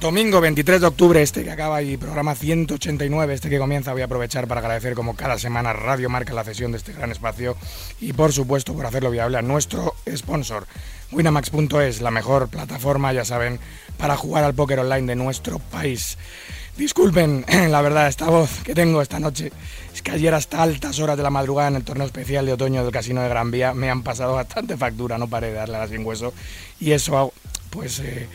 Domingo 0.00 0.40
23 0.40 0.80
de 0.80 0.86
octubre, 0.86 1.20
este 1.20 1.44
que 1.44 1.50
acaba 1.50 1.82
y 1.82 1.98
programa 1.98 2.34
189, 2.34 3.34
este 3.34 3.50
que 3.50 3.58
comienza, 3.58 3.92
voy 3.92 4.00
a 4.00 4.06
aprovechar 4.06 4.48
para 4.48 4.62
agradecer 4.62 4.94
como 4.94 5.14
cada 5.14 5.38
semana 5.38 5.74
Radio 5.74 6.08
Marca 6.08 6.32
la 6.32 6.42
cesión 6.42 6.72
de 6.72 6.78
este 6.78 6.94
gran 6.94 7.10
espacio 7.10 7.54
y 8.00 8.14
por 8.14 8.32
supuesto 8.32 8.72
por 8.72 8.86
hacerlo 8.86 9.10
viable 9.10 9.36
a 9.36 9.42
nuestro 9.42 9.94
sponsor, 10.16 10.66
Winamax.es, 11.12 12.00
la 12.00 12.10
mejor 12.10 12.48
plataforma, 12.48 13.12
ya 13.12 13.26
saben, 13.26 13.60
para 13.98 14.16
jugar 14.16 14.42
al 14.44 14.54
póker 14.54 14.78
online 14.78 15.06
de 15.06 15.16
nuestro 15.16 15.58
país. 15.58 16.16
Disculpen, 16.78 17.44
la 17.68 17.82
verdad, 17.82 18.08
esta 18.08 18.30
voz 18.30 18.62
que 18.64 18.74
tengo 18.74 19.02
esta 19.02 19.20
noche 19.20 19.52
es 19.92 20.00
que 20.00 20.12
ayer 20.12 20.32
hasta 20.32 20.62
altas 20.62 20.98
horas 20.98 21.18
de 21.18 21.24
la 21.24 21.30
madrugada 21.30 21.68
en 21.68 21.76
el 21.76 21.84
torneo 21.84 22.06
especial 22.06 22.46
de 22.46 22.54
otoño 22.54 22.82
del 22.82 22.92
Casino 22.92 23.20
de 23.20 23.28
Gran 23.28 23.50
Vía 23.50 23.74
me 23.74 23.90
han 23.90 24.02
pasado 24.02 24.36
bastante 24.36 24.78
factura, 24.78 25.18
no 25.18 25.28
paré 25.28 25.48
de 25.48 25.54
darle 25.54 25.76
a 25.76 25.80
la 25.80 25.88
sin 25.88 26.06
hueso 26.06 26.32
y 26.80 26.92
eso 26.92 27.34
pues 27.68 28.00
eh, 28.00 28.28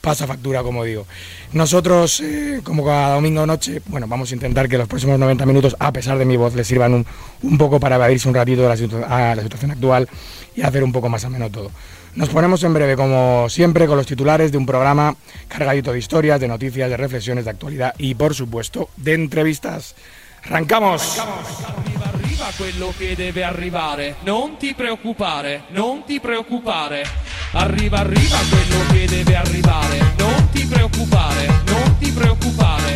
pasa 0.00 0.26
factura, 0.26 0.62
como 0.62 0.84
digo. 0.84 1.06
Nosotros, 1.52 2.20
eh, 2.20 2.60
como 2.64 2.84
cada 2.84 3.14
domingo 3.14 3.46
noche, 3.46 3.82
bueno, 3.86 4.06
vamos 4.08 4.30
a 4.30 4.34
intentar 4.34 4.68
que 4.68 4.78
los 4.78 4.88
próximos 4.88 5.18
90 5.18 5.46
minutos, 5.46 5.76
a 5.78 5.92
pesar 5.92 6.18
de 6.18 6.24
mi 6.24 6.36
voz, 6.36 6.54
les 6.54 6.66
sirvan 6.66 6.94
un, 6.94 7.06
un 7.42 7.58
poco 7.58 7.78
para 7.80 7.96
evadirse 7.96 8.28
un 8.28 8.34
ratito 8.34 8.62
de 8.62 8.68
la, 8.68 9.06
a 9.06 9.34
la 9.34 9.42
situación 9.42 9.72
actual 9.72 10.08
y 10.54 10.62
hacer 10.62 10.82
un 10.82 10.92
poco 10.92 11.08
más 11.08 11.24
ameno 11.24 11.50
todo. 11.50 11.70
Nos 12.14 12.28
ponemos 12.30 12.62
en 12.64 12.74
breve, 12.74 12.96
como 12.96 13.48
siempre, 13.48 13.86
con 13.86 13.96
los 13.96 14.06
titulares 14.06 14.50
de 14.50 14.58
un 14.58 14.66
programa 14.66 15.14
cargadito 15.46 15.92
de 15.92 15.98
historias, 16.00 16.40
de 16.40 16.48
noticias, 16.48 16.90
de 16.90 16.96
reflexiones, 16.96 17.44
de 17.44 17.50
actualidad 17.50 17.94
y, 17.98 18.16
por 18.16 18.34
supuesto, 18.34 18.88
de 18.96 19.14
entrevistas. 19.14 19.94
¡Arrancamos! 20.44 21.18
Arriva, 21.18 22.04
arriva 22.12 22.46
quello 22.56 22.92
che 22.96 23.14
deve 23.14 23.44
arrivare, 23.44 24.16
non 24.24 24.56
ti 24.56 24.74
preoccupare, 24.74 25.64
non 25.70 26.04
ti 26.04 26.18
preoccupare. 26.18 27.04
Arriva, 27.52 27.98
arriva 27.98 28.38
quello 28.48 28.84
che 28.92 29.06
debe 29.06 29.36
arrivare, 29.36 29.98
non 30.18 30.48
ti 30.50 30.64
preoccupare, 30.66 31.46
non 31.66 31.96
ti 31.98 32.10
preoccupare. 32.10 32.94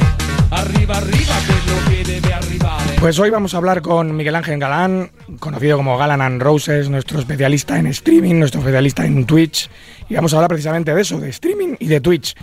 Arriva, 0.50 0.97
arriva 0.97 1.34
quello 1.47 1.89
che 1.89 2.03
debe 2.05 2.33
arrivare. 2.33 2.95
Pues 3.00 3.19
hoy 3.19 3.31
vamos 3.31 3.55
a 3.55 3.59
hablar 3.59 3.83
con 3.83 4.17
Miguel 4.17 4.37
Ángel 4.37 4.59
Galán, 4.59 5.11
conocido 5.39 5.77
como 5.77 5.98
Galan 5.98 6.22
and 6.22 6.41
Roses, 6.41 6.89
nuestro 6.89 7.19
especialista 7.19 7.78
en 7.78 7.87
streaming, 7.89 8.37
nuestro 8.37 8.61
especialista 8.61 9.05
en 9.05 9.27
Twitch, 9.27 9.69
y 10.09 10.15
vamos 10.15 10.33
a 10.33 10.37
hablar 10.37 10.49
precisamente 10.49 10.94
de 10.94 11.03
eso, 11.03 11.21
de 11.21 11.28
streaming 11.28 11.76
y 11.78 11.87
de 11.87 12.00
Twitch 12.00 12.34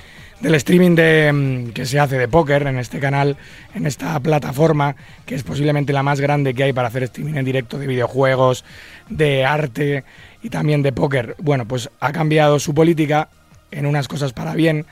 del 0.42 0.56
streaming 0.56 0.96
de, 0.96 1.32
mm, 1.32 1.72
que 1.72 1.86
se 1.86 2.00
hace 2.00 2.18
de 2.18 2.28
póker 2.28 2.68
en 2.68 2.78
este 2.78 3.00
canal, 3.00 3.38
en 3.76 3.86
esta 3.86 4.20
plataforma, 4.20 4.96
que 5.26 5.36
es 5.36 5.44
posiblemente 5.44 5.94
la 5.94 6.04
más 6.04 6.20
grande 6.20 6.54
que 6.54 6.64
hay 6.64 6.74
para 6.74 6.88
hacer 6.88 7.04
streaming 7.04 7.36
en 7.36 7.46
directo 7.46 7.78
de 7.78 7.88
videojuegos, 7.88 8.66
de 9.10 9.46
arte 9.46 10.04
y 10.42 10.50
también 10.50 10.82
de 10.82 10.92
póker. 10.92 11.36
Bueno, 11.40 11.68
pues 11.68 11.90
ha 12.00 12.12
cambiado 12.12 12.60
su 12.60 12.74
política 12.74 13.30
en 13.70 13.86
unas 13.86 14.08
cosas 14.08 14.34
para 14.34 14.56
bien, 14.56 14.86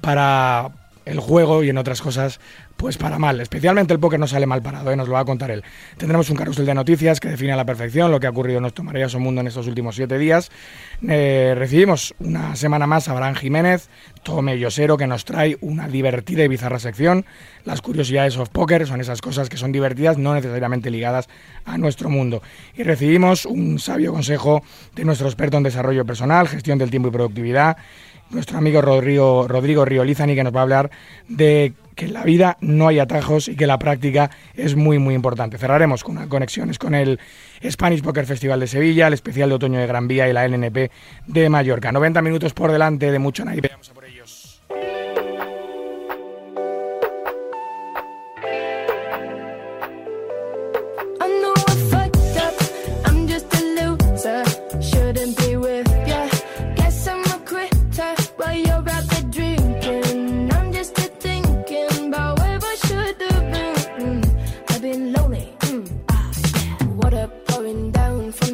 para 0.00 0.70
el 1.04 1.20
juego 1.20 1.62
y 1.62 1.70
en 1.70 1.78
otras 1.78 2.00
cosas 2.00 2.40
pues 2.76 2.98
para 2.98 3.18
mal. 3.18 3.40
Especialmente 3.40 3.92
el 3.92 4.00
póker 4.00 4.18
no 4.18 4.26
sale 4.26 4.46
mal 4.46 4.62
parado, 4.62 4.90
¿eh? 4.90 4.96
nos 4.96 5.08
lo 5.08 5.14
va 5.14 5.20
a 5.20 5.24
contar 5.24 5.50
él. 5.50 5.62
Tendremos 5.96 6.28
un 6.30 6.36
carrusel 6.36 6.66
de 6.66 6.74
noticias 6.74 7.20
que 7.20 7.28
define 7.28 7.52
a 7.52 7.56
la 7.56 7.64
perfección 7.64 8.10
lo 8.10 8.20
que 8.20 8.26
ha 8.26 8.30
ocurrido 8.30 8.58
en 8.58 8.62
nuestro 8.62 8.84
maravilloso 8.84 9.18
mundo 9.20 9.40
en 9.40 9.46
estos 9.46 9.66
últimos 9.66 9.96
siete 9.96 10.18
días. 10.18 10.50
Eh, 11.06 11.54
recibimos 11.56 12.14
una 12.18 12.56
semana 12.56 12.86
más 12.86 13.08
a 13.08 13.12
Abraham 13.12 13.34
Jiménez, 13.34 13.88
Tome 14.22 14.58
Yosero, 14.58 14.96
que 14.96 15.06
nos 15.06 15.24
trae 15.24 15.56
una 15.60 15.88
divertida 15.88 16.44
y 16.44 16.48
bizarra 16.48 16.78
sección. 16.78 17.24
Las 17.64 17.80
curiosidades 17.80 18.36
of 18.36 18.48
póker 18.50 18.86
son 18.86 19.00
esas 19.00 19.20
cosas 19.20 19.48
que 19.48 19.56
son 19.56 19.72
divertidas, 19.72 20.18
no 20.18 20.34
necesariamente 20.34 20.90
ligadas 20.90 21.28
a 21.64 21.78
nuestro 21.78 22.10
mundo. 22.10 22.42
Y 22.74 22.82
recibimos 22.82 23.46
un 23.46 23.78
sabio 23.78 24.12
consejo 24.12 24.62
de 24.94 25.04
nuestro 25.04 25.28
experto 25.28 25.56
en 25.56 25.62
desarrollo 25.62 26.04
personal, 26.04 26.48
gestión 26.48 26.78
del 26.78 26.90
tiempo 26.90 27.08
y 27.08 27.12
productividad, 27.12 27.76
nuestro 28.30 28.58
amigo 28.58 28.80
Rodrigo, 28.80 29.46
Rodrigo 29.48 29.84
Riolizani, 29.84 30.34
que 30.34 30.44
nos 30.44 30.54
va 30.54 30.60
a 30.60 30.62
hablar 30.62 30.90
de 31.28 31.74
que 31.94 32.06
en 32.06 32.12
la 32.12 32.24
vida 32.24 32.56
no 32.60 32.88
hay 32.88 32.98
atajos 32.98 33.48
y 33.48 33.56
que 33.56 33.66
la 33.66 33.78
práctica 33.78 34.30
es 34.54 34.74
muy 34.74 34.98
muy 34.98 35.14
importante. 35.14 35.58
Cerraremos 35.58 36.02
con 36.02 36.28
conexiones 36.28 36.78
con 36.78 36.94
el 36.94 37.20
Spanish 37.68 38.02
Poker 38.02 38.26
Festival 38.26 38.60
de 38.60 38.66
Sevilla, 38.66 39.06
el 39.06 39.14
especial 39.14 39.48
de 39.48 39.54
otoño 39.54 39.78
de 39.78 39.86
Gran 39.86 40.08
Vía 40.08 40.28
y 40.28 40.32
la 40.32 40.46
LNP 40.46 40.90
de 41.26 41.48
Mallorca. 41.48 41.92
90 41.92 42.22
minutos 42.22 42.52
por 42.52 42.72
delante 42.72 43.10
de 43.12 43.18
mucho 43.18 43.44
ellos. 43.48 43.94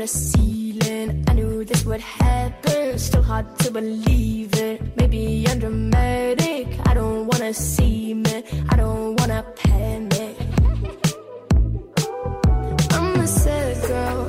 The 0.00 0.06
ceiling. 0.06 1.24
I 1.28 1.34
knew 1.34 1.62
this 1.62 1.84
would 1.84 2.00
happen. 2.00 2.98
Still 2.98 3.22
hard 3.22 3.46
to 3.58 3.70
believe 3.70 4.54
it. 4.54 4.96
Maybe 4.96 5.44
I'm 5.46 5.58
dramatic. 5.58 6.66
I 6.88 6.94
don't 6.94 7.26
wanna 7.30 7.52
see 7.52 8.14
me. 8.14 8.36
I 8.70 8.76
don't 8.76 9.20
wanna 9.20 9.44
panic. 9.62 10.36
I'm 12.96 13.20
a 13.20 13.26
sad 13.26 13.76
girl 13.92 14.20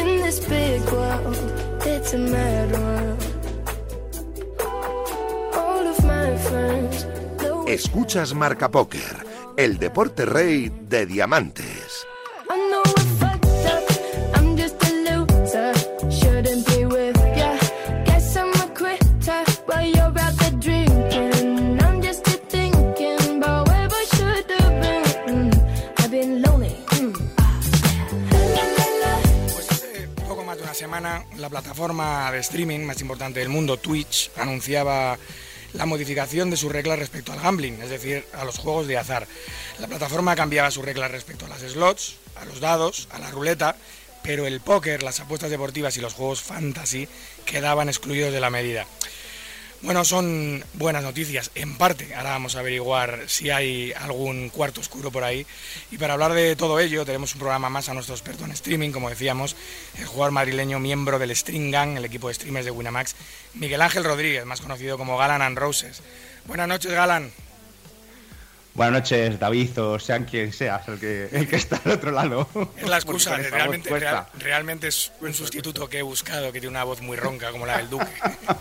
in 0.00 0.08
this 0.24 0.38
big 0.54 0.82
world. 0.92 1.36
It's 1.92 2.14
a 2.14 2.18
mad 2.18 2.68
world. 2.78 3.20
All 5.62 5.84
of 5.92 5.98
my 6.12 6.30
friends. 6.48 7.06
Escuchas 7.66 8.34
Marca 8.34 8.70
Póker, 8.70 9.26
el 9.56 9.78
deporte 9.78 10.24
rey 10.26 10.70
de 10.88 11.06
diamantes. 11.06 11.87
La 31.00 31.48
plataforma 31.48 32.32
de 32.32 32.40
streaming 32.40 32.80
más 32.80 33.00
importante 33.00 33.38
del 33.38 33.48
mundo, 33.48 33.76
Twitch, 33.76 34.30
anunciaba 34.36 35.16
la 35.74 35.86
modificación 35.86 36.50
de 36.50 36.56
sus 36.56 36.72
reglas 36.72 36.98
respecto 36.98 37.32
al 37.32 37.40
gambling, 37.40 37.80
es 37.80 37.90
decir, 37.90 38.24
a 38.32 38.44
los 38.44 38.58
juegos 38.58 38.88
de 38.88 38.98
azar. 38.98 39.26
La 39.78 39.86
plataforma 39.86 40.34
cambiaba 40.34 40.70
sus 40.70 40.84
reglas 40.84 41.10
respecto 41.10 41.46
a 41.46 41.48
las 41.48 41.60
slots, 41.60 42.16
a 42.34 42.44
los 42.46 42.58
dados, 42.58 43.06
a 43.12 43.18
la 43.18 43.30
ruleta, 43.30 43.76
pero 44.24 44.46
el 44.46 44.60
póker, 44.60 45.04
las 45.04 45.20
apuestas 45.20 45.50
deportivas 45.50 45.96
y 45.96 46.00
los 46.00 46.14
juegos 46.14 46.42
fantasy 46.42 47.08
quedaban 47.44 47.88
excluidos 47.88 48.32
de 48.32 48.40
la 48.40 48.50
medida. 48.50 48.84
Bueno, 49.80 50.04
son 50.04 50.64
buenas 50.74 51.04
noticias, 51.04 51.52
en 51.54 51.78
parte. 51.78 52.12
Ahora 52.12 52.30
vamos 52.30 52.56
a 52.56 52.60
averiguar 52.60 53.28
si 53.28 53.50
hay 53.50 53.92
algún 53.92 54.48
cuarto 54.48 54.80
oscuro 54.80 55.12
por 55.12 55.22
ahí. 55.22 55.46
Y 55.92 55.98
para 55.98 56.14
hablar 56.14 56.32
de 56.32 56.56
todo 56.56 56.80
ello, 56.80 57.04
tenemos 57.04 57.32
un 57.34 57.38
programa 57.38 57.70
más 57.70 57.88
a 57.88 57.94
nuestro 57.94 58.16
experto 58.16 58.44
en 58.44 58.50
streaming, 58.50 58.90
como 58.90 59.08
decíamos, 59.08 59.54
el 59.96 60.06
jugador 60.06 60.32
madrileño, 60.32 60.80
miembro 60.80 61.20
del 61.20 61.34
String 61.34 61.70
Gang, 61.70 61.96
el 61.96 62.04
equipo 62.04 62.26
de 62.26 62.34
streamers 62.34 62.64
de 62.64 62.72
Winamax, 62.72 63.14
Miguel 63.54 63.80
Ángel 63.80 64.02
Rodríguez, 64.02 64.44
más 64.44 64.60
conocido 64.60 64.98
como 64.98 65.16
Galan 65.16 65.42
and 65.42 65.56
Roses. 65.56 66.02
Buenas 66.46 66.66
noches, 66.66 66.90
Galan. 66.90 67.30
Buenas 68.78 68.92
noches, 69.02 69.40
David, 69.40 69.76
o 69.80 69.98
sean 69.98 70.24
quien 70.24 70.52
seas 70.52 70.86
el 70.86 71.00
que, 71.00 71.28
el 71.32 71.48
que 71.48 71.56
está 71.56 71.80
al 71.84 71.90
otro 71.92 72.12
lado. 72.12 72.48
Es 72.76 72.88
la 72.88 72.96
excusa, 72.96 73.36
realmente, 73.36 73.90
real- 73.90 74.26
realmente 74.38 74.86
es 74.86 75.10
un 75.20 75.34
sustituto 75.34 75.88
que 75.88 75.98
he 75.98 76.02
buscado, 76.02 76.52
que 76.52 76.60
tiene 76.60 76.68
una 76.68 76.84
voz 76.84 77.00
muy 77.02 77.16
ronca 77.16 77.50
como 77.50 77.66
la 77.66 77.78
del 77.78 77.90
Duque. 77.90 78.06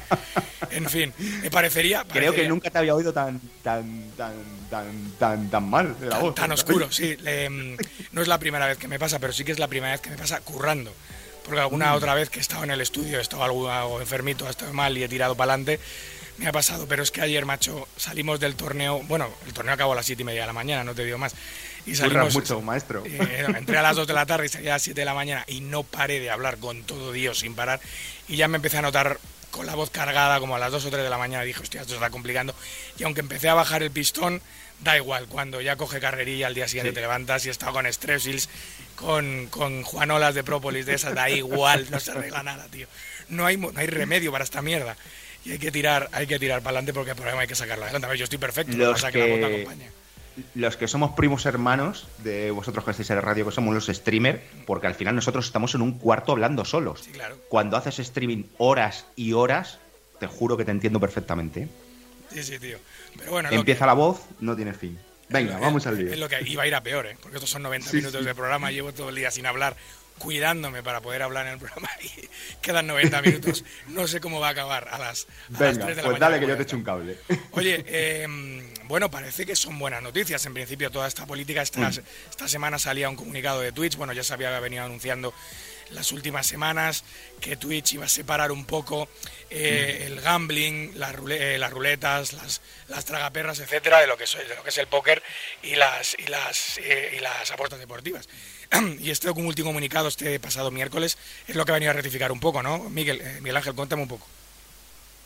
en 0.72 0.90
fin, 0.90 1.14
me 1.44 1.52
parecería... 1.52 2.00
Creo 2.04 2.32
que 2.32 2.40
parecería- 2.40 2.50
nunca 2.50 2.72
te 2.72 2.80
había 2.80 2.96
oído 2.96 3.14
tan, 3.14 3.40
tan, 3.64 4.10
tan, 4.18 4.34
tan, 4.72 4.86
tan, 5.20 5.50
tan 5.52 5.70
mal 5.70 6.00
de 6.00 6.08
la 6.08 6.12
tan, 6.14 6.22
voz. 6.22 6.34
tan 6.36 6.52
oscuro, 6.52 6.92
sí. 6.92 7.16
Le- 7.18 7.48
mm, 7.52 7.78
no 8.14 8.22
es 8.24 8.28
la 8.28 8.40
primera 8.40 8.66
vez 8.66 8.80
que 8.80 8.88
me 8.88 8.98
pasa, 8.98 9.20
pero 9.20 9.32
sí 9.34 9.44
que 9.44 9.52
es 9.52 9.60
la 9.60 9.68
primera 9.68 9.92
vez 9.92 10.02
que 10.02 10.10
me 10.10 10.18
pasa 10.18 10.42
currando. 10.42 10.92
Porque 11.46 11.62
alguna 11.62 11.94
otra 11.94 12.16
vez 12.16 12.32
que 12.32 12.40
he 12.40 12.42
estado 12.42 12.64
en 12.64 12.72
el 12.72 12.82
estudio, 12.82 13.20
he 13.20 13.22
estado 13.22 13.44
algo, 13.44 13.70
algo 13.72 14.02
enfermito, 14.02 14.48
he 14.48 14.50
estado 14.50 14.74
mal 14.74 14.98
y 14.98 15.04
he 15.04 15.08
tirado 15.08 15.36
para 15.36 15.54
adelante, 15.54 15.80
me 16.38 16.48
ha 16.48 16.52
pasado. 16.52 16.88
Pero 16.88 17.04
es 17.04 17.12
que 17.12 17.22
ayer, 17.22 17.46
macho, 17.46 17.88
salimos 17.98 18.40
del 18.40 18.56
torneo. 18.56 19.02
Bueno, 19.04 19.30
el 19.46 19.54
torneo 19.54 19.74
acabó 19.74 19.94
a 19.94 19.96
las 19.96 20.06
7 20.06 20.22
y 20.22 20.26
media 20.26 20.42
de 20.42 20.48
la 20.48 20.54
mañana, 20.54 20.84
no 20.84 20.96
te 20.96 21.04
digo 21.04 21.18
más. 21.18 21.34
Y 21.86 21.96
salimos. 21.96 22.34
mucho, 22.34 22.62
maestro. 22.62 23.04
Eh, 23.06 23.46
entré 23.58 23.78
a 23.78 23.82
las 23.82 23.96
2 23.96 24.08
de 24.08 24.14
la 24.14 24.26
tarde 24.26 24.48
y 24.48 24.50
salí 24.50 24.68
a 24.68 24.74
las 24.74 24.82
7 24.82 25.00
de 25.00 25.06
la 25.06 25.14
mañana 25.14 25.44
y 25.48 25.62
no 25.62 25.84
paré 25.84 26.20
de 26.20 26.30
hablar 26.30 26.58
con 26.58 26.84
todo 26.84 27.12
Dios 27.12 27.40
sin 27.40 27.56
parar. 27.56 27.80
Y 28.28 28.36
ya 28.36 28.48
me 28.48 28.58
empecé 28.58 28.78
a 28.78 28.82
notar 28.82 29.20
con 29.52 29.66
la 29.66 29.76
voz 29.76 29.90
cargada 29.90 30.40
como 30.40 30.56
a 30.56 30.60
las 30.60 30.72
2 30.72 30.86
o 30.86 30.90
3 30.90 31.04
de 31.04 31.10
la 31.10 31.18
mañana 31.18 31.44
dije, 31.44 31.62
hostia, 31.62 31.82
esto 31.82 31.94
está 31.94 32.10
complicando. 32.10 32.54
Y 32.98 33.04
aunque 33.04 33.22
empecé 33.22 33.50
a 33.50 33.54
bajar 33.54 33.82
el 33.82 33.92
pistón, 33.92 34.42
da 34.82 34.98
igual, 34.98 35.28
cuando 35.28 35.62
ya 35.62 35.76
coge 35.76 36.00
carrerilla 36.00 36.48
al 36.48 36.54
día 36.54 36.68
siguiente 36.68 36.94
te 36.94 37.02
levantas 37.02 37.46
y 37.46 37.50
he 37.50 37.52
estado 37.52 37.74
con 37.74 37.92
Strepsils, 37.92 38.50
con, 38.96 39.48
con 39.48 39.84
Juanolas 39.84 40.36
de 40.36 40.44
Própolis 40.44 40.86
de 40.86 40.96
esas, 40.96 41.16
da 41.16 41.30
igual, 41.30 41.88
no 41.90 42.00
se 42.00 42.12
arregla 42.12 42.44
nada, 42.44 42.68
tío. 42.70 42.88
No 43.30 43.46
hay, 43.46 43.58
no 43.58 43.72
hay 43.76 43.88
remedio 43.88 44.32
para 44.32 44.44
esta 44.44 44.62
mierda. 44.62 44.96
Y 45.48 45.52
hay 45.54 45.60
que 45.60 45.72
tirar, 45.72 46.10
hay 46.12 46.28
que 46.28 46.38
tirar 46.40 46.60
para 46.62 46.72
adelante 46.78 46.94
porque 46.94 47.12
el 47.12 47.16
problema 47.16 47.42
hay 47.42 47.48
que 47.48 47.56
sacarlo 47.56 47.86
adelante. 47.86 48.06
A 48.06 48.10
ver, 48.10 48.18
yo 48.18 48.26
estoy 48.26 48.38
perfecto, 48.38 48.74
lo 48.74 48.78
que 48.78 48.84
Los 48.84 48.94
pasa 48.96 49.08
es 49.08 49.14
que 49.14 49.20
la 49.42 49.48
que- 49.48 49.56
acompaña. 49.62 49.92
Los 50.54 50.78
que 50.78 50.88
somos 50.88 51.12
primos 51.16 51.46
hermanos 51.48 52.08
de 52.20 52.52
vosotros 52.52 52.84
que 52.86 52.92
estáis 52.92 53.10
en 53.10 53.16
la 53.16 53.22
radio, 53.24 53.46
que 53.46 53.52
somos 53.52 53.74
los 53.74 53.88
streamers, 53.88 54.40
porque 54.68 54.86
al 54.86 54.94
final 54.94 55.16
nosotros 55.16 55.46
estamos 55.48 55.74
en 55.74 55.82
un 55.82 55.98
cuarto 55.98 56.32
hablando 56.34 56.64
solos. 56.66 57.02
Sí, 57.06 57.12
claro. 57.12 57.38
Cuando 57.50 57.76
haces 57.78 57.98
streaming 58.00 58.44
horas 58.58 59.06
y 59.16 59.34
horas, 59.34 59.80
te 60.20 60.28
juro 60.28 60.56
que 60.58 60.66
te 60.66 60.72
entiendo 60.72 61.00
perfectamente. 61.00 61.68
Sí, 62.32 62.44
sí, 62.44 62.60
tío. 62.60 62.78
Pero 63.18 63.32
bueno, 63.32 63.50
Empieza 63.52 63.86
que- 63.86 63.88
la 63.88 63.94
voz, 63.94 64.20
no 64.42 64.56
tiene 64.56 64.74
fin. 64.74 65.00
Venga, 65.30 65.58
vamos 65.60 65.86
al 65.88 65.98
lío. 65.98 66.14
Es 66.14 66.20
lo 66.20 66.30
que 66.30 66.38
iba 66.46 66.64
a 66.64 66.68
ir 66.68 66.76
a 66.76 66.82
peor, 66.84 67.06
¿eh? 67.08 67.18
Porque 67.22 67.38
estos 67.38 67.50
son 67.50 67.64
90 67.64 67.90
Sí, 67.90 67.98
minutos 67.98 68.22
sí. 68.22 68.26
de 68.28 68.36
programa, 68.36 68.72
llevo 68.72 68.94
todo 68.94 69.10
el 69.10 69.16
día 69.16 69.30
sin 69.32 69.46
hablar, 69.46 69.76
cuidándome 70.18 70.84
para 70.84 71.02
poder 71.02 71.22
hablar 71.24 71.46
en 71.48 71.54
el 71.54 71.60
programa 71.60 71.90
y 72.02 72.12
quedan 72.62 72.88
90 72.88 73.22
minutos. 73.22 73.64
No 73.88 74.08
sé 74.08 74.20
cómo 74.20 74.40
va 74.40 74.50
a 74.50 74.52
acabar 74.52 74.88
a 74.92 74.98
las, 74.98 75.28
a 75.50 75.52
las 75.52 75.60
Venga, 75.60 75.86
3 75.86 75.96
de 75.96 75.96
la 75.96 75.96
pues 75.96 76.06
mañana. 76.06 76.20
dale 76.20 76.40
que 76.40 76.48
yo 76.48 76.58
te 76.58 76.64
echo 76.64 76.76
un 76.76 76.84
cable. 76.84 77.18
Oye, 77.52 77.84
eh, 77.88 78.28
bueno, 78.86 79.10
parece 79.12 79.46
que 79.46 79.56
son 79.56 79.78
buenas 79.80 80.02
noticias. 80.02 80.46
En 80.46 80.54
principio, 80.54 80.90
toda 80.92 81.08
esta 81.08 81.26
política, 81.26 81.62
esta, 81.62 81.78
Mm. 81.80 82.00
esta 82.30 82.48
semana 82.48 82.80
salía 82.80 83.10
un 83.10 83.16
comunicado 83.16 83.62
de 83.62 83.72
Twitch. 83.72 83.96
Bueno, 83.96 84.14
ya 84.14 84.24
se 84.24 84.34
había 84.34 84.60
venido 84.60 84.84
anunciando 84.84 85.34
las 85.92 86.12
últimas 86.12 86.46
semanas 86.46 87.06
que 87.40 87.56
Twitch 87.56 87.94
iba 87.94 88.06
a 88.06 88.10
separar 88.10 88.52
un 88.52 88.66
poco 88.66 89.08
eh, 89.50 90.00
Mm. 90.02 90.12
el 90.12 90.22
gambling, 90.22 90.92
las, 91.00 91.16
rule- 91.16 91.56
eh, 91.56 91.58
las 91.58 91.72
ruletas, 91.72 92.34
las, 92.34 92.62
las 92.90 93.06
tragaperras, 93.06 93.60
etcétera, 93.60 94.02
de 94.02 94.08
lo 94.08 94.18
que 94.18 94.26
es, 94.26 94.34
de 94.38 94.56
lo 94.56 94.64
que 94.64 94.70
es 94.70 94.78
el 94.78 94.88
póker 94.88 95.24
y 95.64 95.76
las, 95.76 96.16
y 96.20 96.28
las, 96.28 96.78
eh, 96.80 97.16
y 97.18 97.20
las 97.22 97.50
apuestas 97.52 97.80
deportivas. 97.80 98.28
Y 99.00 99.12
este 99.12 99.30
último 99.30 99.70
comunicado, 99.70 100.08
este 100.08 100.40
pasado 100.40 100.72
miércoles, 100.72 101.18
es 101.48 101.56
lo 101.56 101.66
que 101.66 101.72
ha 101.72 101.76
venido 101.76 101.92
a 101.92 101.94
rectificar 101.94 102.32
un 102.32 102.40
poco, 102.40 102.64
¿no? 102.64 102.90
Miguel, 102.90 103.22
eh, 103.22 103.38
Miguel 103.40 103.58
Ángel, 103.58 103.74
cuéntame 103.74 104.04
un 104.04 104.08
poco. 104.08 104.26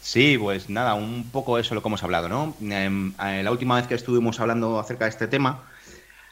Sí, 0.02 0.38
pues 0.38 0.70
nada, 0.70 0.96
un 0.96 1.30
poco 1.32 1.60
eso 1.60 1.76
lo 1.76 1.82
que 1.82 1.88
hemos 1.88 2.04
hablado, 2.04 2.28
¿no? 2.28 2.56
Em, 2.62 3.14
eh, 3.24 3.44
la 3.44 3.52
última 3.52 3.76
vez 3.76 3.88
que 3.88 3.96
estuvimos 3.96 4.40
hablando 4.40 4.80
acerca 4.80 5.06
de 5.06 5.10
este 5.12 5.28
tema, 5.28 5.70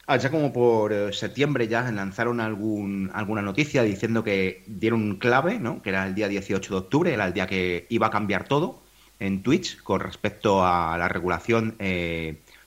allá 0.07 0.31
como 0.31 0.51
por 0.51 0.91
eh, 0.91 1.13
septiembre 1.13 1.67
ya 1.67 1.83
lanzaron 1.91 2.39
algún, 2.39 3.11
alguna 3.13 3.43
noticia 3.43 3.83
diciendo 3.83 4.23
que 4.23 4.63
dieron 4.65 5.03
un 5.03 5.17
clave, 5.17 5.59
¿no? 5.59 5.83
Que 5.83 5.89
era 5.89 6.07
el 6.07 6.15
día 6.15 6.27
18 6.27 6.73
de 6.73 6.79
octubre, 6.79 7.13
era 7.13 7.27
el 7.27 7.33
día 7.33 7.45
que 7.45 7.85
iba 7.89 8.07
a 8.07 8.11
cambiar 8.11 8.47
todo 8.47 8.83
en 9.19 9.43
Twitch 9.43 9.81
con 9.83 9.99
respecto 9.99 10.65
a 10.65 10.97
la 10.97 11.07
regulación, 11.09 11.75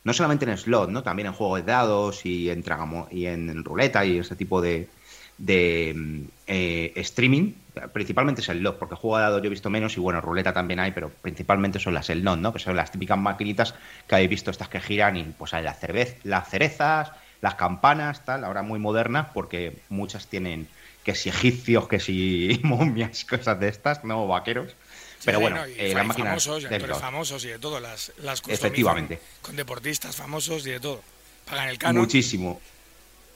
no 0.04 0.12
solamente 0.12 0.44
en 0.44 0.56
slot, 0.58 0.90
¿no? 0.90 1.02
También 1.02 1.26
en 1.28 1.32
juego 1.34 1.56
de 1.56 1.62
dados 1.62 2.24
y 2.26 2.50
en, 2.50 2.62
tragamo- 2.62 3.08
y 3.10 3.26
en 3.26 3.64
ruleta 3.64 4.04
y 4.04 4.18
ese 4.18 4.36
tipo 4.36 4.60
de, 4.60 4.94
de 5.36 5.92
mm, 5.96 6.24
eh, 6.46 6.92
streaming, 6.96 7.54
principalmente 7.92 8.40
es 8.42 8.48
el 8.48 8.58
LOT, 8.62 8.78
porque 8.78 8.96
juego 8.96 9.16
de 9.16 9.22
dados 9.24 9.40
yo 9.42 9.46
he 9.46 9.50
visto 9.50 9.70
menos 9.70 9.96
y 9.96 10.00
bueno, 10.00 10.20
ruleta 10.20 10.52
también 10.52 10.80
hay, 10.80 10.92
pero 10.92 11.18
principalmente 11.20 11.78
son 11.78 11.94
las 11.94 12.10
el 12.10 12.22
¿no? 12.24 12.52
Que 12.52 12.58
son 12.58 12.76
las 12.76 12.90
típicas 12.92 13.18
maquinitas 13.18 13.74
que 14.06 14.14
habéis 14.14 14.30
visto 14.30 14.50
estas 14.50 14.68
que 14.68 14.80
giran 14.80 15.16
y 15.16 15.24
pues 15.32 15.54
hay 15.54 15.62
las, 15.64 15.78
cervez 15.80 16.18
las 16.24 16.48
cerezas, 16.50 17.12
las 17.40 17.54
campanas, 17.56 18.24
tal, 18.24 18.44
ahora 18.44 18.62
muy 18.62 18.78
modernas, 18.78 19.28
porque 19.34 19.84
muchas 19.88 20.28
tienen 20.28 20.70
que 21.02 21.14
si 21.14 21.28
egipcios, 21.28 21.88
que 21.88 22.00
si 22.00 22.60
momias, 22.64 23.24
cosas 23.24 23.58
de 23.60 23.68
estas, 23.68 24.04
no 24.04 24.26
vaqueros. 24.26 24.76
Pero 25.24 25.40
bueno, 25.40 25.56
¿no? 25.56 25.64
Eh, 25.64 25.92
las 25.94 26.06
máquinas 26.06 26.28
famosos, 26.44 26.62
de 26.68 26.74
actores 26.74 26.98
famosos 26.98 27.44
y 27.44 27.48
de 27.48 27.58
todo, 27.58 27.80
las, 27.80 28.12
las 28.22 28.42
Efectivamente. 28.48 29.20
con 29.40 29.56
deportistas 29.56 30.14
famosos 30.16 30.66
y 30.66 30.70
de 30.70 30.80
todo. 30.80 31.00
Pagan 31.48 31.68
el 31.68 31.78
canon. 31.78 32.02
Muchísimo. 32.02 32.60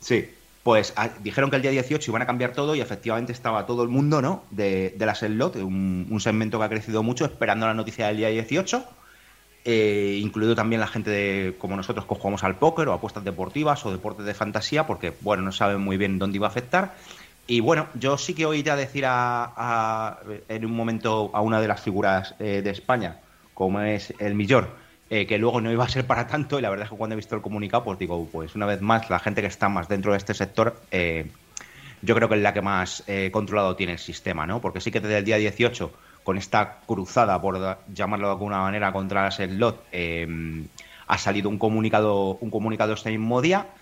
Sí. 0.00 0.31
Pues 0.62 0.93
ah, 0.97 1.11
dijeron 1.21 1.49
que 1.49 1.56
el 1.56 1.62
día 1.62 1.71
18 1.71 2.11
iban 2.11 2.23
a 2.23 2.27
cambiar 2.27 2.53
todo 2.53 2.75
y 2.75 2.81
efectivamente 2.81 3.33
estaba 3.33 3.67
todo 3.67 3.85
el 3.85 3.88
mundo, 3.88 4.21
¿no? 4.21 4.44
De, 4.50 4.94
de 4.97 5.06
la 5.06 5.15
Slot, 5.15 5.56
un, 5.56 6.09
un 6.11 6.21
segmento 6.21 6.59
que 6.59 6.65
ha 6.65 6.69
crecido 6.69 7.05
mucho, 7.05 7.25
esperando 7.25 7.67
la 7.67 7.75
noticia 7.75 8.09
del 8.09 8.17
día 8.17 8.29
18. 8.29 8.85
eh, 9.65 10.19
incluido 10.23 10.55
también 10.55 10.81
la 10.81 10.87
gente 10.87 11.11
de, 11.11 11.55
como 11.59 11.77
nosotros 11.77 12.06
que 12.06 12.15
jugamos 12.15 12.44
al 12.44 12.56
póker 12.56 12.89
o 12.89 12.93
apuestas 12.93 13.25
deportivas 13.25 13.85
o 13.85 13.91
deportes 13.91 14.25
de 14.27 14.35
fantasía, 14.35 14.87
porque, 14.87 15.12
bueno, 15.21 15.43
no 15.43 15.53
saben 15.53 15.81
muy 15.81 15.97
bien 15.97 16.19
dónde 16.19 16.37
iba 16.37 16.47
a 16.47 16.50
afectar. 16.50 16.94
Y 17.46 17.60
bueno, 17.60 17.90
yo 17.94 18.19
sí 18.19 18.34
que 18.34 18.44
oí 18.46 18.62
ya 18.62 18.75
decir 18.76 19.04
a, 19.06 19.52
a- 19.56 20.20
en 20.48 20.64
un 20.64 20.72
momento 20.72 21.31
a 21.34 21.40
una 21.43 21.60
de 21.60 21.69
las 21.69 21.81
figuras 21.81 22.34
eh, 22.40 22.60
de 22.62 22.70
España, 22.70 23.22
como 23.54 23.81
es 23.82 24.14
el 24.19 24.34
Millor, 24.34 24.76
eh, 25.08 25.26
que 25.26 25.38
luego 25.38 25.60
no 25.60 25.70
iba 25.70 25.84
a 25.84 25.88
ser 25.88 26.06
para 26.06 26.26
tanto. 26.26 26.58
Y 26.58 26.62
la 26.62 26.70
verdad 26.70 26.84
es 26.87 26.90
que 26.90 26.96
cuando 26.96 27.14
he 27.14 27.16
visto 27.16 27.37
el 27.37 27.43
comunicado, 27.43 27.84
pues 27.84 27.98
digo, 27.98 28.31
pues 28.32 28.54
una 28.56 28.66
vez 28.66 28.81
más, 28.81 29.08
la 29.10 29.20
gente 29.20 29.43
que 29.43 29.46
está 29.48 29.69
más 29.69 29.88
dentro 29.88 30.10
de 30.12 30.19
este 30.19 30.34
sector, 30.34 30.88
eh, 30.90 31.37
yo 32.02 32.14
creo 32.16 32.28
que 32.28 32.37
es 32.37 32.43
la 32.43 32.54
que 32.54 32.62
más 32.62 33.04
eh, 33.06 33.31
controlado 33.32 33.76
tiene 33.76 33.93
el 33.94 33.98
sistema, 34.00 34.46
¿no? 34.46 34.60
Porque 34.60 34.81
sí 34.81 34.90
que 34.90 35.00
desde 35.00 35.19
el 35.19 35.25
día 35.25 35.37
18, 35.38 35.98
con 36.25 36.38
esta 36.38 36.84
cruzada, 36.87 37.40
por 37.40 37.84
llamarlo 37.88 38.28
de 38.28 38.32
alguna 38.34 38.60
manera, 38.62 38.93
contra 38.93 39.25
las 39.25 39.37
slot, 39.37 39.88
eh, 39.93 40.26
ha 41.06 41.19
salido 41.19 41.48
un 41.48 41.58
comunicado, 41.58 42.38
un 42.38 42.50
comunicado 42.50 42.94
este 42.94 43.10
mismo 43.10 43.40
día 43.43 43.75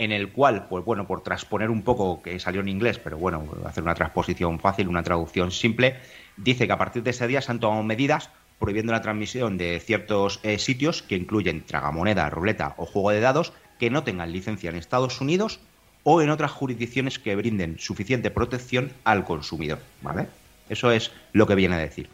en 0.00 0.12
el 0.12 0.32
cual, 0.32 0.66
pues 0.66 0.82
bueno, 0.82 1.06
por 1.06 1.22
transponer 1.22 1.68
un 1.68 1.82
poco, 1.82 2.22
que 2.22 2.40
salió 2.40 2.62
en 2.62 2.68
inglés, 2.68 2.98
pero 2.98 3.18
bueno, 3.18 3.44
hacer 3.66 3.82
una 3.82 3.94
transposición 3.94 4.58
fácil, 4.58 4.88
una 4.88 5.02
traducción 5.02 5.50
simple, 5.50 5.96
dice 6.38 6.66
que 6.66 6.72
a 6.72 6.78
partir 6.78 7.02
de 7.02 7.10
ese 7.10 7.26
día 7.26 7.42
se 7.42 7.52
han 7.52 7.60
tomado 7.60 7.82
medidas 7.82 8.30
prohibiendo 8.58 8.92
la 8.92 9.02
transmisión 9.02 9.58
de 9.58 9.78
ciertos 9.78 10.40
eh, 10.42 10.58
sitios 10.58 11.02
que 11.02 11.16
incluyen 11.16 11.66
tragamoneda, 11.66 12.30
ruleta 12.30 12.74
o 12.78 12.86
juego 12.86 13.10
de 13.10 13.20
dados 13.20 13.52
que 13.78 13.90
no 13.90 14.02
tengan 14.02 14.32
licencia 14.32 14.70
en 14.70 14.76
Estados 14.76 15.20
Unidos 15.20 15.60
o 16.02 16.22
en 16.22 16.30
otras 16.30 16.50
jurisdicciones 16.50 17.18
que 17.18 17.36
brinden 17.36 17.78
suficiente 17.78 18.30
protección 18.30 18.92
al 19.04 19.24
consumidor, 19.24 19.80
¿vale? 20.00 20.28
Eso 20.70 20.92
es 20.92 21.12
lo 21.34 21.46
que 21.46 21.56
viene 21.56 21.74
a 21.74 21.78
decir. 21.78 22.08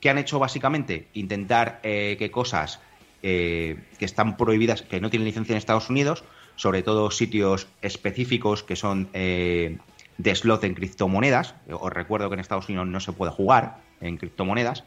¿Qué 0.00 0.10
han 0.10 0.18
hecho 0.18 0.40
básicamente? 0.40 1.06
Intentar 1.14 1.78
eh, 1.84 2.16
que 2.18 2.32
cosas 2.32 2.80
eh, 3.22 3.78
que 4.00 4.04
están 4.04 4.36
prohibidas, 4.36 4.82
que 4.82 5.00
no 5.00 5.10
tienen 5.10 5.26
licencia 5.26 5.52
en 5.52 5.58
Estados 5.58 5.90
Unidos, 5.90 6.24
sobre 6.60 6.82
todo 6.82 7.10
sitios 7.10 7.68
específicos 7.80 8.62
que 8.62 8.76
son 8.76 9.08
eh, 9.14 9.78
de 10.18 10.34
slot 10.34 10.62
en 10.64 10.74
criptomonedas, 10.74 11.54
os 11.70 11.90
recuerdo 11.90 12.28
que 12.28 12.34
en 12.34 12.40
Estados 12.40 12.68
Unidos 12.68 12.86
no 12.86 13.00
se 13.00 13.12
puede 13.12 13.32
jugar 13.32 13.78
en 14.02 14.18
criptomonedas, 14.18 14.84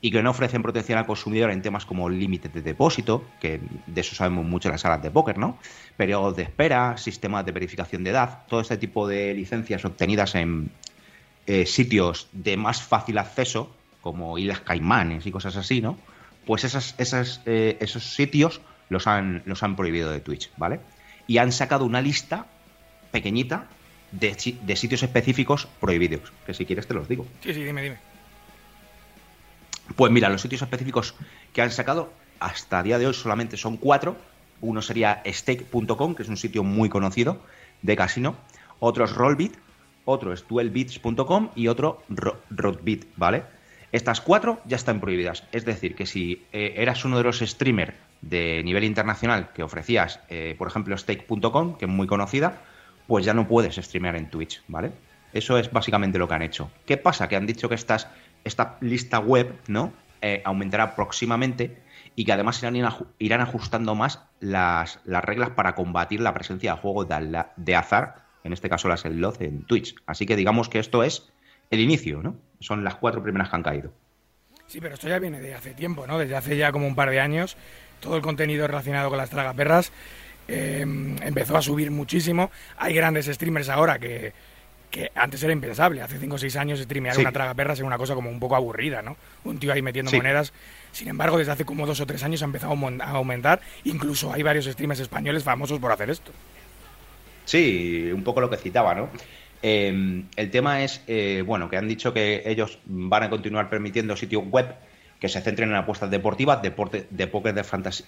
y 0.00 0.12
que 0.12 0.22
no 0.22 0.30
ofrecen 0.30 0.62
protección 0.62 0.98
al 0.98 1.06
consumidor 1.06 1.50
en 1.50 1.62
temas 1.62 1.84
como 1.84 2.08
límites 2.08 2.54
de 2.54 2.62
depósito, 2.62 3.24
que 3.40 3.60
de 3.88 4.00
eso 4.00 4.14
sabemos 4.14 4.44
mucho 4.44 4.68
en 4.68 4.74
las 4.74 4.82
salas 4.82 5.02
de 5.02 5.10
póker, 5.10 5.36
¿no? 5.36 5.58
Periodos 5.96 6.36
de 6.36 6.44
espera, 6.44 6.96
sistemas 6.96 7.44
de 7.44 7.50
verificación 7.50 8.04
de 8.04 8.10
edad, 8.10 8.44
todo 8.46 8.60
este 8.60 8.76
tipo 8.76 9.08
de 9.08 9.34
licencias 9.34 9.84
obtenidas 9.84 10.36
en 10.36 10.70
eh, 11.48 11.66
sitios 11.66 12.28
de 12.30 12.56
más 12.56 12.82
fácil 12.82 13.18
acceso, 13.18 13.74
como 14.00 14.38
Islas 14.38 14.60
Caimanes 14.60 15.26
y 15.26 15.32
cosas 15.32 15.56
así, 15.56 15.80
¿no? 15.80 15.98
Pues 16.44 16.62
esas, 16.62 16.94
eh, 17.46 17.78
esos 17.80 18.14
sitios 18.14 18.60
los 18.90 19.08
han, 19.08 19.42
los 19.44 19.64
han 19.64 19.74
prohibido 19.74 20.12
de 20.12 20.20
Twitch, 20.20 20.52
¿vale? 20.56 20.78
Y 21.26 21.38
han 21.38 21.52
sacado 21.52 21.84
una 21.84 22.00
lista 22.00 22.46
pequeñita 23.10 23.66
de, 24.12 24.36
de 24.62 24.76
sitios 24.76 25.02
específicos 25.02 25.66
prohibidos, 25.80 26.32
que 26.46 26.54
si 26.54 26.64
quieres 26.66 26.86
te 26.86 26.94
los 26.94 27.08
digo. 27.08 27.26
Sí, 27.42 27.52
sí, 27.54 27.64
dime, 27.64 27.82
dime. 27.82 27.96
Pues 29.96 30.12
mira, 30.12 30.28
los 30.28 30.42
sitios 30.42 30.62
específicos 30.62 31.14
que 31.52 31.62
han 31.62 31.70
sacado 31.70 32.12
hasta 32.40 32.82
día 32.82 32.98
de 32.98 33.06
hoy 33.06 33.14
solamente 33.14 33.56
son 33.56 33.76
cuatro. 33.76 34.16
Uno 34.60 34.82
sería 34.82 35.22
stake.com, 35.24 36.14
que 36.14 36.22
es 36.22 36.28
un 36.28 36.36
sitio 36.36 36.64
muy 36.64 36.88
conocido 36.88 37.40
de 37.82 37.96
casino. 37.96 38.36
Otro 38.80 39.04
es 39.04 39.12
Rollbit, 39.12 39.54
otro 40.04 40.32
es 40.32 40.46
duelbits.com 40.48 41.50
y 41.54 41.68
otro 41.68 42.02
Ro- 42.08 42.40
Rodbit, 42.50 43.06
¿vale? 43.16 43.44
Estas 43.92 44.20
cuatro 44.20 44.60
ya 44.66 44.76
están 44.76 45.00
prohibidas. 45.00 45.44
Es 45.52 45.64
decir, 45.64 45.94
que 45.94 46.06
si 46.06 46.44
eh, 46.52 46.74
eras 46.76 47.04
uno 47.04 47.18
de 47.18 47.24
los 47.24 47.38
streamers 47.38 47.94
de 48.28 48.62
nivel 48.64 48.84
internacional 48.84 49.52
que 49.52 49.62
ofrecías, 49.62 50.20
eh, 50.28 50.54
por 50.58 50.68
ejemplo, 50.68 50.96
stake.com, 50.96 51.76
que 51.78 51.84
es 51.84 51.90
muy 51.90 52.06
conocida, 52.06 52.60
pues 53.06 53.24
ya 53.24 53.34
no 53.34 53.46
puedes 53.46 53.76
streamear 53.76 54.16
en 54.16 54.30
Twitch, 54.30 54.62
¿vale? 54.68 54.92
Eso 55.32 55.58
es 55.58 55.70
básicamente 55.70 56.18
lo 56.18 56.28
que 56.28 56.34
han 56.34 56.42
hecho. 56.42 56.70
¿Qué 56.86 56.96
pasa? 56.96 57.28
Que 57.28 57.36
han 57.36 57.46
dicho 57.46 57.68
que 57.68 57.74
estas, 57.74 58.08
esta 58.44 58.78
lista 58.80 59.18
web, 59.18 59.54
¿no? 59.68 59.92
Eh, 60.22 60.42
aumentará 60.44 60.96
próximamente 60.96 61.76
y 62.16 62.24
que 62.24 62.32
además 62.32 62.62
irán, 62.62 62.74
irán 63.18 63.40
ajustando 63.42 63.94
más 63.94 64.22
las, 64.40 65.00
las 65.04 65.24
reglas 65.24 65.50
para 65.50 65.74
combatir 65.74 66.20
la 66.20 66.32
presencia 66.32 66.74
de 66.74 66.80
juegos 66.80 67.06
de, 67.08 67.76
azar, 67.76 68.24
en 68.42 68.52
este 68.52 68.68
caso 68.68 68.88
las 68.88 69.02
slot 69.02 69.40
en 69.42 69.62
Twitch. 69.64 69.94
Así 70.06 70.24
que 70.24 70.34
digamos 70.34 70.68
que 70.68 70.78
esto 70.78 71.04
es 71.04 71.30
el 71.70 71.80
inicio, 71.80 72.22
¿no? 72.22 72.36
Son 72.60 72.82
las 72.82 72.94
cuatro 72.94 73.22
primeras 73.22 73.50
que 73.50 73.56
han 73.56 73.62
caído. 73.62 73.92
Sí, 74.66 74.80
pero 74.80 74.94
esto 74.94 75.08
ya 75.08 75.18
viene 75.18 75.40
de 75.40 75.54
hace 75.54 75.74
tiempo, 75.74 76.06
¿no? 76.06 76.18
Desde 76.18 76.34
hace 76.34 76.56
ya 76.56 76.72
como 76.72 76.86
un 76.86 76.96
par 76.96 77.10
de 77.10 77.20
años, 77.20 77.56
todo 78.00 78.16
el 78.16 78.22
contenido 78.22 78.66
relacionado 78.66 79.08
con 79.08 79.18
las 79.18 79.30
tragaperras 79.30 79.92
eh, 80.48 80.80
empezó 81.22 81.56
a 81.56 81.62
subir 81.62 81.90
muchísimo. 81.90 82.50
Hay 82.76 82.94
grandes 82.94 83.26
streamers 83.26 83.68
ahora 83.68 83.98
que, 83.98 84.32
que 84.90 85.10
antes 85.14 85.42
era 85.42 85.52
impensable. 85.52 86.02
Hace 86.02 86.18
5 86.18 86.34
o 86.34 86.38
6 86.38 86.56
años 86.56 86.78
streamear 86.80 87.14
Sí. 87.16 87.20
una 87.22 87.32
tragaperras 87.32 87.78
era 87.78 87.86
una 87.86 87.98
cosa 87.98 88.14
como 88.14 88.30
un 88.30 88.38
poco 88.38 88.54
aburrida, 88.56 89.02
¿no? 89.02 89.16
Un 89.44 89.58
tío 89.58 89.72
ahí 89.72 89.82
metiendo 89.82 90.10
Sí. 90.10 90.16
monedas. 90.18 90.52
Sin 90.92 91.08
embargo, 91.08 91.36
desde 91.38 91.52
hace 91.52 91.64
como 91.64 91.84
dos 91.86 92.00
o 92.00 92.06
tres 92.06 92.22
años 92.22 92.42
ha 92.42 92.44
empezado 92.46 92.72
a 92.72 92.76
aumen- 92.76 93.02
a 93.02 93.10
aumentar. 93.10 93.60
Incluso 93.84 94.32
hay 94.32 94.42
varios 94.42 94.66
streamers 94.66 95.00
españoles 95.00 95.42
famosos 95.42 95.78
por 95.80 95.90
hacer 95.92 96.10
esto. 96.10 96.30
Sí, 97.44 98.10
un 98.12 98.22
poco 98.24 98.40
lo 98.40 98.50
que 98.50 98.56
citaba, 98.56 98.94
¿no? 98.94 99.08
Eh, 99.62 100.22
el 100.36 100.50
tema 100.50 100.82
es, 100.84 101.02
eh, 101.06 101.42
bueno, 101.46 101.68
que 101.68 101.76
han 101.76 101.88
dicho 101.88 102.12
que 102.12 102.42
ellos 102.46 102.78
van 102.86 103.24
a 103.24 103.30
continuar 103.30 103.68
permitiendo 103.70 104.16
sitios 104.16 104.44
web 104.46 104.74
que 105.26 105.32
se 105.32 105.40
centren 105.40 105.70
en 105.70 105.74
apuestas 105.74 106.08
deportivas, 106.08 106.62
deporte, 106.62 107.08
de 107.10 107.26
póker 107.26 107.52
de 107.52 107.64
fantasía, 107.64 108.06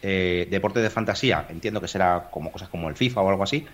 deporte 0.49 0.81
de 0.81 0.89
fantasía, 0.89 1.47
entiendo 1.49 1.81
que 1.81 1.89
será 1.89 2.29
como 2.31 2.53
cosas 2.53 2.69
como 2.69 2.89
el 2.89 2.95
FIFA 2.95 3.23
o 3.23 3.29
algo 3.31 3.43
así, 3.43 3.67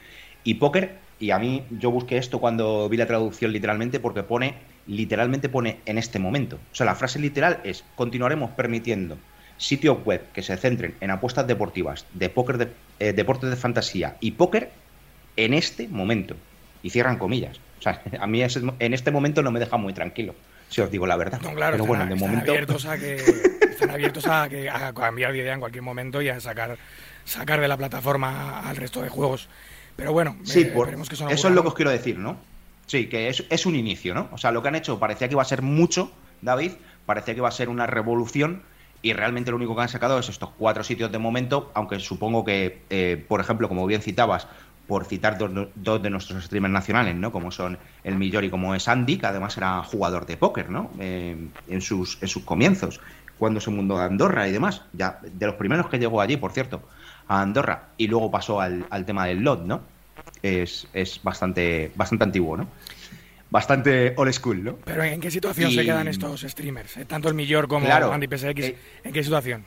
y 0.45 0.55
póker, 0.55 0.97
y 1.21 1.31
a 1.31 1.39
mí 1.39 1.63
yo 1.71 1.91
busqué 1.91 2.17
esto 2.17 2.39
cuando 2.39 2.89
vi 2.89 2.97
la 2.97 3.07
traducción 3.07 3.53
literalmente 3.53 4.01
porque 4.01 4.23
pone, 4.23 4.55
literalmente 4.87 5.51
pone 5.51 5.81
en 5.85 5.99
este 5.99 6.19
momento. 6.19 6.57
O 6.73 6.75
sea, 6.75 6.87
la 6.87 6.95
frase 6.95 7.19
literal 7.19 7.61
es, 7.65 7.85
continuaremos 7.97 8.51
permitiendo 8.53 9.19
sitios 9.59 10.03
web 10.07 10.23
que 10.33 10.43
se 10.43 10.57
centren 10.57 10.95
en 11.03 11.11
apuestas 11.11 11.47
deportivas, 11.47 12.07
de 12.15 12.31
póker 12.31 12.57
de, 12.57 12.69
eh, 12.99 13.13
deporte 13.13 13.47
de 13.47 13.57
fantasía 13.57 14.17
y 14.21 14.31
póker 14.31 14.71
en 15.37 15.53
este 15.53 15.87
momento. 15.87 16.35
Y 16.83 16.89
cierran 16.89 17.19
comillas. 17.19 17.61
O 17.79 17.83
sea, 17.83 18.01
a 18.21 18.27
mí 18.27 18.41
en 18.43 18.95
este 18.95 19.11
momento 19.11 19.43
no 19.43 19.51
me 19.51 19.61
deja 19.61 19.77
muy 19.77 19.93
tranquilo, 19.93 20.35
si 20.69 20.81
os 20.81 20.91
digo 20.91 21.07
la 21.07 21.17
verdad. 21.17 21.41
No, 21.41 21.55
claro, 21.55 21.73
Pero 21.79 21.85
están, 21.85 21.87
bueno, 21.87 22.07
de 22.07 22.15
están 22.15 22.31
momento... 22.31 22.51
abiertos 22.53 22.87
a 22.87 22.99
que 22.99 23.17
están 23.71 23.91
abiertos 23.91 24.27
a, 24.27 24.49
que, 24.49 24.69
a 24.71 24.93
cambiar 24.93 25.33
de 25.33 25.39
idea 25.39 25.55
en 25.55 25.61
cualquier 25.61 25.83
momento 25.83 26.21
y 26.23 26.29
a 26.29 26.41
sacar 26.41 26.77
sacar 27.25 27.61
de 27.61 27.69
la 27.69 27.77
plataforma 27.77 28.61
al 28.61 28.77
resto 28.77 29.01
de 29.03 29.09
juegos. 29.09 29.49
Pero 29.97 30.13
bueno, 30.13 30.37
Sí, 30.45 30.61
eh, 30.61 30.65
por- 30.67 30.89
que 30.89 31.15
eso 31.15 31.25
no 31.25 31.31
eso 31.31 31.49
es 31.49 31.55
lo 31.55 31.63
que 31.63 31.69
os 31.69 31.75
quiero 31.75 31.91
decir, 31.91 32.19
¿no? 32.19 32.37
Sí, 32.87 33.09
que 33.09 33.29
es, 33.29 33.45
es 33.49 33.65
un 33.67 33.77
inicio, 33.77 34.13
¿no? 34.15 34.29
O 34.33 34.39
sea, 34.39 34.51
lo 34.53 34.61
que 34.63 34.69
han 34.69 34.75
hecho 34.75 34.99
parecía 34.99 35.29
que 35.29 35.35
iba 35.35 35.43
a 35.43 35.47
ser 35.47 35.63
mucho, 35.63 36.13
David, 36.43 36.73
parecía 37.07 37.33
que 37.35 37.39
iba 37.39 37.49
a 37.49 37.53
ser 37.53 37.69
una 37.71 37.87
revolución 37.87 38.63
y 39.01 39.13
realmente 39.15 39.51
lo 39.51 39.57
único 39.57 39.75
que 39.75 39.83
han 39.83 39.89
sacado 39.89 40.19
es 40.19 40.29
estos 40.29 40.51
cuatro 40.59 40.83
sitios 40.85 41.11
de 41.13 41.19
momento, 41.19 41.71
aunque 41.75 41.99
supongo 42.01 42.45
que, 42.45 42.83
eh, 42.91 43.25
por 43.29 43.41
ejemplo, 43.41 43.69
como 43.69 43.87
bien 43.87 44.03
citabas, 44.03 44.47
por 44.87 45.05
citar 45.07 45.39
dos, 45.39 45.51
dos 45.75 46.03
de 46.03 46.11
nuestros 46.11 46.45
streamers 46.45 46.73
nacionales, 46.73 47.15
¿no? 47.17 47.33
Como 47.33 47.51
son 47.51 47.79
el 48.03 48.17
Millor 48.17 48.45
y 48.45 48.51
como 48.51 48.75
es 48.75 48.87
Andy, 48.89 49.17
que 49.19 49.27
además 49.27 49.57
era 49.57 49.83
jugador 49.83 50.27
de 50.27 50.37
póker, 50.37 50.69
¿no? 50.71 50.91
Eh, 51.01 51.49
en, 51.69 51.81
sus, 51.81 52.19
en 52.23 52.29
sus 52.29 52.45
comienzos, 52.45 53.01
cuando 53.39 53.61
se 53.61 53.71
mudó 53.71 53.99
a 53.99 54.05
Andorra 54.05 54.47
y 54.47 54.53
demás. 54.53 54.83
Ya, 54.93 55.19
de 55.23 55.47
los 55.47 55.55
primeros 55.57 55.89
que 55.89 55.99
llegó 55.99 56.21
allí, 56.21 56.37
por 56.37 56.53
cierto, 56.53 56.83
a 57.29 57.41
Andorra, 57.41 57.89
y 57.97 58.07
luego 58.09 58.31
pasó 58.31 58.61
al, 58.61 58.87
al 58.91 59.05
tema 59.07 59.27
del 59.27 59.41
LOT, 59.43 59.65
¿no? 59.65 59.81
Es, 60.43 60.87
es 60.93 61.23
bastante, 61.23 61.91
bastante 61.97 62.25
antiguo, 62.25 62.57
¿no? 62.57 62.69
Bastante 63.51 64.15
old 64.17 64.33
school, 64.33 64.65
¿no? 64.65 64.77
Pero 64.85 65.03
¿en 65.05 65.21
qué 65.21 65.31
situación 65.31 65.71
Y- 65.71 65.75
se 65.77 65.85
quedan 65.85 66.09
estos 66.09 66.43
streamers? 66.43 66.97
Eh, 66.97 67.05
Tanto 67.05 67.29
el 67.29 67.35
Millor 67.35 67.69
como 67.69 67.87
Claro, 67.87 68.13
Andy 68.13 68.27
PSX. 68.27 68.61
eh, 68.61 68.77
¿En 69.05 69.13
qué 69.13 69.23
situación? 69.23 69.65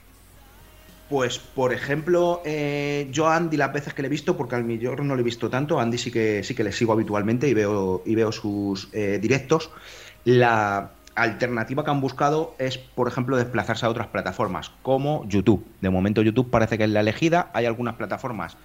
Pues, 1.09 1.39
por 1.39 1.73
ejemplo, 1.73 2.41
eh, 2.43 3.07
yo 3.11 3.27
a 3.27 3.37
Andy 3.37 3.55
las 3.55 3.71
veces 3.71 3.93
que 3.93 4.01
le 4.01 4.07
he 4.07 4.11
visto, 4.11 4.35
porque 4.35 4.55
al 4.55 4.65
Millor 4.65 5.03
no 5.03 5.15
le 5.15 5.21
he 5.21 5.23
visto 5.23 5.49
tanto, 5.49 5.79
Andy 5.79 5.97
sí 5.97 6.11
que 6.11 6.43
sí 6.43 6.53
que 6.53 6.65
le 6.65 6.73
sigo 6.73 6.91
habitualmente 6.91 7.47
y 7.47 7.53
veo, 7.53 8.03
y 8.05 8.13
veo 8.15 8.31
sus 8.33 8.89
eh, 8.91 9.17
directos. 9.21 9.71
La 10.25 10.91
alternativa 11.15 11.85
que 11.85 11.91
han 11.91 12.01
buscado 12.01 12.55
es, 12.59 12.77
por 12.77 13.07
ejemplo, 13.07 13.37
desplazarse 13.37 13.85
a 13.85 13.89
otras 13.89 14.07
plataformas, 14.07 14.71
como 14.81 15.25
YouTube. 15.29 15.65
De 15.79 15.89
momento 15.89 16.21
YouTube 16.21 16.49
parece 16.49 16.77
que 16.77 16.83
es 16.83 16.89
la 16.89 16.99
elegida. 16.99 17.51
Hay 17.53 17.65
algunas 17.65 17.95
plataformas 17.95 18.57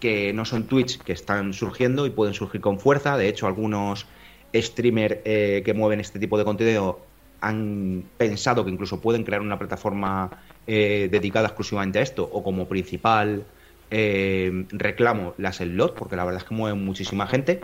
que 0.00 0.32
no 0.32 0.46
son 0.46 0.64
Twitch, 0.64 0.98
que 0.98 1.12
están 1.12 1.52
surgiendo 1.52 2.06
y 2.06 2.10
pueden 2.10 2.32
surgir 2.32 2.62
con 2.62 2.80
fuerza. 2.80 3.18
De 3.18 3.28
hecho, 3.28 3.46
algunos 3.46 4.06
streamers 4.54 5.18
eh, 5.24 5.62
que 5.64 5.74
mueven 5.74 6.00
este 6.00 6.18
tipo 6.18 6.38
de 6.38 6.44
contenido 6.44 7.00
han 7.42 8.04
pensado 8.16 8.64
que 8.64 8.70
incluso 8.70 9.00
pueden 9.00 9.24
crear 9.24 9.42
una 9.42 9.58
plataforma 9.58 10.30
eh, 10.66 11.08
dedicada 11.10 11.48
exclusivamente 11.48 11.98
a 11.98 12.02
esto 12.02 12.28
o 12.32 12.42
como 12.42 12.68
principal 12.68 13.44
eh, 13.90 14.64
reclamo 14.70 15.34
las 15.38 15.56
slot, 15.56 15.94
porque 15.96 16.16
la 16.16 16.24
verdad 16.24 16.40
es 16.40 16.48
que 16.48 16.54
mueven 16.54 16.84
muchísima 16.84 17.26
gente. 17.26 17.60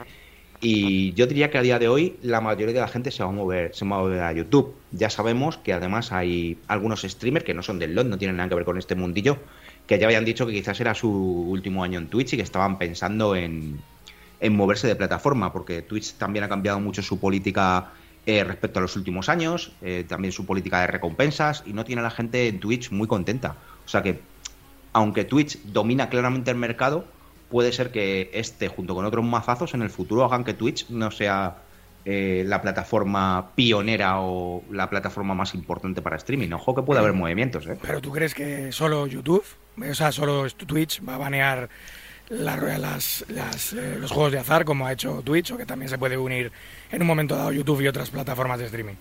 Y 0.60 1.12
yo 1.12 1.28
diría 1.28 1.50
que 1.50 1.58
a 1.58 1.62
día 1.62 1.78
de 1.78 1.86
hoy 1.86 2.16
la 2.22 2.40
mayoría 2.40 2.74
de 2.74 2.80
la 2.80 2.88
gente 2.88 3.12
se 3.12 3.22
va 3.22 3.28
a 3.28 3.32
mover, 3.32 3.72
se 3.72 3.86
va 3.86 3.96
a 3.96 4.00
mover 4.00 4.20
a 4.20 4.32
YouTube. 4.32 4.74
Ya 4.90 5.08
sabemos 5.10 5.58
que 5.58 5.72
además 5.72 6.10
hay 6.10 6.58
algunos 6.66 7.02
streamers 7.02 7.44
que 7.44 7.54
no 7.54 7.62
son 7.62 7.78
del 7.78 7.94
LOT, 7.94 8.08
no 8.08 8.18
tienen 8.18 8.36
nada 8.36 8.48
que 8.48 8.56
ver 8.56 8.64
con 8.64 8.78
este 8.78 8.96
mundillo, 8.96 9.38
que 9.86 9.96
ya 10.00 10.06
habían 10.06 10.24
dicho 10.24 10.44
que 10.44 10.52
quizás 10.52 10.80
era 10.80 10.92
su 10.94 11.08
último 11.08 11.84
año 11.84 12.00
en 12.00 12.08
Twitch 12.08 12.32
y 12.32 12.36
que 12.36 12.42
estaban 12.42 12.78
pensando 12.78 13.36
en, 13.36 13.80
en 14.40 14.56
moverse 14.56 14.88
de 14.88 14.96
plataforma, 14.96 15.52
porque 15.52 15.82
Twitch 15.82 16.14
también 16.14 16.44
ha 16.44 16.48
cambiado 16.48 16.80
mucho 16.80 17.00
su 17.00 17.20
política 17.20 17.92
eh, 18.28 18.44
respecto 18.44 18.78
a 18.78 18.82
los 18.82 18.94
últimos 18.94 19.30
años, 19.30 19.72
eh, 19.80 20.04
también 20.06 20.32
su 20.32 20.44
política 20.44 20.82
de 20.82 20.86
recompensas, 20.86 21.62
y 21.64 21.72
no 21.72 21.86
tiene 21.86 22.00
a 22.00 22.02
la 22.02 22.10
gente 22.10 22.46
en 22.46 22.60
Twitch 22.60 22.90
muy 22.90 23.08
contenta. 23.08 23.56
O 23.86 23.88
sea 23.88 24.02
que, 24.02 24.20
aunque 24.92 25.24
Twitch 25.24 25.58
domina 25.62 26.10
claramente 26.10 26.50
el 26.50 26.58
mercado, 26.58 27.06
puede 27.48 27.72
ser 27.72 27.90
que 27.90 28.30
este, 28.34 28.68
junto 28.68 28.94
con 28.94 29.06
otros 29.06 29.24
mazazos, 29.24 29.72
en 29.72 29.80
el 29.80 29.88
futuro 29.88 30.26
hagan 30.26 30.44
que 30.44 30.52
Twitch 30.52 30.90
no 30.90 31.10
sea 31.10 31.56
eh, 32.04 32.44
la 32.46 32.60
plataforma 32.60 33.52
pionera 33.54 34.20
o 34.20 34.62
la 34.70 34.90
plataforma 34.90 35.32
más 35.32 35.54
importante 35.54 36.02
para 36.02 36.16
streaming. 36.16 36.52
Ojo 36.52 36.74
que 36.74 36.82
puede 36.82 37.00
haber 37.00 37.14
movimientos, 37.14 37.66
¿eh? 37.66 37.78
¿Pero 37.80 38.02
tú 38.02 38.12
crees 38.12 38.34
que 38.34 38.72
solo 38.72 39.06
YouTube, 39.06 39.44
o 39.78 39.94
sea, 39.94 40.12
solo 40.12 40.46
Twitch 40.50 41.00
va 41.08 41.14
a 41.14 41.18
banear 41.18 41.70
las- 42.30 43.24
las, 43.28 43.72
eh, 43.72 43.96
los 43.98 44.10
juegos 44.10 44.32
de 44.32 44.38
azar 44.38 44.64
como 44.64 44.86
ha 44.86 44.92
hecho 44.92 45.22
Twitch 45.24 45.52
o 45.52 45.56
que 45.56 45.66
también 45.66 45.88
se 45.88 45.98
puede 45.98 46.16
unir 46.16 46.52
en 46.90 47.00
un 47.02 47.08
momento 47.08 47.36
dado 47.36 47.52
YouTube 47.52 47.80
y 47.80 47.88
otras 47.88 48.10
plataformas 48.10 48.58
de 48.58 48.66
streaming? 48.66 48.94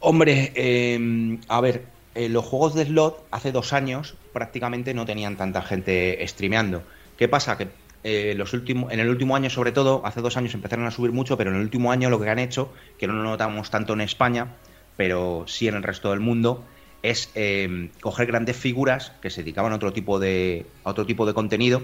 Hombre, 0.00 0.52
eh, 0.54 1.38
a 1.48 1.60
ver, 1.60 1.84
eh, 2.14 2.28
los 2.28 2.44
juegos 2.44 2.74
de 2.74 2.86
slot 2.86 3.26
hace 3.30 3.52
dos 3.52 3.72
años 3.72 4.14
prácticamente 4.32 4.94
no 4.94 5.04
tenían 5.04 5.36
tanta 5.36 5.62
gente 5.62 6.24
streameando. 6.26 6.82
¿Qué 7.18 7.28
pasa? 7.28 7.58
Que 7.58 7.68
eh, 8.02 8.34
los 8.34 8.54
últimos, 8.54 8.92
en 8.92 9.00
el 9.00 9.10
último 9.10 9.36
año, 9.36 9.50
sobre 9.50 9.72
todo, 9.72 10.00
hace 10.06 10.22
dos 10.22 10.36
años 10.38 10.54
empezaron 10.54 10.86
a 10.86 10.90
subir 10.90 11.12
mucho, 11.12 11.36
pero 11.36 11.50
en 11.50 11.56
el 11.56 11.62
último 11.62 11.92
año 11.92 12.08
lo 12.08 12.18
que 12.18 12.30
han 12.30 12.38
hecho, 12.38 12.72
que 12.98 13.06
no 13.06 13.12
lo 13.12 13.22
notamos 13.22 13.70
tanto 13.70 13.92
en 13.92 14.00
España, 14.00 14.56
pero 14.96 15.44
sí 15.46 15.68
en 15.68 15.74
el 15.74 15.82
resto 15.82 16.10
del 16.10 16.20
mundo, 16.20 16.64
es 17.02 17.30
eh, 17.34 17.90
coger 18.00 18.26
grandes 18.26 18.56
figuras 18.56 19.12
que 19.20 19.28
se 19.30 19.42
dedicaban 19.42 19.72
a 19.72 19.76
otro 19.76 19.92
tipo 19.92 20.18
de, 20.18 20.64
a 20.84 20.90
otro 20.90 21.04
tipo 21.06 21.26
de 21.26 21.34
contenido 21.34 21.82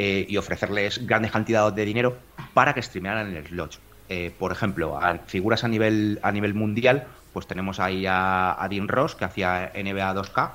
eh, 0.00 0.24
y 0.28 0.36
ofrecerles 0.36 1.04
grandes 1.06 1.32
cantidades 1.32 1.74
de 1.74 1.84
dinero 1.84 2.18
para 2.54 2.72
que 2.72 2.80
streamearan 2.80 3.30
en 3.30 3.36
el 3.36 3.46
slot. 3.48 3.80
Eh, 4.08 4.32
por 4.38 4.52
ejemplo, 4.52 4.98
figuras 5.26 5.64
a 5.64 5.68
nivel, 5.68 6.20
a 6.22 6.30
nivel 6.30 6.54
mundial, 6.54 7.08
pues 7.32 7.48
tenemos 7.48 7.80
ahí 7.80 8.06
a, 8.08 8.66
Dean 8.70 8.86
Ross, 8.86 9.16
que 9.16 9.24
hacía 9.24 9.72
NBA 9.74 10.14
2K 10.14 10.50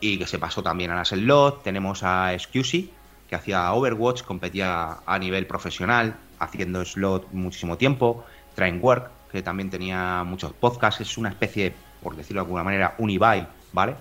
y 0.00 0.16
que 0.16 0.26
se 0.26 0.38
pasó 0.38 0.62
también 0.62 0.92
a 0.92 0.94
las 0.94 1.08
slot. 1.08 1.64
Tenemos 1.64 2.04
a 2.04 2.32
Excusey, 2.34 2.92
que 3.28 3.34
hacía 3.34 3.72
Overwatch, 3.72 4.22
competía 4.22 4.98
a 5.04 5.18
nivel 5.18 5.46
profesional, 5.46 6.14
haciendo 6.38 6.84
slot 6.84 7.32
muchísimo 7.32 7.76
tiempo. 7.76 8.24
Trainwork, 8.54 9.10
que 9.32 9.42
también 9.42 9.70
tenía 9.70 10.22
muchos 10.24 10.52
podcasts, 10.52 11.00
es 11.00 11.18
una 11.18 11.30
especie, 11.30 11.74
por 12.00 12.14
decirlo 12.14 12.42
de 12.42 12.46
alguna 12.46 12.62
manera, 12.62 12.94
un 12.98 13.10
Ibai, 13.10 13.46
¿vale? 13.72 13.96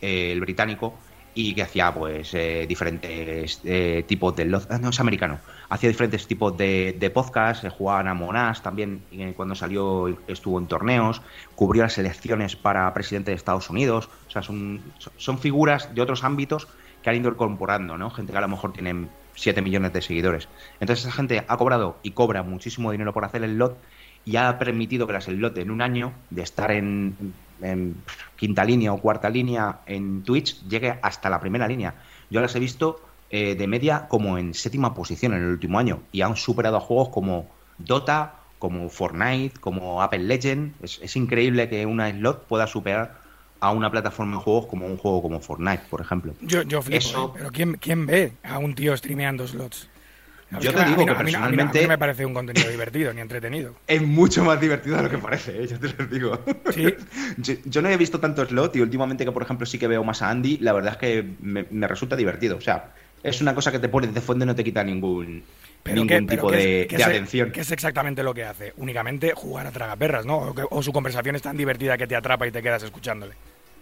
Eh, 0.00 0.30
el 0.30 0.40
británico, 0.40 0.96
y 1.36 1.52
que 1.54 1.62
hacía 1.62 1.92
pues 1.92 2.32
eh, 2.32 2.64
diferentes 2.66 3.60
eh, 3.62 4.04
tipos 4.08 4.34
de... 4.34 4.58
ah, 4.70 4.78
No, 4.78 4.88
es 4.88 5.00
americano. 5.00 5.38
Hacía 5.68 5.90
diferentes 5.90 6.26
tipos 6.26 6.56
de, 6.56 6.96
de 6.98 7.10
podcasts, 7.10 7.62
eh, 7.62 7.70
a 7.88 8.14
Monash 8.14 8.60
también, 8.60 9.02
cuando 9.36 9.54
salió 9.54 10.08
estuvo 10.26 10.58
en 10.58 10.66
torneos, 10.66 11.20
cubrió 11.54 11.82
las 11.82 11.98
elecciones 11.98 12.56
para 12.56 12.92
presidente 12.94 13.32
de 13.32 13.36
Estados 13.36 13.68
Unidos, 13.68 14.08
o 14.26 14.30
sea, 14.30 14.42
son, 14.42 14.80
son 15.18 15.38
figuras 15.38 15.94
de 15.94 16.00
otros 16.00 16.24
ámbitos 16.24 16.68
que 17.02 17.10
han 17.10 17.16
ido 17.16 17.30
incorporando, 17.30 17.98
¿no? 17.98 18.08
Gente 18.10 18.32
que 18.32 18.38
a 18.38 18.40
lo 18.40 18.48
mejor 18.48 18.72
tienen 18.72 19.10
7 19.34 19.60
millones 19.60 19.92
de 19.92 20.00
seguidores. 20.00 20.48
Entonces 20.80 21.04
esa 21.04 21.14
gente 21.14 21.44
ha 21.46 21.56
cobrado 21.58 21.98
y 22.02 22.12
cobra 22.12 22.42
muchísimo 22.44 22.92
dinero 22.92 23.12
por 23.12 23.26
hacer 23.26 23.44
el 23.44 23.58
lot 23.58 23.76
y 24.24 24.36
ha 24.36 24.58
permitido 24.58 25.06
que 25.06 25.12
las 25.12 25.24
slot 25.24 25.58
en 25.58 25.70
un 25.70 25.82
año 25.82 26.14
de 26.30 26.42
estar 26.42 26.70
en, 26.70 27.14
en 27.62 28.02
quinta 28.36 28.64
línea 28.64 28.92
o 28.92 29.00
cuarta 29.00 29.28
línea 29.30 29.80
en 29.86 30.22
Twitch 30.22 30.62
llegue 30.68 30.98
hasta 31.02 31.30
la 31.30 31.40
primera 31.40 31.66
línea. 31.68 31.94
Yo 32.30 32.40
las 32.40 32.54
he 32.54 32.60
visto 32.60 33.00
eh, 33.30 33.54
de 33.54 33.66
media 33.66 34.06
como 34.08 34.38
en 34.38 34.54
séptima 34.54 34.94
posición 34.94 35.32
en 35.34 35.40
el 35.42 35.48
último 35.48 35.78
año 35.78 36.02
y 36.12 36.22
han 36.22 36.36
superado 36.36 36.76
a 36.76 36.80
juegos 36.80 37.08
como 37.10 37.50
Dota, 37.78 38.34
como 38.58 38.88
Fortnite, 38.88 39.58
como 39.60 40.02
Apple 40.02 40.20
Legend. 40.24 40.74
Es, 40.82 40.98
es 41.02 41.16
increíble 41.16 41.68
que 41.68 41.86
una 41.86 42.10
slot 42.10 42.46
pueda 42.46 42.66
superar 42.66 43.20
a 43.60 43.70
una 43.72 43.90
plataforma 43.90 44.36
de 44.36 44.42
juegos 44.42 44.66
como 44.66 44.86
un 44.86 44.96
juego 44.96 45.22
como 45.22 45.40
Fortnite, 45.40 45.82
por 45.90 46.00
ejemplo. 46.00 46.34
Yo, 46.40 46.62
yo 46.62 46.82
flipo, 46.82 46.98
Eso- 46.98 47.26
¿eh? 47.28 47.30
pero 47.38 47.50
¿quién, 47.50 47.74
¿quién 47.74 48.06
ve 48.06 48.32
a 48.42 48.58
un 48.58 48.74
tío 48.74 48.96
streameando 48.96 49.46
slots? 49.46 49.88
Yo 50.60 50.72
te 50.72 50.84
digo 50.84 50.98
mí 50.98 51.06
que 51.06 51.12
no- 51.12 51.18
a 51.18 51.22
mí 51.22 51.32
no- 51.32 51.38
a 51.38 51.40
mí 51.50 51.56
no- 51.56 51.62
a 51.62 51.66
mí 51.66 51.72
personalmente- 51.72 51.82
no 51.82 51.88
me 51.88 51.98
parece 51.98 52.24
un 52.26 52.34
contenido 52.34 52.70
divertido 52.70 53.12
ni 53.12 53.20
entretenido. 53.20 53.74
Es 53.86 54.00
mucho 54.02 54.44
más 54.44 54.60
divertido 54.60 54.96
de 54.96 55.02
lo 55.02 55.10
que 55.10 55.18
parece, 55.18 55.62
¿eh? 55.62 55.66
yo 55.66 55.78
te 55.80 55.88
lo 55.98 56.06
digo. 56.06 56.40
Sí. 56.72 56.94
Yo, 57.38 57.54
yo 57.64 57.82
no 57.82 57.88
he 57.88 57.96
visto 57.96 58.20
tanto 58.20 58.46
slot 58.46 58.76
y 58.76 58.80
últimamente 58.80 59.24
que, 59.24 59.32
por 59.32 59.42
ejemplo, 59.42 59.66
sí 59.66 59.78
que 59.78 59.88
veo 59.88 60.02
más 60.04 60.22
a 60.22 60.30
Andy, 60.30 60.58
la 60.58 60.72
verdad 60.72 60.92
es 60.92 60.98
que 60.98 61.24
me, 61.40 61.66
me 61.70 61.86
resulta 61.88 62.14
divertido. 62.16 62.56
O 62.56 62.60
sea, 62.60 62.92
es 63.22 63.40
una 63.40 63.54
cosa 63.54 63.72
que 63.72 63.78
te 63.80 63.88
pones 63.88 64.14
de 64.14 64.20
fondo 64.20 64.44
y 64.44 64.46
no 64.46 64.54
te 64.54 64.62
quita 64.64 64.82
ningún, 64.84 65.42
ningún 65.84 66.06
¿qué- 66.08 66.22
pero 66.22 66.26
tipo 66.28 66.50
de, 66.50 66.86
qué 66.88 66.96
de 66.96 67.02
es- 67.02 67.08
atención. 67.08 67.50
¿Qué 67.50 67.60
es 67.60 67.70
exactamente 67.72 68.22
lo 68.22 68.32
que 68.32 68.44
hace? 68.44 68.72
Únicamente 68.76 69.32
jugar 69.34 69.66
a 69.66 69.72
tragaperras, 69.72 70.24
¿no? 70.26 70.54
O 70.70 70.82
su 70.82 70.92
conversación 70.92 71.34
es 71.36 71.42
tan 71.42 71.56
divertida 71.56 71.98
que 71.98 72.06
te 72.06 72.14
atrapa 72.16 72.46
y 72.46 72.52
te 72.52 72.62
quedas 72.62 72.82
escuchándole. 72.84 73.34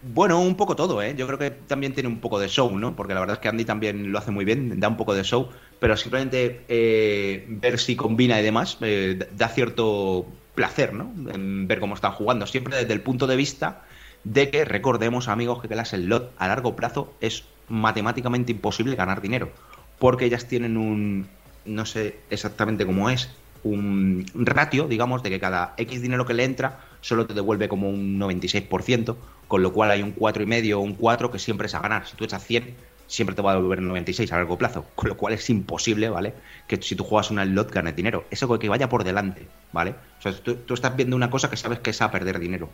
Bueno, 0.06 0.38
un 0.40 0.54
poco 0.54 0.76
todo, 0.76 1.00
¿eh? 1.00 1.14
Yo 1.16 1.26
creo 1.26 1.38
que 1.38 1.50
también 1.50 1.94
tiene 1.94 2.11
un 2.11 2.20
poco 2.20 2.38
de 2.38 2.49
show, 2.49 2.76
¿no? 2.78 2.94
Porque 2.94 3.14
la 3.14 3.20
verdad 3.20 3.37
es 3.37 3.40
que 3.40 3.49
Andy 3.49 3.64
también 3.64 4.12
lo 4.12 4.18
hace 4.18 4.30
muy 4.30 4.44
bien, 4.44 4.78
da 4.78 4.88
un 4.88 4.99
poco 4.99 5.14
de 5.14 5.23
show, 5.25 5.49
pero 5.80 5.96
simplemente 5.96 6.62
eh, 6.68 7.46
ver 7.49 7.78
si 7.78 7.96
combina 7.96 8.38
y 8.38 8.42
demás 8.42 8.76
eh, 8.82 9.18
da 9.34 9.49
cierto 9.49 10.26
placer, 10.54 10.92
¿no? 10.92 11.11
En 11.32 11.66
ver 11.66 11.80
cómo 11.80 11.94
están 11.94 12.12
jugando, 12.12 12.46
siempre 12.46 12.76
desde 12.76 12.92
el 12.92 13.00
punto 13.00 13.26
de 13.26 13.37
vista 13.37 13.82
de 14.25 14.50
que 14.50 14.66
recordemos, 14.66 15.28
amigos, 15.28 15.62
que 15.62 15.75
las 15.75 15.90
slot 15.90 16.34
a 16.37 16.49
largo 16.49 16.76
plazo 16.76 17.14
es 17.23 17.44
matemáticamente 17.68 18.52
imposible 18.52 18.96
ganar 18.96 19.23
dinero, 19.23 19.52
porque 19.99 20.26
ellas 20.26 20.46
tienen 20.46 20.76
un, 20.76 21.28
no 21.64 21.87
sé 21.87 22.18
exactamente 22.28 22.84
cómo 22.84 23.08
es, 23.08 23.30
un 23.62 24.26
ratio, 24.34 24.87
digamos, 24.87 25.23
de 25.23 25.30
que 25.30 25.40
cada 25.40 25.73
X 25.78 26.02
dinero 26.02 26.26
que 26.26 26.34
le 26.34 26.44
entra 26.44 26.80
solo 27.04 27.26
te 27.26 27.34
devuelve 27.34 27.68
como 27.68 27.90
un 27.90 28.18
96%, 28.18 29.16
con 29.46 29.62
lo 29.62 29.75
cual 29.75 29.90
hay 29.90 30.02
un 30.02 30.16
4,5 30.16 30.75
o 30.75 30.80
un 30.80 30.94
4 30.94 31.30
que 31.30 31.38
siempre 31.38 31.66
es 31.66 31.75
a 31.75 31.80
ganar. 31.80 32.06
Si 32.06 32.16
tú 32.16 32.25
echas 32.25 32.42
100, 32.42 32.75
siempre 33.06 33.37
te 33.37 33.42
va 33.42 33.50
a 33.50 33.54
devolver 33.56 33.80
el 33.80 33.88
96 33.88 34.32
a 34.32 34.37
largo 34.37 34.56
plazo, 34.56 34.87
con 34.94 35.11
lo 35.11 35.16
cual 35.18 35.34
es 35.34 35.50
imposible, 35.50 36.08
¿vale? 36.08 36.32
Que 36.66 36.80
si 36.80 36.96
tú 36.96 37.04
juegas 37.04 37.30
una 37.30 37.44
lot 37.44 37.70
ganes 37.70 37.94
dinero. 37.94 38.25
Eso 38.30 38.58
que 38.58 38.70
vaya 38.70 38.88
por 38.88 39.04
delante, 39.04 39.46
¿vale? 39.70 39.94
O 40.18 40.23
sea, 40.23 40.32
tú, 40.32 40.54
tú 40.54 40.73
estás 40.73 40.96
viendo 40.96 41.14
una 41.14 41.28
cosa 41.28 41.50
que 41.50 41.58
sabes 41.58 41.78
que 41.80 41.90
es 41.90 42.00
a 42.00 42.11
perder 42.11 42.38
dinero. 42.38 42.70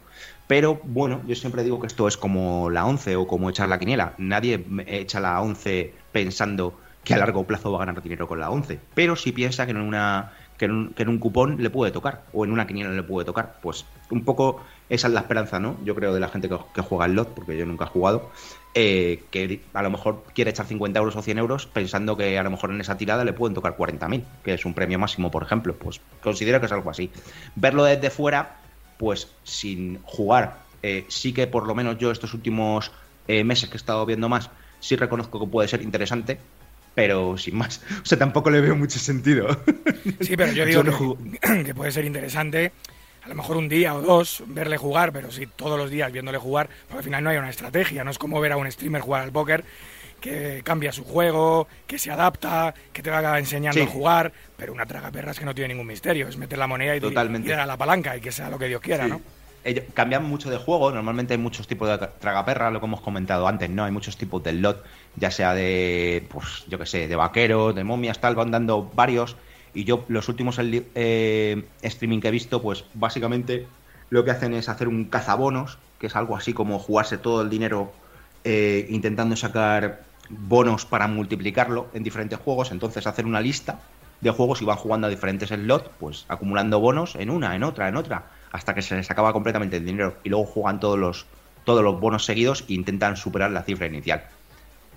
Pero 0.46 0.80
bueno, 0.84 1.22
yo 1.26 1.34
siempre 1.34 1.64
digo 1.64 1.80
que 1.80 1.88
esto 1.88 2.06
es 2.06 2.16
como 2.16 2.70
la 2.70 2.86
11 2.86 3.16
o 3.16 3.26
como 3.26 3.50
echar 3.50 3.68
la 3.68 3.80
quiniela. 3.80 4.14
Nadie 4.16 4.64
echa 4.86 5.18
la 5.18 5.40
11 5.40 5.92
pensando 6.12 6.78
que 7.02 7.14
a 7.14 7.18
largo 7.18 7.44
plazo 7.44 7.72
va 7.72 7.82
a 7.82 7.86
ganar 7.86 8.00
dinero 8.00 8.28
con 8.28 8.38
la 8.38 8.50
11. 8.50 8.78
Pero 8.94 9.16
si 9.16 9.32
piensa 9.32 9.64
que 9.64 9.72
en 9.72 9.78
una 9.78 10.34
que 10.56 10.66
en, 10.66 10.72
un, 10.72 10.88
que 10.92 11.02
en 11.02 11.08
un 11.08 11.18
cupón 11.18 11.56
le 11.60 11.70
puede 11.70 11.90
tocar 11.90 12.22
o 12.32 12.44
en 12.44 12.52
una 12.52 12.66
quiniela 12.66 12.90
le 12.90 13.02
puede 13.02 13.24
tocar, 13.24 13.58
pues 13.62 13.86
un 14.10 14.24
poco 14.24 14.62
esa 14.88 15.06
es 15.06 15.14
la 15.14 15.20
esperanza, 15.20 15.60
¿no? 15.60 15.76
Yo 15.84 15.94
creo 15.94 16.12
de 16.12 16.20
la 16.20 16.28
gente 16.28 16.48
que, 16.48 16.58
que 16.74 16.80
juega 16.82 17.06
el 17.06 17.14
lot, 17.14 17.28
porque 17.28 17.56
yo 17.56 17.64
nunca 17.64 17.84
he 17.84 17.88
jugado, 17.88 18.30
eh, 18.74 19.24
que 19.30 19.60
a 19.72 19.82
lo 19.82 19.90
mejor 19.90 20.24
quiere 20.34 20.50
echar 20.50 20.66
50 20.66 20.98
euros 20.98 21.16
o 21.16 21.22
100 21.22 21.38
euros 21.38 21.66
pensando 21.66 22.16
que 22.16 22.38
a 22.38 22.42
lo 22.42 22.50
mejor 22.50 22.70
en 22.70 22.80
esa 22.80 22.96
tirada 22.96 23.24
le 23.24 23.32
pueden 23.32 23.54
tocar 23.54 23.76
40.000, 23.76 24.24
que 24.44 24.54
es 24.54 24.64
un 24.64 24.74
premio 24.74 24.98
máximo, 24.98 25.30
por 25.30 25.42
ejemplo. 25.42 25.74
Pues 25.74 26.00
considero 26.22 26.60
que 26.60 26.66
es 26.66 26.72
algo 26.72 26.90
así. 26.90 27.10
Verlo 27.56 27.84
desde 27.84 28.10
fuera, 28.10 28.58
pues 28.98 29.28
sin 29.44 30.00
jugar, 30.02 30.58
eh, 30.82 31.04
sí 31.08 31.32
que 31.32 31.46
por 31.46 31.66
lo 31.66 31.74
menos 31.74 31.98
yo 31.98 32.10
estos 32.10 32.34
últimos 32.34 32.92
eh, 33.28 33.44
meses 33.44 33.68
que 33.68 33.76
he 33.76 33.76
estado 33.76 34.04
viendo 34.06 34.28
más, 34.28 34.50
sí 34.80 34.96
reconozco 34.96 35.40
que 35.40 35.46
puede 35.46 35.68
ser 35.68 35.82
interesante, 35.82 36.38
pero 36.94 37.38
sin 37.38 37.56
más. 37.56 37.82
O 38.02 38.06
sea, 38.06 38.18
tampoco 38.18 38.50
le 38.50 38.60
veo 38.60 38.76
mucho 38.76 38.98
sentido. 38.98 39.48
Sí, 40.20 40.36
pero 40.36 40.52
yo 40.52 40.64
digo 40.66 40.84
Yo 40.84 40.90
no 40.90 41.64
que 41.64 41.74
puede 41.74 41.92
ser 41.92 42.04
interesante, 42.04 42.72
a 43.22 43.28
lo 43.28 43.34
mejor 43.34 43.56
un 43.56 43.68
día 43.68 43.94
o 43.94 44.00
dos, 44.02 44.42
verle 44.46 44.76
jugar, 44.76 45.12
pero 45.12 45.30
sí 45.30 45.46
todos 45.46 45.78
los 45.78 45.90
días 45.90 46.10
viéndole 46.12 46.38
jugar, 46.38 46.68
porque 46.86 46.98
al 46.98 47.04
final 47.04 47.24
no 47.24 47.30
hay 47.30 47.36
una 47.38 47.50
estrategia, 47.50 48.02
no 48.04 48.10
es 48.10 48.18
como 48.18 48.40
ver 48.40 48.52
a 48.52 48.56
un 48.56 48.70
streamer 48.70 49.02
jugar 49.02 49.22
al 49.22 49.32
póker 49.32 49.64
que 50.20 50.60
cambia 50.64 50.92
su 50.92 51.04
juego, 51.04 51.66
que 51.86 51.98
se 51.98 52.10
adapta, 52.10 52.74
que 52.92 53.02
te 53.02 53.08
va 53.10 53.38
enseñando 53.38 53.80
Sí. 53.80 53.86
a 53.86 53.90
jugar, 53.90 54.32
pero 54.56 54.72
una 54.72 54.84
tragaperras 54.84 55.38
que 55.38 55.46
no 55.46 55.54
tiene 55.54 55.68
ningún 55.74 55.86
misterio, 55.86 56.28
es 56.28 56.36
meter 56.36 56.58
la 56.58 56.66
moneda 56.66 56.94
y, 56.94 57.00
Totalmente. 57.00 57.48
y 57.48 57.50
dar 57.50 57.60
a 57.60 57.66
la 57.66 57.76
palanca 57.78 58.16
y 58.16 58.20
que 58.20 58.30
sea 58.30 58.50
lo 58.50 58.58
que 58.58 58.66
Dios 58.68 58.80
quiera, 58.82 59.04
Sí. 59.04 59.10
¿no? 59.10 59.20
Ellos 59.62 59.84
cambian 59.92 60.24
mucho 60.24 60.48
de 60.50 60.56
juego, 60.56 60.90
normalmente 60.90 61.34
hay 61.34 61.38
muchos 61.38 61.66
tipos 61.66 61.86
de 61.88 61.94
tra- 61.98 62.10
tragaperra, 62.18 62.70
lo 62.70 62.80
que 62.80 62.86
hemos 62.86 63.02
comentado 63.02 63.46
antes, 63.46 63.68
¿no? 63.68 63.84
Hay 63.84 63.92
muchos 63.92 64.16
tipos 64.16 64.42
de 64.42 64.54
lot, 64.54 64.82
ya 65.16 65.30
sea 65.30 65.52
de, 65.54 66.26
pues, 66.30 66.64
yo 66.68 66.78
qué 66.78 66.86
sé, 66.86 67.08
de 67.08 67.16
vaqueros, 67.16 67.74
de 67.74 67.84
momias, 67.84 68.20
tal, 68.20 68.34
van 68.34 68.50
dando 68.50 68.90
varios. 68.94 69.36
Y 69.74 69.84
yo, 69.84 70.04
los 70.08 70.28
últimos 70.28 70.58
eh, 70.60 71.64
streaming 71.82 72.20
que 72.20 72.28
he 72.28 72.30
visto, 72.30 72.60
pues 72.62 72.84
básicamente 72.94 73.66
lo 74.10 74.24
que 74.24 74.32
hacen 74.32 74.54
es 74.54 74.68
hacer 74.68 74.88
un 74.88 75.04
cazabonos, 75.04 75.78
que 75.98 76.08
es 76.08 76.16
algo 76.16 76.36
así 76.36 76.52
como 76.52 76.78
jugarse 76.78 77.18
todo 77.18 77.42
el 77.42 77.50
dinero 77.50 77.92
eh, 78.44 78.86
intentando 78.90 79.36
sacar 79.36 80.02
bonos 80.28 80.86
para 80.86 81.06
multiplicarlo 81.06 81.88
en 81.94 82.02
diferentes 82.02 82.38
juegos. 82.38 82.72
Entonces 82.72 83.06
hacer 83.06 83.26
una 83.26 83.40
lista 83.40 83.80
de 84.20 84.30
juegos 84.30 84.60
y 84.62 84.64
van 84.64 84.76
jugando 84.76 85.06
a 85.06 85.10
diferentes 85.10 85.48
slots, 85.48 85.90
pues 85.98 86.24
acumulando 86.28 86.80
bonos 86.80 87.14
en 87.16 87.30
una, 87.30 87.54
en 87.54 87.62
otra, 87.62 87.88
en 87.88 87.96
otra, 87.96 88.24
hasta 88.52 88.74
que 88.74 88.82
se 88.82 88.96
les 88.96 89.10
acaba 89.10 89.32
completamente 89.32 89.76
el 89.76 89.86
dinero. 89.86 90.16
Y 90.24 90.28
luego 90.28 90.46
juegan 90.46 90.80
todos 90.80 90.98
los, 90.98 91.26
todos 91.64 91.82
los 91.82 92.00
bonos 92.00 92.24
seguidos 92.24 92.64
e 92.68 92.74
intentan 92.74 93.16
superar 93.16 93.50
la 93.50 93.62
cifra 93.62 93.86
inicial. 93.86 94.24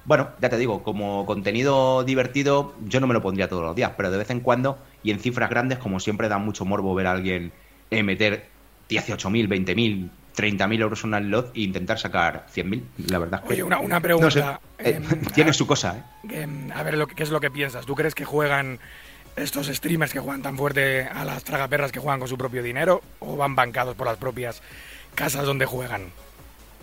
Bueno, 0.06 0.30
ya 0.42 0.50
te 0.50 0.58
digo, 0.58 0.84
como 0.84 1.26
contenido 1.26 2.04
divertido, 2.04 2.76
yo 2.86 3.00
no 3.00 3.08
me 3.08 3.14
lo 3.14 3.22
pondría 3.22 3.48
todos 3.48 3.64
los 3.64 3.76
días, 3.76 3.94
pero 3.96 4.12
de 4.12 4.18
vez 4.18 4.30
en 4.32 4.42
cuando, 4.42 4.78
y 5.02 5.12
en 5.12 5.20
cifras 5.20 5.50
grandes, 5.50 5.78
como 5.80 6.00
siempre 6.00 6.28
da 6.28 6.38
mucho 6.38 6.66
morbo 6.66 6.94
ver 6.94 7.08
a 7.08 7.12
alguien 7.12 7.54
eh, 7.90 8.04
meter 8.04 8.50
18.000, 8.90 9.48
20.000, 9.48 10.10
30.000 10.36 10.82
euros 10.82 11.04
en 11.04 11.10
una 11.10 11.20
lot 11.22 11.56
e 11.56 11.62
intentar 11.62 12.00
sacar 12.00 12.46
100.000, 12.54 12.84
la 13.08 13.20
verdad. 13.20 13.44
Oye, 13.48 13.64
una, 13.64 13.80
una 13.80 13.96
no 13.96 14.02
pregunta. 14.02 14.32
sé, 14.32 14.90
eh, 14.90 14.96
em, 14.98 15.04
tiene 15.34 15.52
a- 15.52 15.54
su 15.54 15.66
cosa, 15.66 15.96
¿eh? 15.98 16.42
em, 16.42 16.70
a 16.74 16.84
ver, 16.84 16.98
lo 16.98 17.08
que- 17.08 17.16
¿qué 17.16 17.24
es 17.24 17.30
lo 17.30 17.40
que 17.40 17.50
piensas? 17.52 17.86
¿Tú 17.86 17.96
crees 17.96 18.14
que 18.14 18.26
juegan 18.26 18.80
estos 19.38 19.68
streamers 19.68 20.12
que 20.12 20.20
juegan 20.20 20.42
tan 20.42 20.58
fuerte 20.58 21.04
a 21.04 21.24
las 21.24 21.44
tragaperras 21.46 21.92
que 21.94 22.00
juegan 22.00 22.20
con 22.20 22.28
su 22.28 22.38
propio 22.38 22.62
dinero 22.62 23.02
o 23.20 23.38
van 23.38 23.56
bancados 23.56 23.96
por 23.96 24.06
las 24.08 24.18
propias 24.18 24.62
casas 25.16 25.46
donde 25.46 25.66
juegan? 25.66 26.12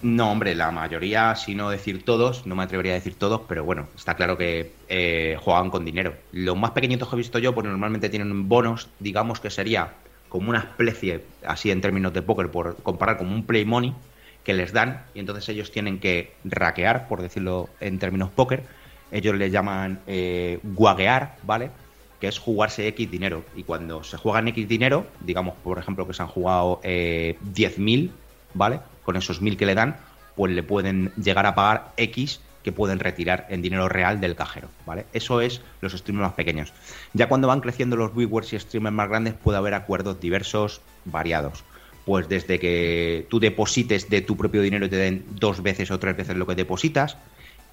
No, 0.02 0.30
hombre, 0.32 0.54
la 0.54 0.70
mayoría, 0.70 1.34
si 1.36 1.54
no 1.54 1.68
decir 1.68 2.04
todos, 2.04 2.46
no 2.46 2.54
me 2.56 2.62
atrevería 2.62 2.92
a 2.92 2.94
decir 2.94 3.18
todos, 3.18 3.42
pero 3.46 3.64
bueno, 3.64 3.88
está 3.94 4.14
claro 4.14 4.38
que 4.38 4.72
eh, 4.88 5.36
juegan 5.40 5.68
con 5.68 5.84
dinero. 5.84 6.14
Los 6.32 6.56
más 6.56 6.70
pequeñitos 6.70 7.08
que 7.08 7.16
he 7.16 7.18
visto 7.18 7.38
yo, 7.38 7.54
pues 7.54 7.66
normalmente 7.66 8.08
tienen 8.08 8.48
bonos, 8.48 8.88
digamos 8.98 9.40
que 9.40 9.50
sería 9.50 9.92
como 10.30 10.48
una 10.48 10.60
especie, 10.60 11.26
así 11.44 11.70
en 11.70 11.82
términos 11.82 12.14
de 12.14 12.22
póker, 12.22 12.50
por 12.50 12.76
comparar 12.82 13.18
como 13.18 13.34
un 13.34 13.44
play 13.44 13.66
money, 13.66 13.94
que 14.42 14.54
les 14.54 14.72
dan, 14.72 15.04
y 15.12 15.20
entonces 15.20 15.46
ellos 15.50 15.70
tienen 15.70 16.00
que 16.00 16.32
raquear, 16.44 17.06
por 17.06 17.20
decirlo 17.20 17.68
en 17.80 17.98
términos 17.98 18.30
póker, 18.30 18.64
ellos 19.10 19.34
le 19.36 19.50
llaman 19.50 20.00
eh, 20.06 20.60
guaguear, 20.62 21.36
¿vale? 21.42 21.72
Que 22.20 22.28
es 22.28 22.38
jugarse 22.38 22.86
X 22.88 23.10
dinero. 23.10 23.44
Y 23.54 23.64
cuando 23.64 24.02
se 24.02 24.16
juegan 24.16 24.48
X 24.48 24.66
dinero, 24.66 25.06
digamos, 25.20 25.56
por 25.58 25.78
ejemplo, 25.78 26.06
que 26.06 26.14
se 26.14 26.22
han 26.22 26.28
jugado 26.28 26.80
eh, 26.84 27.36
10.000, 27.42 28.12
¿vale? 28.54 28.80
Con 29.10 29.16
esos 29.16 29.42
1.000 29.42 29.56
que 29.56 29.66
le 29.66 29.74
dan, 29.74 29.96
pues 30.36 30.52
le 30.52 30.62
pueden 30.62 31.10
llegar 31.20 31.44
a 31.44 31.56
pagar 31.56 31.90
X 31.96 32.40
que 32.62 32.70
pueden 32.70 33.00
retirar 33.00 33.44
en 33.50 33.60
dinero 33.60 33.88
real 33.88 34.20
del 34.20 34.36
cajero, 34.36 34.68
¿vale? 34.86 35.04
Eso 35.12 35.40
es 35.40 35.62
los 35.80 35.94
streamers 35.94 36.28
más 36.28 36.34
pequeños. 36.34 36.72
Ya 37.12 37.28
cuando 37.28 37.48
van 37.48 37.60
creciendo 37.60 37.96
los 37.96 38.14
viewers 38.14 38.52
y 38.52 38.60
streamers 38.60 38.94
más 38.94 39.08
grandes 39.08 39.34
puede 39.34 39.58
haber 39.58 39.74
acuerdos 39.74 40.20
diversos, 40.20 40.80
variados. 41.06 41.64
Pues 42.06 42.28
desde 42.28 42.60
que 42.60 43.26
tú 43.28 43.40
deposites 43.40 44.08
de 44.08 44.20
tu 44.20 44.36
propio 44.36 44.62
dinero 44.62 44.86
y 44.86 44.90
te 44.90 44.96
den 44.96 45.24
dos 45.40 45.60
veces 45.60 45.90
o 45.90 45.98
tres 45.98 46.16
veces 46.16 46.36
lo 46.36 46.46
que 46.46 46.54
depositas 46.54 47.16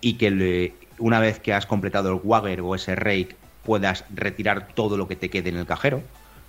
y 0.02 0.14
que 0.14 0.32
le- 0.32 0.74
una 0.98 1.20
vez 1.20 1.38
que 1.40 1.54
has 1.54 1.68
completado 1.68 2.10
el 2.12 2.20
Wagger 2.24 2.62
o 2.62 2.74
ese 2.74 2.96
rake 2.96 3.36
puedas 3.64 4.06
retirar 4.10 4.70
todo 4.74 4.98
lo 4.98 5.08
que 5.08 5.16
te 5.16 5.30
quede 5.30 5.50
en 5.50 5.58
el 5.58 5.68
cajero, 5.68 6.02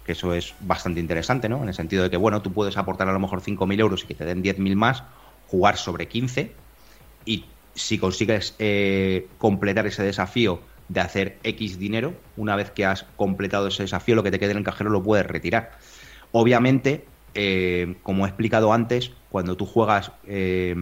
que 0.09 0.13
eso 0.13 0.33
es 0.33 0.55
bastante 0.61 1.01
interesante, 1.01 1.51
¿no? 1.51 1.63
En 1.63 1.69
el 1.69 1.75
sentido 1.75 2.03
de 2.03 2.09
que, 2.09 2.17
bueno, 2.17 2.41
tú 2.41 2.51
puedes 2.51 2.79
aportar 2.79 3.11
a 3.11 3.13
lo 3.13 3.21
mejor 3.21 3.43
5.000 3.43 3.79
euros 3.79 4.05
y 4.05 4.07
que 4.07 4.15
te 4.15 4.25
den 4.25 4.43
10.000 4.43 4.75
más, 4.75 5.03
jugar 5.49 5.77
sobre 5.77 6.09
15 6.09 6.51
y 7.27 7.45
si 7.75 7.99
consigues 7.99 8.55
eh, 8.59 9.27
completar 9.37 9.87
ese 9.87 10.03
desafío 10.03 10.63
de 10.89 11.01
hacer 11.01 11.39
X 11.43 11.79
dinero, 11.79 12.15
una 12.39 12.57
vez 12.57 12.71
que 12.71 12.87
has 12.87 13.03
completado 13.17 13.69
ese 13.69 13.83
desafío, 13.83 14.15
lo 14.15 14.23
que 14.23 14.31
te 14.31 14.39
quede 14.39 14.53
en 14.53 14.57
el 14.57 14.65
cajero 14.65 14.89
lo 14.89 15.03
puedes 15.03 15.27
retirar. 15.27 15.73
Obviamente, 16.33 17.05
eh, 17.35 17.97
como 18.03 18.25
he 18.25 18.31
explicado 18.31 18.73
antes, 18.73 19.13
cuando 19.29 19.59
tú 19.59 19.67
juegas 19.67 20.13
eh, 20.27 20.75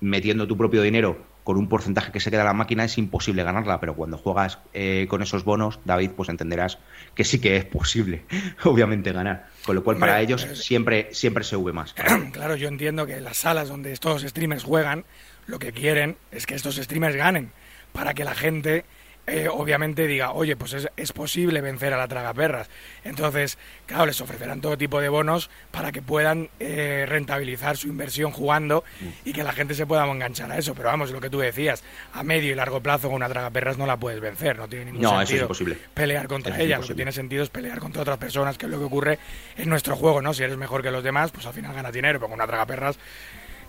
metiendo 0.00 0.48
tu 0.48 0.56
propio 0.56 0.82
dinero 0.82 1.18
con 1.48 1.56
un 1.56 1.66
porcentaje 1.66 2.12
que 2.12 2.20
se 2.20 2.30
queda 2.30 2.42
en 2.42 2.48
la 2.48 2.52
máquina 2.52 2.84
es 2.84 2.98
imposible 2.98 3.42
ganarla, 3.42 3.80
pero 3.80 3.94
cuando 3.94 4.18
juegas 4.18 4.58
eh, 4.74 5.06
con 5.08 5.22
esos 5.22 5.44
bonos, 5.44 5.80
David, 5.86 6.10
pues 6.14 6.28
entenderás 6.28 6.76
que 7.14 7.24
sí 7.24 7.40
que 7.40 7.56
es 7.56 7.64
posible, 7.64 8.24
obviamente, 8.64 9.12
ganar. 9.12 9.48
Con 9.64 9.74
lo 9.74 9.82
cual, 9.82 9.94
Hombre, 9.96 10.10
para 10.10 10.20
ellos 10.20 10.44
es- 10.44 10.58
siempre, 10.62 11.08
siempre 11.12 11.44
se 11.44 11.56
ve 11.56 11.72
más. 11.72 11.94
Claro, 12.32 12.54
yo 12.54 12.68
entiendo 12.68 13.06
que 13.06 13.18
las 13.22 13.38
salas 13.38 13.70
donde 13.70 13.92
estos 13.92 14.20
streamers 14.24 14.62
juegan, 14.62 15.06
lo 15.46 15.58
que 15.58 15.72
quieren 15.72 16.18
es 16.32 16.44
que 16.44 16.54
estos 16.54 16.76
streamers 16.76 17.16
ganen, 17.16 17.50
para 17.94 18.12
que 18.12 18.24
la 18.24 18.34
gente 18.34 18.84
eh, 19.28 19.48
obviamente 19.50 20.06
diga, 20.06 20.32
oye, 20.32 20.56
pues 20.56 20.72
es, 20.72 20.88
es 20.96 21.12
posible 21.12 21.60
vencer 21.60 21.92
a 21.92 21.98
la 21.98 22.08
tragaperras. 22.08 22.68
Entonces, 23.04 23.58
claro, 23.86 24.06
les 24.06 24.20
ofrecerán 24.20 24.60
todo 24.60 24.78
tipo 24.78 25.00
de 25.00 25.08
bonos 25.08 25.50
para 25.70 25.92
que 25.92 26.02
puedan 26.02 26.48
eh, 26.58 27.04
rentabilizar 27.06 27.76
su 27.76 27.88
inversión 27.88 28.32
jugando 28.32 28.84
y 29.24 29.32
que 29.32 29.44
la 29.44 29.52
gente 29.52 29.74
se 29.74 29.86
pueda 29.86 30.10
enganchar 30.10 30.50
a 30.50 30.58
eso. 30.58 30.74
Pero 30.74 30.88
vamos, 30.88 31.10
lo 31.10 31.20
que 31.20 31.30
tú 31.30 31.38
decías, 31.38 31.84
a 32.14 32.22
medio 32.22 32.52
y 32.52 32.54
largo 32.54 32.80
plazo 32.80 33.08
con 33.08 33.16
una 33.16 33.28
tragaperras 33.28 33.76
no 33.76 33.86
la 33.86 33.96
puedes 33.96 34.20
vencer, 34.20 34.58
no 34.58 34.68
tiene 34.68 34.86
ningún 34.86 35.02
No, 35.02 35.10
eso 35.10 35.20
es 35.20 35.28
sentido 35.28 35.44
imposible. 35.44 35.78
pelear 35.94 36.26
contra 36.26 36.54
Eso 36.54 36.64
ella. 36.64 36.78
Lo 36.78 36.86
que 36.86 36.94
tiene 36.94 37.12
sentido 37.12 37.42
es 37.42 37.50
pelear 37.50 37.78
contra 37.78 38.02
otras 38.02 38.18
personas, 38.18 38.56
que 38.56 38.66
es 38.66 38.72
lo 38.72 38.78
que 38.78 38.84
ocurre 38.84 39.18
en 39.56 39.68
nuestro 39.68 39.94
juego, 39.96 40.22
¿no? 40.22 40.32
Si 40.32 40.42
eres 40.42 40.56
mejor 40.56 40.82
que 40.82 40.90
los 40.90 41.04
demás, 41.04 41.30
pues 41.30 41.44
al 41.46 41.52
final 41.52 41.74
ganas 41.74 41.92
dinero, 41.92 42.18
pero 42.18 42.28
con 42.28 42.36
una 42.36 42.46
tragaperras 42.46 42.98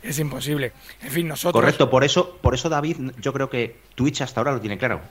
es 0.02 0.17
imposible. 0.19 0.72
En 1.02 1.12
fin, 1.12 1.28
nosotros... 1.28 1.62
Correcto, 1.62 1.89
por 1.89 2.04
eso, 2.04 2.38
por 2.41 2.54
eso 2.54 2.69
David, 2.69 3.12
yo 3.19 3.34
creo 3.34 3.50
que 3.50 3.76
Twitch 3.95 4.22
hasta 4.22 4.39
ahora 4.39 4.54
lo 4.54 4.62
tiene 4.62 4.78
claro. 4.78 5.02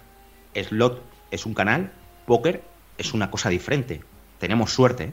Slot 0.54 1.02
es 1.30 1.46
un 1.46 1.54
canal 1.54 1.92
póker 2.26 2.62
es 2.98 3.14
una 3.14 3.30
cosa 3.30 3.48
diferente. 3.48 4.02
Tenemos 4.38 4.72
suerte, 4.72 5.04
¿eh? 5.04 5.12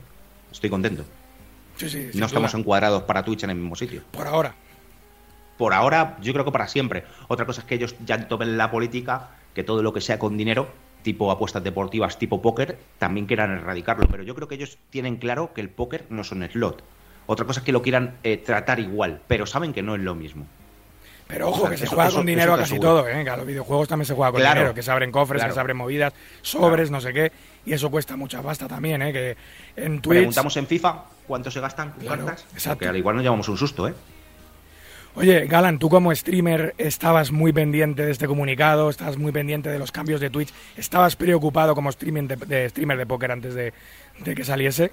estoy 0.52 0.70
contento. 0.70 1.06
Sí, 1.78 1.90
sí, 1.90 2.12
sin 2.12 2.20
No 2.20 2.26
estamos 2.26 2.52
duda. 2.52 2.60
encuadrados 2.60 3.04
para 3.04 3.24
Twitch 3.24 3.44
en 3.44 3.52
el 3.52 3.56
mismo 3.58 3.76
sitio. 3.76 4.02
Por 4.12 4.28
ahora. 4.28 4.56
Por 5.58 5.74
ahora, 5.74 6.18
yo 6.22 6.34
creo 6.34 6.44
que 6.44 6.52
para 6.52 6.68
siempre. 6.68 7.06
Otra 7.28 7.46
cosa 7.46 7.62
es 7.62 7.68
que 7.68 7.76
ellos 7.76 7.96
ya 8.06 8.28
tomen 8.28 8.58
la 8.58 8.72
política, 8.72 9.30
que 9.54 9.64
todo 9.64 9.82
lo 9.84 9.94
que 9.94 10.02
sea 10.02 10.20
con 10.20 10.36
dinero, 10.36 10.68
tipo 11.04 11.32
apuestas 11.32 11.64
deportivas, 11.64 12.18
tipo 12.20 12.42
póker, 12.42 12.78
también 12.98 13.26
quieran 13.26 13.52
erradicarlo. 13.52 14.08
Pero 14.10 14.24
yo 14.24 14.36
creo 14.36 14.48
que 14.48 14.56
ellos 14.56 14.78
tienen 14.90 15.18
claro 15.18 15.54
que 15.54 15.62
el 15.62 15.70
póker 15.70 16.06
no 16.10 16.24
son 16.24 16.48
slot. 16.50 16.84
Otra 17.28 17.46
cosa 17.46 17.62
es 17.62 17.66
que 17.66 17.72
lo 17.72 17.82
quieran 17.82 18.18
eh, 18.24 18.38
tratar 18.38 18.80
igual, 18.80 19.22
pero 19.28 19.46
saben 19.46 19.74
que 19.74 19.82
no 19.82 19.96
es 19.96 20.02
lo 20.02 20.16
mismo. 20.16 20.46
Pero 21.28 21.50
ojo, 21.50 21.58
O 21.58 21.62
sea, 21.62 21.70
que 21.72 21.78
se 21.78 21.86
eso- 21.86 21.96
juega 21.96 22.08
eso- 22.10 22.18
con 22.18 22.26
dinero 22.28 22.54
a 22.54 22.58
casi 22.58 22.80
todo, 22.80 23.08
¿eh? 23.08 23.28
A 23.28 23.38
los 23.38 23.46
videojuegos 23.48 23.88
también 23.88 24.06
se 24.06 24.14
juega 24.14 24.32
con 24.32 24.42
Claro. 24.42 24.60
dinero, 24.60 24.74
que 24.76 24.84
se 24.84 24.92
abren 24.92 25.12
cofres, 25.12 25.40
Claro. 25.40 25.52
que 25.52 25.56
se 25.56 25.60
abren 25.60 25.78
movidas, 25.78 26.14
sobres, 26.44 26.92
no 26.92 27.02
sé 27.02 27.14
qué, 27.14 27.32
y 27.66 27.74
eso 27.74 27.90
cuesta 27.90 28.16
mucha 28.16 28.42
pasta 28.44 28.68
también, 28.68 29.02
¿eh? 29.02 29.12
Que 29.12 29.38
en 29.76 30.02
Twitch... 30.02 30.18
Preguntamos 30.20 30.56
en 30.58 30.68
FIFA 30.68 31.04
cuánto 31.26 31.50
se 31.50 31.60
gastan 31.60 31.94
cartas, 32.08 32.46
exacto. 32.54 32.78
porque 32.78 32.88
al 32.90 32.98
igual 32.98 33.16
nos 33.16 33.24
llevamos 33.24 33.50
un 33.50 33.58
susto, 33.58 33.88
¿eh? 33.88 33.94
Oye, 35.18 35.46
Galan, 35.48 35.80
tú 35.80 35.90
como 35.90 36.14
streamer 36.14 36.76
estabas 36.78 37.32
muy 37.32 37.54
pendiente 37.54 38.06
de 38.06 38.12
este 38.12 38.28
comunicado, 38.28 38.90
estabas 38.90 39.18
muy 39.18 39.32
pendiente 39.32 39.70
de 39.70 39.80
los 39.80 39.92
cambios 39.92 40.20
de 40.20 40.30
Twitch, 40.30 40.54
estabas 40.76 41.16
preocupado 41.16 41.74
como 41.74 41.90
streaming 41.90 42.28
de, 42.28 42.36
de 42.36 42.70
streamer 42.70 42.98
de 42.98 43.06
póker 43.06 43.32
antes 43.32 43.54
de, 43.56 43.74
de 44.20 44.36
que 44.36 44.44
saliese. 44.44 44.92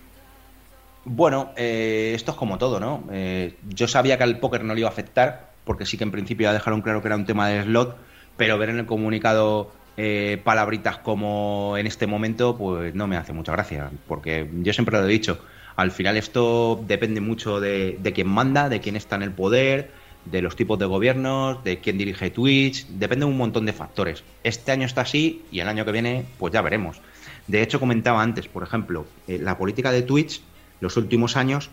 Bueno, 1.05 1.51
eh, 1.57 2.13
esto 2.15 2.31
es 2.31 2.37
como 2.37 2.57
todo, 2.57 2.79
¿no? 2.79 3.03
Eh, 3.11 3.57
yo 3.69 3.89
sabía 3.89 4.17
que 4.17 4.23
al 4.23 4.39
póker 4.39 4.63
no 4.63 4.75
le 4.75 4.81
iba 4.81 4.89
a 4.89 4.93
afectar, 4.93 5.51
porque 5.65 5.87
sí 5.87 5.97
que 5.97 6.05
en 6.05 6.11
principio 6.11 6.45
ya 6.45 6.53
dejaron 6.53 6.83
claro 6.83 7.03
que 7.03 7.09
era 7.09 7.17
un 7.17 7.27
tema 7.27 7.49
de 7.49 7.63
slot, 7.63 7.97
pero 8.37 8.59
ver 8.59 8.71
en 8.71 8.79
el 8.79 8.87
comunicado 8.87 9.73
eh, 9.97 10.41
palabritas 10.43 10.99
como 10.99 11.77
en 11.77 11.87
este 11.87 12.07
momento, 12.07 12.57
pues 12.57 12.95
no 12.95 13.07
me 13.07 13.17
hace 13.17 13.33
mucha 13.33 13.53
gracia, 13.53 13.91
porque 14.09 14.49
yo 14.63 14.73
siempre 14.73 14.99
lo 14.99 15.05
he 15.05 15.11
dicho, 15.11 15.39
al 15.77 15.91
final 15.91 16.17
esto 16.17 16.83
depende 16.87 17.21
mucho 17.21 17.61
de, 17.61 17.99
de 18.01 18.13
quién 18.13 18.29
manda, 18.29 18.69
de 18.69 18.81
quién 18.81 18.97
está 18.97 19.17
en 19.17 19.23
el 19.23 19.33
poder, 19.33 19.91
de 20.25 20.43
los 20.43 20.57
tipos 20.57 20.79
de 20.79 20.87
gobiernos, 20.87 21.63
de 21.65 21.79
quién 21.81 21.99
dirige 21.99 22.31
Twitch, 22.31 22.87
depende 22.87 23.27
de 23.27 23.31
un 23.31 23.39
montón 23.39 23.67
de 23.67 23.73
factores. 23.73 24.23
Este 24.45 24.73
año 24.73 24.87
está 24.87 25.03
así 25.03 25.43
y 25.51 25.61
el 25.61 25.69
año 25.69 25.85
que 25.85 25.93
viene, 25.93 26.27
pues 26.39 26.53
ya 26.53 26.63
veremos. 26.63 27.01
De 27.49 27.63
hecho, 27.63 27.81
comentaba 27.81 28.23
antes, 28.23 28.47
por 28.47 28.63
ejemplo, 28.63 29.05
eh, 29.27 29.39
la 29.41 29.59
política 29.59 29.91
de 29.91 30.03
Twitch 30.03 30.41
los 30.81 30.97
últimos 30.97 31.37
años 31.37 31.71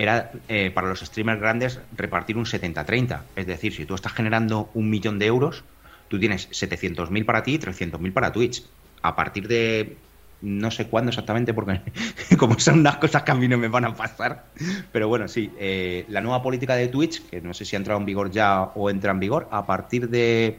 era 0.00 0.32
eh, 0.48 0.70
para 0.70 0.88
los 0.88 1.00
streamers 1.00 1.40
grandes 1.40 1.78
repartir 1.94 2.38
un 2.38 2.46
70-30. 2.46 3.20
Es 3.36 3.46
decir, 3.46 3.74
si 3.74 3.84
tú 3.84 3.94
estás 3.94 4.14
generando 4.14 4.70
un 4.72 4.88
millón 4.88 5.18
de 5.18 5.26
euros, 5.26 5.62
tú 6.08 6.18
tienes 6.18 6.48
700.000 6.50 7.24
para 7.26 7.42
ti 7.42 7.54
y 7.54 7.58
300.000 7.58 8.12
para 8.12 8.32
Twitch. 8.32 8.64
A 9.02 9.14
partir 9.14 9.46
de 9.46 9.96
no 10.40 10.70
sé 10.70 10.86
cuándo 10.86 11.10
exactamente, 11.10 11.52
porque 11.52 11.82
como 12.38 12.58
son 12.58 12.80
unas 12.80 12.96
cosas 12.96 13.24
que 13.24 13.30
a 13.30 13.34
mí 13.34 13.46
no 13.46 13.58
me 13.58 13.68
van 13.68 13.84
a 13.84 13.94
pasar. 13.94 14.46
Pero 14.90 15.06
bueno, 15.08 15.28
sí, 15.28 15.52
eh, 15.58 16.06
la 16.08 16.22
nueva 16.22 16.42
política 16.42 16.76
de 16.76 16.88
Twitch, 16.88 17.22
que 17.28 17.42
no 17.42 17.52
sé 17.52 17.66
si 17.66 17.76
ha 17.76 17.78
entrado 17.78 18.00
en 18.00 18.06
vigor 18.06 18.30
ya 18.30 18.62
o 18.62 18.88
entra 18.88 19.12
en 19.12 19.20
vigor, 19.20 19.48
a 19.50 19.66
partir 19.66 20.08
de, 20.08 20.58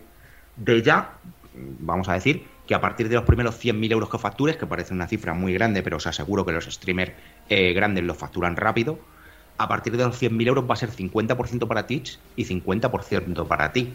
de 0.56 0.82
ya, 0.84 1.13
vamos 1.80 2.10
a 2.10 2.13
decir, 2.13 2.45
que 2.67 2.75
a 2.75 2.80
partir 2.80 3.10
de 3.10 3.15
los 3.15 3.23
primeros 3.23 3.60
100.000 3.60 3.91
euros 3.91 4.08
que 4.08 4.19
factures, 4.19 4.58
que 4.58 4.67
parece 4.67 4.93
una 4.93 5.08
cifra 5.08 5.34
muy 5.34 5.51
grande, 5.51 5.82
pero 5.82 5.97
os 5.97 6.06
aseguro 6.06 6.45
que 6.45 6.51
los 6.51 6.65
streamers 6.65 7.13
eh, 7.49 7.73
grandes 7.73 8.04
lo 8.04 8.13
facturan 8.13 8.56
rápido, 8.56 8.99
a 9.58 9.68
partir 9.68 9.96
de 9.96 10.04
los 10.04 10.22
100.000 10.22 10.48
euros 10.48 10.70
va 10.70 10.74
a 10.74 10.78
ser 10.78 10.92
50% 10.92 11.68
para 11.68 11.88
Twitch 11.88 12.20
y 12.36 12.46
50% 12.46 13.48
para 13.48 13.72
ti. 13.72 13.94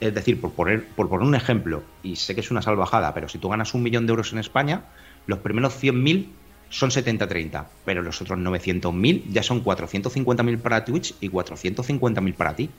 Es 0.00 0.12
decir, 0.12 0.40
por 0.40 0.52
poner, 0.52 0.86
por 0.88 1.08
poner 1.08 1.26
un 1.26 1.34
ejemplo, 1.34 1.82
y 2.02 2.16
sé 2.16 2.34
que 2.34 2.40
es 2.40 2.50
una 2.50 2.62
salvajada, 2.62 3.14
pero 3.14 3.28
si 3.28 3.38
tú 3.38 3.48
ganas 3.48 3.74
un 3.74 3.82
millón 3.82 4.06
de 4.06 4.10
euros 4.10 4.32
en 4.32 4.38
España, 4.38 4.82
los 5.26 5.38
primeros 5.38 5.80
100.000 5.82 6.26
son 6.68 6.90
70-30, 6.90 7.66
pero 7.84 8.02
los 8.02 8.20
otros 8.20 8.38
900.000 8.38 9.30
ya 9.30 9.42
son 9.42 9.64
450.000 9.64 10.58
para 10.58 10.84
Twitch 10.84 11.14
y 11.20 11.30
450.000 11.30 12.34
para 12.34 12.56
ti. 12.56 12.70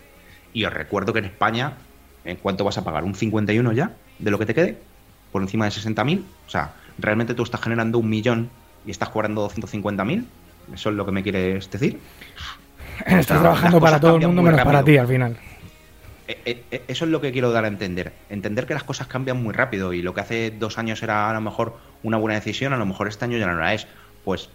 Y 0.53 0.65
os 0.65 0.73
recuerdo 0.73 1.13
que 1.13 1.19
en 1.19 1.25
España, 1.25 1.77
¿en 2.25 2.35
cuánto 2.37 2.63
vas 2.65 2.77
a 2.77 2.83
pagar? 2.83 3.05
¿Un 3.05 3.15
51 3.15 3.71
ya 3.71 3.95
de 4.19 4.31
lo 4.31 4.37
que 4.37 4.45
te 4.45 4.53
quede? 4.53 4.77
¿Por 5.31 5.41
encima 5.41 5.65
de 5.65 5.71
60.000? 5.71 6.23
O 6.47 6.49
sea, 6.49 6.73
¿realmente 6.97 7.33
tú 7.33 7.43
estás 7.43 7.61
generando 7.61 7.97
un 7.97 8.09
millón 8.09 8.49
y 8.85 8.91
estás 8.91 9.09
cobrando 9.09 9.49
250.000? 9.49 10.25
¿Eso 10.73 10.89
es 10.89 10.95
lo 10.95 11.05
que 11.05 11.11
me 11.11 11.23
quieres 11.23 11.69
decir? 11.69 11.99
Estás 12.99 13.25
sea, 13.25 13.39
trabajando 13.39 13.79
para 13.79 13.99
todo 13.99 14.15
el 14.15 14.27
mundo 14.27 14.41
menos 14.41 14.61
para 14.61 14.83
ti 14.83 14.97
al 14.97 15.07
final. 15.07 15.37
Eh, 16.27 16.41
eh, 16.45 16.63
eh, 16.71 16.83
Eso 16.87 17.05
es 17.05 17.11
lo 17.11 17.21
que 17.21 17.31
quiero 17.31 17.51
dar 17.51 17.65
a 17.65 17.67
entender. 17.67 18.13
Entender 18.29 18.65
que 18.65 18.73
las 18.73 18.83
cosas 18.83 19.07
cambian 19.07 19.41
muy 19.41 19.53
rápido 19.53 19.93
y 19.93 20.01
lo 20.01 20.13
que 20.13 20.21
hace 20.21 20.51
dos 20.51 20.77
años 20.77 21.03
era 21.03 21.29
a 21.29 21.33
lo 21.33 21.41
mejor 21.41 21.77
una 22.03 22.17
buena 22.17 22.35
decisión, 22.35 22.73
a 22.73 22.77
lo 22.77 22.85
mejor 22.85 23.07
este 23.07 23.25
año 23.25 23.37
ya 23.37 23.47
no 23.47 23.59
la 23.59 23.73
es. 23.73 23.87
Pues 24.23 24.49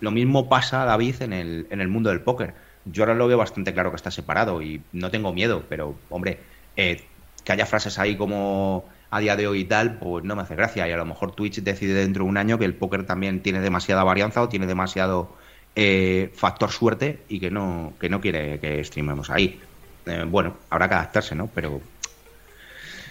lo 0.00 0.10
mismo 0.10 0.48
pasa, 0.48 0.84
David, 0.84 1.22
en 1.22 1.32
el, 1.32 1.66
en 1.70 1.80
el 1.80 1.88
mundo 1.88 2.10
del 2.10 2.20
póker. 2.20 2.54
Yo 2.86 3.02
ahora 3.02 3.14
lo 3.14 3.28
veo 3.28 3.36
bastante 3.36 3.74
claro 3.74 3.90
que 3.90 3.96
está 3.96 4.10
separado 4.10 4.62
y 4.62 4.82
no 4.92 5.10
tengo 5.10 5.32
miedo, 5.32 5.64
pero 5.68 5.96
hombre, 6.08 6.40
eh, 6.76 7.02
que 7.44 7.52
haya 7.52 7.66
frases 7.66 7.98
ahí 7.98 8.16
como 8.16 8.84
a 9.10 9.20
día 9.20 9.36
de 9.36 9.46
hoy 9.46 9.60
y 9.60 9.64
tal, 9.64 9.98
pues 9.98 10.24
no 10.24 10.36
me 10.36 10.42
hace 10.42 10.56
gracia. 10.56 10.88
Y 10.88 10.92
a 10.92 10.96
lo 10.96 11.04
mejor 11.04 11.32
Twitch 11.32 11.60
decide 11.60 11.94
dentro 11.94 12.24
de 12.24 12.30
un 12.30 12.36
año 12.36 12.58
que 12.58 12.64
el 12.64 12.74
póker 12.74 13.04
también 13.04 13.42
tiene 13.42 13.60
demasiada 13.60 14.04
varianza 14.04 14.40
o 14.40 14.48
tiene 14.48 14.66
demasiado 14.66 15.36
eh, 15.76 16.30
factor 16.34 16.70
suerte 16.70 17.22
y 17.28 17.40
que 17.40 17.50
no, 17.50 17.92
que 18.00 18.08
no 18.08 18.20
quiere 18.20 18.58
que 18.60 18.82
streamemos 18.84 19.30
ahí. 19.30 19.60
Eh, 20.06 20.24
bueno, 20.28 20.56
habrá 20.70 20.88
que 20.88 20.94
adaptarse, 20.94 21.34
¿no? 21.34 21.48
Pero 21.54 21.80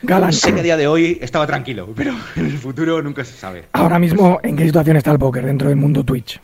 Galan, 0.02 0.32
sé 0.34 0.54
que 0.54 0.62
a 0.62 0.64
día 0.64 0.78
de 0.78 0.88
hoy 0.88 1.18
estaba 1.22 1.46
tranquilo, 1.46 1.90
pero 1.96 2.14
en 2.36 2.46
el 2.46 2.58
futuro 2.58 3.02
nunca 3.02 3.24
se 3.26 3.34
sabe. 3.34 3.66
ahora 3.74 4.00
mismo, 4.00 4.40
¿en 4.44 4.56
qué 4.56 4.66
situación 4.66 4.98
está 4.98 5.12
el 5.12 5.20
póker 5.20 5.46
dentro 5.46 5.68
del 5.70 5.78
mundo 5.78 6.04
Twitch? 6.04 6.40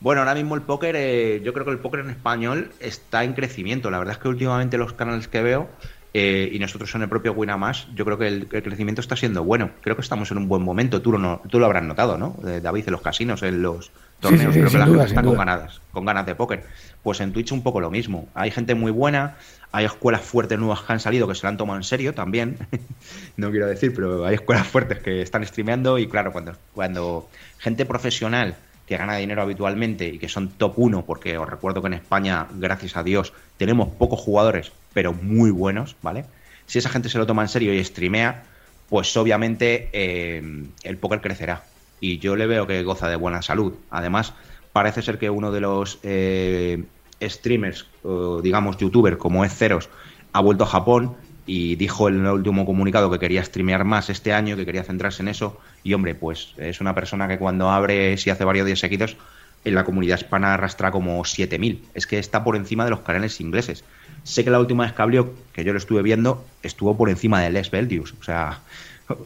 Bueno, 0.00 0.20
ahora 0.20 0.34
mismo 0.34 0.54
el 0.54 0.62
póker, 0.62 0.94
eh, 0.96 1.40
yo 1.44 1.52
creo 1.52 1.64
que 1.64 1.72
el 1.72 1.78
póker 1.80 2.00
en 2.00 2.10
español 2.10 2.70
está 2.78 3.24
en 3.24 3.32
crecimiento. 3.34 3.90
La 3.90 3.98
verdad 3.98 4.14
es 4.14 4.18
que 4.20 4.28
últimamente 4.28 4.78
los 4.78 4.92
canales 4.92 5.26
que 5.26 5.42
veo, 5.42 5.68
eh, 6.14 6.48
y 6.52 6.58
nosotros 6.60 6.94
en 6.94 7.02
el 7.02 7.08
propio 7.08 7.32
Winamash, 7.32 7.86
yo 7.96 8.04
creo 8.04 8.16
que 8.16 8.28
el, 8.28 8.48
el 8.50 8.62
crecimiento 8.62 9.00
está 9.00 9.16
siendo 9.16 9.42
bueno. 9.42 9.70
Creo 9.80 9.96
que 9.96 10.02
estamos 10.02 10.30
en 10.30 10.38
un 10.38 10.46
buen 10.48 10.62
momento. 10.62 11.02
Tú 11.02 11.18
no- 11.18 11.42
tú 11.50 11.58
lo 11.58 11.66
habrás 11.66 11.82
notado, 11.82 12.16
¿no? 12.16 12.36
Eh, 12.46 12.60
David, 12.62 12.84
en 12.86 12.92
los 12.92 13.02
casinos, 13.02 13.42
en 13.42 13.60
los 13.60 13.90
torneos, 14.20 14.54
sí, 14.54 14.60
creo 14.60 14.64
que 14.64 14.70
sin 14.70 14.80
la 14.80 14.86
duda, 14.86 14.98
gente 14.98 15.08
está 15.08 15.22
con 15.22 15.34
duda. 15.34 15.44
ganas, 15.44 15.80
con 15.92 16.04
ganas 16.04 16.26
de 16.26 16.34
póker. 16.34 16.64
Pues 17.02 17.20
en 17.20 17.32
Twitch 17.32 17.52
un 17.52 17.62
poco 17.62 17.80
lo 17.80 17.90
mismo. 17.90 18.28
Hay 18.34 18.50
gente 18.50 18.74
muy 18.74 18.90
buena, 18.90 19.36
hay 19.72 19.84
escuelas 19.84 20.22
fuertes 20.22 20.58
nuevas 20.58 20.82
que 20.82 20.92
han 20.92 21.00
salido 21.00 21.28
que 21.28 21.34
se 21.34 21.44
la 21.44 21.50
han 21.50 21.56
tomado 21.56 21.78
en 21.78 21.84
serio 21.84 22.14
también. 22.14 22.58
no 23.36 23.50
quiero 23.50 23.66
decir, 23.66 23.94
pero 23.94 24.26
hay 24.26 24.34
escuelas 24.34 24.66
fuertes 24.66 24.98
que 25.00 25.22
están 25.22 25.46
streameando 25.46 25.98
y 25.98 26.08
claro, 26.08 26.32
cuando, 26.32 26.56
cuando 26.74 27.28
gente 27.58 27.86
profesional 27.86 28.56
que 28.88 28.96
gana 28.96 29.16
dinero 29.16 29.42
habitualmente 29.42 30.08
y 30.08 30.18
que 30.18 30.30
son 30.30 30.48
top 30.48 30.72
1, 30.78 31.04
porque 31.04 31.36
os 31.36 31.48
recuerdo 31.48 31.82
que 31.82 31.88
en 31.88 31.94
España, 31.94 32.46
gracias 32.54 32.96
a 32.96 33.02
Dios, 33.02 33.34
tenemos 33.58 33.90
pocos 33.90 34.18
jugadores, 34.18 34.72
pero 34.94 35.12
muy 35.12 35.50
buenos, 35.50 35.94
¿vale? 36.00 36.24
Si 36.64 36.78
esa 36.78 36.88
gente 36.88 37.10
se 37.10 37.18
lo 37.18 37.26
toma 37.26 37.42
en 37.42 37.48
serio 37.48 37.74
y 37.74 37.84
streamea, 37.84 38.44
pues 38.88 39.14
obviamente 39.18 39.90
eh, 39.92 40.42
el 40.84 40.96
póker 40.96 41.20
crecerá. 41.20 41.64
Y 42.00 42.18
yo 42.18 42.36
le 42.36 42.46
veo 42.46 42.66
que 42.66 42.82
goza 42.82 43.08
de 43.08 43.16
buena 43.16 43.42
salud. 43.42 43.74
Además, 43.90 44.34
parece 44.72 45.02
ser 45.02 45.18
que 45.18 45.30
uno 45.30 45.50
de 45.50 45.60
los 45.60 45.98
eh, 46.02 46.84
streamers, 47.22 47.86
o 48.02 48.40
digamos 48.40 48.76
youtubers, 48.76 49.16
como 49.16 49.44
es 49.44 49.54
Ceros, 49.54 49.88
ha 50.32 50.40
vuelto 50.40 50.64
a 50.64 50.68
Japón 50.68 51.16
y 51.46 51.76
dijo 51.76 52.08
en 52.08 52.26
el 52.26 52.32
último 52.32 52.66
comunicado 52.66 53.10
que 53.10 53.18
quería 53.18 53.42
streamear 53.42 53.84
más 53.84 54.10
este 54.10 54.32
año, 54.32 54.54
que 54.56 54.66
quería 54.66 54.84
centrarse 54.84 55.22
en 55.22 55.28
eso. 55.28 55.58
Y 55.82 55.94
hombre, 55.94 56.14
pues 56.14 56.54
es 56.58 56.80
una 56.80 56.94
persona 56.94 57.26
que 57.26 57.38
cuando 57.38 57.70
abre, 57.70 58.16
si 58.18 58.30
hace 58.30 58.44
varios 58.44 58.66
días 58.66 58.78
seguidos, 58.78 59.16
en 59.64 59.74
la 59.74 59.84
comunidad 59.84 60.18
hispana 60.18 60.54
arrastra 60.54 60.90
como 60.90 61.20
7.000. 61.22 61.80
Es 61.94 62.06
que 62.06 62.18
está 62.18 62.44
por 62.44 62.56
encima 62.56 62.84
de 62.84 62.90
los 62.90 63.00
canales 63.00 63.40
ingleses. 63.40 63.84
Sé 64.24 64.44
que 64.44 64.50
la 64.50 64.60
última 64.60 64.84
vez 64.84 64.92
que 64.92 65.02
abrió, 65.02 65.34
que 65.52 65.64
yo 65.64 65.72
lo 65.72 65.78
estuve 65.78 66.02
viendo, 66.02 66.44
estuvo 66.62 66.96
por 66.96 67.08
encima 67.08 67.40
de 67.40 67.50
Les 67.50 67.70
Beldius. 67.70 68.14
O 68.20 68.22
sea, 68.22 68.60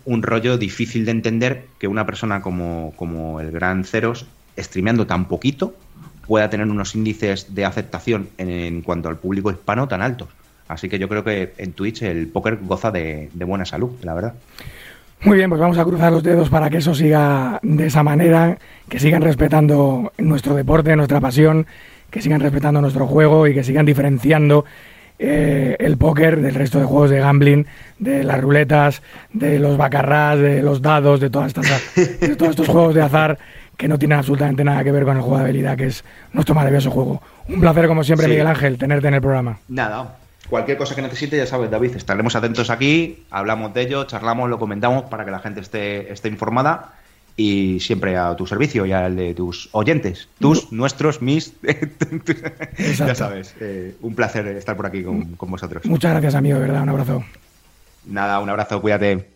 un 0.04 0.22
rollo 0.22 0.58
difícil 0.58 1.04
de 1.04 1.10
entender 1.10 1.64
que 1.78 1.88
una 1.88 2.06
persona 2.06 2.40
como, 2.40 2.92
como 2.96 3.40
el 3.40 3.50
Gran 3.50 3.84
Ceros, 3.84 4.26
streameando 4.58 5.06
tan 5.06 5.26
poquito, 5.26 5.74
pueda 6.26 6.48
tener 6.50 6.66
unos 6.66 6.94
índices 6.94 7.54
de 7.54 7.64
aceptación 7.64 8.28
en, 8.38 8.82
cuanto 8.82 9.08
al 9.08 9.16
público 9.16 9.50
hispano 9.50 9.88
tan 9.88 10.02
altos. 10.02 10.28
Así 10.68 10.88
que 10.88 10.98
yo 10.98 11.08
creo 11.08 11.24
que 11.24 11.52
en 11.58 11.72
Twitch 11.72 12.02
el 12.02 12.28
póker 12.28 12.58
goza 12.62 12.90
de, 12.90 13.30
de 13.32 13.44
buena 13.44 13.64
salud, 13.64 13.90
la 14.02 14.14
verdad. 14.14 14.34
Muy 15.24 15.36
bien, 15.36 15.48
pues 15.48 15.60
vamos 15.60 15.78
a 15.78 15.84
cruzar 15.84 16.12
los 16.12 16.22
dedos 16.22 16.48
para 16.48 16.68
que 16.68 16.78
eso 16.78 16.94
siga 16.94 17.60
de 17.62 17.86
esa 17.86 18.02
manera, 18.02 18.58
que 18.88 18.98
sigan 18.98 19.22
respetando 19.22 20.12
nuestro 20.18 20.54
deporte, 20.54 20.96
nuestra 20.96 21.20
pasión, 21.20 21.66
que 22.10 22.20
sigan 22.20 22.40
respetando 22.40 22.80
nuestro 22.80 23.06
juego 23.06 23.46
y 23.46 23.54
que 23.54 23.62
sigan 23.62 23.86
diferenciando 23.86 24.64
eh, 25.24 25.76
el 25.78 25.96
póker 25.96 26.40
del 26.40 26.54
resto 26.54 26.80
de 26.80 26.84
juegos 26.84 27.10
de 27.10 27.20
gambling, 27.20 27.64
de 28.00 28.24
las 28.24 28.40
ruletas, 28.40 29.02
de 29.32 29.60
los 29.60 29.76
bacarrás, 29.76 30.40
de 30.40 30.62
los 30.62 30.82
dados, 30.82 31.20
de, 31.20 31.30
todas 31.30 31.48
estas, 31.48 31.94
de 32.20 32.34
todos 32.34 32.50
estos 32.50 32.66
juegos 32.66 32.92
de 32.92 33.02
azar 33.02 33.38
que 33.76 33.86
no 33.86 33.98
tienen 33.98 34.18
absolutamente 34.18 34.64
nada 34.64 34.82
que 34.82 34.90
ver 34.90 35.04
con 35.04 35.16
el 35.16 35.22
juego 35.22 35.38
de 35.38 35.44
habilidad, 35.44 35.76
que 35.76 35.86
es 35.86 36.04
nuestro 36.32 36.56
maravilloso 36.56 36.90
juego. 36.90 37.22
Un 37.48 37.60
placer, 37.60 37.86
como 37.86 38.02
siempre, 38.02 38.26
Sí. 38.26 38.32
Miguel 38.32 38.48
Ángel, 38.48 38.78
tenerte 38.78 39.06
en 39.06 39.14
el 39.14 39.20
programa. 39.20 39.58
Nada, 39.68 40.16
cualquier 40.50 40.76
cosa 40.76 40.96
que 40.96 41.02
necesite, 41.02 41.36
ya 41.36 41.46
sabes, 41.46 41.70
David, 41.70 41.94
estaremos 41.94 42.34
atentos 42.34 42.68
aquí, 42.68 43.24
hablamos 43.30 43.72
de 43.74 43.82
ello, 43.82 44.04
charlamos, 44.04 44.50
lo 44.50 44.58
comentamos 44.58 45.04
para 45.04 45.24
que 45.24 45.30
la 45.30 45.38
gente 45.38 45.60
esté, 45.60 46.12
esté 46.12 46.28
informada 46.28 46.94
y 47.36 47.80
siempre 47.80 48.16
a 48.16 48.36
tu 48.36 48.46
servicio 48.46 48.86
y 48.86 48.92
al 48.92 49.16
de 49.16 49.34
tus 49.34 49.68
oyentes, 49.72 50.28
tus, 50.38 50.72
nuestros, 50.72 51.22
mis. 51.22 51.54
ya 52.98 53.14
sabes, 53.14 53.54
eh, 53.60 53.96
un 54.00 54.14
placer 54.14 54.46
estar 54.48 54.76
por 54.76 54.86
aquí 54.86 55.02
con, 55.02 55.34
con 55.36 55.50
vosotros. 55.50 55.84
Muchas 55.86 56.12
gracias, 56.12 56.34
amigo, 56.34 56.56
de 56.56 56.66
verdad. 56.66 56.82
Un 56.82 56.88
abrazo. 56.90 57.24
Nada, 58.06 58.40
un 58.40 58.50
abrazo, 58.50 58.80
cuídate. 58.80 59.31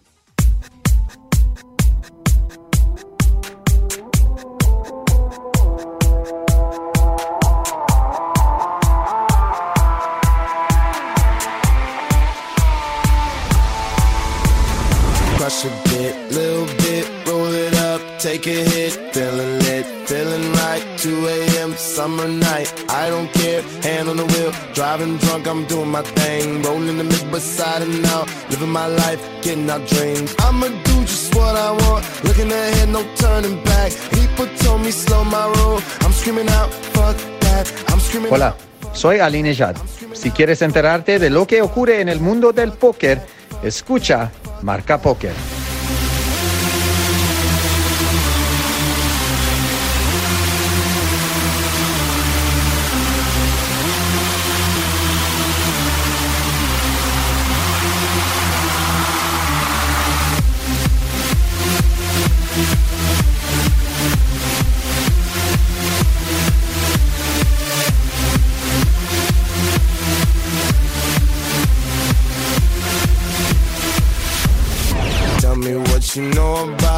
a.m. 21.67 21.77
summer 21.77 22.29
night, 22.29 22.73
I 22.89 23.09
don't 23.09 23.31
care, 23.33 23.63
hand 23.83 24.09
on 24.09 24.17
the 24.17 24.25
wheel, 24.25 24.53
driving 24.75 25.17
drunk, 25.19 25.47
I'm 25.47 25.65
doing 25.67 25.91
my 25.91 26.03
thing, 26.03 26.63
rolling 26.63 26.99
the 26.99 27.05
mid 27.05 27.31
beside 27.31 27.83
and 27.83 28.05
out, 28.07 28.29
living 28.51 28.71
my 28.71 28.87
life, 28.87 29.21
getting 29.43 29.69
our 29.71 29.81
dreams. 29.87 30.35
I'ma 30.39 30.69
do 30.69 31.01
just 31.03 31.35
what 31.35 31.57
I 31.57 31.71
want, 31.73 32.05
looking 32.25 32.51
ahead, 32.51 32.89
no 32.89 33.03
turning 33.17 33.63
back. 33.65 33.93
People 34.11 34.47
told 34.63 34.83
me 34.83 34.93
slow 34.93 35.25
my 35.25 35.47
roll, 35.57 35.81
I'm 36.01 36.13
screaming 36.13 36.49
out, 36.49 36.71
fuck 36.95 37.17
that, 37.41 37.67
I'm 37.89 38.01
screaming 38.01 38.33
Hola, 38.33 38.49
out. 38.49 38.97
soy 38.97 39.19
Ali 39.21 39.43
Nejad. 39.43 39.77
Si 40.13 40.31
quieres 40.31 40.63
enterarte 40.63 41.19
de 41.19 41.31
lo 41.31 41.47
que 41.47 41.63
ocurre 41.63 42.01
en 42.01 42.09
el 42.09 42.21
mundo 42.21 42.53
del 42.53 42.73
póker, 42.73 43.21
escucha 43.63 44.31
Marca 44.63 44.99
Póker. 44.99 45.35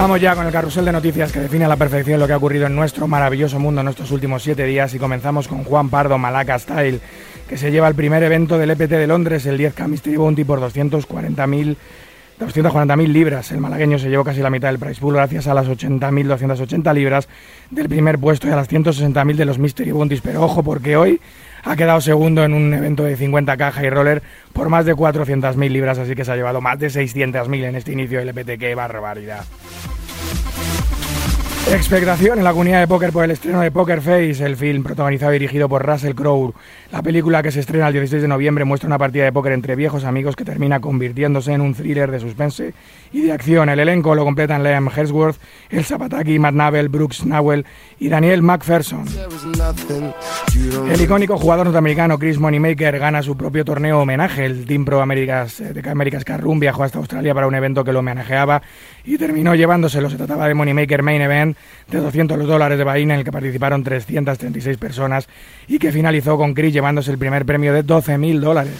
Vamos 0.00 0.18
ya 0.18 0.34
con 0.34 0.46
el 0.46 0.52
carrusel 0.52 0.86
de 0.86 0.92
noticias 0.92 1.30
que 1.30 1.40
define 1.40 1.66
a 1.66 1.68
la 1.68 1.76
perfección 1.76 2.18
lo 2.18 2.26
que 2.26 2.32
ha 2.32 2.38
ocurrido 2.38 2.66
en 2.66 2.74
nuestro 2.74 3.06
maravilloso 3.06 3.58
mundo 3.58 3.82
en 3.82 3.88
estos 3.88 4.10
últimos 4.10 4.42
siete 4.42 4.64
días. 4.64 4.94
Y 4.94 4.98
comenzamos 4.98 5.46
con 5.46 5.62
Juan 5.62 5.90
Pardo 5.90 6.16
Malaca 6.16 6.58
Style, 6.58 7.00
que 7.46 7.58
se 7.58 7.70
lleva 7.70 7.86
el 7.86 7.94
primer 7.94 8.22
evento 8.22 8.56
del 8.56 8.70
EPT 8.70 8.92
de 8.92 9.06
Londres, 9.06 9.44
el 9.44 9.58
10K 9.58 9.88
Mystery 9.88 10.16
Bounty 10.16 10.44
por 10.44 10.58
240.000 10.58 11.76
240.000 12.40 13.06
libras. 13.08 13.52
El 13.52 13.60
malagueño 13.60 13.98
se 13.98 14.08
llevó 14.08 14.24
casi 14.24 14.40
la 14.40 14.48
mitad 14.48 14.68
del 14.68 14.78
price 14.78 15.00
pool 15.00 15.14
gracias 15.14 15.46
a 15.46 15.54
las 15.54 15.68
80.280 15.68 16.94
libras 16.94 17.28
del 17.70 17.88
primer 17.88 18.18
puesto 18.18 18.48
y 18.48 18.50
a 18.50 18.56
las 18.56 18.70
160.000 18.70 19.36
de 19.36 19.44
los 19.44 19.58
Mystery 19.58 19.92
Bounties. 19.92 20.22
Pero 20.22 20.42
ojo 20.42 20.62
porque 20.62 20.96
hoy 20.96 21.20
ha 21.62 21.76
quedado 21.76 22.00
segundo 22.00 22.42
en 22.42 22.54
un 22.54 22.72
evento 22.72 23.04
de 23.04 23.16
50 23.16 23.56
caja 23.58 23.84
y 23.84 23.90
roller 23.90 24.22
por 24.54 24.70
más 24.70 24.86
de 24.86 24.94
400.000 24.94 25.68
libras, 25.68 25.98
así 25.98 26.14
que 26.14 26.24
se 26.24 26.32
ha 26.32 26.36
llevado 26.36 26.62
más 26.62 26.78
de 26.78 26.88
600.000 26.88 27.64
en 27.64 27.76
este 27.76 27.92
inicio 27.92 28.18
del 28.18 28.30
EPT. 28.30 28.58
¡Qué 28.58 28.74
barbaridad! 28.74 29.44
Expectación 31.68 32.38
en 32.38 32.44
la 32.44 32.50
comunidad 32.50 32.80
de 32.80 32.88
póker 32.88 33.12
por 33.12 33.22
el 33.22 33.30
estreno 33.30 33.60
de 33.60 33.70
Poker 33.70 34.00
Face, 34.00 34.44
el 34.44 34.56
film 34.56 34.82
protagonizado 34.82 35.32
y 35.32 35.38
dirigido 35.38 35.68
por 35.68 35.86
Russell 35.86 36.14
Crowe. 36.14 36.52
La 36.92 37.02
película 37.02 37.40
que 37.40 37.52
se 37.52 37.60
estrena 37.60 37.86
el 37.86 37.92
16 37.92 38.22
de 38.22 38.26
noviembre 38.26 38.64
muestra 38.64 38.88
una 38.88 38.98
partida 38.98 39.22
de 39.22 39.30
póker 39.30 39.52
entre 39.52 39.76
viejos 39.76 40.02
amigos 40.02 40.34
que 40.34 40.44
termina 40.44 40.80
convirtiéndose 40.80 41.52
en 41.52 41.60
un 41.60 41.72
thriller 41.72 42.10
de 42.10 42.18
suspense 42.18 42.74
y 43.12 43.22
de 43.22 43.32
acción. 43.32 43.68
El 43.68 43.78
elenco 43.78 44.16
lo 44.16 44.24
completan 44.24 44.64
Liam 44.64 44.90
Hemsworth, 44.94 45.36
Elsa 45.70 45.98
Pataki, 45.98 46.40
Matt 46.40 46.54
Nabel, 46.54 46.88
Brooks 46.88 47.24
Nowell 47.24 47.64
y 48.00 48.08
Daniel 48.08 48.42
McPherson. 48.42 49.04
El 50.90 51.00
icónico 51.00 51.38
jugador 51.38 51.66
norteamericano 51.66 52.18
Chris 52.18 52.40
Moneymaker 52.40 52.98
gana 52.98 53.22
su 53.22 53.36
propio 53.36 53.64
torneo 53.64 54.00
homenaje. 54.00 54.44
El 54.44 54.66
Team 54.66 54.84
Pro 54.84 55.00
Américas 55.00 55.60
eh, 55.60 55.72
de 55.72 55.88
Américas 55.88 56.24
Carroom 56.24 56.58
viajó 56.58 56.82
hasta 56.82 56.98
Australia 56.98 57.34
para 57.34 57.46
un 57.46 57.54
evento 57.54 57.84
que 57.84 57.92
lo 57.92 58.00
homenajeaba 58.00 58.62
y 59.04 59.16
terminó 59.16 59.54
llevándoselo. 59.54 60.10
Se 60.10 60.16
trataba 60.16 60.48
de 60.48 60.54
Moneymaker 60.54 61.04
Main 61.04 61.22
Event 61.22 61.56
de 61.88 61.98
200 61.98 62.46
dólares 62.46 62.78
de 62.78 62.84
Bahía 62.84 63.04
en 63.04 63.10
el 63.12 63.24
que 63.24 63.30
participaron 63.30 63.84
336 63.84 64.76
personas 64.76 65.28
y 65.68 65.78
que 65.78 65.92
finalizó 65.92 66.36
con 66.36 66.52
Chris 66.52 66.79
llevándose 66.80 67.10
el 67.10 67.18
primer 67.18 67.44
premio 67.44 67.74
de 67.74 67.84
12.000 67.84 68.40
dólares. 68.40 68.72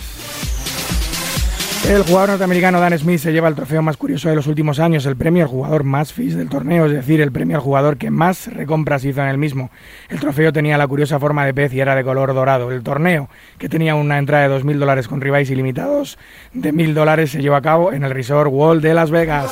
El 1.86 2.02
jugador 2.02 2.30
norteamericano 2.30 2.80
Dan 2.80 2.98
Smith 2.98 3.18
se 3.18 3.32
lleva 3.32 3.48
el 3.48 3.54
trofeo 3.54 3.82
más 3.82 3.98
curioso 3.98 4.30
de 4.30 4.36
los 4.36 4.46
últimos 4.46 4.78
años, 4.78 5.04
el 5.04 5.16
premio 5.16 5.42
al 5.42 5.50
jugador 5.50 5.84
más 5.84 6.14
fees 6.14 6.34
del 6.34 6.48
torneo, 6.48 6.86
es 6.86 6.92
decir, 6.92 7.20
el 7.20 7.30
premio 7.30 7.56
al 7.56 7.62
jugador 7.62 7.98
que 7.98 8.10
más 8.10 8.46
recompras 8.46 9.04
hizo 9.04 9.20
en 9.20 9.28
el 9.28 9.36
mismo. 9.36 9.70
El 10.08 10.18
trofeo 10.18 10.50
tenía 10.50 10.78
la 10.78 10.88
curiosa 10.88 11.18
forma 11.18 11.44
de 11.44 11.52
pez 11.52 11.74
y 11.74 11.80
era 11.80 11.94
de 11.94 12.02
color 12.02 12.32
dorado. 12.32 12.70
El 12.70 12.82
torneo, 12.82 13.28
que 13.58 13.68
tenía 13.68 13.94
una 13.94 14.16
entrada 14.16 14.48
de 14.48 14.54
2.000 14.54 14.78
dólares 14.78 15.08
con 15.08 15.20
rivales 15.20 15.50
ilimitados 15.50 16.18
de 16.54 16.72
1.000 16.72 16.94
dólares, 16.94 17.32
se 17.32 17.42
llevó 17.42 17.56
a 17.56 17.62
cabo 17.62 17.92
en 17.92 18.04
el 18.04 18.12
Resort 18.12 18.50
World 18.50 18.82
de 18.82 18.94
Las 18.94 19.10
Vegas. 19.10 19.50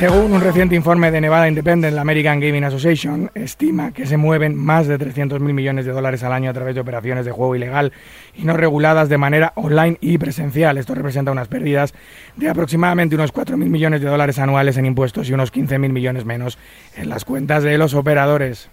Según 0.00 0.32
un 0.32 0.40
reciente 0.40 0.74
informe 0.74 1.10
de 1.10 1.20
Nevada 1.20 1.46
Independent, 1.46 1.94
la 1.94 2.00
American 2.00 2.40
Gaming 2.40 2.64
Association 2.64 3.30
estima 3.34 3.92
que 3.92 4.06
se 4.06 4.16
mueven 4.16 4.56
más 4.56 4.86
de 4.86 4.98
300.000 4.98 5.40
millones 5.40 5.84
de 5.84 5.92
dólares 5.92 6.22
al 6.22 6.32
año 6.32 6.48
a 6.48 6.54
través 6.54 6.74
de 6.74 6.80
operaciones 6.80 7.26
de 7.26 7.32
juego 7.32 7.54
ilegal 7.54 7.92
y 8.34 8.44
no 8.44 8.56
reguladas 8.56 9.10
de 9.10 9.18
manera 9.18 9.52
online 9.56 9.98
y 10.00 10.16
presencial. 10.16 10.78
Esto 10.78 10.94
representa 10.94 11.32
unas 11.32 11.48
pérdidas 11.48 11.92
de 12.36 12.48
aproximadamente 12.48 13.14
unos 13.14 13.34
4.000 13.34 13.56
millones 13.56 14.00
de 14.00 14.08
dólares 14.08 14.38
anuales 14.38 14.78
en 14.78 14.86
impuestos 14.86 15.28
y 15.28 15.34
unos 15.34 15.52
15.000 15.52 15.90
millones 15.90 16.24
menos 16.24 16.56
en 16.96 17.10
las 17.10 17.26
cuentas 17.26 17.62
de 17.62 17.76
los 17.76 17.92
operadores. 17.92 18.70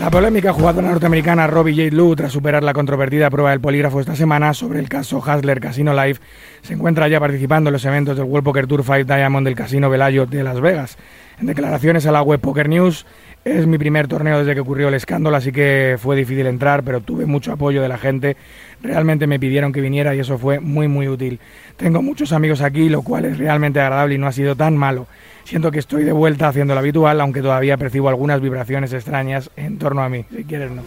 La 0.00 0.12
polémica 0.12 0.52
jugadora 0.52 0.90
norteamericana 0.90 1.48
Robbie 1.48 1.74
J. 1.74 1.96
Lou, 1.96 2.14
tras 2.14 2.30
superar 2.30 2.62
la 2.62 2.72
controvertida 2.72 3.30
prueba 3.30 3.50
del 3.50 3.60
polígrafo 3.60 3.98
esta 3.98 4.14
semana 4.14 4.54
sobre 4.54 4.78
el 4.78 4.88
caso 4.88 5.20
Hasler 5.24 5.58
Casino 5.58 5.92
Live, 5.92 6.20
se 6.62 6.74
encuentra 6.74 7.08
ya 7.08 7.18
participando 7.18 7.68
en 7.68 7.72
los 7.72 7.84
eventos 7.84 8.16
del 8.16 8.26
World 8.26 8.44
Poker 8.44 8.68
Tour 8.68 8.84
5 8.84 9.12
Diamond 9.12 9.44
del 9.44 9.56
Casino 9.56 9.90
Velayo 9.90 10.24
de 10.26 10.44
Las 10.44 10.60
Vegas. 10.60 10.98
En 11.40 11.46
declaraciones 11.46 12.06
a 12.06 12.12
la 12.12 12.22
web 12.22 12.40
Poker 12.40 12.68
News, 12.68 13.06
Es 13.44 13.66
mi 13.66 13.78
primer 13.78 14.08
torneo 14.08 14.38
desde 14.40 14.54
que 14.54 14.60
ocurrió 14.60 14.88
el 14.88 14.94
escándalo, 14.94 15.36
así 15.36 15.52
que 15.52 15.96
fue 15.98 16.16
difícil 16.16 16.46
entrar, 16.46 16.82
pero 16.82 17.00
tuve 17.00 17.24
mucho 17.24 17.52
apoyo 17.52 17.80
de 17.80 17.88
la 17.88 17.96
gente. 17.96 18.36
Realmente 18.82 19.26
me 19.26 19.38
pidieron 19.38 19.72
que 19.72 19.80
viniera 19.80 20.14
y 20.14 20.20
eso 20.20 20.38
fue 20.38 20.60
muy, 20.60 20.86
muy 20.86 21.08
útil. 21.08 21.40
Tengo 21.76 22.02
muchos 22.02 22.32
amigos 22.32 22.60
aquí, 22.60 22.88
lo 22.88 23.02
cual 23.02 23.24
es 23.24 23.38
realmente 23.38 23.80
agradable 23.80 24.16
y 24.16 24.18
no 24.18 24.26
ha 24.26 24.32
sido 24.32 24.54
tan 24.54 24.76
malo. 24.76 25.06
Siento 25.48 25.70
que 25.70 25.78
estoy 25.78 26.04
de 26.04 26.12
vuelta 26.12 26.48
haciendo 26.48 26.74
lo 26.74 26.80
habitual, 26.80 27.18
aunque 27.22 27.40
todavía 27.40 27.78
percibo 27.78 28.10
algunas 28.10 28.38
vibraciones 28.42 28.92
extrañas 28.92 29.50
en 29.56 29.78
torno 29.78 30.02
a 30.02 30.10
mí. 30.10 30.26
Si 30.30 30.44
quieres, 30.44 30.70
no. 30.70 30.82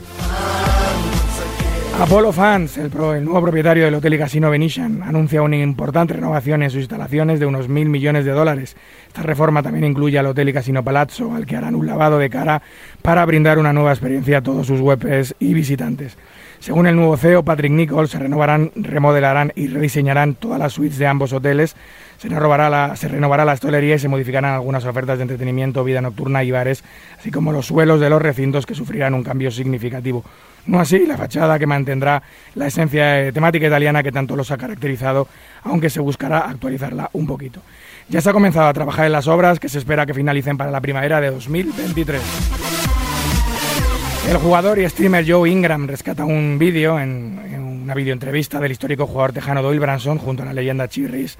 Apollo 1.99 2.31
Fans, 2.31 2.77
el, 2.77 2.91
pro- 2.91 3.15
el 3.15 3.25
nuevo 3.25 3.41
propietario 3.41 3.85
del 3.85 3.95
hotel 3.95 4.13
y 4.13 4.19
casino 4.19 4.51
Venetian, 4.51 5.01
anuncia 5.01 5.41
una 5.41 5.57
importante 5.57 6.13
renovación 6.13 6.61
en 6.61 6.69
sus 6.69 6.81
instalaciones 6.81 7.39
de 7.39 7.47
unos 7.47 7.69
mil 7.69 7.89
millones 7.89 8.23
de 8.23 8.31
dólares. 8.33 8.77
Esta 9.07 9.23
reforma 9.23 9.63
también 9.63 9.83
incluye 9.85 10.19
al 10.19 10.27
hotel 10.27 10.49
y 10.49 10.53
casino 10.53 10.83
Palazzo, 10.83 11.33
al 11.33 11.47
que 11.47 11.55
harán 11.57 11.73
un 11.73 11.87
lavado 11.87 12.19
de 12.19 12.29
cara 12.29 12.61
para 13.01 13.25
brindar 13.25 13.57
una 13.57 13.73
nueva 13.73 13.89
experiencia 13.91 14.37
a 14.37 14.41
todos 14.43 14.67
sus 14.67 14.79
huéspedes 14.79 15.33
y 15.39 15.55
visitantes. 15.55 16.17
Según 16.59 16.85
el 16.85 16.95
nuevo 16.95 17.17
CEO, 17.17 17.41
Patrick 17.43 17.71
Nichols, 17.71 18.11
se 18.11 18.19
renovarán, 18.19 18.71
remodelarán 18.75 19.51
y 19.55 19.65
rediseñarán 19.67 20.35
todas 20.35 20.59
las 20.59 20.73
suites 20.73 20.99
de 20.99 21.07
ambos 21.07 21.33
hoteles. 21.33 21.75
Se 22.21 22.29
renovará, 22.29 22.69
la, 22.69 22.95
se 22.95 23.07
renovará 23.07 23.45
la 23.45 23.55
y 23.55 23.97
se 23.97 24.07
modificarán 24.07 24.53
algunas 24.53 24.85
ofertas 24.85 25.17
de 25.17 25.23
entretenimiento, 25.23 25.83
vida 25.83 26.01
nocturna 26.01 26.43
y 26.43 26.51
bares, 26.51 26.83
así 27.17 27.31
como 27.31 27.51
los 27.51 27.65
suelos 27.65 27.99
de 27.99 28.11
los 28.11 28.21
recintos 28.21 28.67
que 28.67 28.75
sufrirán 28.75 29.15
un 29.15 29.23
cambio 29.23 29.49
significativo. 29.49 30.23
No 30.67 30.79
así 30.79 31.07
la 31.07 31.17
fachada 31.17 31.57
que 31.57 31.65
mantendrá 31.65 32.21
la 32.53 32.67
esencia 32.67 33.25
eh, 33.25 33.31
temática 33.31 33.65
italiana 33.65 34.03
que 34.03 34.11
tanto 34.11 34.35
los 34.35 34.51
ha 34.51 34.57
caracterizado, 34.59 35.27
aunque 35.63 35.89
se 35.89 35.99
buscará 35.99 36.41
actualizarla 36.41 37.09
un 37.13 37.25
poquito. 37.25 37.63
Ya 38.07 38.21
se 38.21 38.29
ha 38.29 38.33
comenzado 38.33 38.67
a 38.67 38.73
trabajar 38.73 39.07
en 39.07 39.13
las 39.13 39.27
obras 39.27 39.59
que 39.59 39.67
se 39.67 39.79
espera 39.79 40.05
que 40.05 40.13
finalicen 40.13 40.59
para 40.59 40.69
la 40.69 40.79
primavera 40.79 41.19
de 41.21 41.31
2023. 41.31 42.21
El 44.29 44.37
jugador 44.37 44.77
y 44.77 44.87
streamer 44.87 45.25
Joe 45.27 45.49
Ingram 45.49 45.87
rescata 45.87 46.23
un 46.23 46.59
vídeo 46.59 46.99
en, 46.99 47.41
en 47.51 47.63
una 47.63 47.95
videoentrevista 47.95 48.59
del 48.59 48.73
histórico 48.73 49.07
jugador 49.07 49.33
tejano 49.33 49.63
Doyle 49.63 49.79
Branson 49.79 50.19
junto 50.19 50.43
a 50.43 50.45
la 50.45 50.53
leyenda 50.53 50.87
Chirris, 50.87 51.39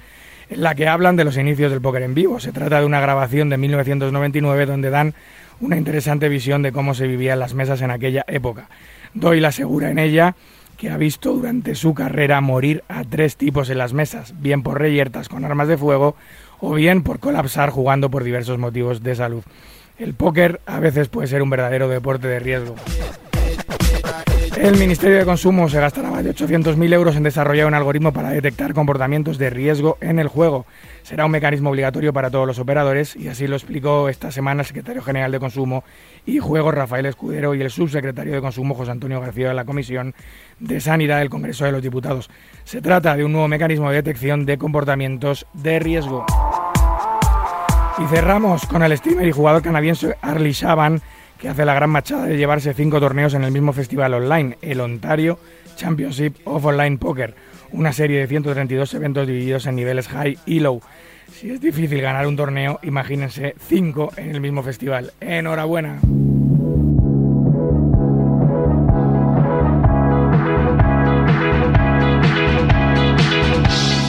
la 0.56 0.74
que 0.74 0.88
hablan 0.88 1.16
de 1.16 1.24
los 1.24 1.36
inicios 1.36 1.70
del 1.70 1.80
póker 1.80 2.02
en 2.02 2.14
vivo. 2.14 2.40
Se 2.40 2.52
trata 2.52 2.80
de 2.80 2.86
una 2.86 3.00
grabación 3.00 3.48
de 3.48 3.58
1999 3.58 4.66
donde 4.66 4.90
dan 4.90 5.14
una 5.60 5.76
interesante 5.76 6.28
visión 6.28 6.62
de 6.62 6.72
cómo 6.72 6.94
se 6.94 7.06
vivían 7.06 7.38
las 7.38 7.54
mesas 7.54 7.82
en 7.82 7.90
aquella 7.90 8.24
época. 8.26 8.68
Doyle 9.14 9.46
asegura 9.46 9.90
en 9.90 9.98
ella 9.98 10.34
que 10.76 10.90
ha 10.90 10.96
visto 10.96 11.32
durante 11.32 11.74
su 11.74 11.94
carrera 11.94 12.40
morir 12.40 12.82
a 12.88 13.04
tres 13.04 13.36
tipos 13.36 13.70
en 13.70 13.78
las 13.78 13.92
mesas, 13.92 14.34
bien 14.40 14.62
por 14.62 14.80
reyertas 14.80 15.28
con 15.28 15.44
armas 15.44 15.68
de 15.68 15.78
fuego 15.78 16.16
o 16.58 16.74
bien 16.74 17.02
por 17.02 17.20
colapsar 17.20 17.70
jugando 17.70 18.10
por 18.10 18.24
diversos 18.24 18.58
motivos 18.58 19.02
de 19.02 19.14
salud. 19.14 19.42
El 19.98 20.14
póker 20.14 20.60
a 20.66 20.80
veces 20.80 21.08
puede 21.08 21.28
ser 21.28 21.42
un 21.42 21.50
verdadero 21.50 21.88
deporte 21.88 22.26
de 22.26 22.40
riesgo. 22.40 22.74
El 24.56 24.76
Ministerio 24.76 25.18
de 25.18 25.24
Consumo 25.24 25.68
se 25.68 25.80
gastará 25.80 26.10
más 26.10 26.22
de 26.22 26.34
800.000 26.34 26.92
euros 26.92 27.16
en 27.16 27.22
desarrollar 27.22 27.66
un 27.66 27.74
algoritmo 27.74 28.12
para 28.12 28.30
detectar 28.30 28.74
comportamientos 28.74 29.38
de 29.38 29.50
riesgo 29.50 29.96
en 30.00 30.18
el 30.18 30.28
juego. 30.28 30.66
Será 31.02 31.24
un 31.24 31.32
mecanismo 31.32 31.70
obligatorio 31.70 32.12
para 32.12 32.30
todos 32.30 32.46
los 32.46 32.58
operadores 32.58 33.16
y 33.16 33.28
así 33.28 33.46
lo 33.46 33.56
explicó 33.56 34.08
esta 34.08 34.30
semana 34.30 34.60
el 34.62 34.66
secretario 34.66 35.02
general 35.02 35.32
de 35.32 35.40
Consumo 35.40 35.84
y 36.26 36.38
Juegos 36.38 36.74
Rafael 36.74 37.06
Escudero 37.06 37.54
y 37.54 37.62
el 37.62 37.70
subsecretario 37.70 38.34
de 38.34 38.40
Consumo 38.40 38.74
José 38.74 38.90
Antonio 38.90 39.20
García 39.20 39.48
de 39.48 39.54
la 39.54 39.64
Comisión 39.64 40.14
de 40.60 40.80
Sanidad 40.80 41.18
del 41.18 41.30
Congreso 41.30 41.64
de 41.64 41.72
los 41.72 41.82
Diputados. 41.82 42.30
Se 42.64 42.82
trata 42.82 43.16
de 43.16 43.24
un 43.24 43.32
nuevo 43.32 43.48
mecanismo 43.48 43.88
de 43.88 43.96
detección 43.96 44.44
de 44.44 44.58
comportamientos 44.58 45.46
de 45.54 45.78
riesgo. 45.78 46.26
Y 47.98 48.06
cerramos 48.06 48.66
con 48.66 48.82
el 48.82 48.96
streamer 48.96 49.28
y 49.28 49.32
jugador 49.32 49.62
canadiense 49.62 50.16
Arlie 50.22 50.52
Shaban, 50.52 51.02
que 51.42 51.48
hace 51.48 51.64
la 51.64 51.74
gran 51.74 51.90
machada 51.90 52.26
de 52.26 52.36
llevarse 52.36 52.72
cinco 52.72 53.00
torneos 53.00 53.34
en 53.34 53.42
el 53.42 53.50
mismo 53.50 53.72
festival 53.72 54.14
online, 54.14 54.58
el 54.62 54.80
Ontario 54.80 55.40
Championship 55.74 56.36
of 56.44 56.64
Online 56.64 56.98
Poker, 56.98 57.34
una 57.72 57.92
serie 57.92 58.20
de 58.20 58.28
132 58.28 58.94
eventos 58.94 59.26
divididos 59.26 59.66
en 59.66 59.74
niveles 59.74 60.06
high 60.06 60.38
y 60.46 60.60
low. 60.60 60.80
Si 61.32 61.50
es 61.50 61.60
difícil 61.60 62.00
ganar 62.00 62.28
un 62.28 62.36
torneo, 62.36 62.78
imagínense 62.84 63.56
cinco 63.58 64.12
en 64.16 64.30
el 64.30 64.40
mismo 64.40 64.62
festival. 64.62 65.14
Enhorabuena. 65.20 65.98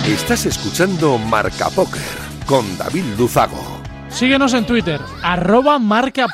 Estás 0.07 0.45
escuchando 0.45 1.17
Marca 1.17 1.71
Póker 1.71 2.01
con 2.45 2.77
David 2.77 3.05
Luzago. 3.17 3.72
Síguenos 4.13 4.53
en 4.53 4.65
Twitter, 4.65 5.01
arroba 5.23 5.79
marca 5.79 6.27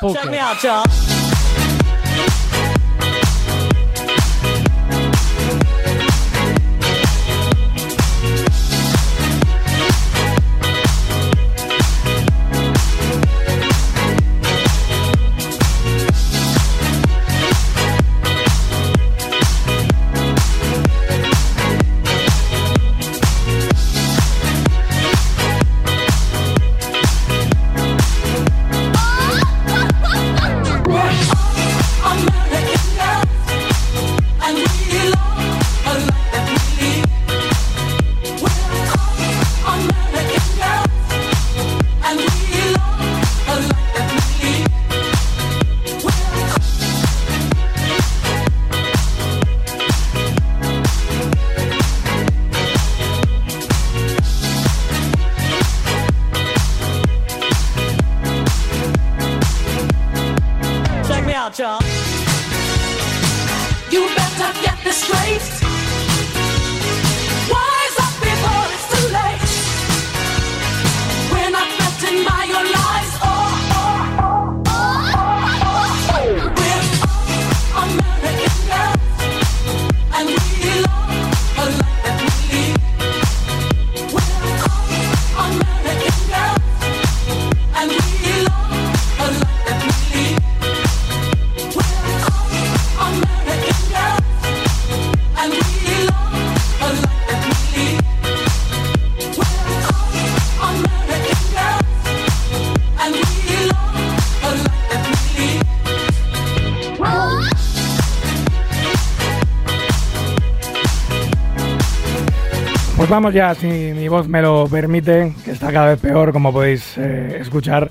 vamos 113.10 113.34
ya, 113.34 113.56
si 113.56 113.66
mi 113.66 114.06
voz 114.06 114.28
me 114.28 114.40
lo 114.40 114.68
permite, 114.68 115.34
que 115.44 115.50
está 115.50 115.72
cada 115.72 115.88
vez 115.88 116.00
peor, 116.00 116.32
como 116.32 116.52
podéis 116.52 116.96
eh, 116.96 117.38
escuchar, 117.40 117.90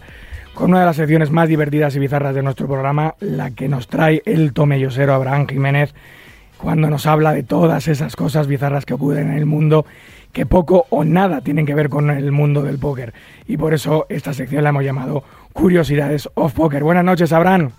con 0.53 0.69
una 0.69 0.79
de 0.79 0.85
las 0.85 0.95
secciones 0.95 1.29
más 1.29 1.49
divertidas 1.49 1.93
y 1.97 1.99
bizarras 1.99 2.33
de 2.33 2.41
nuestro 2.41 2.67
programa, 2.67 3.15
la 3.19 3.51
que 3.51 3.67
nos 3.67 3.89
trae 3.89 4.21
el 4.25 4.53
tomellosero 4.53 5.13
Abraham 5.13 5.45
Jiménez, 5.45 5.93
cuando 6.57 6.89
nos 6.89 7.05
habla 7.05 7.33
de 7.33 7.43
todas 7.43 7.89
esas 7.89 8.15
cosas 8.15 8.47
bizarras 8.47 8.85
que 8.85 8.93
ocurren 8.93 9.31
en 9.31 9.37
el 9.37 9.45
mundo, 9.45 9.85
que 10.31 10.45
poco 10.45 10.85
o 10.89 11.03
nada 11.03 11.41
tienen 11.41 11.65
que 11.65 11.75
ver 11.75 11.89
con 11.89 12.09
el 12.09 12.31
mundo 12.31 12.61
del 12.61 12.79
póker. 12.79 13.13
Y 13.45 13.57
por 13.57 13.73
eso 13.73 14.05
esta 14.07 14.33
sección 14.33 14.63
la 14.63 14.69
hemos 14.69 14.85
llamado 14.85 15.25
Curiosidades 15.51 16.29
of 16.35 16.53
Poker. 16.53 16.81
Buenas 16.81 17.03
noches, 17.03 17.33
Abraham. 17.33 17.71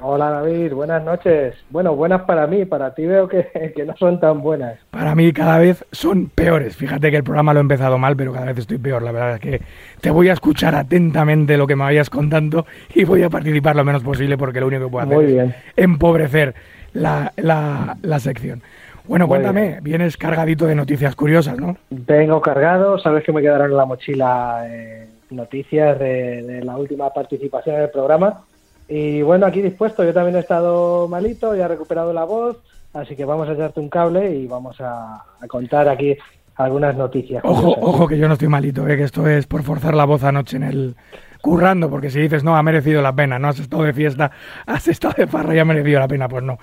Hola 0.00 0.30
David, 0.30 0.72
buenas 0.74 1.02
noches. 1.02 1.54
Bueno, 1.70 1.96
buenas 1.96 2.22
para 2.22 2.46
mí, 2.46 2.64
para 2.64 2.94
ti 2.94 3.04
veo 3.04 3.26
que, 3.28 3.72
que 3.76 3.84
no 3.84 3.96
son 3.96 4.20
tan 4.20 4.40
buenas. 4.42 4.78
Para 4.90 5.14
mí 5.16 5.32
cada 5.32 5.58
vez 5.58 5.84
son 5.90 6.28
peores. 6.28 6.76
Fíjate 6.76 7.10
que 7.10 7.16
el 7.16 7.24
programa 7.24 7.52
lo 7.52 7.58
he 7.58 7.62
empezado 7.62 7.98
mal, 7.98 8.14
pero 8.16 8.32
cada 8.32 8.46
vez 8.46 8.58
estoy 8.58 8.78
peor. 8.78 9.02
La 9.02 9.10
verdad 9.10 9.34
es 9.34 9.40
que 9.40 9.60
te 10.00 10.10
voy 10.10 10.28
a 10.28 10.34
escuchar 10.34 10.76
atentamente 10.76 11.56
lo 11.56 11.66
que 11.66 11.74
me 11.74 11.82
vayas 11.82 12.10
contando 12.10 12.64
y 12.94 13.04
voy 13.04 13.24
a 13.24 13.30
participar 13.30 13.74
lo 13.74 13.84
menos 13.84 14.04
posible 14.04 14.38
porque 14.38 14.60
lo 14.60 14.68
único 14.68 14.84
que 14.84 14.90
puedo 14.90 15.04
hacer 15.04 15.16
Muy 15.16 15.38
es 15.38 15.54
empobrecer 15.76 16.54
la, 16.92 17.32
la- 17.36 17.96
la 18.00 18.18
sección. 18.20 18.62
Bueno, 19.06 19.26
cuéntame, 19.26 19.78
vienes 19.82 20.16
cargadito 20.16 20.66
de 20.66 20.74
noticias 20.74 21.16
curiosas, 21.16 21.58
¿no? 21.58 21.76
Vengo 21.90 22.40
cargado, 22.42 22.98
sabes 22.98 23.24
que 23.24 23.32
me 23.32 23.40
quedaron 23.40 23.70
en 23.70 23.76
la 23.76 23.86
mochila 23.86 24.64
eh, 24.68 25.08
noticias 25.30 25.98
de, 25.98 26.42
de 26.42 26.62
la 26.62 26.76
última 26.76 27.10
participación 27.12 27.76
en 27.76 27.82
el 27.82 27.90
programa. 27.90 28.42
Y 28.88 29.22
bueno, 29.22 29.46
aquí 29.46 29.60
dispuesto, 29.62 30.02
yo 30.04 30.14
también 30.14 30.36
he 30.36 30.40
estado 30.40 31.08
malito, 31.08 31.54
ya 31.54 31.66
he 31.66 31.68
recuperado 31.68 32.12
la 32.12 32.24
voz, 32.24 32.56
así 32.94 33.14
que 33.16 33.24
vamos 33.24 33.48
a 33.48 33.52
echarte 33.52 33.80
un 33.80 33.88
cable 33.90 34.30
y 34.34 34.46
vamos 34.46 34.80
a, 34.80 35.24
a 35.40 35.46
contar 35.46 35.88
aquí 35.88 36.16
algunas 36.56 36.96
noticias. 36.96 37.42
Ojo, 37.44 37.62
curiosas. 37.74 37.84
ojo 37.84 38.08
que 38.08 38.18
yo 38.18 38.26
no 38.28 38.32
estoy 38.34 38.48
malito, 38.48 38.88
¿eh? 38.88 38.96
que 38.96 39.04
esto 39.04 39.28
es 39.28 39.46
por 39.46 39.62
forzar 39.62 39.94
la 39.94 40.04
voz 40.06 40.24
anoche 40.24 40.56
en 40.56 40.62
el 40.64 40.96
currando, 41.40 41.88
porque 41.88 42.10
si 42.10 42.18
dices 42.20 42.42
no, 42.42 42.56
ha 42.56 42.62
merecido 42.64 43.00
la 43.00 43.14
pena, 43.14 43.38
no 43.38 43.46
has 43.48 43.60
estado 43.60 43.84
de 43.84 43.92
fiesta, 43.92 44.32
has 44.66 44.88
estado 44.88 45.14
de 45.18 45.26
farra 45.28 45.54
y 45.54 45.58
ha 45.58 45.64
merecido 45.64 46.00
la 46.00 46.08
pena, 46.08 46.28
pues 46.28 46.42
no. 46.42 46.58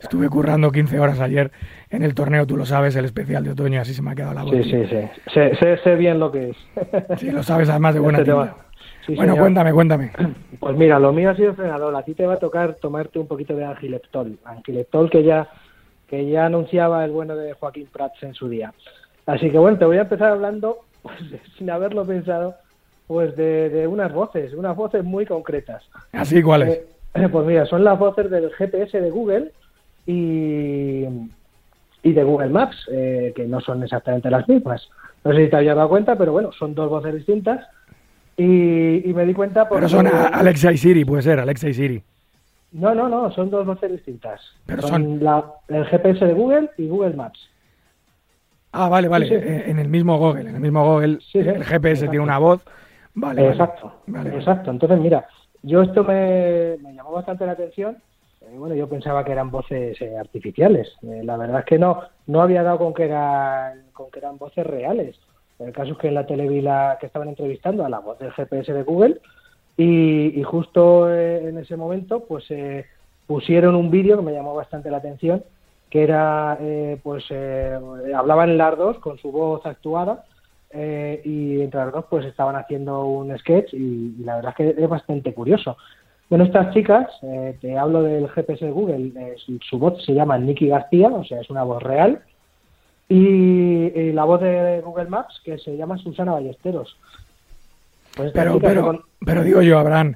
Estuve 0.00 0.28
currando 0.28 0.70
15 0.70 1.00
horas 1.00 1.18
ayer 1.18 1.50
en 1.90 2.02
el 2.04 2.14
torneo, 2.14 2.46
tú 2.46 2.56
lo 2.56 2.64
sabes, 2.64 2.94
el 2.94 3.06
especial 3.06 3.42
de 3.42 3.50
otoño, 3.50 3.80
así 3.80 3.92
se 3.92 4.02
me 4.02 4.12
ha 4.12 4.14
quedado 4.14 4.34
la 4.34 4.42
voz. 4.44 4.52
Sí, 4.52 4.62
sí, 4.64 4.84
sí. 4.88 4.98
Sé, 5.34 5.56
sé- 5.56 5.78
sé 5.78 5.94
bien 5.96 6.20
lo 6.20 6.30
que 6.30 6.50
es. 6.50 6.56
Sí, 7.18 7.30
lo 7.32 7.42
sabes 7.42 7.68
además 7.70 7.94
de 7.94 8.00
buena 8.00 8.18
Este 8.18 8.30
tema. 8.30 8.44
tinta. 8.44 8.69
Sí, 9.10 9.16
bueno, 9.16 9.32
señor. 9.32 9.44
cuéntame, 9.44 9.72
cuéntame. 9.72 10.12
Pues 10.60 10.76
mira, 10.76 11.00
lo 11.00 11.12
mío 11.12 11.30
ha 11.30 11.34
sido 11.36 11.54
frenador. 11.54 11.96
A 11.96 12.02
ti 12.02 12.14
te 12.14 12.26
va 12.26 12.34
a 12.34 12.38
tocar 12.38 12.74
tomarte 12.74 13.18
un 13.18 13.26
poquito 13.26 13.56
de 13.56 13.64
angileptol. 13.64 14.38
Angileptol 14.44 15.10
que 15.10 15.24
ya, 15.24 15.48
que 16.06 16.30
ya 16.30 16.46
anunciaba 16.46 17.04
el 17.04 17.10
bueno 17.10 17.34
de 17.34 17.54
Joaquín 17.54 17.88
Prats 17.92 18.22
en 18.22 18.34
su 18.34 18.48
día. 18.48 18.72
Así 19.26 19.50
que 19.50 19.58
bueno, 19.58 19.78
te 19.78 19.84
voy 19.84 19.96
a 19.96 20.02
empezar 20.02 20.30
hablando, 20.30 20.78
pues, 21.02 21.16
sin 21.58 21.70
haberlo 21.70 22.04
pensado, 22.04 22.54
pues 23.08 23.34
de, 23.34 23.68
de 23.70 23.88
unas 23.88 24.12
voces, 24.12 24.54
unas 24.54 24.76
voces 24.76 25.02
muy 25.02 25.26
concretas. 25.26 25.82
Así, 26.12 26.40
¿cuáles? 26.40 26.82
Eh, 27.14 27.28
pues 27.32 27.44
mira, 27.44 27.66
son 27.66 27.82
las 27.82 27.98
voces 27.98 28.30
del 28.30 28.52
GPS 28.52 29.00
de 29.00 29.10
Google 29.10 29.50
y, 30.06 31.04
y 32.04 32.12
de 32.12 32.22
Google 32.22 32.50
Maps, 32.50 32.76
eh, 32.92 33.32
que 33.34 33.48
no 33.48 33.60
son 33.60 33.82
exactamente 33.82 34.30
las 34.30 34.48
mismas. 34.48 34.88
No 35.24 35.32
sé 35.32 35.44
si 35.44 35.50
te 35.50 35.56
habías 35.56 35.74
dado 35.74 35.88
cuenta, 35.88 36.16
pero 36.16 36.30
bueno, 36.30 36.52
son 36.52 36.74
dos 36.76 36.88
voces 36.88 37.14
distintas. 37.14 37.66
Y, 38.42 39.10
y 39.10 39.12
me 39.12 39.26
di 39.26 39.34
cuenta 39.34 39.68
porque... 39.68 39.80
Pero 39.86 39.88
son 39.88 40.06
a- 40.06 40.28
Alexa 40.28 40.72
y 40.72 40.78
Siri, 40.78 41.04
puede 41.04 41.22
ser, 41.22 41.40
Alexa 41.40 41.68
y 41.68 41.74
Siri. 41.74 42.02
No, 42.72 42.94
no, 42.94 43.08
no, 43.08 43.30
son 43.32 43.50
dos 43.50 43.66
voces 43.66 43.90
distintas. 43.90 44.40
Pero 44.64 44.80
son 44.82 44.90
son- 44.90 45.24
la- 45.24 45.44
el 45.68 45.84
GPS 45.86 46.24
de 46.24 46.32
Google 46.32 46.70
y 46.78 46.88
Google 46.88 47.14
Maps. 47.14 47.50
Ah, 48.72 48.88
vale, 48.88 49.08
vale, 49.08 49.26
Sí, 49.26 49.34
sí. 49.34 49.40
eh, 49.42 49.64
en 49.66 49.78
el 49.78 49.88
mismo 49.88 50.16
Google, 50.18 50.48
en 50.48 50.54
el 50.54 50.60
mismo 50.60 50.84
Google, 50.84 51.18
Sí, 51.20 51.38
el 51.40 51.64
GPS 51.64 51.90
exacto. 52.04 52.10
tiene 52.12 52.22
una 52.24 52.38
voz. 52.38 52.62
Vale, 53.14 53.48
exacto, 53.48 53.92
Vale, 54.06 54.30
vale. 54.30 54.38
exacto. 54.40 54.70
Entonces, 54.70 54.98
mira, 55.00 55.26
yo 55.62 55.82
esto 55.82 56.04
me, 56.04 56.76
me 56.80 56.94
llamó 56.94 57.10
bastante 57.12 57.44
la 57.44 57.52
atención. 57.52 57.98
Eh, 58.42 58.54
bueno, 58.56 58.74
yo 58.76 58.88
pensaba 58.88 59.24
que 59.24 59.32
eran 59.32 59.50
voces 59.50 60.00
eh, 60.00 60.16
artificiales. 60.16 60.88
Eh, 61.02 61.22
la 61.24 61.36
verdad 61.36 61.58
es 61.60 61.64
que 61.66 61.78
no, 61.78 62.00
no 62.28 62.40
había 62.40 62.62
dado 62.62 62.78
con 62.78 62.94
que 62.94 63.04
eran, 63.06 63.82
con 63.92 64.10
que 64.10 64.20
eran 64.20 64.38
voces 64.38 64.64
reales. 64.66 65.16
El 65.60 65.72
caso 65.72 65.92
es 65.92 65.98
que 65.98 66.08
en 66.08 66.14
la 66.14 66.26
tele 66.26 66.48
vi 66.48 66.60
la 66.60 66.96
que 67.00 67.06
estaban 67.06 67.28
entrevistando 67.28 67.84
a 67.84 67.88
la 67.88 68.00
voz 68.00 68.18
del 68.18 68.32
GPS 68.32 68.72
de 68.72 68.82
Google 68.82 69.20
y, 69.76 70.42
justo 70.42 71.12
eh, 71.12 71.48
en 71.48 71.58
ese 71.58 71.76
momento, 71.76 72.24
pues 72.26 72.44
eh, 72.50 72.86
pusieron 73.26 73.76
un 73.76 73.90
vídeo 73.90 74.16
que 74.16 74.24
me 74.24 74.32
llamó 74.32 74.54
bastante 74.54 74.90
la 74.90 74.96
atención, 74.96 75.44
que 75.88 76.02
era, 76.02 76.58
eh, 76.60 76.98
pues, 77.02 77.24
eh, 77.30 77.78
hablaban 78.14 78.58
las 78.58 78.76
dos 78.76 78.98
con 78.98 79.18
su 79.18 79.30
voz 79.30 79.64
actuada 79.66 80.24
y 80.72 81.60
entre 81.60 81.80
las 81.80 81.92
dos 81.92 82.04
pues 82.08 82.24
estaban 82.24 82.54
haciendo 82.54 83.04
un 83.04 83.36
sketch 83.38 83.74
y, 83.74 84.16
la 84.24 84.36
verdad 84.36 84.54
es 84.56 84.74
que 84.74 84.82
es 84.82 84.88
bastante 84.88 85.34
curioso. 85.34 85.76
Bueno, 86.28 86.44
estas 86.44 86.72
chicas, 86.72 87.08
eh, 87.22 87.56
te 87.60 87.76
hablo 87.76 88.02
del 88.02 88.28
GPS 88.28 88.64
de 88.64 88.70
Google, 88.70 89.36
su, 89.38 89.58
su 89.68 89.78
voz 89.78 90.04
se 90.04 90.14
llama 90.14 90.38
Nikki 90.38 90.68
García, 90.68 91.08
o 91.08 91.24
sea, 91.24 91.40
es 91.40 91.50
una 91.50 91.64
voz 91.64 91.82
real, 91.82 92.20
y, 93.10 93.86
y 93.94 94.12
la 94.12 94.24
voz 94.24 94.40
de 94.40 94.80
Google 94.82 95.08
Maps 95.10 95.40
que 95.44 95.58
se 95.58 95.76
llama 95.76 95.98
Susana 95.98 96.32
Ballesteros. 96.32 96.96
Pues 98.16 98.32
Pero, 98.32 98.58
pero, 98.58 98.82
con- 98.82 99.02
pero 99.26 99.42
digo 99.44 99.60
yo, 99.62 99.78
Abraham, 99.78 100.14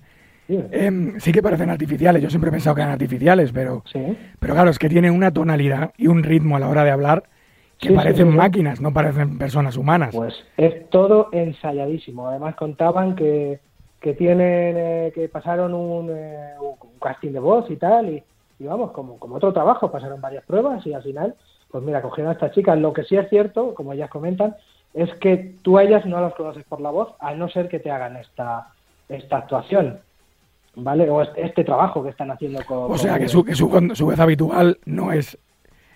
em, 0.48 1.18
sí 1.20 1.32
que 1.32 1.42
parecen 1.42 1.70
artificiales, 1.70 2.22
yo 2.22 2.30
siempre 2.30 2.48
he 2.48 2.52
pensado 2.52 2.74
que 2.76 2.82
eran 2.82 2.92
artificiales, 2.92 3.50
pero, 3.52 3.82
Sí. 3.92 4.16
pero 4.38 4.54
claro, 4.54 4.70
es 4.70 4.78
que 4.78 4.88
tienen 4.88 5.12
una 5.14 5.32
tonalidad 5.32 5.92
y 5.98 6.06
un 6.06 6.22
ritmo 6.22 6.56
a 6.56 6.60
la 6.60 6.68
hora 6.68 6.84
de 6.84 6.90
hablar 6.92 7.24
que 7.78 7.88
Sí, 7.88 7.94
parecen 7.94 8.30
sí. 8.30 8.36
máquinas, 8.36 8.80
no 8.80 8.92
parecen 8.92 9.36
personas 9.38 9.76
humanas. 9.76 10.14
Pues 10.14 10.34
es 10.56 10.88
todo 10.90 11.28
ensayadísimo. 11.32 12.28
Además 12.28 12.54
contaban 12.54 13.16
que, 13.16 13.58
que 14.00 14.14
tienen 14.14 14.74
eh, 14.78 15.12
que 15.14 15.28
pasaron 15.28 15.74
un, 15.74 16.10
eh, 16.10 16.54
un 16.60 16.98
casting 17.00 17.32
de 17.32 17.40
voz 17.40 17.68
y 17.70 17.76
tal 17.76 18.08
y, 18.10 18.22
y 18.60 18.64
vamos 18.64 18.92
como 18.92 19.18
como 19.18 19.34
otro 19.36 19.52
trabajo 19.52 19.90
pasaron 19.90 20.20
varias 20.20 20.44
pruebas 20.44 20.86
y 20.86 20.92
al 20.94 21.02
final 21.02 21.34
pues 21.74 21.82
mira 21.82 22.00
cogieron 22.02 22.30
a 22.30 22.34
estas 22.34 22.52
chicas. 22.52 22.78
Lo 22.78 22.92
que 22.92 23.02
sí 23.02 23.16
es 23.16 23.28
cierto, 23.28 23.74
como 23.74 23.92
ellas 23.92 24.08
comentan, 24.08 24.54
es 24.92 25.12
que 25.14 25.54
tú 25.62 25.76
a 25.76 25.82
ellas 25.82 26.06
no 26.06 26.20
las 26.20 26.32
conoces 26.34 26.62
por 26.66 26.80
la 26.80 26.90
voz 26.90 27.14
a 27.18 27.34
no 27.34 27.48
ser 27.48 27.68
que 27.68 27.80
te 27.80 27.90
hagan 27.90 28.14
esta 28.16 28.68
esta 29.08 29.38
actuación, 29.38 29.98
¿vale? 30.76 31.10
O 31.10 31.20
este, 31.20 31.44
este 31.44 31.64
trabajo 31.64 32.04
que 32.04 32.10
están 32.10 32.30
haciendo 32.30 32.64
con. 32.64 32.78
o 32.78 32.88
con 32.90 32.98
sea, 33.00 33.18
que 33.18 33.26
su, 33.26 33.44
que 33.44 33.56
su, 33.56 33.68
su 33.94 34.06
voz 34.06 34.20
habitual 34.20 34.78
no 34.84 35.10
es 35.10 35.36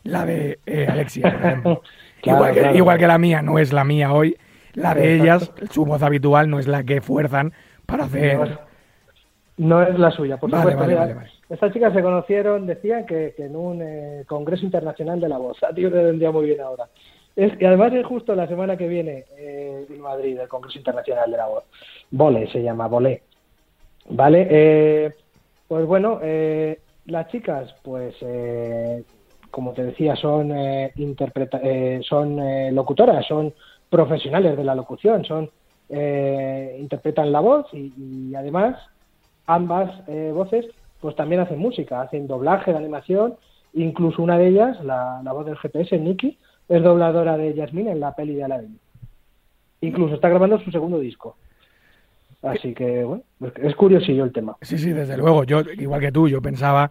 la 0.03 0.27
de 0.27 0.59
eh, 0.67 0.89
Alexia, 0.91 1.31
por 1.31 1.47
ejemplo. 1.47 1.83
Claro, 2.21 2.39
igual, 2.41 2.55
que, 2.55 2.61
claro. 2.63 2.77
igual 2.77 2.99
que 2.99 3.07
la 3.07 3.19
mía 3.19 3.43
no 3.43 3.59
es 3.61 3.73
la 3.73 3.85
mía 3.85 4.13
hoy, 4.13 4.37
la 4.75 4.93
de 4.93 5.15
ellas, 5.15 5.53
su 5.71 5.85
voz 5.85 6.03
habitual 6.03 6.51
no 6.51 6.59
es 6.59 6.67
la 6.67 6.83
que 6.83 7.01
fuerzan 7.01 7.53
para 7.87 8.07
hacer... 8.07 8.37
No 8.39 8.45
es- 8.45 8.59
No 9.59 9.83
es 9.85 9.97
la 9.97 10.11
suya, 10.11 10.37
por 10.37 10.51
Vale, 10.51 10.73
supuesto. 10.73 10.97
vale, 10.97 11.15
vale. 11.15 11.31
Estas 11.49 11.73
chicas 11.73 11.95
se 11.95 12.03
conocieron, 12.03 12.67
decían 12.67 13.07
que, 13.07 13.33
que 13.37 13.47
en 13.47 13.57
un 13.57 13.81
eh, 13.81 14.25
Congreso 14.27 14.65
Internacional 14.65 15.19
de 15.19 15.29
la 15.29 15.39
Voz. 15.39 15.63
A 15.63 15.69
ti 15.69 15.83
te 15.83 15.89
vendría 15.89 16.31
muy 16.31 16.47
bien 16.47 16.61
ahora. 16.61 16.89
Es, 17.35 17.53
y 17.61 17.65
además 17.65 17.93
es 17.95 18.05
justo 18.05 18.35
la 18.35 18.47
semana 18.49 18.77
que 18.77 18.87
viene 18.89 19.25
eh, 19.37 19.87
en 19.89 20.01
Madrid, 20.01 20.39
el 20.39 20.49
Congreso 20.49 20.79
Internacional 20.79 21.31
de 21.31 21.37
la 21.37 21.47
Voz. 21.47 21.65
Vole 22.11 22.51
se 22.51 22.63
llama, 22.63 22.87
Vole. 22.89 23.23
Vale, 24.11 24.47
eh, 24.51 25.15
pues 25.67 25.87
bueno, 25.87 26.21
eh, 26.23 26.81
las 27.07 27.29
chicas, 27.29 27.75
pues 27.83 28.15
eh, 28.21 29.05
como 29.51 29.73
te 29.73 29.85
decía, 29.85 30.17
son 30.17 30.53
eh, 30.53 30.93
interpreta- 30.97 31.61
son 32.03 32.75
locutoras, 32.75 33.27
son 33.27 33.55
profesionales 33.89 34.57
de 34.57 34.65
la 34.65 34.75
locución, 34.75 35.25
son 35.25 35.51
interpretan 35.91 37.33
la 37.33 37.41
voz 37.41 37.67
y, 37.73 37.93
y 37.97 38.35
además 38.35 38.77
ambas 39.47 39.91
voces 40.35 40.67
pues 41.01 41.17
también 41.17 41.41
hacen 41.41 41.59
música, 41.59 42.01
hacen 42.01 42.27
doblaje 42.27 42.73
de 42.73 42.79
animación, 42.79 43.35
incluso 43.75 44.23
una 44.23 44.39
de 44.39 44.49
ellas, 44.49 44.83
la, 44.85 45.21
la 45.23 45.33
voz 45.33 45.47
del 45.47 45.57
GPS, 45.57 45.99
Nikki, 45.99 46.39
es 46.69 46.83
dobladora 46.83 47.37
de 47.37 47.55
Jasmine 47.55 47.93
en 47.93 48.01
la 48.01 48.15
peli 48.15 48.35
de 48.35 48.45
Aladdin. 48.45 48.79
Incluso 49.81 50.15
está 50.15 50.29
grabando 50.29 50.59
su 50.59 50.71
segundo 50.71 50.99
disco. 50.99 51.37
Así 52.43 52.75
que, 52.75 53.05
bueno, 53.05 53.23
es 53.63 53.75
curiosillo 53.75 54.25
el 54.25 54.33
tema. 54.33 54.57
Sí, 54.63 54.79
sí, 54.79 54.93
desde 54.93 55.17
luego. 55.17 55.45
Yo, 55.45 55.61
igual 55.77 56.01
que 56.01 56.13
tú, 56.13 56.29
yo 56.29 56.41
pensaba 56.41 56.91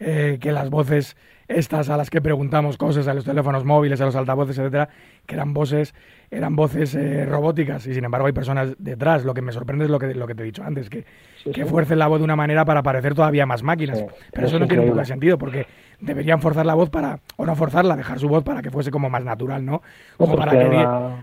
eh, 0.00 0.38
que 0.40 0.52
las 0.52 0.70
voces 0.70 1.16
estas 1.48 1.88
a 1.88 1.96
las 1.96 2.10
que 2.10 2.20
preguntamos 2.20 2.76
cosas 2.76 3.08
a 3.08 3.14
los 3.14 3.24
teléfonos 3.24 3.64
móviles, 3.64 4.00
a 4.00 4.04
los 4.04 4.14
altavoces, 4.14 4.58
etcétera, 4.58 4.88
que 5.26 5.34
eran 5.34 5.54
voces, 5.54 5.94
eran 6.30 6.54
voces 6.54 6.94
eh, 6.94 7.24
robóticas 7.24 7.86
y 7.86 7.94
sin 7.94 8.04
embargo 8.04 8.26
hay 8.26 8.34
personas 8.34 8.76
detrás. 8.78 9.24
Lo 9.24 9.32
que 9.32 9.40
me 9.42 9.52
sorprende 9.52 9.86
es 9.86 9.90
lo 9.90 9.98
que, 9.98 10.14
lo 10.14 10.26
que 10.26 10.34
te 10.34 10.42
he 10.42 10.46
dicho 10.46 10.62
antes, 10.62 10.90
que, 10.90 11.04
Sí, 11.42 11.50
que 11.52 11.64
sí. 11.64 11.68
fuercen 11.70 11.98
la 11.98 12.06
voz 12.06 12.18
de 12.18 12.24
una 12.24 12.36
manera 12.36 12.64
para 12.64 12.82
parecer 12.82 13.14
todavía 13.14 13.46
más 13.46 13.62
máquinas. 13.62 13.98
Sí, 13.98 14.04
Pero 14.32 14.46
es 14.46 14.52
eso 14.52 14.58
no 14.58 14.66
tiene 14.68 14.84
de 14.92 15.04
sentido 15.04 15.38
porque 15.38 15.66
deberían 16.00 16.40
forzar 16.40 16.66
la 16.66 16.74
voz 16.74 16.90
para, 16.90 17.20
o 17.36 17.46
no 17.46 17.56
forzarla, 17.56 17.96
dejar 17.96 18.18
su 18.18 18.28
voz 18.28 18.44
para 18.44 18.60
que 18.62 18.70
fuese 18.70 18.90
como 18.90 19.08
más 19.08 19.24
natural, 19.24 19.64
¿no? 19.64 19.82
Como 20.16 20.34
Pues 20.34 20.46
para 20.46 20.58
que 20.58 20.66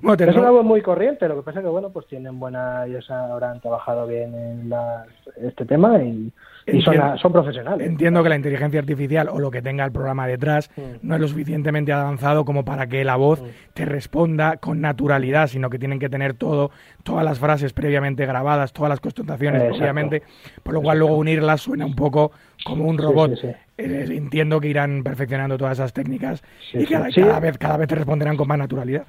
Bueno, 0.02 0.26
es 0.32 0.36
una 0.36 0.50
voz 0.50 0.66
muy 0.66 0.82
corriente, 0.82 1.28
lo 1.28 1.36
que 1.36 1.42
pasa 1.44 1.62
que 1.62 1.68
bueno, 1.68 1.92
pues 1.92 2.08
tienen 2.08 2.40
buena, 2.40 2.86
ellos 2.86 3.10
habrán 3.12 3.62
trabajado 3.62 4.08
bien 4.08 4.34
en 4.34 4.70
las- 4.70 5.08
este 5.38 5.66
tema 5.66 6.02
y, 6.02 6.32
y 6.68 6.82
son, 6.82 7.32
profesionales. 7.32 7.88
Entiendo 7.88 8.24
que 8.24 8.30
la 8.30 8.36
inteligencia 8.36 8.80
artificial 8.80 9.30
o 9.30 9.39
lo 9.39 9.51
que 9.51 9.61
tenga 9.61 9.86
el 9.86 9.91
programa 9.91 10.26
detrás 10.28 10.72
Mm. 10.76 10.82
no 11.07 11.16
es 11.16 11.22
lo 11.22 11.28
suficientemente 11.28 11.93
avanzado 11.93 12.43
como 12.43 12.66
para 12.66 12.88
que 12.88 13.03
la 13.03 13.16
voz 13.18 13.43
te 13.74 13.86
responda 13.86 14.57
con 14.57 14.82
naturalidad, 14.82 15.47
sino 15.47 15.70
que 15.70 15.78
tienen 15.78 15.99
que 15.99 16.09
tener 16.09 16.34
todo, 16.34 16.72
todas 17.03 17.24
las 17.24 17.38
frases 17.39 17.72
previamente 17.74 18.26
grabadas, 18.26 18.74
todas 18.74 18.89
las 18.89 18.99
constataciones, 18.99 19.61
Exacto. 19.61 19.82
obviamente, 19.84 20.24
por 20.63 20.74
lo 20.74 20.82
cual 20.82 20.99
luego 20.99 21.16
unirlas 21.18 21.61
suena 21.61 21.86
un 21.86 21.95
poco 21.95 22.32
como 22.66 22.86
un 22.86 22.97
robot. 22.97 23.36
sí, 23.36 23.47
sí. 23.47 23.53
Eh, 23.78 24.05
entiendo 24.11 24.59
que 24.61 24.70
irán 24.70 25.03
perfeccionando 25.03 25.57
todas 25.57 25.74
esas 25.78 25.91
técnicas 25.91 26.41
y 26.74 26.86
cada, 26.86 27.09
cada 27.11 27.39
vez 27.41 27.57
cada 27.57 27.78
vez 27.78 27.88
te 27.89 27.95
responderán 27.95 28.38
con 28.38 28.47
más 28.47 28.57
naturalidad. 28.57 29.03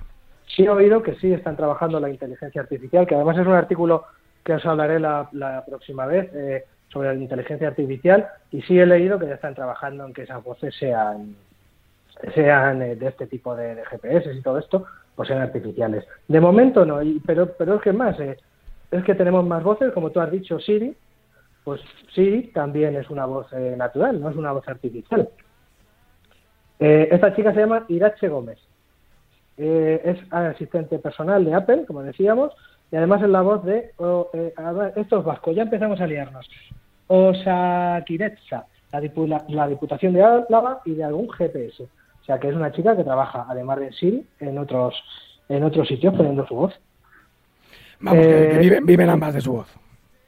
Sí 0.49 0.65
he 0.65 0.69
oído 0.69 1.03
que 1.03 1.15
sí 1.17 1.33
están 1.33 1.57
trabajando 1.57 2.01
la 2.01 2.11
inteligencia 2.11 2.61
artificial, 2.61 3.07
que 3.07 3.15
además 3.15 3.39
es 3.39 3.47
un 3.47 3.53
artículo 3.55 4.05
que 4.45 4.55
os 4.55 4.67
hablaré 4.67 4.99
la, 5.01 5.29
la 5.33 5.65
próxima 5.65 6.07
vez. 6.07 6.31
eh, 6.35 6.65
sobre 6.97 7.15
la 7.15 7.21
inteligencia 7.21 7.69
artificial 7.69 8.27
y 8.51 8.63
sí 8.63 8.79
he 8.79 8.87
leído 8.87 9.19
que 9.19 9.27
ya 9.27 9.35
están 9.35 9.55
trabajando 9.55 10.07
en 10.07 10.15
que 10.15 10.23
esas 10.23 10.43
voces 10.43 10.75
sean 10.77 11.37
sean 12.35 12.81
eh, 12.81 12.97
de 12.97 13.09
este 13.09 13.27
tipo 13.27 13.55
de, 13.55 13.85
GPS 13.85 14.33
y 14.33 14.41
todo 14.41 14.59
esto, 14.59 14.87
pues 15.15 15.29
sean 15.29 15.43
artificiales. 15.43 16.07
De 16.27 16.41
momento 16.41 16.87
no, 16.87 17.03
y- 17.03 17.21
pero 17.27 17.53
pero 17.59 17.75
es 17.75 17.83
que 17.83 17.93
más, 17.93 18.19
eh, 18.19 18.39
es 18.91 19.05
que 19.05 19.15
tenemos 19.15 19.45
más 19.45 19.63
voces, 19.63 19.93
como 19.93 20.11
tú 20.11 20.21
has 20.21 20.31
dicho, 20.31 20.59
Siri, 20.59 20.97
pues 21.65 21.83
Siri 22.15 22.51
también 22.55 22.97
es 22.97 23.11
una 23.11 23.27
voz 23.27 23.53
eh, 23.53 23.75
natural, 23.77 24.19
no 24.19 24.31
es 24.31 24.37
una 24.37 24.53
voz 24.53 24.67
artificial. 24.67 25.29
Eh, 26.79 27.09
esta 27.11 27.37
chica 27.37 27.53
se 27.53 27.61
llama 27.61 27.85
Irache 27.89 28.29
Gómez. 28.29 28.59
Eh, 29.59 30.01
es 30.03 30.33
asistente 30.33 30.99
personal 30.99 31.45
de 31.45 31.53
Apple, 31.53 31.85
como 31.87 32.03
decíamos, 32.03 32.55
y 32.91 32.97
además 32.97 33.23
es 33.23 33.29
la 33.29 33.43
voz 33.43 33.65
de, 33.65 33.93
o, 33.97 34.31
eh, 34.33 34.55
esto 34.97 35.19
es 35.19 35.25
vasco, 35.25 35.53
ya 35.53 35.63
empezamos 35.63 36.01
a 36.01 36.07
liarnos, 36.07 36.49
Osakiretsa, 37.09 38.67
la, 38.93 39.01
dipu- 39.01 39.27
la, 39.27 39.45
la 39.49 39.69
Diputación 39.69 40.13
de 40.15 40.23
Álava 40.23 40.81
y 40.85 40.95
de 40.95 41.05
algún 41.05 41.29
GPS. 41.31 41.83
O 41.85 42.25
sea 42.25 42.39
que 42.41 42.49
es 42.49 42.55
una 42.57 42.73
chica 42.73 42.97
que 42.97 43.05
trabaja, 43.05 43.47
además 43.49 43.79
de 43.79 43.87
en 43.87 43.93
Siri, 43.93 44.27
en 44.41 44.59
otros, 44.59 44.95
en 45.49 45.63
otros 45.65 45.87
sitios 45.89 46.15
poniendo 46.15 46.47
su 46.47 46.55
voz. 46.57 46.75
Vamos, 48.01 48.25
que, 48.27 48.33
que 48.33 48.57
Eh, 48.57 48.59
viven, 48.59 48.87
viven 48.87 49.11
ambas 49.11 49.35
de 49.35 49.41
su 49.41 49.53
voz. 49.53 49.69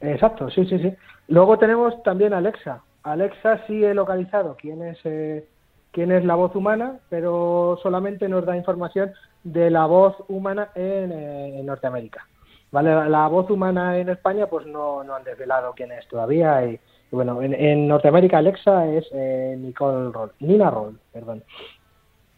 Exacto, 0.00 0.48
sí, 0.50 0.64
sí, 0.66 0.78
sí. 0.78 0.92
Luego 1.28 1.58
tenemos 1.58 2.00
también 2.04 2.32
Alexa. 2.32 2.82
Alexa 3.02 3.66
sí 3.66 3.84
he 3.84 3.94
localizado 3.94 4.56
quién 4.60 4.82
es, 4.82 4.98
eh, 5.04 5.44
quién 5.90 6.12
es 6.12 6.24
la 6.24 6.36
voz 6.36 6.54
humana, 6.54 6.98
pero 7.08 7.78
solamente 7.82 8.28
nos 8.28 8.46
da 8.46 8.56
información 8.56 9.12
de 9.42 9.70
la 9.70 9.86
voz 9.86 10.14
humana 10.28 10.68
en, 10.74 11.10
eh, 11.12 11.58
en 11.60 11.66
Norteamérica. 11.66 12.26
¿Vale? 12.70 13.08
La, 13.08 13.28
voz 13.28 13.50
humana 13.50 13.98
en 13.98 14.10
España 14.10 14.46
pues 14.46 14.66
no, 14.66 15.02
no 15.02 15.14
han 15.14 15.24
desvelado 15.24 15.72
quién 15.74 15.92
es 15.92 16.06
todavía. 16.08 16.66
Y, 16.66 16.78
bueno, 17.10 17.40
en, 17.42 17.54
en 17.54 17.88
Norteamérica 17.88 18.38
Alexa 18.38 18.86
es 18.86 19.06
eh, 19.12 19.56
Nicole 19.58 20.12
Roll, 20.12 20.32
Nina 20.40 20.70
Roll, 20.70 20.98
perdón. 21.12 21.42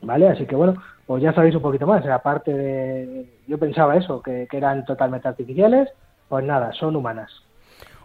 ¿Vale? 0.03 0.29
Así 0.29 0.47
que 0.47 0.55
bueno, 0.55 0.81
pues 1.07 1.23
ya 1.23 1.33
sabéis 1.33 1.57
un 1.57 1.63
poquito 1.63 1.87
más. 1.87 2.07
Aparte 2.07 2.53
de, 2.53 3.27
yo 3.47 3.59
pensaba 3.59 3.97
eso, 3.97 4.23
que, 4.23 4.47
que 4.49 4.57
eran 4.57 4.85
totalmente 4.85 5.29
artificiales, 5.29 5.89
pues 6.29 6.45
nada, 6.45 6.73
son 6.73 6.95
humanas. 6.95 7.31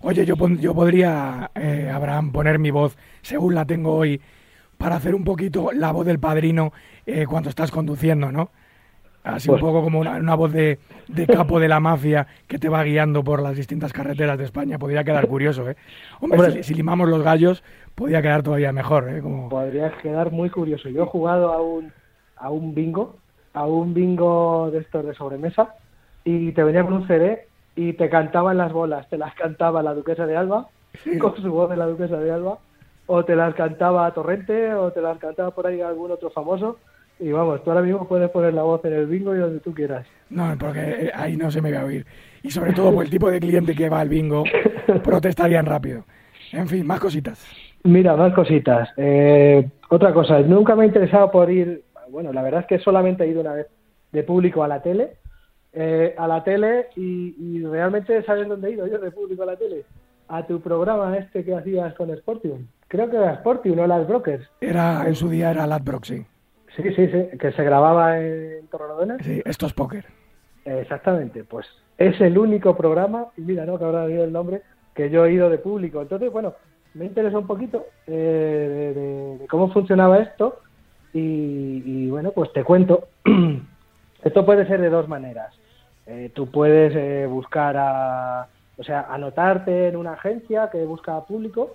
Oye, 0.01 0.25
yo, 0.25 0.35
yo 0.59 0.75
podría, 0.75 1.49
eh, 1.55 1.89
Abraham, 1.93 2.31
poner 2.31 2.59
mi 2.59 2.69
voz, 2.69 2.97
según 3.21 3.55
la 3.55 3.65
tengo 3.65 3.95
hoy, 3.95 4.21
para 4.77 4.95
hacer 4.97 5.15
un 5.15 5.23
poquito 5.23 5.71
la 5.71 5.91
voz 5.91 6.05
del 6.05 6.19
padrino 6.19 6.73
eh, 7.05 7.25
cuando 7.27 7.49
estás 7.49 7.71
conduciendo, 7.71 8.31
¿no? 8.31 8.51
Así 9.25 9.49
Pues- 9.49 9.61
un 9.61 9.67
poco 9.67 9.83
como 9.83 9.99
una, 9.99 10.11
una 10.17 10.35
voz 10.35 10.53
de, 10.53 10.77
de 11.07 11.25
capo 11.27 11.59
de 11.59 11.67
la 11.67 11.79
mafia 11.79 12.27
que 12.47 12.59
te 12.59 12.69
va 12.69 12.83
guiando 12.83 13.23
por 13.23 13.41
las 13.41 13.55
distintas 13.57 13.91
carreteras 13.91 14.37
de 14.37 14.43
España. 14.45 14.77
Podría 14.77 15.03
quedar 15.03 15.27
curioso, 15.27 15.67
¿eh? 15.69 15.75
Hombre, 16.21 16.39
Hombre. 16.39 16.53
si, 16.63 16.63
si 16.63 16.73
limamos 16.75 17.09
los 17.09 17.23
gallos, 17.23 17.63
podría 17.95 18.21
quedar 18.21 18.43
todavía 18.43 18.71
mejor, 18.71 19.09
¿eh? 19.09 19.21
Como... 19.21 19.49
Podría 19.49 19.91
quedar 19.97 20.31
muy 20.31 20.49
curioso. 20.51 20.89
Yo 20.89 21.03
he 21.03 21.07
jugado 21.07 21.51
a 21.51 21.61
un, 21.61 21.91
a 22.37 22.49
un 22.51 22.75
bingo, 22.75 23.15
a 23.53 23.65
un 23.65 23.93
bingo 23.95 24.69
de 24.71 24.79
estos 24.79 25.05
de 25.05 25.13
sobremesa, 25.15 25.73
y 26.23 26.51
te 26.51 26.63
venía 26.63 26.83
con 26.83 26.93
un 26.93 27.07
CD 27.07 27.47
y 27.75 27.93
te 27.93 28.09
cantaban 28.09 28.57
las 28.57 28.71
bolas, 28.71 29.09
te 29.09 29.17
las 29.17 29.33
cantaba 29.35 29.81
la 29.83 29.93
duquesa 29.93 30.25
de 30.25 30.37
Alba, 30.37 30.67
con 31.19 31.35
su 31.37 31.51
voz 31.51 31.69
de 31.69 31.77
la 31.77 31.87
duquesa 31.87 32.17
de 32.19 32.31
Alba, 32.31 32.59
o 33.07 33.25
te 33.25 33.35
las 33.35 33.53
cantaba 33.55 34.11
Torrente, 34.13 34.73
o 34.75 34.91
te 34.91 35.01
las 35.01 35.17
cantaba 35.17 35.51
por 35.51 35.65
ahí 35.67 35.81
algún 35.81 36.11
otro 36.11 36.29
famoso, 36.29 36.77
y 37.19 37.31
vamos, 37.31 37.63
tú 37.63 37.71
ahora 37.71 37.81
mismo 37.81 38.07
puedes 38.07 38.29
poner 38.29 38.53
la 38.53 38.63
voz 38.63 38.83
en 38.85 38.93
el 38.93 39.05
bingo 39.05 39.35
y 39.35 39.39
donde 39.39 39.59
tú 39.59 39.73
quieras. 39.73 40.05
No, 40.29 40.55
porque 40.59 40.79
eh, 40.81 41.11
ahí 41.13 41.37
no 41.37 41.49
se 41.49 41.61
me 41.61 41.71
va 41.71 41.81
a 41.81 41.85
oír. 41.85 42.05
Y 42.43 42.51
sobre 42.51 42.73
todo 42.73 42.93
por 42.93 43.05
el 43.05 43.09
tipo 43.09 43.29
de 43.29 43.39
cliente 43.39 43.73
que 43.73 43.89
va 43.89 44.01
al 44.01 44.09
bingo, 44.09 44.43
protestarían 45.03 45.65
rápido. 45.65 46.03
En 46.51 46.67
fin, 46.67 46.85
más 46.85 46.99
cositas. 46.99 47.45
Mira, 47.83 48.15
más 48.15 48.33
cositas. 48.33 48.89
Eh, 48.97 49.67
otra 49.89 50.13
cosa, 50.13 50.39
nunca 50.41 50.75
me 50.75 50.83
ha 50.83 50.87
interesado 50.87 51.31
por 51.31 51.49
ir, 51.49 51.83
bueno, 52.09 52.33
la 52.33 52.41
verdad 52.41 52.61
es 52.61 52.67
que 52.67 52.79
solamente 52.79 53.23
he 53.23 53.27
ido 53.27 53.41
una 53.41 53.53
vez 53.53 53.67
de 54.11 54.23
público 54.23 54.63
a 54.63 54.67
la 54.67 54.81
tele, 54.81 55.17
eh, 55.73 56.15
a 56.17 56.27
la 56.27 56.43
tele 56.43 56.87
y, 56.95 57.35
y 57.37 57.65
realmente 57.65 58.23
sabes 58.23 58.47
dónde 58.47 58.69
he 58.69 58.73
ido 58.73 58.87
yo 58.87 58.97
de 58.97 59.11
público 59.11 59.43
a 59.43 59.47
la 59.47 59.55
tele, 59.55 59.83
a 60.27 60.45
tu 60.45 60.59
programa 60.61 61.17
este 61.17 61.43
que 61.43 61.55
hacías 61.55 61.93
con 61.93 62.15
Sportium. 62.17 62.67
Creo 62.87 63.09
que 63.09 63.17
era 63.17 63.37
Sportium, 63.37 63.77
no 63.77 63.87
las 63.87 64.07
Brokers. 64.07 64.47
Era, 64.61 65.07
en 65.07 65.15
su 65.15 65.29
día 65.29 65.51
era 65.51 65.67
Ladbroke, 65.67 66.05
sí. 66.05 66.25
Sí, 66.75 66.83
sí, 66.93 67.07
sí, 67.07 67.37
que 67.37 67.51
se 67.51 67.63
grababa 67.63 68.19
en 68.19 68.67
Torrelodones. 68.67 69.25
Sí, 69.25 69.41
esto 69.45 69.65
es 69.67 69.73
póker. 69.73 70.05
Exactamente, 70.65 71.43
pues 71.43 71.67
es 71.97 72.19
el 72.21 72.37
único 72.37 72.75
programa, 72.75 73.27
y 73.37 73.41
mira, 73.41 73.65
no, 73.65 73.77
que 73.77 73.85
ahora 73.85 74.07
digo 74.07 74.23
el 74.23 74.33
nombre, 74.33 74.61
que 74.93 75.09
yo 75.09 75.25
he 75.25 75.33
ido 75.33 75.49
de 75.49 75.59
público. 75.59 76.01
Entonces, 76.01 76.31
bueno, 76.31 76.55
me 76.95 77.05
interesa 77.05 77.37
un 77.37 77.47
poquito 77.47 77.85
eh, 78.07 78.11
de, 78.95 78.99
de- 78.99 79.37
de 79.37 79.47
cómo 79.47 79.71
funcionaba 79.71 80.17
esto 80.19 80.59
y, 81.13 81.83
y, 81.85 82.09
bueno, 82.09 82.31
pues 82.31 82.51
te 82.53 82.63
cuento. 82.63 83.07
esto 84.23 84.45
puede 84.45 84.65
ser 84.67 84.81
de 84.81 84.89
dos 84.89 85.07
maneras. 85.07 85.53
Eh, 86.07 86.31
tú 86.33 86.49
puedes 86.51 86.93
eh, 86.95 87.25
buscar 87.27 87.75
a, 87.77 88.47
o 88.77 88.83
sea, 88.83 89.01
anotarte 89.09 89.87
en 89.87 89.95
una 89.95 90.13
agencia 90.13 90.69
que 90.71 90.83
busca 90.83 91.23
público, 91.25 91.73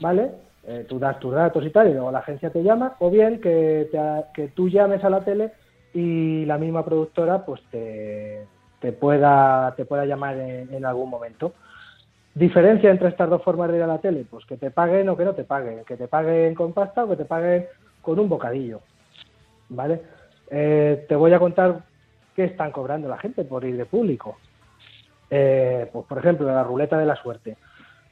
¿vale? 0.00 0.30
Eh, 0.66 0.84
tú 0.88 0.98
das 0.98 1.18
tus 1.18 1.32
datos 1.32 1.64
y 1.64 1.70
tal, 1.70 1.88
y 1.88 1.94
luego 1.94 2.12
la 2.12 2.18
agencia 2.18 2.50
te 2.50 2.62
llama, 2.62 2.94
o 2.98 3.10
bien 3.10 3.40
que, 3.40 3.88
te 3.90 3.98
que 4.34 4.48
tú 4.48 4.68
llames 4.68 5.02
a 5.02 5.10
la 5.10 5.20
tele 5.20 5.52
y 5.94 6.44
la 6.44 6.58
misma 6.58 6.84
productora 6.84 7.44
pues 7.44 7.62
te, 7.70 8.46
te 8.78 8.92
pueda 8.92 9.74
te 9.76 9.84
pueda 9.86 10.04
llamar 10.04 10.36
en, 10.36 10.72
en 10.72 10.84
algún 10.84 11.08
momento. 11.08 11.54
Diferencia 12.34 12.90
entre 12.90 13.08
estas 13.08 13.28
dos 13.28 13.42
formas 13.42 13.70
de 13.70 13.78
ir 13.78 13.82
a 13.82 13.86
la 13.86 13.98
tele, 13.98 14.24
pues 14.30 14.44
que 14.44 14.56
te 14.56 14.70
paguen 14.70 15.08
o 15.08 15.16
que 15.16 15.24
no 15.24 15.34
te 15.34 15.44
paguen, 15.44 15.84
que 15.84 15.96
te 15.96 16.06
paguen 16.08 16.54
con 16.54 16.72
pasta 16.72 17.04
o 17.04 17.08
que 17.08 17.16
te 17.16 17.24
paguen 17.24 17.66
con 18.02 18.18
un 18.18 18.28
bocadillo, 18.28 18.80
¿vale? 19.70 20.00
Eh, 20.50 21.06
te 21.08 21.16
voy 21.16 21.32
a 21.32 21.38
contar 21.38 21.80
qué 22.36 22.44
están 22.44 22.70
cobrando 22.70 23.08
la 23.08 23.18
gente 23.18 23.44
por 23.44 23.64
ir 23.64 23.76
de 23.76 23.86
público. 23.86 24.36
Eh, 25.30 25.88
pues 25.92 26.06
por 26.06 26.18
ejemplo, 26.18 26.46
la 26.46 26.64
ruleta 26.64 26.98
de 26.98 27.06
la 27.06 27.16
suerte. 27.16 27.56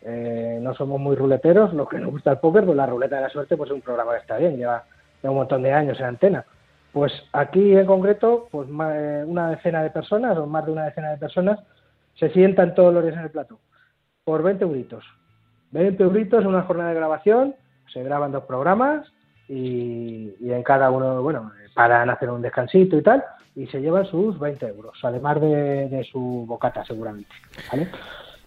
Eh, 0.03 0.59
no 0.63 0.75
somos 0.75 1.01
muy 1.01 1.17
ruleteros, 1.17 1.73
los 1.75 1.89
que 1.89 1.99
nos 1.99 2.11
gusta 2.11 2.31
el 2.33 2.39
póker, 2.39 2.65
pues 2.65 2.77
la 2.77 2.87
ruleta 2.87 3.17
de 3.17 3.23
la 3.23 3.29
suerte 3.31 3.57
pues 3.57 3.71
es 3.71 3.75
un 3.75 3.83
programa 3.83 4.13
que 4.13 4.19
está 4.21 4.37
bien, 4.37 4.57
lleva, 4.57 4.85
lleva 5.23 5.33
un 5.33 5.39
montón 5.39 5.63
de 5.63 5.73
años 5.73 5.99
en 6.01 6.07
antena. 6.07 6.45
Pues 6.93 7.13
aquí 7.33 7.77
en 7.77 7.85
concreto, 7.87 8.49
pues 8.51 8.69
ma- 8.69 8.97
eh, 8.97 9.25
una 9.27 9.51
decena 9.51 9.83
de 9.83 9.91
personas 9.91 10.37
o 10.39 10.47
más 10.47 10.65
de 10.67 10.73
una 10.73 10.85
decena 10.85 11.11
de 11.11 11.17
personas 11.19 11.59
se 12.15 12.31
sientan 12.31 12.75
todos 12.75 12.93
los 12.95 13.03
días 13.03 13.17
en 13.17 13.23
el 13.25 13.31
plato 13.31 13.59
por 14.25 14.43
20 14.43 14.65
euritos. 14.65 15.05
20 15.73 16.03
euritos 16.03 16.45
una 16.45 16.63
jornada 16.63 16.91
de 16.91 16.97
grabación, 16.97 17.55
se 17.93 18.03
graban 18.03 18.33
dos 18.33 18.45
programas 18.45 19.07
y, 19.49 20.35
y 20.41 20.53
en 20.53 20.63
cada 20.63 20.91
uno, 20.91 21.23
bueno, 21.23 21.53
paran 21.75 22.09
a 22.11 22.15
hacer 22.15 22.31
un 22.31 22.43
descansito 22.43 22.97
y 22.97 23.03
tal, 23.03 23.25
y 23.55 23.67
se 23.67 23.81
llevan 23.81 24.05
sus 24.07 24.39
20 24.39 24.67
euros, 24.69 24.99
además 25.03 25.41
de, 25.41 25.89
de 25.89 26.05
su 26.05 26.45
bocata 26.47 26.85
seguramente. 26.85 27.31
¿vale? 27.71 27.89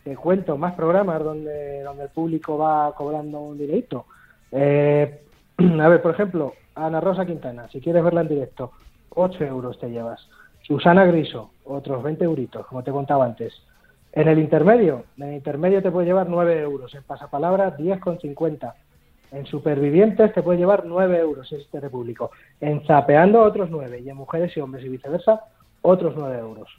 Te 0.04 0.16
cuento 0.16 0.58
más 0.58 0.74
programas 0.74 1.24
donde, 1.24 1.84
donde 1.84 2.04
el 2.04 2.10
público 2.10 2.58
va 2.58 2.94
cobrando 2.96 3.40
un 3.40 3.58
dinerito. 3.58 4.06
Eh, 4.52 5.22
a 5.82 5.88
ver, 5.88 6.02
por 6.02 6.12
ejemplo, 6.12 6.54
Ana 6.76 7.00
Rosa 7.00 7.26
Quintana, 7.26 7.68
si 7.70 7.82
quieres 7.82 8.04
verla 8.04 8.22
en 8.22 8.28
directo, 8.30 8.72
8 9.10 9.44
euros 9.46 9.80
te 9.80 9.90
llevas. 9.90 10.28
Susana 10.62 11.06
Griso, 11.06 11.52
otros 11.66 12.02
20 12.02 12.24
euritos, 12.24 12.66
como 12.68 12.84
te 12.84 12.92
contaba 12.92 13.26
antes. 13.26 13.54
En 14.14 14.28
el 14.28 14.40
intermedio, 14.40 15.06
en 15.18 15.30
el 15.30 15.34
intermedio 15.36 15.82
te 15.82 15.92
puede 15.92 16.08
llevar 16.08 16.30
9 16.30 16.62
euros. 16.62 16.94
En 16.96 17.04
pasapalabra, 17.04 17.78
10,50. 17.78 18.74
En 19.32 19.46
supervivientes 19.46 20.34
te 20.34 20.44
puede 20.44 20.60
llevar 20.60 20.86
9 20.86 21.18
euros, 21.20 21.52
este 21.52 21.90
público. 21.90 22.32
En 22.60 22.86
zapeando, 22.86 23.42
otros 23.42 23.70
9. 23.70 24.00
Y 24.00 24.10
en 24.10 24.18
mujeres 24.18 24.56
y 24.56 24.60
hombres 24.60 24.84
y 24.86 24.90
viceversa, 24.90 25.42
otros 25.82 26.14
9 26.18 26.40
euros. 26.40 26.70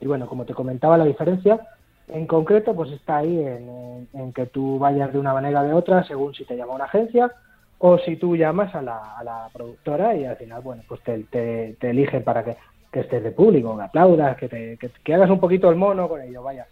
Y 0.00 0.06
bueno, 0.06 0.26
como 0.26 0.44
te 0.44 0.52
comentaba, 0.52 0.98
la 0.98 1.04
diferencia 1.04 1.60
en 2.08 2.26
concreto 2.26 2.74
pues 2.74 2.90
está 2.92 3.18
ahí 3.18 3.38
en, 3.38 4.08
en- 4.12 4.32
que 4.32 4.46
tú 4.46 4.78
vayas 4.78 5.12
de 5.12 5.18
una 5.18 5.32
manera 5.34 5.62
o 5.62 5.64
de 5.64 5.72
otra 5.74 6.04
según 6.04 6.34
si 6.34 6.44
te 6.44 6.56
llama 6.56 6.74
una 6.74 6.84
agencia 6.84 7.32
o 7.78 7.98
si 7.98 8.16
tú 8.16 8.36
llamas 8.36 8.74
a 8.74 8.82
la, 8.82 9.16
a 9.18 9.24
la 9.24 9.50
productora 9.52 10.14
y 10.16 10.24
al 10.24 10.36
final, 10.36 10.62
bueno, 10.62 10.84
pues 10.86 11.02
te, 11.02 11.24
te, 11.24 11.76
te 11.80 11.90
eligen 11.90 12.22
para 12.24 12.44
que, 12.44 12.56
estés 12.92 13.22
de 13.24 13.32
público, 13.32 13.76
que 13.76 13.82
aplaudas, 13.84 14.36
que, 14.36 14.48
te, 14.48 14.78
que, 15.02 15.14
hagas 15.14 15.30
un 15.30 15.40
poquito 15.40 15.68
el 15.70 15.76
mono 15.76 16.08
con 16.08 16.20
ello, 16.20 16.42
vaya. 16.42 16.66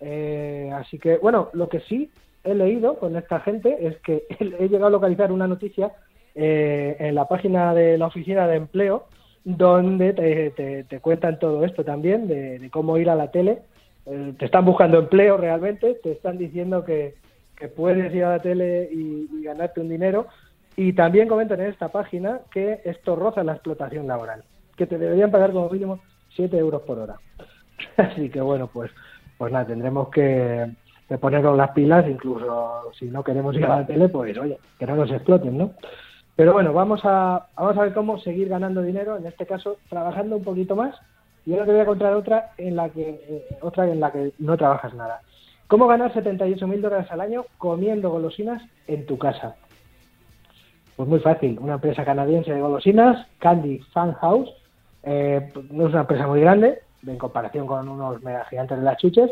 Eh, 0.00 0.70
así 0.74 0.98
que, 0.98 1.18
bueno, 1.18 1.50
lo 1.52 1.68
que 1.68 1.80
sí 1.80 2.10
he 2.42 2.54
leído 2.54 2.98
con 2.98 3.16
esta 3.16 3.40
gente 3.40 3.86
es 3.86 4.00
que 4.00 4.24
he 4.40 4.68
llegado 4.68 4.86
a 4.86 4.90
localizar 4.90 5.30
una 5.32 5.46
noticia 5.46 5.92
eh, 6.34 6.96
en 6.98 7.14
la 7.14 7.28
página 7.28 7.74
de 7.74 7.98
la 7.98 8.06
oficina 8.06 8.46
de 8.48 8.56
empleo 8.56 9.06
donde 9.44 10.12
te, 10.12 10.84
te- 10.84 11.00
cuentan 11.00 11.38
todo 11.38 11.64
esto 11.64 11.84
también, 11.84 12.28
de 12.28 12.68
cómo 12.72 12.98
ir 12.98 13.08
a 13.08 13.14
la 13.14 13.30
tele. 13.30 13.62
Eh, 14.10 14.34
te 14.36 14.46
están 14.46 14.64
buscando 14.64 14.98
empleo 14.98 15.36
realmente, 15.36 15.94
te 16.02 16.10
están 16.10 16.36
diciendo 16.36 16.84
que, 16.84 17.14
que 17.56 17.68
puedes 17.68 18.12
ir 18.12 18.24
a 18.24 18.30
la 18.30 18.38
tele 18.40 18.88
y, 18.90 19.28
ganarte 19.44 19.80
un 19.80 19.88
dinero. 19.88 20.26
Y 20.76 20.92
también 20.94 21.28
comentan 21.28 21.60
en 21.60 21.70
esta 21.70 21.88
página 21.88 22.40
que 22.50 22.80
esto 22.84 23.14
roza 23.14 23.44
la 23.44 23.52
explotación 23.52 24.06
laboral, 24.06 24.44
que 24.76 24.86
te 24.86 24.98
deberían 24.98 25.30
pagar 25.30 25.52
como 25.52 25.68
mínimo 25.68 26.00
7 26.34 26.56
euros 26.58 26.82
por 26.82 26.98
hora. 26.98 27.16
Así 27.96 28.30
que 28.30 28.40
bueno, 28.40 28.68
pues, 28.72 28.90
pues 29.38 29.52
nada, 29.52 29.66
tendremos 29.66 30.08
que, 30.08 30.70
de 31.08 31.18
ponernos 31.18 31.56
las 31.56 31.70
pilas, 31.70 32.08
incluso 32.08 32.90
si 32.98 33.06
no 33.06 33.22
queremos 33.22 33.54
ir 33.56 33.64
a 33.64 33.80
la 33.80 33.86
tele, 33.86 34.08
pues 34.08 34.36
oye, 34.38 34.58
que 34.78 34.86
no 34.86 34.96
nos 34.96 35.10
exploten, 35.10 35.56
¿no? 35.56 35.72
Pero 36.34 36.52
bueno, 36.52 36.72
vamos 36.72 37.00
a, 37.04 37.46
vamos 37.56 37.76
a 37.76 37.82
ver 37.82 37.92
cómo 37.92 38.18
seguir 38.18 38.48
ganando 38.48 38.80
dinero, 38.82 39.16
en 39.16 39.26
este 39.26 39.46
caso 39.46 39.76
trabajando 39.88 40.36
un 40.36 40.44
poquito 40.44 40.74
más. 40.74 40.96
Y 41.46 41.52
ahora 41.52 41.66
te 41.66 41.72
voy 41.72 41.80
a 41.80 41.86
contar 41.86 42.14
otra 42.14 42.52
en 42.58 42.76
la 42.76 42.88
que, 42.88 43.08
eh, 43.08 43.58
otra 43.60 43.88
en 43.88 44.00
la 44.00 44.12
que 44.12 44.32
no 44.38 44.56
trabajas 44.56 44.94
nada. 44.94 45.20
¿Cómo 45.66 45.86
ganar 45.86 46.12
78 46.12 46.66
mil 46.66 46.82
dólares 46.82 47.10
al 47.10 47.20
año 47.20 47.46
comiendo 47.58 48.10
golosinas 48.10 48.62
en 48.86 49.06
tu 49.06 49.18
casa? 49.18 49.56
Pues 50.96 51.08
muy 51.08 51.20
fácil, 51.20 51.58
una 51.60 51.74
empresa 51.74 52.04
canadiense 52.04 52.52
de 52.52 52.60
golosinas, 52.60 53.26
Candy 53.38 53.78
Fan 53.92 54.12
House, 54.14 54.50
eh, 55.02 55.52
no 55.70 55.86
es 55.86 55.92
una 55.92 56.02
empresa 56.02 56.26
muy 56.26 56.40
grande 56.40 56.80
en 57.06 57.16
comparación 57.16 57.66
con 57.66 57.88
unos 57.88 58.22
mega 58.22 58.44
gigantes 58.46 58.78
de 58.78 58.84
las 58.84 58.98
chuches, 58.98 59.30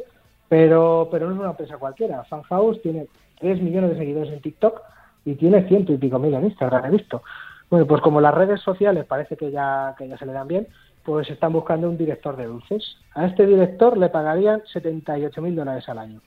pero, 0.48 1.08
pero 1.10 1.26
no 1.26 1.34
es 1.34 1.40
una 1.40 1.50
empresa 1.50 1.76
cualquiera. 1.76 2.24
Fan 2.24 2.42
House 2.42 2.80
tiene 2.82 3.06
3 3.40 3.60
millones 3.60 3.90
de 3.90 3.98
seguidores 3.98 4.32
en 4.32 4.40
TikTok 4.40 4.80
y 5.24 5.34
tiene 5.34 5.66
ciento 5.68 5.92
y 5.92 5.98
pico 5.98 6.18
mil 6.18 6.32
en 6.34 6.44
Instagram, 6.44 6.86
he 6.86 6.90
visto. 6.90 7.22
Bueno, 7.68 7.86
pues 7.86 8.00
como 8.00 8.20
las 8.20 8.34
redes 8.34 8.60
sociales 8.60 9.04
parece 9.04 9.36
que 9.36 9.50
ya, 9.50 9.94
que 9.98 10.08
ya 10.08 10.16
se 10.16 10.24
le 10.24 10.32
dan 10.32 10.48
bien, 10.48 10.68
pues 11.08 11.30
están 11.30 11.54
buscando 11.54 11.88
un 11.88 11.96
director 11.96 12.36
de 12.36 12.44
dulces. 12.44 12.98
A 13.14 13.24
este 13.24 13.46
director 13.46 13.96
le 13.96 14.10
pagarían 14.10 14.60
78 14.70 15.40
mil 15.40 15.56
dólares 15.56 15.88
al 15.88 15.98
año. 15.98 16.20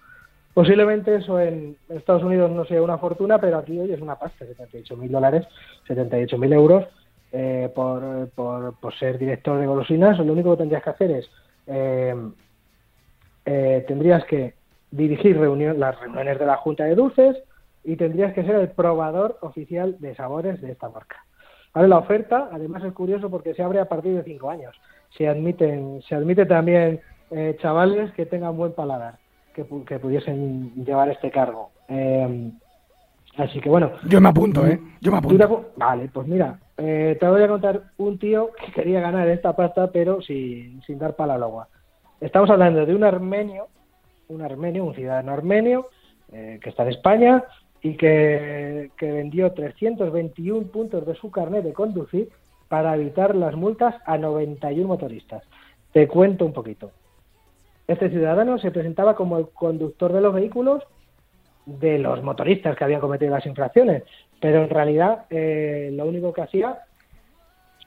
Posiblemente 0.56 1.14
eso 1.14 1.40
en 1.40 1.78
Estados 1.88 2.24
Unidos 2.24 2.50
no 2.50 2.66
sea 2.66 2.82
una 2.82 2.98
fortuna, 2.98 3.38
pero 3.38 3.60
aquí 3.60 3.78
hoy 3.78 3.94
es 3.94 4.02
una 4.02 4.16
pasta, 4.16 4.44
78 4.44 4.98
mil 4.98 5.12
dólares, 5.12 5.46
78 5.88 6.36
mil 6.40 6.52
euros 6.52 6.86
eh, 7.32 7.72
por, 7.76 8.30
por, 8.32 8.94
ser 8.98 9.20
director 9.20 9.60
de 9.60 9.68
golosinas. 9.68 10.18
Lo 10.18 10.34
único 10.34 10.50
que 10.50 10.58
tendrías 10.58 10.82
que 10.82 10.90
hacer 10.90 11.12
es, 11.12 11.30
eh, 11.68 12.16
eh, 13.46 13.86
tendrías 13.88 14.26
que 14.26 14.56
dirigir 14.90 15.38
reunión, 15.38 15.80
las 15.80 16.00
reuniones 16.00 16.40
de 16.40 16.46
la 16.48 16.58
Junta 16.58 16.86
de 16.86 16.96
Dulces 16.96 17.38
y 17.84 17.98
tendrías 17.98 18.34
que 18.34 18.44
ser 18.44 18.56
el 18.56 18.70
probador 18.70 19.38
oficial 19.42 19.98
de 20.00 20.16
sabores 20.16 20.60
de 20.60 20.72
esta 20.72 20.90
marca. 20.90 21.24
Ahora 21.74 21.88
la 21.88 21.98
oferta, 22.00 22.50
además 22.52 22.84
es 22.84 22.94
curioso 22.94 23.30
porque 23.30 23.54
se 23.54 23.64
abre 23.64 23.80
a 23.80 23.86
partir 23.86 24.14
de 24.16 24.24
5 24.24 24.50
años. 24.50 24.76
Se 25.18 25.28
admiten, 25.28 26.02
se 26.08 26.16
admite 26.16 26.46
también 26.46 27.00
eh, 27.32 27.56
chavales 27.62 28.12
que 28.14 28.26
tengan 28.26 28.58
buen 28.58 28.74
paladar, 28.74 29.16
que, 29.54 29.66
que 29.88 30.00
pudiesen 30.00 30.74
llevar 30.84 31.10
este 31.10 31.32
cargo. 31.32 31.72
Eh, 31.88 32.52
así 33.38 33.60
que 33.62 33.70
bueno. 33.70 33.92
Yo 34.08 34.20
me 34.20 34.30
apunto, 34.30 34.66
¿eh? 34.68 34.80
Yo 35.00 35.12
me 35.12 35.22
¿Tú 35.22 35.38
te 35.38 35.44
apunto. 35.44 35.70
apu- 35.70 35.74
Vale, 35.78 36.10
pues 36.14 36.28
mira, 36.28 36.60
eh, 36.78 37.16
te 37.20 37.28
voy 37.28 37.42
a 37.42 37.48
contar 37.48 37.82
un 37.98 38.20
tío 38.20 38.52
que 38.54 38.72
quería 38.74 39.00
ganar 39.00 39.28
esta 39.30 39.56
pasta, 39.56 39.92
pero 39.92 40.22
sin, 40.22 40.82
sin 40.84 41.00
dar 41.00 41.16
pala 41.16 41.36
al 41.36 41.44
agua. 41.44 41.68
Estamos 42.20 42.50
hablando 42.50 42.86
de 42.86 42.94
un 42.96 43.04
armenio, 43.06 43.68
un 44.28 44.42
armenio, 44.42 44.84
un 44.84 44.94
ciudadano 44.94 45.32
armenio, 45.32 45.88
eh, 46.34 46.60
que 46.62 46.70
está 46.70 46.84
en 46.84 46.90
España 46.90 47.44
y 47.82 47.96
que, 47.96 48.92
que 48.98 49.12
vendió 49.12 49.52
321 49.52 50.68
puntos 50.68 51.06
de 51.06 51.16
su 51.16 51.32
carnet 51.32 51.64
de 51.64 51.74
conducir 51.74 52.30
para 52.68 52.96
evitar 52.96 53.36
las 53.36 53.56
multas 53.56 53.96
a 54.06 54.18
91 54.18 54.88
motoristas. 54.88 55.44
Te 55.92 56.08
cuento 56.08 56.46
un 56.46 56.54
poquito. 56.54 56.92
Este 57.88 58.10
ciudadano 58.10 58.58
se 58.60 58.72
presentaba 58.72 59.16
como 59.16 59.38
el 59.38 59.50
conductor 59.50 60.14
de 60.14 60.22
los 60.22 60.34
vehículos 60.34 60.84
de 61.66 62.00
los 62.00 62.24
motoristas 62.24 62.76
que 62.76 62.84
habían 62.84 63.02
cometido 63.02 63.32
las 63.32 63.46
infracciones, 63.46 64.04
pero 64.40 64.64
en 64.64 64.70
realidad 64.70 65.26
eh, 65.30 65.90
lo 65.94 66.06
único 66.06 66.34
que 66.34 66.42
hacía 66.42 66.80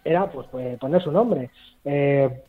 era 0.05 0.31
pues, 0.31 0.47
pues, 0.51 0.79
poner 0.79 1.03
su 1.03 1.11
nombre. 1.11 1.51
Eh, 1.85 2.43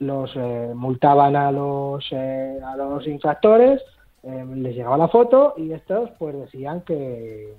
los 0.00 0.30
eh, 0.36 0.72
multaban 0.74 1.36
a 1.36 1.50
los 1.52 2.06
eh, 2.12 2.58
a 2.64 2.76
los 2.76 3.06
infractores, 3.06 3.82
eh, 4.22 4.44
les 4.56 4.74
llegaba 4.74 4.96
la 4.96 5.08
foto 5.08 5.54
y 5.56 5.72
estos 5.72 6.10
pues 6.18 6.36
decían 6.36 6.82
que 6.82 7.54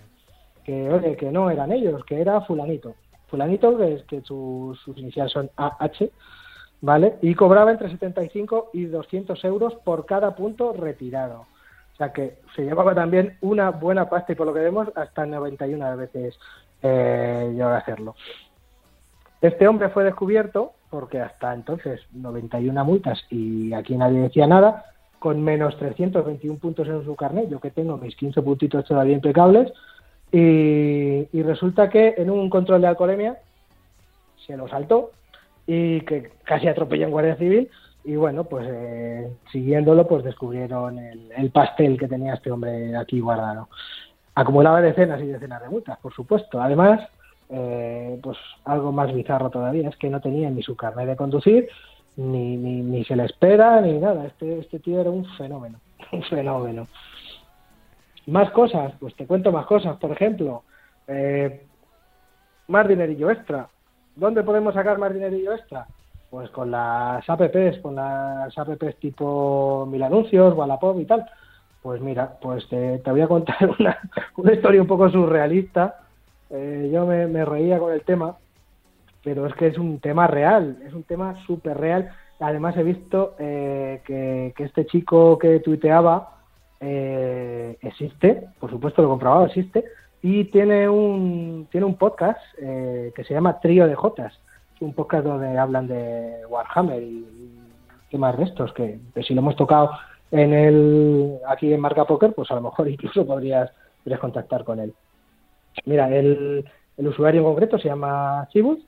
que 1.18 1.32
no 1.32 1.49
eran 1.49 1.72
ellos, 1.72 2.03
que 2.05 2.22
era 2.22 2.41
fulanito. 2.41 2.95
Fulanito 3.28 3.78
que 3.78 3.93
es 3.95 4.03
que 4.03 4.22
sus, 4.22 4.80
sus 4.80 4.97
iniciales 4.97 5.32
son 5.32 5.49
AH, 5.55 6.10
¿vale? 6.82 7.16
Y 7.22 7.36
cobraba 7.36 7.72
entre 7.72 7.89
75 7.89 8.72
y 8.74 8.86
200 8.86 9.43
euros 9.45 9.76
por 9.84 10.05
cada 10.05 10.36
punto 10.36 10.74
retirado. 10.74 11.45
O 11.93 11.97
sea 11.97 12.14
que 12.14 12.39
se 12.55 12.64
llevaba 12.64 12.95
también 12.95 13.38
una 13.41 13.72
buena 13.72 14.10
pasta 14.10 14.32
y 14.32 14.36
por 14.36 14.47
lo 14.47 14.53
que 14.53 14.62
vemos 14.62 14.88
hasta 14.95 15.26
91 15.26 15.97
veces 15.97 16.39
eh, 16.82 17.51
llegó 17.53 17.70
a 17.70 17.78
hacerlo. 17.78 18.16
Este 19.41 19.68
hombre 19.68 19.89
fue 19.89 20.03
descubierto 20.03 20.74
porque 20.89 21.20
hasta 21.20 21.53
entonces 21.53 22.01
91 22.14 22.86
multas 22.86 23.22
y 23.30 23.74
aquí 23.74 23.95
nadie 23.95 24.22
decía 24.22 24.47
nada, 24.47 24.86
con 25.20 25.41
menos 25.43 25.78
321 25.78 26.59
puntos 26.59 26.88
en 26.88 27.03
su 27.03 27.15
carnet, 27.15 27.49
yo 27.49 27.59
que 27.59 27.72
tengo 27.72 27.97
mis 27.97 28.15
15 28.15 28.41
puntitos 28.41 28.86
todavía 28.86 29.15
impecables, 29.15 29.72
y, 30.32 31.28
y 31.32 31.43
resulta 31.43 31.89
que 31.89 32.15
en 32.17 32.30
un 32.30 32.49
control 32.49 32.82
de 32.82 32.88
alcoholemia 32.88 33.38
se 34.45 34.55
lo 34.55 34.67
saltó 34.67 35.11
y 35.65 36.01
que 36.01 36.32
casi 36.43 36.67
atropelló 36.67 37.05
en 37.05 37.11
Guardia 37.11 37.36
Civil 37.36 37.70
y 38.03 38.15
bueno, 38.15 38.45
pues 38.45 38.65
eh, 38.70 39.32
siguiéndolo 39.51 40.07
pues 40.07 40.24
descubrieron 40.24 40.97
el, 40.97 41.32
el 41.32 41.51
pastel 41.51 41.97
que 41.97 42.07
tenía 42.07 42.34
este 42.34 42.51
hombre 42.51 42.95
aquí 42.95 43.20
guardado. 43.20 43.70
Acumulaba 44.36 44.82
decenas 44.82 45.22
y 45.22 45.28
decenas 45.28 45.61
de 45.61 45.70
multas, 45.70 45.99
por 45.99 46.13
supuesto. 46.13 46.61
Además, 46.61 47.01
eh, 47.49 48.20
pues 48.24 48.38
algo 48.65 48.91
más 48.91 49.13
bizarro 49.13 49.49
todavía 49.49 49.89
es 49.89 49.97
que 49.97 50.09
no 50.09 50.22
tenía 50.22 50.49
ni 50.49 50.63
su 50.63 50.76
carnet 50.76 51.07
de 51.07 51.15
conducir, 51.15 51.67
ni, 52.20 52.57
ni, 52.57 52.82
ni 52.82 53.05
se 53.05 53.15
le 53.15 53.26
espera, 53.26 53.80
ni 53.80 53.97
nada. 53.97 54.26
Este, 54.26 54.59
este 54.59 54.80
tío 54.80 54.99
era 54.99 55.09
un 55.09 55.26
fenómeno, 55.38 55.80
un 56.11 56.24
fenómeno. 56.24 56.88
Más 58.28 58.51
cosas, 58.51 58.93
pues 58.99 59.15
te 59.15 59.26
cuento 59.26 59.51
más 59.51 59.65
cosas. 59.65 59.97
Por 59.97 60.11
ejemplo, 60.11 60.63
eh, 61.07 61.65
más 62.67 62.88
dinerillo 62.88 63.32
extra. 63.32 63.70
¿Dónde 64.15 64.43
podemos 64.43 64.74
sacar 64.74 64.97
más 64.97 65.13
dinerillo 65.13 65.53
extra? 65.53 65.88
Pues 66.30 66.49
con 66.51 66.70
las 66.70 67.28
apps, 67.28 67.80
con 67.82 67.95
las 67.95 68.55
apps 68.57 68.95
tipo 68.99 69.88
Mil 69.89 70.03
Anuncios, 70.03 70.55
Wallapop 70.55 70.99
y 70.99 71.05
tal. 71.05 71.26
Pues 71.82 72.01
mira, 72.01 72.38
pues 72.41 72.67
te, 72.67 72.99
te 72.99 73.11
voy 73.11 73.22
a 73.22 73.28
contar 73.28 73.57
una, 73.80 73.97
una 74.36 74.53
historia 74.53 74.82
un 74.82 74.88
poco 74.88 75.09
surrealista. 75.09 76.01
Eh, 76.49 76.89
yo 76.91 77.05
me, 77.05 77.28
me 77.28 77.45
reía 77.45 77.80
con 77.80 77.93
el 77.93 78.01
tema, 78.01 78.36
pero 79.24 79.45
es 79.45 79.53
que 79.55 79.67
es 79.67 79.78
un 79.78 79.99
tema 79.99 80.28
real, 80.28 80.78
es 80.86 80.93
un 80.93 81.03
tema 81.03 81.36
súper 81.45 81.78
real. 81.78 82.11
Además 82.39 82.78
he 82.78 82.84
visto 82.84 83.36
eh, 83.38 84.01
que, 84.05 84.53
que 84.55 84.63
este 84.63 84.86
chico 84.86 85.38
que 85.38 85.59
tuiteaba 85.59 86.39
eh, 86.80 87.78
existe, 87.82 88.47
por 88.59 88.70
supuesto 88.70 89.01
lo 89.01 89.09
he 89.09 89.11
comprobado, 89.11 89.45
existe, 89.45 89.84
y 90.22 90.45
tiene 90.45 90.88
un, 90.88 91.67
tiene 91.72 91.86
un 91.86 91.95
podcast 91.95 92.39
eh, 92.61 93.11
que 93.15 93.24
se 93.24 93.34
llama 93.34 93.59
Trío 93.59 93.88
de 93.88 93.95
Jotas. 93.95 94.38
Un 94.80 94.93
podcast 94.93 95.26
donde 95.26 95.57
hablan 95.57 95.88
de 95.88 96.45
Warhammer 96.47 97.03
y, 97.03 97.26
temas 98.09 98.38
de 98.38 98.45
estos, 98.45 98.74
que, 98.74 98.99
que 99.13 99.22
si 99.22 99.36
lo 99.36 99.41
hemos 99.41 99.55
tocado 99.55 99.91
en 100.32 100.51
el 100.51 101.38
aquí 101.47 101.72
en 101.72 101.80
Marca 101.80 102.05
Poker, 102.05 102.34
pues 102.34 102.49
a 102.49 102.55
lo 102.55 102.61
mejor 102.61 102.88
incluso 102.89 103.26
podrías, 103.26 103.72
podrías 104.03 104.20
contactar 104.20 104.63
con 104.63 104.80
él. 104.80 104.93
Mira, 105.86 106.09
el, 106.09 106.65
el 106.97 107.07
usuario 107.07 107.41
en 107.41 107.47
concreto 107.47 107.78
se 107.78 107.88
llama 107.88 108.47
Chibus 108.51 108.80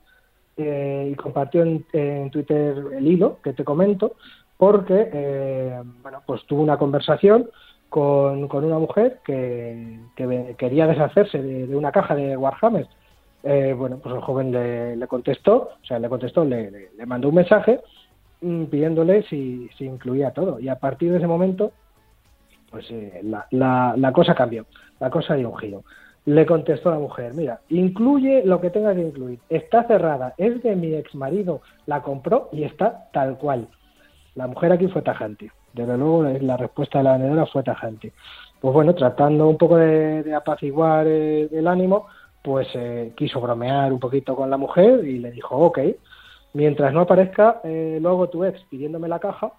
eh, 0.58 1.10
y 1.12 1.16
compartió 1.16 1.64
en, 1.64 1.84
Twitter 2.32 2.76
el 2.94 3.08
hilo 3.08 3.40
que 3.44 3.54
te 3.54 3.64
comento 3.64 4.16
porque 4.58 5.10
eh, 5.12 5.82
bueno 6.04 6.22
pues 6.26 6.46
tuvo 6.46 6.62
una 6.62 6.78
conversación 6.78 7.50
con, 7.90 8.48
con 8.48 8.64
una 8.64 8.78
mujer 8.80 9.20
que, 9.26 10.00
que 10.16 10.56
quería 10.58 10.88
deshacerse 10.88 11.42
de, 11.42 11.68
de 11.68 11.76
una 11.76 11.92
caja 11.92 12.16
de 12.16 12.38
Warhammer. 12.38 12.88
Eh, 13.44 13.74
bueno, 13.78 13.98
pues 13.98 14.14
el 14.16 14.22
joven 14.22 14.52
le, 14.52 14.96
le 14.96 15.08
contestó, 15.08 15.72
o 15.82 15.86
sea, 15.86 15.98
le 16.00 16.08
contestó, 16.08 16.46
le, 16.46 16.70
le- 16.72 16.92
le 16.96 17.06
mandó 17.08 17.28
un 17.30 17.36
mensaje 17.36 17.82
mm, 18.42 18.66
pidiéndole 18.66 19.24
si, 19.24 19.68
si 19.78 19.86
incluía 19.86 20.32
todo. 20.32 20.60
Y 20.60 20.70
a 20.70 20.76
partir 20.76 21.12
de 21.12 21.18
ese 21.18 21.28
momento, 21.28 21.72
pues 22.70 22.86
eh, 22.92 23.20
la, 23.24 23.48
la, 23.52 23.96
la 23.98 24.14
cosa 24.14 24.36
cambió, 24.36 24.66
la 25.00 25.10
cosa 25.10 25.34
dio 25.36 25.50
un 25.50 25.58
giro. 25.58 25.84
Le 26.26 26.46
contestó 26.46 26.92
la 26.92 27.00
mujer, 27.00 27.34
mira, 27.34 27.62
incluye 27.70 28.44
lo 28.46 28.62
que 28.62 28.70
tenga 28.70 28.94
que 28.94 29.02
incluir. 29.02 29.40
Está 29.50 29.86
cerrada, 29.86 30.36
es 30.38 30.62
de 30.62 30.76
mi 30.76 30.94
ex 30.94 31.16
marido, 31.16 31.62
la 31.88 32.04
compró 32.04 32.50
y 32.52 32.64
está 32.64 33.10
tal 33.12 33.38
cual. 33.38 33.68
La 34.36 34.48
mujer 34.48 34.72
aquí 34.72 34.88
fue 34.88 35.02
tajante. 35.02 35.52
Desde 35.74 35.98
luego 35.98 36.24
la- 36.24 36.58
respuesta 36.58 37.00
de 37.00 37.06
la 37.06 37.14
vendedora 37.14 37.46
fue 37.48 37.64
tajante. 37.64 38.14
Pues 38.60 38.74
bueno, 38.74 38.94
tratando 38.94 39.48
un 39.48 39.58
poco 39.58 39.78
de, 39.78 40.34
apaciguar 40.36 41.08
eh, 41.08 41.50
el 41.52 41.68
ánimo, 41.68 42.06
pues 42.44 42.68
eh, 42.76 43.14
quiso 43.16 43.42
bromear 43.42 43.92
un 43.92 44.00
poquito 44.00 44.36
con 44.36 44.50
la 44.50 44.58
mujer 44.58 45.04
y 45.06 45.18
le 45.18 45.32
dijo, 45.32 45.56
ok, 45.58 45.80
mientras 46.54 46.94
no 46.94 47.02
aparezca 47.02 47.62
eh, 47.64 47.98
luego 48.02 48.30
tu 48.30 48.44
ex 48.44 48.62
pidiéndome 48.70 49.08
la 49.08 49.20
caja, 49.20 49.54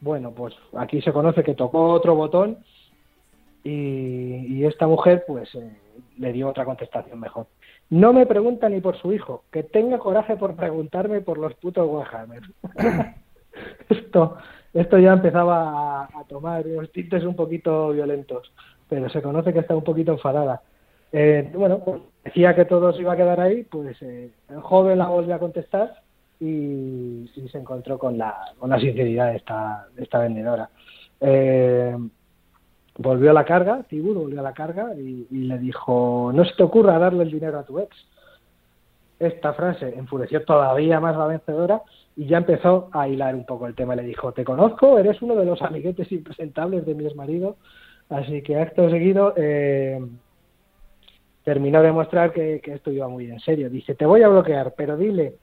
bueno, 0.00 0.30
pues 0.32 0.54
aquí 0.76 1.00
se 1.02 1.12
conoce 1.12 1.42
que 1.42 1.54
tocó 1.54 1.88
otro 1.88 2.14
botón 2.14 2.58
y, 3.64 4.58
y 4.58 4.64
esta 4.66 4.86
mujer 4.86 5.24
pues 5.26 5.52
eh, 5.54 5.76
le 6.18 6.32
dio 6.32 6.48
otra 6.48 6.64
contestación 6.64 7.20
mejor. 7.20 7.46
No 7.90 8.12
me 8.12 8.26
pregunta 8.26 8.68
ni 8.68 8.80
por 8.80 8.96
su 8.96 9.12
hijo, 9.12 9.44
que 9.50 9.62
tenga 9.62 9.98
coraje 9.98 10.36
por 10.36 10.56
preguntarme 10.56 11.20
por 11.20 11.38
los 11.38 11.54
putos 11.54 11.88
Warhammer. 11.88 12.42
esto, 13.88 14.36
esto 14.72 14.98
ya 14.98 15.12
empezaba 15.12 16.04
a, 16.04 16.24
tomar 16.28 16.66
unos 16.66 16.90
tintes 16.92 17.24
un 17.24 17.36
poquito 17.36 17.90
violentos, 17.90 18.52
pero 18.88 19.08
se 19.08 19.22
conoce 19.22 19.52
que 19.52 19.60
está 19.60 19.76
un 19.76 19.84
poquito 19.84 20.12
enfadada. 20.12 20.62
Eh, 21.12 21.50
bueno, 21.54 21.78
pues 21.80 22.00
decía 22.24 22.54
que 22.54 22.64
todo 22.64 22.92
se 22.92 23.02
iba 23.02 23.12
a 23.12 23.16
quedar 23.16 23.40
ahí, 23.40 23.62
pues 23.64 24.00
eh, 24.02 24.30
el 24.48 24.60
joven 24.60 24.98
la 24.98 25.06
volvió 25.06 25.34
a 25.34 25.38
contestar 25.38 26.02
y, 26.40 27.30
y 27.36 27.48
se 27.50 27.58
encontró 27.58 27.98
con 27.98 28.18
la, 28.18 28.52
con 28.58 28.70
la 28.70 28.80
sinceridad 28.80 29.30
de 29.30 29.36
esta, 29.36 29.86
de 29.94 30.02
esta 30.02 30.18
vendedora. 30.18 30.68
Eh, 31.20 31.96
volvió 32.96 33.30
a 33.30 33.34
la 33.34 33.44
carga, 33.44 33.82
Tibur 33.88 34.16
volvió 34.16 34.40
a 34.40 34.42
la 34.42 34.52
carga 34.52 34.94
y, 34.94 35.26
le 35.30 35.58
dijo, 35.58 36.30
no 36.34 36.44
se 36.44 36.54
te 36.54 36.62
ocurra 36.62 36.98
darle 36.98 37.24
el 37.24 37.30
dinero 37.30 37.58
a 37.58 37.64
tu 37.64 37.78
ex. 37.78 37.96
Esta 39.18 39.52
frase 39.54 39.94
enfureció 39.96 40.44
todavía 40.44 41.00
más 41.00 41.16
la 41.16 41.26
vencedora 41.26 41.82
y 42.16 42.26
ya 42.26 42.38
empezó 42.38 42.88
a 42.92 43.08
hilar 43.08 43.34
un 43.34 43.46
poco 43.46 43.66
el 43.66 43.74
tema. 43.74 43.96
Le 43.96 44.02
dijo, 44.02 44.32
te 44.32 44.44
conozco, 44.44 44.98
eres 44.98 45.20
uno 45.22 45.34
de 45.36 45.44
los 45.44 45.62
amiguetes 45.62 46.10
impresentables 46.12 46.84
de 46.86 46.94
mi 46.94 47.06
exmarido, 47.06 47.56
así 48.10 48.42
que 48.42 48.58
acto 48.58 48.90
seguido 48.90 49.34
eh, 49.36 50.00
terminó 51.44 51.82
de 51.82 51.92
mostrar 51.92 52.32
que, 52.32 52.60
esto 52.64 52.90
iba 52.90 53.08
muy 53.08 53.30
en 53.30 53.40
serio. 53.40 53.70
Dice, 53.70 53.94
te 53.94 54.06
voy 54.06 54.22
a 54.22 54.28
bloquear, 54.28 54.74
pero 54.76 54.96
dile 54.96 55.36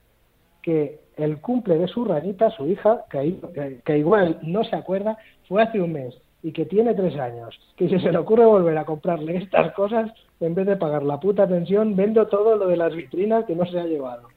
que 0.62 1.00
el 1.16 1.40
cumple 1.40 1.76
de 1.76 1.88
su 1.88 2.04
ranita, 2.04 2.50
su 2.50 2.66
hija, 2.66 3.04
que 3.10 3.98
igual 3.98 4.38
no 4.42 4.64
se 4.64 4.76
acuerda, 4.76 5.18
fue 5.48 5.62
hace 5.62 5.80
un 5.80 5.92
mes 5.92 6.21
y 6.42 6.52
que 6.52 6.64
tiene 6.66 6.94
tres 6.94 7.16
años, 7.18 7.58
que 7.76 7.88
si 7.88 7.98
se 8.00 8.10
le 8.12 8.18
ocurre 8.18 8.44
volver 8.44 8.76
a 8.78 8.84
comprarle 8.84 9.36
estas 9.36 9.72
cosas, 9.74 10.10
en 10.40 10.54
vez 10.54 10.66
de 10.66 10.76
pagar 10.76 11.02
la 11.04 11.20
puta 11.20 11.46
pensión, 11.46 11.94
vendo 11.94 12.26
todo 12.26 12.56
lo 12.56 12.66
de 12.66 12.76
las 12.76 12.94
vitrinas 12.94 13.44
que 13.44 13.54
no 13.54 13.64
se 13.66 13.78
ha 13.78 13.84
llevado. 13.84 14.28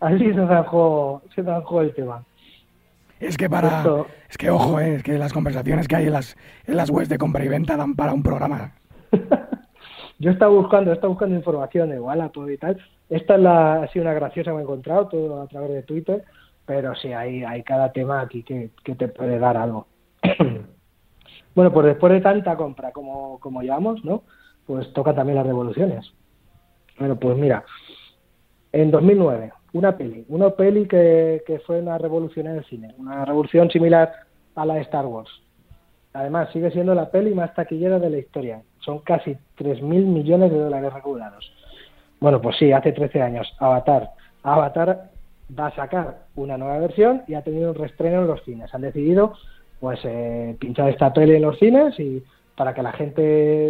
Así 0.00 0.18
se 0.32 0.34
zanjó, 0.34 1.22
se 1.34 1.42
zanjó 1.44 1.80
el 1.82 1.94
tema. 1.94 2.24
Es 3.20 3.36
que 3.36 3.48
para. 3.48 3.78
Esto- 3.78 4.06
Es 4.28 4.36
que 4.36 4.50
ojo, 4.50 4.78
eh, 4.80 4.96
es 4.96 5.02
que 5.02 5.16
las 5.18 5.32
conversaciones 5.32 5.88
que 5.88 5.96
hay 5.96 6.06
en 6.06 6.12
las, 6.12 6.36
en 6.66 6.76
las 6.76 6.90
webs 6.90 7.08
de 7.08 7.16
compra 7.16 7.44
y 7.44 7.48
venta 7.48 7.76
dan 7.76 7.94
para 7.94 8.12
un 8.12 8.22
programa. 8.22 8.72
Yo 10.18 10.30
estaba 10.30 10.50
buscando, 10.52 10.92
estaba 10.92 11.10
buscando 11.10 11.36
información 11.36 11.90
de 11.90 12.00
Wallapop 12.00 12.48
y 12.50 12.56
tal. 12.58 12.78
Esta 13.08 13.34
es 13.36 13.40
la, 13.40 13.82
ha 13.82 13.88
sido 13.88 14.04
una 14.04 14.14
graciosa 14.14 14.50
que 14.50 14.56
he 14.58 14.60
encontrado, 14.62 15.08
todo 15.08 15.42
a 15.42 15.46
través 15.46 15.70
de 15.70 15.82
Twitter, 15.82 16.24
pero 16.64 16.94
sí, 16.96 17.12
hay, 17.12 17.44
hay 17.44 17.62
cada 17.62 17.92
tema 17.92 18.20
aquí 18.20 18.42
que, 18.42 18.70
que 18.82 18.94
te 18.94 19.08
puede 19.08 19.38
dar 19.38 19.56
algo. 19.56 19.86
Bueno, 21.56 21.72
pues 21.72 21.86
después 21.86 22.12
de 22.12 22.20
tanta 22.20 22.54
compra 22.54 22.92
como, 22.92 23.40
como 23.40 23.62
llevamos, 23.62 24.04
¿no? 24.04 24.22
Pues 24.66 24.92
toca 24.92 25.14
también 25.14 25.36
las 25.36 25.46
revoluciones. 25.46 26.12
Bueno, 26.98 27.16
pues 27.16 27.36
mira, 27.38 27.64
en 28.72 28.90
2009, 28.90 29.52
una 29.72 29.96
peli, 29.96 30.26
una 30.28 30.50
peli 30.50 30.86
que, 30.86 31.42
que 31.46 31.58
fue 31.60 31.80
una 31.80 31.96
revolución 31.96 32.46
en 32.46 32.56
el 32.56 32.64
cine, 32.66 32.94
una 32.98 33.24
revolución 33.24 33.70
similar 33.70 34.12
a 34.54 34.66
la 34.66 34.74
de 34.74 34.82
Star 34.82 35.06
Wars. 35.06 35.30
Además, 36.12 36.50
sigue 36.52 36.70
siendo 36.70 36.94
la 36.94 37.10
peli 37.10 37.34
más 37.34 37.54
taquillera 37.54 37.98
de 37.98 38.10
la 38.10 38.18
historia. 38.18 38.62
Son 38.80 38.98
casi 38.98 39.32
3.000 39.58 39.82
millones 39.82 40.50
de 40.50 40.58
dólares 40.58 40.92
recaudados. 40.92 41.50
Bueno, 42.20 42.40
pues 42.40 42.56
sí, 42.58 42.70
hace 42.70 42.92
13 42.92 43.22
años, 43.22 43.50
Avatar. 43.58 44.10
Avatar 44.42 45.10
va 45.58 45.68
a 45.68 45.74
sacar 45.74 46.26
una 46.34 46.58
nueva 46.58 46.78
versión 46.78 47.22
y 47.26 47.34
ha 47.34 47.42
tenido 47.42 47.70
un 47.70 47.76
reestreno 47.76 48.20
en 48.20 48.26
los 48.26 48.42
cines. 48.44 48.74
Han 48.74 48.82
decidido 48.82 49.34
pues 49.80 50.00
eh, 50.04 50.56
pinchar 50.58 50.88
esta 50.88 51.12
peli 51.12 51.34
en 51.34 51.42
los 51.42 51.58
cines 51.58 51.98
y 51.98 52.22
para 52.56 52.74
que 52.74 52.82
la 52.82 52.92
gente 52.92 53.22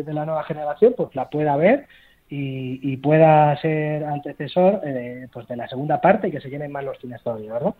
de 0.02 0.14
la 0.14 0.24
nueva 0.24 0.44
generación 0.44 0.94
pues 0.96 1.14
la 1.14 1.28
pueda 1.28 1.56
ver 1.56 1.86
y, 2.28 2.92
y 2.92 2.96
pueda 2.98 3.56
ser 3.60 4.04
antecesor 4.04 4.80
eh, 4.84 5.28
pues 5.32 5.46
de 5.48 5.56
la 5.56 5.68
segunda 5.68 6.00
parte 6.00 6.28
y 6.28 6.30
que 6.30 6.40
se 6.40 6.50
llenen 6.50 6.72
más 6.72 6.84
los 6.84 6.98
cines 6.98 7.22
todavía, 7.22 7.52
¿verdad? 7.52 7.74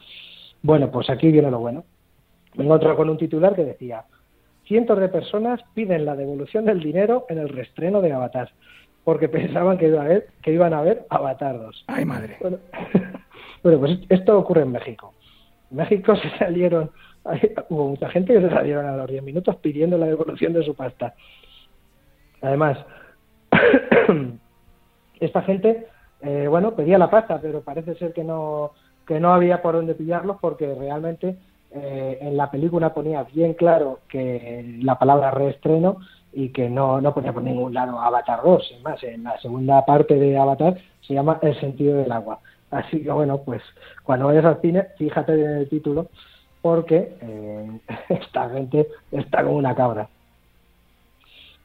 Bueno, 0.62 0.91
pues 0.91 1.11
aquí 1.11 1.31
viene 1.31 1.51
lo 1.51 1.61
bueno. 1.61 1.85
Me 2.55 2.64
encontré 2.64 2.95
con 2.97 3.11
un 3.11 3.18
titular 3.18 3.55
que 3.55 3.64
decía 3.64 4.05
cientos 4.66 4.99
de 4.99 5.09
personas 5.09 5.61
piden 5.74 6.05
la 6.05 6.16
devolución 6.16 6.64
del 6.64 6.81
dinero 6.81 7.27
en 7.29 7.39
el 7.39 7.49
reestreno 7.49 8.01
de 8.01 8.12
Avatar 8.12 8.51
porque 9.07 9.29
pensaban 9.29 9.79
que, 9.79 9.87
iba 9.87 10.03
a 10.03 10.09
ver, 10.09 10.27
que 10.43 10.53
iban 10.53 10.74
a 10.74 10.83
ver 10.83 11.07
Avatar 11.11 11.57
2. 11.57 11.85
Ay, 11.87 12.05
madre. 12.05 12.39
Bueno, 12.41 12.59
bueno, 13.62 13.79
pues 13.79 14.01
esto 14.09 14.37
ocurre 14.37 14.62
en 14.62 14.72
México. 14.72 15.14
En 15.70 15.77
México 15.77 16.16
se 16.22 16.29
salieron, 16.39 16.91
hubo 17.68 17.89
mucha 17.89 18.09
gente 18.11 18.35
que 18.35 18.41
se 18.41 18.51
salieron 18.51 18.87
a 18.87 18.97
los 18.97 19.09
10 19.09 19.22
minutos 19.22 19.57
pidiendo 19.57 19.99
la 19.99 20.07
devolución 20.07 20.53
de 20.53 20.64
su 20.64 20.74
pasta. 20.74 21.14
Además, 22.43 22.79
esta 25.20 25.43
gente, 25.43 25.87
eh, 26.22 26.47
bueno, 26.49 26.74
pedía 26.74 26.99
la 26.99 27.11
pasta, 27.11 27.41
pero 27.41 27.62
parece 27.62 27.95
ser 27.97 28.12
que 28.12 28.24
no, 28.24 28.72
que 29.07 29.20
no 29.20 29.33
había 29.33 29.62
por 29.62 29.74
dónde 29.74 29.95
pillarlos 29.95 30.37
porque 30.41 30.74
realmente 30.74 31.37
eh, 31.72 32.18
en 32.20 32.37
la 32.37 32.51
película 32.51 32.95
ponía 32.95 33.24
bien 33.24 33.55
claro 33.55 34.01
que 34.09 34.79
la 34.83 34.99
palabra 34.99 35.31
reestreno 35.31 35.99
y 36.33 36.51
que 36.51 36.68
no, 36.68 37.01
no 37.01 37.14
ponía 37.14 37.33
por 37.33 37.43
ningún 37.43 37.74
lado 37.74 37.99
Avatar 37.99 38.41
2. 38.45 38.72
Es 38.77 38.83
más, 38.83 39.03
en 39.03 39.24
la 39.24 39.39
segunda 39.41 39.85
parte 39.85 40.14
de 40.14 40.37
Avatar 40.37 40.77
se 41.01 41.14
llama 41.14 41.39
El 41.43 41.59
sentido 41.59 41.97
del 41.97 42.12
agua. 42.12 42.41
Así 42.70 43.03
que 43.03 43.11
bueno, 43.11 43.39
pues 43.39 43.62
cuando 44.03 44.27
vayas 44.27 44.45
al 44.45 44.61
cine, 44.61 44.89
fíjate 44.99 45.33
en 45.33 45.57
el 45.57 45.68
título 45.68 46.09
porque 46.62 47.16
eh, 47.20 47.70
esta 48.09 48.50
gente 48.50 48.86
está 49.12 49.42
como 49.42 49.57
una 49.57 49.74
cabra. 49.74 50.09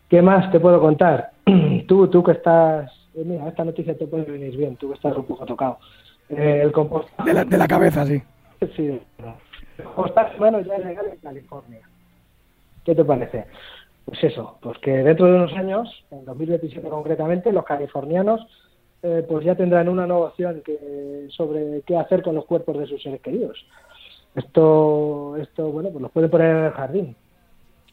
¿Qué 0.09 0.21
más 0.21 0.51
te 0.51 0.59
puedo 0.59 0.79
contar? 0.81 1.31
tú, 1.87 2.07
tú 2.07 2.23
que 2.23 2.33
estás... 2.33 2.91
eh, 3.15 3.23
mira, 3.25 3.47
esta 3.47 3.63
noticia 3.63 3.97
te 3.97 4.07
puede 4.07 4.25
venir 4.25 4.55
bien, 4.57 4.75
tú 4.75 4.89
que 4.89 4.95
estás 4.95 5.15
un 5.15 5.25
poco 5.25 5.45
tocado. 5.45 5.79
Eh, 6.29 6.61
el 6.63 6.71
compostaje... 6.71 7.29
De 7.29 7.33
la, 7.33 7.45
de 7.45 7.57
la 7.57 7.67
cabeza, 7.67 8.05
sí. 8.05 8.21
Sí, 8.75 8.87
de 8.87 9.01
verdad. 9.17 9.35
El 9.77 9.85
compostaje 9.85 10.37
humano 10.37 10.59
ya 10.61 10.75
es 10.75 10.85
legal 10.85 11.05
en 11.11 11.17
California. 11.17 11.79
¿Qué 12.85 12.95
te 12.95 13.05
parece? 13.05 13.45
Pues 14.05 14.23
eso, 14.23 14.57
pues 14.61 14.77
que 14.79 14.91
dentro 14.91 15.27
de 15.27 15.33
unos 15.33 15.53
años, 15.53 16.03
en 16.11 16.25
2027 16.25 16.87
concretamente, 16.89 17.51
los 17.51 17.63
californianos 17.63 18.45
eh, 19.03 19.25
pues 19.27 19.43
ya 19.45 19.55
tendrán 19.55 19.89
una 19.89 20.05
nueva 20.05 20.27
opción 20.27 20.61
que, 20.63 21.27
sobre 21.29 21.81
qué 21.87 21.97
hacer 21.97 22.21
con 22.21 22.35
los 22.35 22.45
cuerpos 22.45 22.77
de 22.77 22.87
sus 22.87 23.01
seres 23.01 23.21
queridos. 23.21 23.65
Esto, 24.35 25.35
esto, 25.37 25.69
bueno, 25.71 25.89
pues 25.89 26.01
los 26.01 26.11
pueden 26.11 26.29
poner 26.29 26.55
en 26.55 26.63
el 26.65 26.71
jardín, 26.71 27.15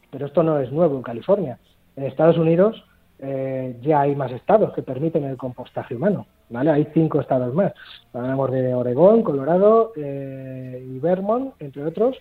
pero 0.09 0.25
esto 0.25 0.41
no 0.43 0.59
es 0.59 0.71
nuevo 0.71 0.95
en 0.95 1.03
California. 1.03 1.59
En 1.95 2.05
Estados 2.05 2.37
Unidos 2.37 2.83
eh, 3.19 3.77
ya 3.81 4.01
hay 4.01 4.15
más 4.15 4.31
estados 4.31 4.73
que 4.73 4.81
permiten 4.81 5.25
el 5.25 5.35
compostaje 5.35 5.95
humano, 5.95 6.25
¿vale? 6.49 6.71
Hay 6.71 6.87
cinco 6.93 7.19
estados 7.19 7.53
más. 7.53 7.73
Hablamos 8.13 8.51
de 8.51 8.73
Oregón, 8.73 9.23
Colorado 9.23 9.91
eh, 9.97 10.81
y 10.87 10.99
Vermont, 10.99 11.53
entre 11.59 11.85
otros, 11.85 12.15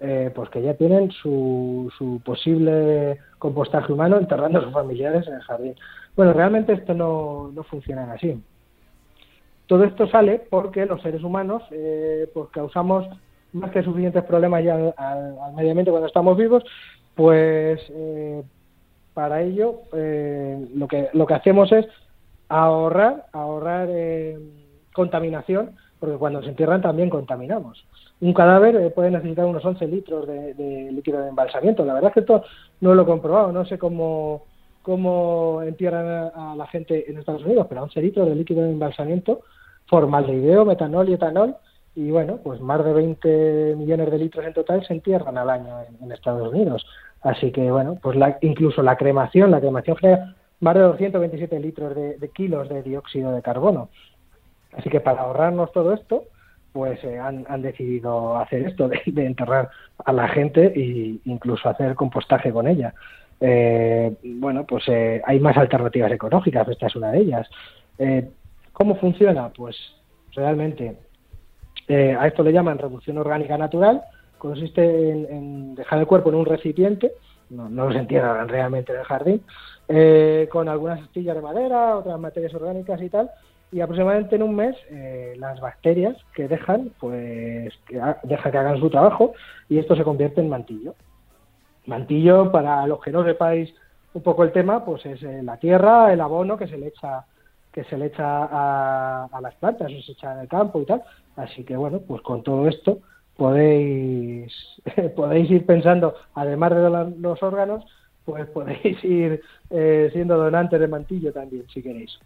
eh, 0.00 0.30
pues 0.34 0.50
que 0.50 0.60
ya 0.60 0.74
tienen 0.74 1.10
su, 1.10 1.90
su 1.96 2.20
posible 2.24 3.18
compostaje 3.38 3.92
humano 3.92 4.18
enterrando 4.18 4.58
a 4.58 4.62
sus 4.62 4.72
familiares 4.72 5.26
en 5.26 5.34
el 5.34 5.42
jardín. 5.42 5.74
Bueno, 6.14 6.34
realmente 6.34 6.74
esto 6.74 6.92
no, 6.92 7.50
no 7.54 7.62
funciona 7.62 8.12
así. 8.12 8.38
Todo 9.66 9.84
esto 9.84 10.06
sale 10.08 10.42
porque 10.50 10.84
los 10.84 11.00
seres 11.00 11.22
humanos 11.22 11.62
eh, 11.70 12.28
pues 12.34 12.50
causamos 12.50 13.06
más 13.52 13.70
que 13.70 13.82
suficientes 13.82 14.24
problemas 14.24 14.64
ya 14.64 14.74
al, 14.74 14.94
al- 14.96 15.52
medio 15.54 15.70
ambiente 15.70 15.90
cuando 15.90 16.06
estamos 16.06 16.36
vivos, 16.36 16.64
pues 17.14 17.80
eh, 17.90 18.42
para 19.14 19.42
ello 19.42 19.82
eh, 19.92 20.66
lo 20.74 20.88
que 20.88 21.08
lo 21.12 21.26
que 21.26 21.34
hacemos 21.34 21.70
es 21.72 21.86
ahorrar 22.48 23.26
ahorrar 23.32 23.88
eh, 23.90 24.38
contaminación 24.94 25.76
porque 26.00 26.16
cuando 26.16 26.42
se 26.42 26.48
entierran 26.48 26.82
también 26.82 27.10
contaminamos. 27.10 27.84
Un 28.20 28.32
cadáver 28.34 28.76
eh, 28.76 28.90
puede 28.90 29.10
necesitar 29.10 29.44
unos 29.46 29.64
11 29.64 29.86
litros 29.86 30.26
de, 30.26 30.90
líquido 30.92 31.20
de 31.20 31.28
embalsamiento. 31.28 31.84
La 31.84 31.94
verdad 31.94 32.08
es 32.10 32.14
que 32.14 32.20
esto 32.20 32.44
no 32.80 32.94
lo 32.94 33.02
he 33.02 33.06
comprobado. 33.06 33.52
No 33.52 33.64
sé 33.64 33.78
cómo 33.78 34.44
cómo 34.82 35.60
entierran 35.62 36.30
a, 36.34 36.54
la 36.56 36.66
gente 36.66 37.08
en 37.08 37.16
Estados 37.18 37.44
Unidos 37.44 37.66
pero 37.68 37.84
11 37.84 38.02
litros 38.02 38.28
de 38.28 38.34
líquido 38.34 38.62
de 38.62 38.70
embalsamiento 38.72 39.42
formaldehído 39.86 40.64
metanol 40.64 41.08
y 41.08 41.12
etanol 41.14 41.54
y 41.94 42.10
bueno, 42.10 42.38
pues 42.42 42.60
más 42.60 42.84
de 42.84 42.92
20 42.92 43.74
millones 43.76 44.10
de 44.10 44.18
litros 44.18 44.46
en 44.46 44.54
total 44.54 44.84
se 44.86 44.94
entierran 44.94 45.36
al 45.36 45.50
año 45.50 45.76
en, 46.00 46.12
Estados 46.12 46.52
Unidos. 46.52 46.86
Así 47.22 47.52
que 47.52 47.70
bueno, 47.70 47.98
pues 48.02 48.16
la, 48.16 48.38
incluso 48.40 48.82
la 48.82 48.96
cremación, 48.96 49.50
la 49.50 49.60
cremación 49.60 49.96
genera 49.96 50.34
más 50.60 50.74
de 50.74 50.80
227 50.80 51.60
litros 51.60 51.94
de, 51.94 52.18
de 52.18 52.28
kilos 52.30 52.68
de 52.68 52.82
dióxido 52.82 53.32
de 53.32 53.42
carbono. 53.42 53.88
Así 54.72 54.88
que 54.88 55.00
para 55.00 55.22
ahorrarnos 55.22 55.70
todo 55.72 55.92
esto, 55.92 56.24
pues 56.72 57.02
eh, 57.04 57.18
han, 57.18 57.44
han 57.48 57.62
decidido 57.62 58.36
hacer 58.38 58.66
esto 58.66 58.88
de, 58.88 59.00
de 59.06 59.26
enterrar 59.26 59.70
a 60.04 60.12
la 60.12 60.28
gente 60.28 60.72
e 60.74 61.18
incluso 61.24 61.68
hacer 61.68 61.94
compostaje 61.94 62.52
con 62.52 62.66
ella. 62.66 62.94
Eh, 63.44 64.14
bueno, 64.22 64.64
pues 64.64 64.84
eh, 64.86 65.20
hay 65.26 65.40
más 65.40 65.56
alternativas 65.56 66.12
ecológicas, 66.12 66.68
esta 66.68 66.86
es 66.86 66.94
una 66.94 67.10
de 67.10 67.18
ellas. 67.18 67.50
Eh, 67.98 68.30
¿Cómo 68.72 68.94
funciona? 68.94 69.48
Pues 69.48 69.76
realmente 70.32 70.96
eh, 71.92 72.16
a 72.18 72.26
esto 72.26 72.42
le 72.42 72.52
llaman 72.52 72.78
reducción 72.78 73.18
orgánica 73.18 73.56
natural. 73.58 74.02
Consiste 74.38 75.10
en, 75.10 75.74
dejar 75.74 75.98
el 76.00 76.06
cuerpo 76.06 76.30
en 76.30 76.36
un 76.36 76.46
recipiente, 76.46 77.12
no, 77.50 77.68
no 77.68 77.86
los 77.88 77.96
entierran 77.96 78.48
realmente 78.48 78.92
en 78.92 78.98
el 78.98 79.04
jardín, 79.04 79.42
eh, 79.88 80.48
con 80.50 80.68
algunas 80.68 81.00
astillas 81.02 81.36
de 81.36 81.42
madera, 81.42 81.96
otras 81.96 82.18
materias 82.18 82.54
orgánicas 82.54 83.00
y 83.02 83.08
tal, 83.08 83.30
y 83.70 83.80
aproximadamente 83.80 84.36
en 84.36 84.42
un 84.42 84.54
mes 84.56 84.74
eh, 84.90 85.34
las 85.38 85.60
bacterias 85.60 86.16
que 86.34 86.48
dejan, 86.48 86.90
pues 86.98 87.72
que 87.86 88.00
ha- 88.00 88.18
dejan 88.22 88.52
que 88.52 88.58
hagan 88.58 88.80
su 88.80 88.90
trabajo 88.90 89.32
y 89.68 89.78
esto 89.78 89.94
se 89.94 90.02
convierte 90.04 90.40
en 90.40 90.48
mantillo. 90.48 90.94
Mantillo, 91.86 92.50
para 92.52 92.86
los 92.86 93.00
que 93.00 93.10
no 93.10 93.24
sepáis 93.24 93.72
un 94.14 94.22
poco 94.22 94.44
el 94.44 94.52
tema, 94.52 94.84
pues 94.84 95.04
es 95.06 95.22
la 95.22 95.56
tierra, 95.56 96.12
el 96.12 96.20
abono 96.20 96.56
que 96.56 96.66
se 96.68 96.76
le 96.78 96.88
echa 96.88 97.24
que 97.72 97.84
se 97.84 97.96
le 97.96 98.06
echa 98.06 98.44
a, 98.44 99.24
a 99.24 99.40
las 99.40 99.54
plantas, 99.56 99.90
eso 99.90 100.02
se 100.02 100.12
echa 100.12 100.32
en 100.34 100.40
el 100.40 100.48
campo 100.48 100.80
y 100.80 100.86
tal. 100.86 101.02
Así 101.36 101.64
que 101.64 101.76
bueno, 101.76 102.00
pues 102.00 102.20
con 102.22 102.42
todo 102.42 102.68
esto 102.68 103.00
podéis 103.36 104.52
podéis 105.16 105.50
ir 105.50 105.66
pensando, 105.66 106.14
además 106.34 106.70
de 106.70 107.20
los 107.20 107.42
órganos, 107.42 107.84
pues 108.24 108.46
podéis 108.54 109.02
ir 109.04 109.40
eh, 109.70 110.10
siendo 110.12 110.36
donantes 110.36 110.78
de 110.78 110.88
mantillo 110.88 111.32
también, 111.32 111.66
si 111.68 111.82
queréis. 111.82 112.18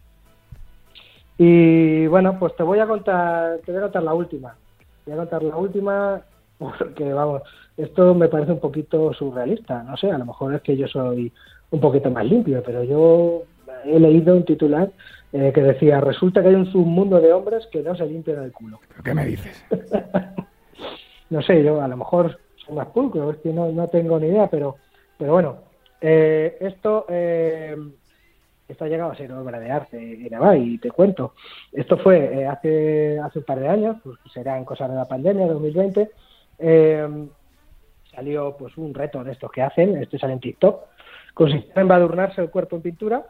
Y 1.38 2.07
bueno, 2.07 2.38
pues 2.38 2.57
te 2.57 2.62
voy 2.62 2.78
a 2.78 2.86
contar, 2.86 3.59
te 3.64 3.70
voy 3.70 3.78
a 3.78 3.84
contar 3.84 4.03
la 4.03 4.14
última. 4.14 4.57
Voy 5.05 5.14
a 5.14 5.18
contar 5.18 5.42
la 5.42 5.57
última 5.57 6.22
porque, 6.59 7.12
vamos, 7.12 7.42
esto 7.76 8.14
me 8.14 8.28
parece 8.28 8.53
un 8.53 8.61
poquito 8.61 9.12
surrealista. 9.12 9.82
No 9.82 9.97
sé, 9.97 10.11
a 10.11 10.18
lo 10.18 10.24
mejor 10.24 10.55
es 10.55 10.62
que 10.62 10.76
yo 10.76 10.88
soy 10.88 11.30
un 11.70 11.80
poquito 11.80 12.11
más 12.11 12.24
limpio, 12.24 12.62
pero 12.64 12.82
yo 12.84 13.42
he 13.84 14.01
leído 14.01 14.34
un 14.34 14.44
titular 14.44 14.90
eh, 15.33 15.53
que 15.55 15.62
decía, 15.62 16.01
resulta 16.01 16.43
que 16.43 16.49
hay 16.49 16.55
un 16.55 16.70
submundo 16.70 17.20
de 17.20 17.33
hombres 17.33 17.66
que 17.70 17.83
no 17.83 17.95
se 17.97 18.07
limpian 18.07 18.43
el 18.43 18.53
culo. 18.53 18.81
¿Pero 18.89 19.03
¿Qué 19.03 19.14
me 19.14 19.27
dices? 19.27 19.64
no 21.31 21.43
sé, 21.43 21.62
yo 21.62 21.81
a 21.81 21.89
lo 21.89 21.97
mejor 21.97 22.39
soy 22.57 22.74
más 22.74 22.89
pulcro, 22.89 23.31
es 23.31 23.39
que 23.39 23.53
no, 23.53 23.70
no 23.70 23.89
tengo 23.89 24.18
ni 24.18 24.29
idea, 24.29 24.49
pero, 24.49 24.77
pero 25.18 25.33
bueno, 25.33 25.59
eh, 26.01 26.57
esto, 26.61 27.07
eh, 27.09 27.77
esto 28.68 28.85
ha 28.85 28.89
llegado 28.89 29.12
a 29.12 29.16
ser 29.16 29.33
obra 29.33 29.61
de 29.61 29.70
arte 29.70 29.97
en 29.97 30.62
y 30.62 30.79
te 30.79 30.91
cuento. 30.91 31.35
Esto 31.72 31.99
fue 31.99 32.41
eh, 32.41 32.47
hace, 32.47 33.18
hace 33.18 33.39
un 33.39 33.45
par 33.45 33.61
de 33.61 33.68
años, 33.68 33.97
pues 34.03 34.18
serán 34.33 34.64
cosas 34.64 34.91
de 34.91 34.97
la 34.97 35.07
pandemia, 35.07 35.47
2020, 35.47 36.11
eh, 36.59 37.29
salió 38.14 38.57
pues 38.57 38.77
un 38.77 38.93
reto 38.95 39.22
de 39.22 39.33
estos 39.33 39.53
que 39.53 39.62
hacen, 39.62 39.97
este 39.97 40.18
sale 40.18 40.33
en 40.33 40.41
TikTok, 40.41 40.81
consiste 41.35 41.70
en 41.72 41.81
embadurnarse 41.83 42.41
el 42.41 42.51
cuerpo 42.51 42.77
en 42.77 42.83
pintura 42.83 43.24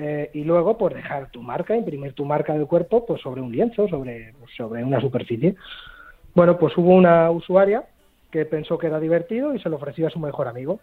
eh, 0.00 0.30
y 0.32 0.44
luego 0.44 0.78
pues 0.78 0.94
dejar 0.94 1.28
tu 1.32 1.42
marca, 1.42 1.76
imprimir 1.76 2.12
tu 2.12 2.24
marca 2.24 2.52
del 2.54 2.68
cuerpo 2.68 3.04
pues 3.04 3.20
sobre 3.20 3.40
un 3.40 3.50
lienzo, 3.50 3.88
sobre, 3.88 4.32
sobre 4.56 4.84
una 4.84 5.00
superficie. 5.00 5.56
Bueno, 6.34 6.56
pues 6.56 6.76
hubo 6.78 6.94
una 6.94 7.28
usuaria 7.32 7.84
que 8.30 8.44
pensó 8.44 8.78
que 8.78 8.86
era 8.86 9.00
divertido 9.00 9.54
y 9.54 9.58
se 9.58 9.68
lo 9.68 9.74
ofreció 9.74 10.06
a 10.06 10.10
su 10.10 10.20
mejor 10.20 10.46
amigo. 10.46 10.78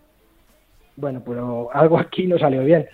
Bueno, 0.97 1.21
pero 1.25 1.69
algo 1.73 1.97
aquí 1.97 2.27
no 2.27 2.37
salió 2.37 2.61
bien. 2.65 2.87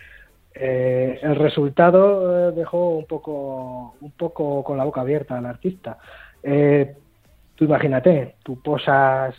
Eh, 0.54 1.20
el 1.24 1.38
resultado 1.38 2.50
eh, 2.50 2.52
dejó 2.52 2.90
un 2.90 3.06
poco, 3.06 3.96
un 4.00 4.12
poco 4.12 4.64
con 4.64 4.78
la 4.78 4.84
boca 4.84 5.02
abierta 5.02 5.40
al 5.40 5.46
artista. 5.48 5.98
Tú 6.44 7.66
imagínate, 7.66 8.36
tú 8.44 8.62
posas, 8.62 9.36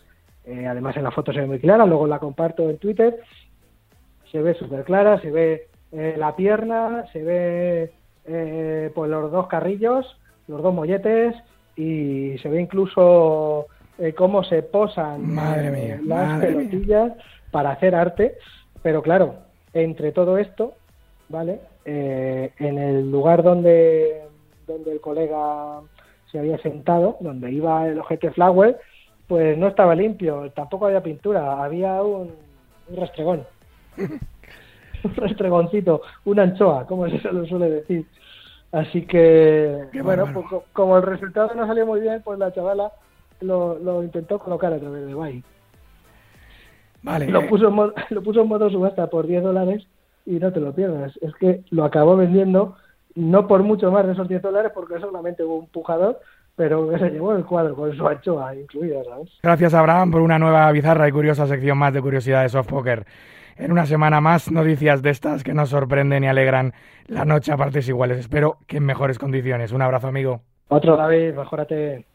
además 0.46 0.96
en 0.96 1.04
la 1.04 1.10
foto 1.12 1.32
se 1.32 1.40
ve 1.40 1.46
muy 1.46 1.60
clara, 1.60 1.86
luego 1.86 2.06
la 2.06 2.18
comparto 2.18 2.68
en 2.70 2.78
Twitter, 2.78 3.20
se 4.30 4.40
ve 4.40 4.54
súper 4.54 4.84
clara, 4.84 5.20
se 5.20 5.30
ve 5.30 5.71
eh, 5.92 6.14
la 6.16 6.34
pierna, 6.34 7.04
se 7.12 7.22
ve 7.22 7.92
eh, 8.24 8.90
pues 8.94 9.10
los 9.10 9.30
dos 9.32 9.48
carrillos, 9.48 10.06
los 10.46 10.62
dos 10.62 10.72
molletes 10.72 11.34
y 11.76 12.38
se 12.38 12.48
ve 12.48 12.60
incluso 12.60 13.66
eh, 13.98 14.12
cómo 14.12 14.44
se 14.44 14.62
posan 14.62 15.34
Madre 15.34 15.68
eh, 15.68 15.70
mía, 15.70 16.00
las 16.06 16.28
madre 16.28 16.54
mía. 16.54 16.68
pelotillas 16.70 17.12
para 17.50 17.72
hacer 17.72 17.94
arte, 17.94 18.36
pero 18.82 19.02
claro, 19.02 19.34
entre 19.74 20.12
todo 20.12 20.38
esto, 20.38 20.74
¿vale? 21.28 21.60
En 21.84 22.78
el 22.78 23.10
lugar 23.10 23.42
donde, 23.42 24.22
donde 24.68 24.92
el 24.92 25.00
colega 25.00 25.80
se 26.30 26.38
había 26.38 26.58
sentado, 26.58 27.16
donde 27.20 27.50
iba 27.50 27.88
el 27.88 27.98
ojete 27.98 28.30
flower, 28.30 28.78
pues 29.26 29.58
no 29.58 29.66
estaba 29.68 29.94
limpio, 29.94 30.50
tampoco 30.52 30.86
había 30.86 31.02
pintura, 31.02 31.62
había 31.62 32.00
un, 32.02 32.30
un 32.88 32.96
restregón. 32.96 33.44
un 35.08 35.14
restregoncito, 35.14 36.02
una 36.24 36.42
anchoa, 36.42 36.86
como 36.86 37.08
se 37.08 37.32
lo 37.32 37.44
suele 37.46 37.70
decir. 37.70 38.06
Así 38.72 39.02
que, 39.02 39.84
Qué 39.92 40.00
bueno, 40.00 40.26
pues, 40.32 40.46
co- 40.48 40.64
como 40.72 40.96
el 40.96 41.02
resultado 41.02 41.54
no 41.54 41.66
salió 41.66 41.86
muy 41.86 42.00
bien, 42.00 42.22
pues 42.24 42.38
la 42.38 42.52
chavala 42.52 42.90
lo, 43.40 43.78
lo 43.78 44.02
intentó 44.02 44.38
colocar 44.38 44.72
a 44.72 44.78
través 44.78 45.06
de. 45.06 45.42
Vale. 47.02 47.28
Lo 47.28 47.40
eh, 47.40 47.48
puso, 47.48 47.68
en 47.68 47.74
modo, 47.74 47.94
lo 48.10 48.22
puso 48.22 48.42
en 48.42 48.48
modo 48.48 48.70
subasta 48.70 49.08
por 49.08 49.26
10 49.26 49.42
dólares 49.42 49.86
y 50.24 50.32
no 50.38 50.52
te 50.52 50.60
lo 50.60 50.72
pierdas. 50.72 51.12
Es 51.20 51.34
que 51.34 51.62
lo 51.70 51.84
acabó 51.84 52.16
vendiendo 52.16 52.76
no 53.14 53.46
por 53.46 53.62
mucho 53.62 53.90
más 53.90 54.06
de 54.06 54.12
esos 54.12 54.28
10 54.28 54.40
dólares 54.40 54.72
porque 54.74 54.98
solamente 54.98 55.42
hubo 55.44 55.56
un 55.56 55.66
pujador, 55.68 56.20
pero 56.56 56.88
que 56.88 56.98
se 56.98 57.10
llevó 57.10 57.34
el 57.34 57.44
cuadro 57.44 57.74
con 57.74 57.94
su 57.94 58.06
anchoa 58.06 58.54
incluida, 58.54 59.04
¿sabes? 59.04 59.30
Gracias, 59.42 59.74
Abraham, 59.74 60.12
por 60.12 60.22
una 60.22 60.38
nueva 60.38 60.70
bizarra 60.72 61.08
y 61.08 61.12
curiosa 61.12 61.46
sección 61.46 61.76
más 61.76 61.92
de 61.92 62.00
curiosidades 62.00 62.52
soft 62.52 62.68
poker. 62.68 63.04
En 63.56 63.72
una 63.72 63.86
semana 63.86 64.20
más, 64.20 64.50
noticias 64.50 65.02
de 65.02 65.10
estas 65.10 65.44
que 65.44 65.54
nos 65.54 65.70
sorprenden 65.70 66.24
y 66.24 66.28
alegran 66.28 66.72
la 67.06 67.24
noche 67.24 67.52
a 67.52 67.56
partes 67.56 67.88
iguales. 67.88 68.18
Espero 68.18 68.58
que 68.66 68.78
en 68.78 68.84
mejores 68.84 69.18
condiciones. 69.18 69.72
Un 69.72 69.82
abrazo, 69.82 70.08
amigo. 70.08 70.40
Otro 70.68 70.96
David, 70.96 71.34
mejórate. 71.34 72.06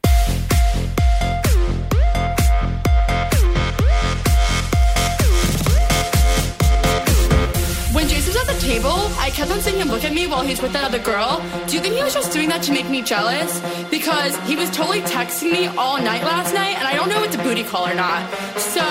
Table, 8.68 9.08
I 9.16 9.30
kept 9.32 9.50
on 9.50 9.60
seeing 9.64 9.80
him 9.80 9.88
look 9.88 10.04
at 10.04 10.12
me 10.12 10.26
while 10.26 10.44
he's 10.44 10.60
with 10.60 10.76
that 10.76 10.84
other 10.84 11.00
girl. 11.00 11.40
Do 11.66 11.72
you 11.72 11.80
think 11.80 11.96
he 11.96 12.04
was 12.04 12.12
just 12.12 12.36
doing 12.36 12.50
that 12.52 12.60
to 12.68 12.70
make 12.70 12.84
me 12.90 13.00
jealous? 13.00 13.64
Because 13.88 14.36
he 14.44 14.60
was 14.60 14.68
totally 14.68 15.00
texting 15.08 15.50
me 15.56 15.72
all 15.80 15.96
night 15.96 16.20
last 16.20 16.52
night, 16.52 16.76
and 16.76 16.84
I 16.84 16.92
don't 16.92 17.08
know 17.08 17.16
if 17.24 17.32
it's 17.32 17.36
a 17.40 17.44
booty 17.48 17.64
call 17.64 17.88
or 17.88 17.96
not. 17.96 18.28
So, 18.60 18.84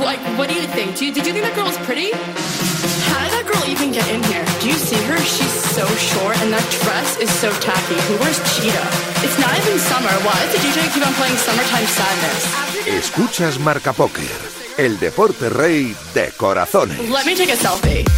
like, 0.00 0.20
what 0.40 0.48
do 0.48 0.56
you 0.56 0.64
think? 0.72 0.96
Do 0.96 1.04
you, 1.04 1.12
did 1.12 1.26
you 1.28 1.36
think 1.36 1.44
that 1.44 1.52
girl 1.52 1.68
was 1.68 1.76
pretty? 1.84 2.16
How 3.12 3.20
did 3.28 3.32
that 3.36 3.44
girl 3.44 3.60
even 3.68 3.92
get 3.92 4.08
in 4.08 4.24
here? 4.24 4.40
Do 4.64 4.72
you 4.72 4.78
see 4.80 4.96
her? 5.04 5.20
She's 5.20 5.56
so 5.76 5.84
short, 6.00 6.40
and 6.40 6.48
that 6.56 6.64
dress 6.80 7.20
is 7.20 7.28
so 7.44 7.52
tacky. 7.60 8.00
Who 8.08 8.16
wears 8.24 8.40
cheetah? 8.56 8.88
It's 9.20 9.36
not 9.36 9.52
even 9.60 9.76
summer. 9.84 10.14
Why 10.24 10.32
does 10.48 10.56
the 10.56 10.64
DJ 10.64 10.80
keep 10.96 11.04
on 11.04 11.12
playing 11.20 11.36
Summertime 11.36 11.88
Sadness? 11.92 12.40
Escuchas 12.88 13.60
Marca 13.60 13.92
Póker, 13.92 14.32
el 14.80 14.96
deporte 14.96 15.52
rey 15.52 15.92
de 16.16 16.32
corazones. 16.40 16.96
Let 17.12 17.28
me 17.28 17.36
take 17.36 17.52
a 17.52 17.60
selfie. 17.60 18.08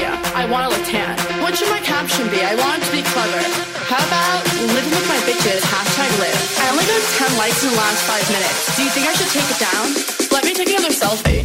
I 0.00 0.48
want 0.48 0.64
to 0.64 0.70
look 0.72 0.88
tan. 0.88 1.12
What 1.44 1.52
should 1.52 1.68
my 1.68 1.80
caption 1.80 2.24
be? 2.32 2.40
I 2.40 2.56
want 2.56 2.80
it 2.80 2.86
to 2.88 2.92
be 2.96 3.04
clever. 3.12 3.44
How 3.84 4.00
about 4.00 4.40
living 4.72 4.88
with 4.88 5.04
my 5.04 5.20
bitches, 5.28 5.60
hashtag 5.60 6.08
live. 6.16 6.32
I 6.64 6.72
only 6.72 6.88
got 6.88 7.02
10 7.28 7.36
likes 7.36 7.60
in 7.62 7.68
the 7.68 7.76
last 7.76 8.00
five 8.08 8.24
minutes. 8.32 8.72
Do 8.72 8.84
you 8.84 8.90
think 8.96 9.04
I 9.04 9.12
should 9.12 9.28
take 9.28 9.44
it 9.44 9.60
down? 9.60 9.92
Let 10.32 10.48
me 10.48 10.54
take 10.54 10.72
another. 10.72 10.96
Selfie, 10.96 11.44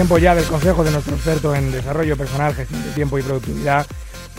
Tiempo 0.00 0.16
ya 0.16 0.34
del 0.34 0.46
consejo 0.46 0.82
de 0.82 0.92
nuestro 0.92 1.14
experto 1.14 1.54
en 1.54 1.72
desarrollo 1.72 2.16
personal, 2.16 2.54
gestión 2.54 2.82
de 2.82 2.90
tiempo 2.92 3.18
y 3.18 3.22
productividad, 3.22 3.86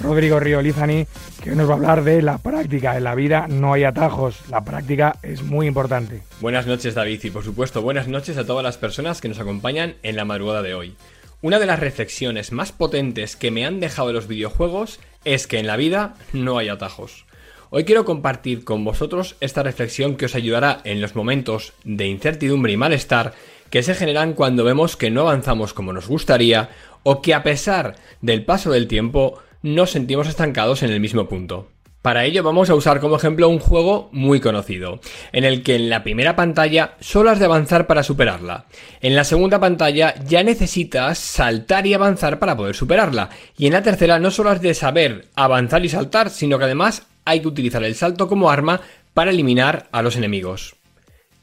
Rodrigo 0.01 0.39
Río 0.39 0.59
Lizani, 0.59 1.05
que 1.43 1.51
hoy 1.51 1.55
nos 1.55 1.69
va 1.69 1.73
a 1.73 1.75
hablar 1.75 2.03
de 2.03 2.23
la 2.23 2.39
práctica. 2.39 2.97
En 2.97 3.03
la 3.03 3.13
vida 3.13 3.45
no 3.47 3.71
hay 3.73 3.83
atajos, 3.83 4.39
la 4.49 4.63
práctica 4.63 5.19
es 5.21 5.43
muy 5.43 5.67
importante. 5.67 6.23
Buenas 6.39 6.65
noches 6.65 6.95
David 6.95 7.23
y 7.25 7.29
por 7.29 7.43
supuesto 7.43 7.83
buenas 7.83 8.07
noches 8.07 8.37
a 8.37 8.45
todas 8.47 8.63
las 8.63 8.79
personas 8.79 9.21
que 9.21 9.27
nos 9.27 9.39
acompañan 9.39 9.97
en 10.01 10.15
la 10.15 10.25
madrugada 10.25 10.63
de 10.63 10.73
hoy. 10.73 10.95
Una 11.43 11.59
de 11.59 11.67
las 11.67 11.79
reflexiones 11.79 12.51
más 12.51 12.71
potentes 12.71 13.35
que 13.35 13.51
me 13.51 13.63
han 13.63 13.79
dejado 13.79 14.11
los 14.13 14.27
videojuegos 14.27 14.99
es 15.25 15.45
que 15.45 15.59
en 15.59 15.67
la 15.67 15.77
vida 15.77 16.15
no 16.33 16.57
hay 16.57 16.69
atajos. 16.69 17.25
Hoy 17.69 17.85
quiero 17.85 18.03
compartir 18.03 18.63
con 18.63 18.83
vosotros 18.83 19.35
esta 19.39 19.61
reflexión 19.61 20.17
que 20.17 20.25
os 20.25 20.33
ayudará 20.33 20.81
en 20.85 21.01
los 21.01 21.15
momentos 21.15 21.73
de 21.83 22.07
incertidumbre 22.07 22.73
y 22.73 22.77
malestar 22.77 23.33
que 23.71 23.81
se 23.81 23.95
generan 23.95 24.33
cuando 24.33 24.63
vemos 24.63 24.95
que 24.95 25.09
no 25.09 25.21
avanzamos 25.21 25.73
como 25.73 25.93
nos 25.93 26.07
gustaría 26.07 26.69
o 27.01 27.23
que 27.23 27.33
a 27.33 27.41
pesar 27.41 27.95
del 28.21 28.45
paso 28.45 28.69
del 28.69 28.87
tiempo 28.87 29.39
nos 29.63 29.91
sentimos 29.91 30.27
estancados 30.27 30.83
en 30.83 30.91
el 30.91 30.99
mismo 30.99 31.27
punto. 31.27 31.69
Para 32.01 32.25
ello 32.25 32.41
vamos 32.41 32.69
a 32.71 32.75
usar 32.75 32.99
como 32.99 33.15
ejemplo 33.15 33.47
un 33.47 33.59
juego 33.59 34.09
muy 34.11 34.39
conocido, 34.39 34.99
en 35.33 35.43
el 35.43 35.61
que 35.61 35.75
en 35.75 35.89
la 35.89 36.03
primera 36.03 36.35
pantalla 36.35 36.95
solo 36.99 37.29
has 37.29 37.37
de 37.37 37.45
avanzar 37.45 37.85
para 37.85 38.01
superarla. 38.01 38.65
En 39.01 39.15
la 39.15 39.23
segunda 39.23 39.59
pantalla 39.59 40.15
ya 40.25 40.43
necesitas 40.43 41.19
saltar 41.19 41.85
y 41.85 41.93
avanzar 41.93 42.39
para 42.39 42.57
poder 42.57 42.75
superarla. 42.75 43.29
Y 43.55 43.67
en 43.67 43.73
la 43.73 43.83
tercera 43.83 44.17
no 44.17 44.31
solo 44.31 44.49
has 44.49 44.61
de 44.61 44.73
saber 44.73 45.27
avanzar 45.35 45.85
y 45.85 45.89
saltar, 45.89 46.31
sino 46.31 46.57
que 46.57 46.65
además 46.65 47.03
hay 47.23 47.41
que 47.41 47.47
utilizar 47.47 47.83
el 47.83 47.93
salto 47.93 48.27
como 48.27 48.49
arma 48.49 48.81
para 49.13 49.29
eliminar 49.29 49.87
a 49.91 50.01
los 50.01 50.15
enemigos. 50.15 50.80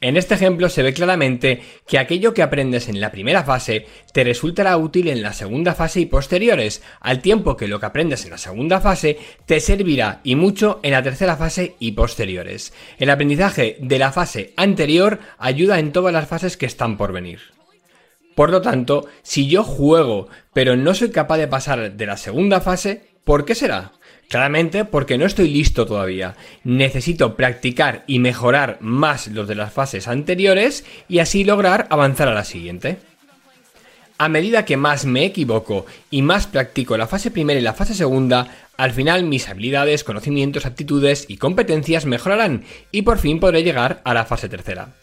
En 0.01 0.17
este 0.17 0.35
ejemplo 0.35 0.69
se 0.69 0.85
ve 0.85 0.93
claramente 0.93 1.61
que 1.87 1.99
aquello 1.99 2.33
que 2.33 2.43
aprendes 2.43 2.89
en 2.89 3.01
la 3.01 3.11
primera 3.11 3.43
fase 3.43 3.87
te 4.13 4.23
resultará 4.23 4.77
útil 4.77 5.09
en 5.09 5.23
la 5.23 5.33
segunda 5.33 5.75
fase 5.75 5.99
y 5.99 6.07
posteriores, 6.07 6.83
al 7.01 7.21
tiempo 7.21 7.57
que 7.57 7.67
lo 7.67 7.81
que 7.81 7.87
aprendes 7.87 8.25
en 8.25 8.31
la 8.31 8.39
segunda 8.39 8.81
fase 8.81 9.19
te 9.45 9.59
servirá 9.59 10.21
y 10.23 10.37
mucho 10.37 10.79
en 10.85 10.93
la 10.93 11.03
tercera 11.03 11.37
fase 11.37 11.75
y 11.81 11.93
posteriores. 11.93 12.73
El 12.99 13.11
aprendizaje 13.11 13.77
de 13.81 13.99
la 13.99 14.13
fase 14.13 14.55
anterior 14.57 15.19
ayuda 15.37 15.81
en 15.81 15.91
todas 15.91 16.13
las 16.13 16.29
fases 16.29 16.57
que 16.57 16.67
están 16.67 16.97
por 16.97 17.13
venir. 17.13 17.41
Por 18.37 18.51
lo 18.51 18.63
tanto, 18.63 19.07
si 19.23 19.49
yo 19.49 19.65
juego 19.65 20.29
pero 20.53 20.77
no 20.77 20.95
soy 20.95 21.11
capaz 21.11 21.39
de 21.39 21.49
pasar 21.49 21.95
de 21.95 22.07
la 22.07 22.17
segunda 22.17 22.61
fase, 22.61 23.03
¿por 23.25 23.45
qué 23.45 23.57
será? 23.57 23.98
Claramente 24.29 24.85
porque 24.85 25.17
no 25.17 25.25
estoy 25.25 25.49
listo 25.49 25.87
todavía. 25.87 26.37
Necesito 26.63 27.35
practicar 27.35 28.05
y 28.07 28.19
mejorar 28.19 28.77
más 28.81 29.29
los 29.29 29.49
de 29.49 29.55
las 29.55 29.73
fases 29.73 30.07
anteriores 30.07 30.85
y 31.09 31.21
así 31.21 31.45
lograr 31.45 31.87
avanzar 31.89 32.29
a 32.29 32.35
la 32.35 32.45
siguiente. 32.45 32.99
A 34.19 34.29
medida 34.29 34.65
que 34.65 34.77
más 34.77 35.07
me 35.07 35.25
equivoco 35.25 35.87
y 36.11 36.23
más 36.23 36.47
practico 36.47 36.97
la 36.97 37.07
fase 37.07 37.31
primera 37.31 37.59
y 37.59 37.63
la 37.63 37.73
fase 37.73 37.95
segunda, 37.95 38.49
al 38.77 38.93
final 38.93 39.23
mis 39.23 39.49
habilidades, 39.49 40.05
conocimientos, 40.05 40.67
aptitudes 40.67 41.25
y 41.29 41.39
competencias 41.39 42.05
mejorarán 42.05 42.65
y 42.91 43.03
por 43.03 43.19
fin 43.19 43.41
podré 43.41 43.63
llegar 43.63 44.03
a 44.05 44.13
la 44.13 44.27
fase 44.27 44.49
tercera. 44.49 44.95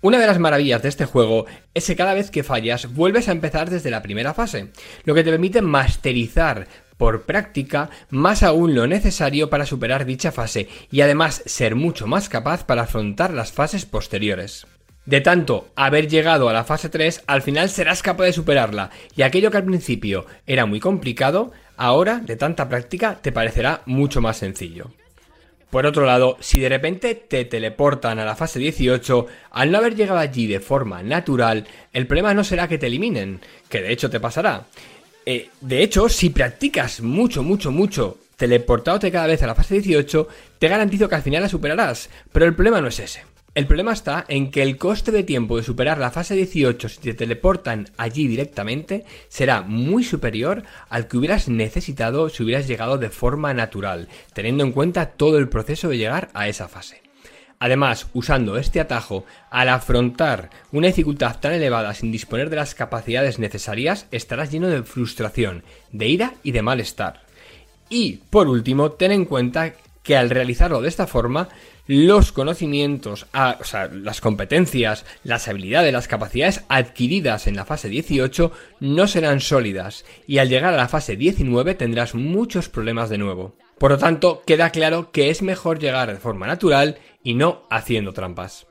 Una 0.00 0.18
de 0.18 0.26
las 0.26 0.38
maravillas 0.38 0.82
de 0.82 0.88
este 0.88 1.06
juego 1.06 1.46
es 1.72 1.86
que 1.86 1.96
cada 1.96 2.14
vez 2.14 2.30
que 2.30 2.44
fallas 2.44 2.92
vuelves 2.94 3.28
a 3.28 3.32
empezar 3.32 3.70
desde 3.70 3.90
la 3.90 4.02
primera 4.02 4.34
fase, 4.34 4.72
lo 5.04 5.14
que 5.14 5.24
te 5.24 5.30
permite 5.30 5.62
masterizar 5.62 6.68
por 6.98 7.22
práctica 7.22 7.88
más 8.10 8.42
aún 8.42 8.74
lo 8.74 8.86
necesario 8.86 9.48
para 9.48 9.64
superar 9.64 10.04
dicha 10.04 10.32
fase 10.32 10.68
y 10.90 11.00
además 11.00 11.42
ser 11.46 11.74
mucho 11.74 12.06
más 12.06 12.28
capaz 12.28 12.64
para 12.64 12.82
afrontar 12.82 13.32
las 13.32 13.52
fases 13.52 13.86
posteriores. 13.86 14.66
De 15.06 15.22
tanto 15.22 15.68
haber 15.74 16.06
llegado 16.06 16.50
a 16.50 16.52
la 16.52 16.64
fase 16.64 16.90
3, 16.90 17.22
al 17.26 17.40
final 17.40 17.70
serás 17.70 18.02
capaz 18.02 18.24
de 18.24 18.34
superarla 18.34 18.90
y 19.16 19.22
aquello 19.22 19.50
que 19.50 19.56
al 19.56 19.64
principio 19.64 20.26
era 20.46 20.66
muy 20.66 20.80
complicado, 20.80 21.52
ahora 21.78 22.18
de 22.18 22.36
tanta 22.36 22.68
práctica 22.68 23.18
te 23.22 23.32
parecerá 23.32 23.80
mucho 23.86 24.20
más 24.20 24.36
sencillo. 24.36 24.90
Por 25.70 25.84
otro 25.84 26.06
lado, 26.06 26.38
si 26.40 26.60
de 26.60 26.70
repente 26.70 27.14
te 27.14 27.44
teleportan 27.44 28.18
a 28.18 28.24
la 28.24 28.36
fase 28.36 28.58
18, 28.58 29.26
al 29.50 29.70
no 29.70 29.78
haber 29.78 29.94
llegado 29.94 30.18
allí 30.18 30.46
de 30.46 30.60
forma 30.60 31.02
natural, 31.02 31.66
el 31.92 32.06
problema 32.06 32.32
no 32.32 32.42
será 32.42 32.68
que 32.68 32.78
te 32.78 32.86
eliminen, 32.86 33.40
que 33.68 33.82
de 33.82 33.92
hecho 33.92 34.08
te 34.08 34.18
pasará. 34.18 34.64
Eh, 35.30 35.50
de 35.60 35.82
hecho, 35.82 36.08
si 36.08 36.30
practicas 36.30 37.02
mucho, 37.02 37.42
mucho, 37.42 37.70
mucho, 37.70 38.16
teleportándote 38.38 39.12
cada 39.12 39.26
vez 39.26 39.42
a 39.42 39.46
la 39.46 39.54
fase 39.54 39.74
18, 39.74 40.26
te 40.58 40.68
garantizo 40.68 41.06
que 41.06 41.16
al 41.16 41.22
final 41.22 41.42
la 41.42 41.50
superarás, 41.50 42.08
pero 42.32 42.46
el 42.46 42.54
problema 42.54 42.80
no 42.80 42.88
es 42.88 42.98
ese. 42.98 43.24
El 43.54 43.66
problema 43.66 43.92
está 43.92 44.24
en 44.26 44.50
que 44.50 44.62
el 44.62 44.78
coste 44.78 45.12
de 45.12 45.24
tiempo 45.24 45.58
de 45.58 45.64
superar 45.64 45.98
la 45.98 46.10
fase 46.10 46.34
18 46.34 46.88
si 46.88 47.00
te 47.00 47.12
teleportan 47.12 47.90
allí 47.98 48.26
directamente 48.26 49.04
será 49.28 49.60
muy 49.60 50.02
superior 50.02 50.62
al 50.88 51.08
que 51.08 51.18
hubieras 51.18 51.46
necesitado 51.46 52.30
si 52.30 52.42
hubieras 52.42 52.66
llegado 52.66 52.96
de 52.96 53.10
forma 53.10 53.52
natural, 53.52 54.08
teniendo 54.32 54.64
en 54.64 54.72
cuenta 54.72 55.10
todo 55.10 55.36
el 55.36 55.50
proceso 55.50 55.90
de 55.90 55.98
llegar 55.98 56.30
a 56.32 56.48
esa 56.48 56.68
fase. 56.68 57.02
Además, 57.60 58.06
usando 58.12 58.56
este 58.56 58.80
atajo, 58.80 59.24
al 59.50 59.68
afrontar 59.68 60.50
una 60.70 60.86
dificultad 60.86 61.38
tan 61.40 61.52
elevada 61.52 61.92
sin 61.94 62.12
disponer 62.12 62.50
de 62.50 62.56
las 62.56 62.74
capacidades 62.74 63.38
necesarias, 63.38 64.06
estarás 64.12 64.52
lleno 64.52 64.68
de 64.68 64.84
frustración, 64.84 65.64
de 65.90 66.08
ira 66.08 66.34
y 66.42 66.52
de 66.52 66.62
malestar. 66.62 67.22
Y, 67.88 68.20
por 68.30 68.48
último, 68.48 68.92
ten 68.92 69.12
en 69.12 69.24
cuenta 69.24 69.74
que 70.02 70.16
al 70.16 70.30
realizarlo 70.30 70.80
de 70.80 70.88
esta 70.88 71.06
forma, 71.06 71.48
los 71.86 72.32
conocimientos, 72.32 73.26
o 73.32 73.64
sea, 73.64 73.88
las 73.88 74.20
competencias, 74.20 75.04
las 75.24 75.48
habilidades, 75.48 75.92
las 75.92 76.06
capacidades 76.06 76.62
adquiridas 76.68 77.46
en 77.46 77.56
la 77.56 77.64
fase 77.64 77.88
18 77.88 78.52
no 78.80 79.06
serán 79.06 79.40
sólidas 79.40 80.04
y 80.26 80.38
al 80.38 80.48
llegar 80.48 80.74
a 80.74 80.78
la 80.78 80.88
fase 80.88 81.16
19 81.16 81.74
tendrás 81.74 82.14
muchos 82.14 82.68
problemas 82.68 83.08
de 83.10 83.18
nuevo. 83.18 83.54
Por 83.78 83.92
lo 83.92 83.98
tanto, 83.98 84.42
queda 84.46 84.70
claro 84.70 85.12
que 85.12 85.30
es 85.30 85.40
mejor 85.40 85.78
llegar 85.78 86.12
de 86.12 86.18
forma 86.18 86.46
natural 86.46 86.98
y 87.28 87.34
no 87.34 87.66
haciendo 87.68 88.14
trampas. 88.14 88.66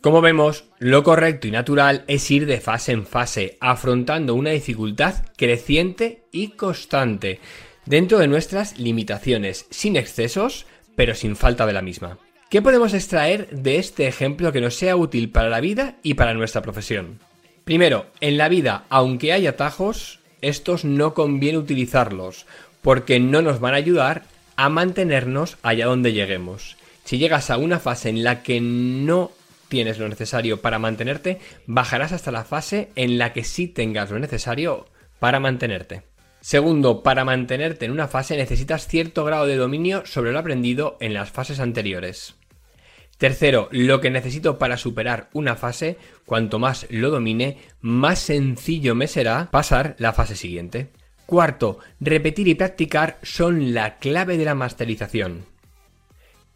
Como 0.00 0.20
vemos, 0.20 0.66
lo 0.78 1.02
correcto 1.02 1.48
y 1.48 1.50
natural 1.50 2.04
es 2.06 2.30
ir 2.30 2.46
de 2.46 2.60
fase 2.60 2.92
en 2.92 3.04
fase, 3.04 3.58
afrontando 3.60 4.36
una 4.36 4.50
dificultad 4.50 5.24
creciente 5.36 6.22
y 6.30 6.50
constante, 6.50 7.40
dentro 7.84 8.18
de 8.18 8.28
nuestras 8.28 8.78
limitaciones, 8.78 9.66
sin 9.70 9.96
excesos, 9.96 10.66
pero 10.94 11.16
sin 11.16 11.34
falta 11.34 11.66
de 11.66 11.72
la 11.72 11.82
misma. 11.82 12.18
¿Qué 12.48 12.62
podemos 12.62 12.94
extraer 12.94 13.50
de 13.50 13.78
este 13.78 14.06
ejemplo 14.06 14.52
que 14.52 14.60
nos 14.60 14.76
sea 14.76 14.94
útil 14.94 15.30
para 15.30 15.48
la 15.48 15.58
vida 15.58 15.96
y 16.04 16.14
para 16.14 16.32
nuestra 16.32 16.62
profesión? 16.62 17.18
Primero, 17.64 18.06
en 18.20 18.38
la 18.38 18.48
vida, 18.48 18.84
aunque 18.88 19.32
hay 19.32 19.48
atajos, 19.48 20.20
estos 20.42 20.84
no 20.84 21.12
conviene 21.12 21.58
utilizarlos, 21.58 22.46
porque 22.82 23.18
no 23.18 23.42
nos 23.42 23.58
van 23.58 23.74
a 23.74 23.78
ayudar 23.78 24.22
a 24.54 24.68
mantenernos 24.68 25.58
allá 25.64 25.86
donde 25.86 26.12
lleguemos. 26.12 26.76
Si 27.06 27.18
llegas 27.18 27.50
a 27.50 27.56
una 27.56 27.78
fase 27.78 28.08
en 28.08 28.24
la 28.24 28.42
que 28.42 28.60
no 28.60 29.30
tienes 29.68 30.00
lo 30.00 30.08
necesario 30.08 30.60
para 30.60 30.80
mantenerte, 30.80 31.38
bajarás 31.66 32.10
hasta 32.10 32.32
la 32.32 32.42
fase 32.42 32.88
en 32.96 33.16
la 33.16 33.32
que 33.32 33.44
sí 33.44 33.68
tengas 33.68 34.10
lo 34.10 34.18
necesario 34.18 34.86
para 35.20 35.38
mantenerte. 35.38 36.02
Segundo, 36.40 37.04
para 37.04 37.24
mantenerte 37.24 37.84
en 37.84 37.92
una 37.92 38.08
fase 38.08 38.36
necesitas 38.36 38.88
cierto 38.88 39.24
grado 39.24 39.46
de 39.46 39.54
dominio 39.54 40.04
sobre 40.04 40.32
lo 40.32 40.40
aprendido 40.40 40.96
en 40.98 41.14
las 41.14 41.30
fases 41.30 41.60
anteriores. 41.60 42.34
Tercero, 43.18 43.68
lo 43.70 44.00
que 44.00 44.10
necesito 44.10 44.58
para 44.58 44.76
superar 44.76 45.30
una 45.32 45.54
fase, 45.54 45.98
cuanto 46.24 46.58
más 46.58 46.88
lo 46.90 47.10
domine, 47.10 47.58
más 47.80 48.18
sencillo 48.18 48.96
me 48.96 49.06
será 49.06 49.48
pasar 49.52 49.94
la 49.98 50.12
fase 50.12 50.34
siguiente. 50.34 50.88
Cuarto, 51.24 51.78
repetir 52.00 52.48
y 52.48 52.56
practicar 52.56 53.18
son 53.22 53.74
la 53.74 53.98
clave 53.98 54.36
de 54.36 54.44
la 54.44 54.56
masterización. 54.56 55.55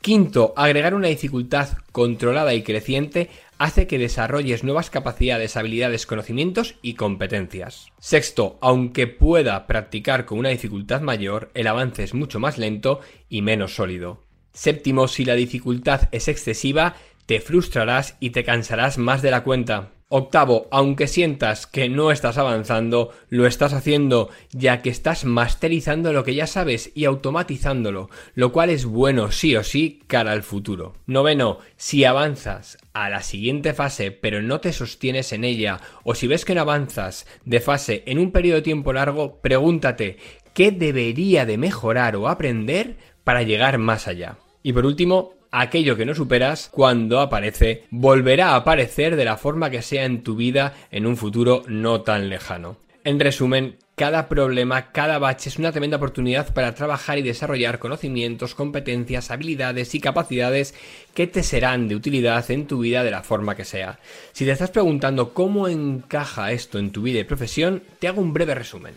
Quinto, 0.03 0.55
agregar 0.57 0.95
una 0.95 1.09
dificultad 1.09 1.77
controlada 1.93 2.55
y 2.55 2.63
creciente 2.63 3.29
hace 3.59 3.87
que 3.87 3.99
desarrolles 3.99 4.65
nuevas 4.65 4.89
capacidades, 4.89 5.59
habilidades, 5.59 6.07
conocimientos 6.07 6.77
y 6.81 6.95
competencias. 6.95 7.89
Sexto, 7.99 8.57
aunque 8.63 9.07
pueda 9.07 9.67
practicar 9.67 10.25
con 10.25 10.39
una 10.39 10.49
dificultad 10.49 11.03
mayor, 11.03 11.51
el 11.53 11.67
avance 11.67 12.03
es 12.03 12.15
mucho 12.15 12.41
más 12.41 12.57
lento 12.57 13.01
y 13.29 13.43
menos 13.43 13.75
sólido. 13.75 14.25
Séptimo, 14.55 15.07
si 15.07 15.27
la 15.27 15.35
dificultad 15.35 16.09
es 16.13 16.29
excesiva, 16.29 16.97
te 17.27 17.41
frustrarás 17.41 18.17
y 18.21 18.31
te 18.31 18.43
cansarás 18.43 18.97
más 18.97 19.21
de 19.21 19.31
la 19.31 19.45
cuenta. 19.45 19.91
Octavo, 20.13 20.67
aunque 20.73 21.07
sientas 21.07 21.69
que 21.69 21.89
no 21.89 22.11
estás 22.11 22.37
avanzando, 22.37 23.13
lo 23.29 23.47
estás 23.47 23.73
haciendo, 23.73 24.29
ya 24.51 24.83
que 24.83 24.91
estás 24.91 25.25
masterizando 25.25 26.13
lo 26.13 26.25
que 26.25 26.35
ya 26.35 26.49
sabes 26.49 26.91
y 26.97 27.05
automatizándolo, 27.05 28.11
lo 28.35 28.51
cual 28.51 28.71
es 28.71 28.87
bueno 28.87 29.31
sí 29.31 29.55
o 29.55 29.63
sí 29.63 30.03
cara 30.09 30.33
al 30.33 30.43
futuro. 30.43 30.95
Noveno, 31.07 31.59
si 31.77 32.05
avanzas 32.05 32.77
a 32.93 33.09
la 33.09 33.23
siguiente 33.23 33.73
fase 33.73 34.11
pero 34.11 34.43
no 34.43 34.61
te 34.61 34.73
sostienes 34.73 35.33
en 35.33 35.45
ella, 35.45 35.81
o 36.03 36.17
si 36.17 36.27
ves 36.27 36.45
que 36.45 36.57
no 36.57 36.63
avanzas 36.63 37.25
de 37.45 37.61
fase 37.61 38.03
en 38.07 38.19
un 38.19 38.33
periodo 38.33 38.57
de 38.57 38.63
tiempo 38.63 38.93
largo, 38.93 39.41
pregúntate 39.41 40.17
qué 40.55 40.73
debería 40.73 41.47
de 41.47 41.57
mejorar 41.57 42.17
o 42.17 42.29
aprender 42.29 42.97
para 43.23 43.45
llegar 43.45 43.79
más 43.79 44.09
allá. 44.09 44.39
Y 44.65 44.73
por 44.73 44.87
último, 44.87 45.40
aquello 45.51 45.97
que 45.97 46.07
no 46.07 46.15
superas, 46.15 46.69
cuando 46.71 47.21
aparece, 47.21 47.85
volverá 47.91 48.51
a 48.51 48.57
aparecer 48.57 49.17
de 49.17 49.25
la 49.25 49.37
forma 49.37 49.71
que 49.71 49.83
sea 49.83 50.05
en 50.05 50.23
tu 50.23 50.37
vida 50.37 50.75
en 50.91 51.07
un 51.07 51.17
futuro 51.17 51.63
no 51.67 52.03
tan 52.03 52.29
lejano. 52.29 52.77
En 53.03 53.19
resumen, 53.19 53.77
cada 54.01 54.29
problema, 54.29 54.93
cada 54.93 55.19
bache 55.19 55.51
es 55.51 55.59
una 55.59 55.73
tremenda 55.73 55.99
oportunidad 55.99 56.55
para 56.55 56.75
trabajar 56.75 57.19
y 57.19 57.23
desarrollar 57.23 57.79
conocimientos, 57.79 58.55
competencias, 58.55 59.31
habilidades 59.31 59.95
y 59.95 60.01
capacidades 60.01 60.75
que 61.15 61.27
te 61.27 61.43
serán 61.43 61.89
de 61.89 61.97
utilidad 61.97 62.51
en 62.51 62.67
tu 62.67 62.79
vida 62.79 63.05
de 63.05 63.11
la 63.11 63.23
forma 63.23 63.57
que 63.57 63.65
sea. 63.65 63.99
Si 64.33 64.45
te 64.45 64.53
estás 64.53 64.71
preguntando 64.71 65.35
cómo 65.35 65.69
encaja 65.69 66.53
esto 66.53 66.79
en 66.79 66.93
tu 66.93 67.03
vida 67.03 67.21
y 67.21 67.25
profesión, 67.25 67.83
te 67.99 68.09
hago 68.09 68.23
un 68.23 68.33
breve 68.33 68.55
resumen. 68.55 68.95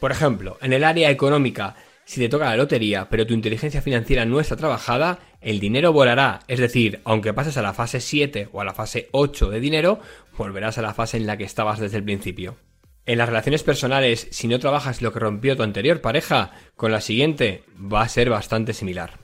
Por 0.00 0.10
ejemplo, 0.10 0.58
en 0.60 0.72
el 0.72 0.82
área 0.82 1.10
económica, 1.10 1.76
si 2.04 2.20
te 2.20 2.28
toca 2.28 2.46
la 2.46 2.56
lotería, 2.56 3.08
pero 3.08 3.26
tu 3.26 3.34
inteligencia 3.34 3.80
financiera 3.80 4.24
no 4.24 4.40
está 4.40 4.56
trabajada, 4.56 5.20
el 5.42 5.60
dinero 5.60 5.92
volará. 5.92 6.40
Es 6.48 6.58
decir, 6.60 7.00
aunque 7.04 7.32
pases 7.34 7.56
a 7.56 7.62
la 7.62 7.74
fase 7.74 8.00
7 8.00 8.48
o 8.52 8.60
a 8.60 8.64
la 8.64 8.74
fase 8.74 9.08
8 9.12 9.50
de 9.50 9.60
dinero, 9.60 10.00
volverás 10.36 10.78
a 10.78 10.82
la 10.82 10.94
fase 10.94 11.16
en 11.16 11.26
la 11.26 11.36
que 11.36 11.44
estabas 11.44 11.78
desde 11.78 11.98
el 11.98 12.04
principio. 12.04 12.56
En 13.04 13.18
las 13.18 13.28
relaciones 13.28 13.64
personales, 13.64 14.28
si 14.30 14.46
no 14.46 14.58
trabajas 14.60 15.02
lo 15.02 15.12
que 15.12 15.18
rompió 15.18 15.56
tu 15.56 15.64
anterior 15.64 16.00
pareja, 16.00 16.52
con 16.76 16.92
la 16.92 17.00
siguiente 17.00 17.64
va 17.76 18.02
a 18.02 18.08
ser 18.08 18.30
bastante 18.30 18.72
similar. 18.72 19.18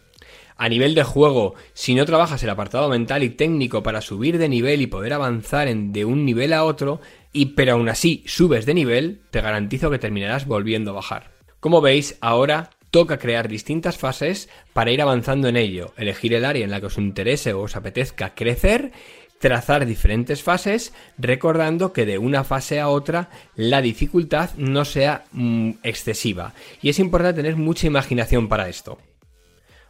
A 0.56 0.68
nivel 0.68 0.96
de 0.96 1.04
juego, 1.04 1.54
si 1.72 1.94
no 1.94 2.04
trabajas 2.04 2.42
el 2.42 2.50
apartado 2.50 2.88
mental 2.88 3.22
y 3.22 3.30
técnico 3.30 3.84
para 3.84 4.00
subir 4.00 4.38
de 4.38 4.48
nivel 4.48 4.82
y 4.82 4.88
poder 4.88 5.12
avanzar 5.12 5.68
en- 5.68 5.92
de 5.92 6.04
un 6.04 6.24
nivel 6.24 6.52
a 6.52 6.64
otro, 6.64 7.00
y 7.32 7.46
pero 7.54 7.74
aún 7.74 7.88
así 7.88 8.24
subes 8.26 8.66
de 8.66 8.74
nivel, 8.74 9.20
te 9.30 9.40
garantizo 9.40 9.88
que 9.88 10.00
terminarás 10.00 10.46
volviendo 10.46 10.90
a 10.90 10.94
bajar. 10.94 11.30
Como 11.60 11.80
veis, 11.80 12.18
ahora 12.20 12.70
toca 12.90 13.18
crear 13.18 13.48
distintas 13.48 13.98
fases 13.98 14.48
para 14.72 14.90
ir 14.90 15.02
avanzando 15.02 15.48
en 15.48 15.56
ello, 15.56 15.92
elegir 15.96 16.34
el 16.34 16.44
área 16.44 16.64
en 16.64 16.70
la 16.70 16.80
que 16.80 16.86
os 16.86 16.98
interese 16.98 17.52
o 17.52 17.62
os 17.62 17.76
apetezca 17.76 18.34
crecer, 18.34 18.92
trazar 19.38 19.86
diferentes 19.86 20.42
fases, 20.42 20.92
recordando 21.16 21.92
que 21.92 22.06
de 22.06 22.18
una 22.18 22.44
fase 22.44 22.80
a 22.80 22.88
otra 22.88 23.30
la 23.54 23.82
dificultad 23.82 24.50
no 24.56 24.84
sea 24.84 25.24
mm, 25.32 25.70
excesiva. 25.82 26.54
Y 26.82 26.88
es 26.88 26.98
importante 26.98 27.42
tener 27.42 27.56
mucha 27.56 27.86
imaginación 27.86 28.48
para 28.48 28.68
esto. 28.68 28.98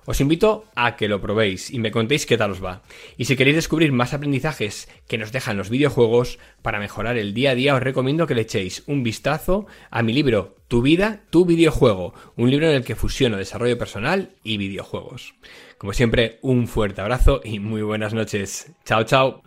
Os 0.09 0.23
invito 0.23 0.65
a 0.75 0.97
que 0.97 1.07
lo 1.07 1.21
probéis 1.21 1.71
y 1.71 1.81
me 1.81 1.91
contéis 1.91 2.25
qué 2.25 2.39
tal 2.39 2.53
os 2.53 2.65
va. 2.65 2.81
Y 3.19 3.27
si 3.27 3.37
queréis 3.37 3.57
descubrir 3.57 3.93
más 3.93 4.15
aprendizajes 4.15 4.89
que 5.07 5.19
nos 5.19 5.33
dejan 5.33 5.59
los 5.59 5.69
videojuegos 5.69 6.39
para 6.63 6.81
mejorar 6.81 7.19
el 7.19 7.35
día 7.35 7.51
a 7.51 7.55
día, 7.55 7.75
os 7.75 7.83
recomiendo 7.83 8.27
que 8.27 8.35
le 8.35 8.41
echéis 8.41 8.85
un 8.87 9.03
vistazo 9.03 9.67
a 9.91 10.03
mi 10.03 10.15
libro 10.15 10.57
Tu 10.67 10.81
vida, 10.81 11.21
tu 11.29 11.45
videojuego, 11.45 12.15
un 12.37 12.51
libro 12.51 12.71
en 12.71 12.77
el 12.77 12.85
que 12.85 12.97
fusiono 12.97 13.37
desarrollo 13.37 13.77
personal 13.77 14.31
y 14.43 14.57
videojuegos. 14.57 15.35
Como 15.77 15.93
siempre, 15.93 16.39
un 16.41 16.69
fuerte 16.69 17.03
abrazo 17.03 17.43
y 17.45 17.59
muy 17.59 17.83
buenas 17.83 18.15
noches. 18.15 18.73
Chao, 18.87 19.05
chao. 19.05 19.43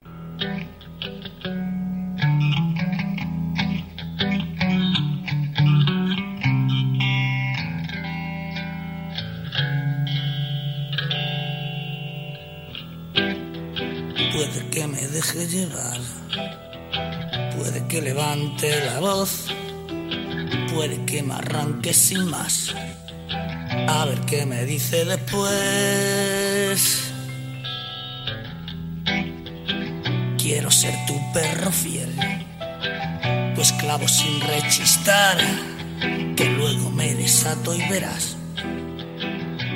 Puede 14.51 14.67
que 14.69 14.85
me 14.85 15.07
deje 15.07 15.47
llevar, 15.47 15.97
puede 17.55 17.87
que 17.87 18.01
levante 18.01 18.85
la 18.85 18.99
voz, 18.99 19.45
puede 20.73 21.05
que 21.05 21.23
me 21.23 21.35
arranque 21.35 21.93
sin 21.93 22.25
más. 22.25 22.75
A 23.87 24.03
ver 24.07 24.19
qué 24.21 24.45
me 24.45 24.65
dice 24.65 25.05
después. 25.05 25.53
Quiero 30.37 30.69
ser 30.69 30.95
tu 31.07 31.17
perro 31.31 31.71
fiel, 31.71 32.13
tu 33.55 33.61
esclavo 33.61 34.05
sin 34.09 34.41
rechistar, 34.41 35.37
que 36.35 36.49
luego 36.49 36.91
me 36.91 37.15
desato 37.15 37.73
y 37.73 37.87
verás. 37.87 38.35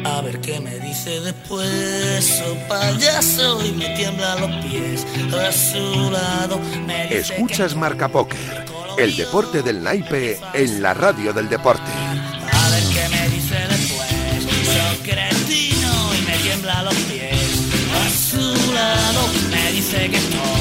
A 0.05 0.21
ver 0.21 0.39
qué 0.39 0.59
me 0.59 0.79
dice 0.79 1.19
después, 1.19 2.43
oh 2.45 2.67
payaso, 2.67 3.65
y 3.65 3.71
me 3.71 3.89
tiembla 3.95 4.35
los 4.35 4.63
pies. 4.63 5.05
A 5.33 5.51
su 5.51 6.11
lado 6.11 6.59
me 6.85 7.07
dice 7.07 7.33
Escuchas 7.33 7.75
Marca 7.75 8.07
Póker, 8.07 8.65
el 8.99 9.15
deporte 9.15 9.63
del 9.63 9.81
naipe 9.81 10.39
en 10.53 10.83
la 10.83 10.93
radio 10.93 11.33
del 11.33 11.49
deporte. 11.49 11.91
A 11.91 12.69
ver 12.69 12.83
qué 12.93 13.09
me 13.09 13.29
dice 13.29 13.55
después. 13.67 14.43
Soy 14.65 14.97
cretino 15.03 16.13
y 16.13 16.21
me 16.21 16.37
tiembla 16.37 16.83
los 16.83 16.95
pies. 16.95 17.63
A 17.91 18.09
su 18.09 18.73
lado 18.73 19.21
me 19.49 19.71
dice 19.71 20.07
que 20.09 20.17
estoy 20.17 20.54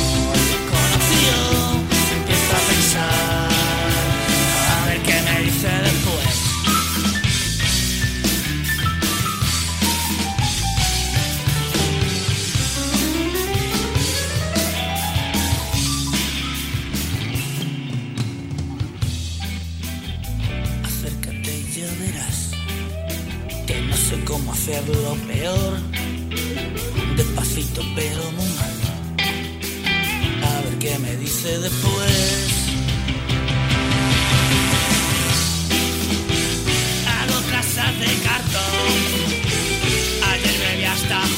hacerlo 24.64 25.14
peor. 25.28 25.78
Despacito 27.16 27.82
pero 27.94 28.22
muy 28.32 28.48
mal. 28.58 28.76
A 30.42 30.60
ver 30.62 30.78
qué 30.78 30.98
me 31.00 31.16
dice 31.16 31.58
después. 31.58 32.46
Hago 37.14 37.38
casas 37.50 38.00
de 38.00 38.10
cartón. 38.26 38.94
Ayer 40.32 40.56
bebí 40.64 40.84
hasta 40.84 41.34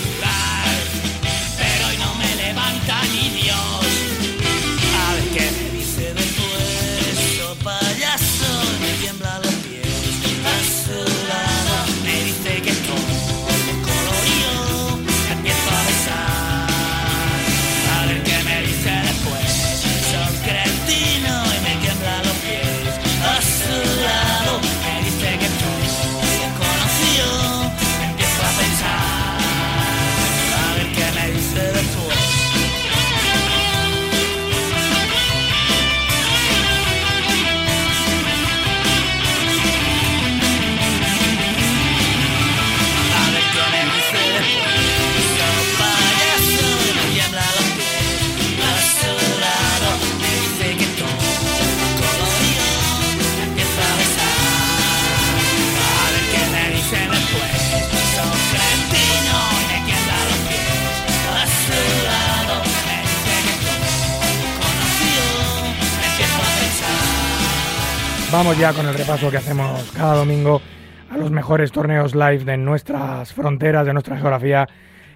Vamos 68.46 68.60
ya 68.60 68.72
con 68.72 68.86
el 68.86 68.94
repaso 68.94 69.28
que 69.28 69.38
hacemos 69.38 69.90
cada 69.90 70.14
domingo 70.14 70.62
a 71.10 71.16
los 71.16 71.32
mejores 71.32 71.72
torneos 71.72 72.14
live 72.14 72.44
de 72.44 72.56
nuestras 72.56 73.32
fronteras, 73.32 73.84
de 73.84 73.92
nuestra 73.92 74.16
geografía. 74.18 74.68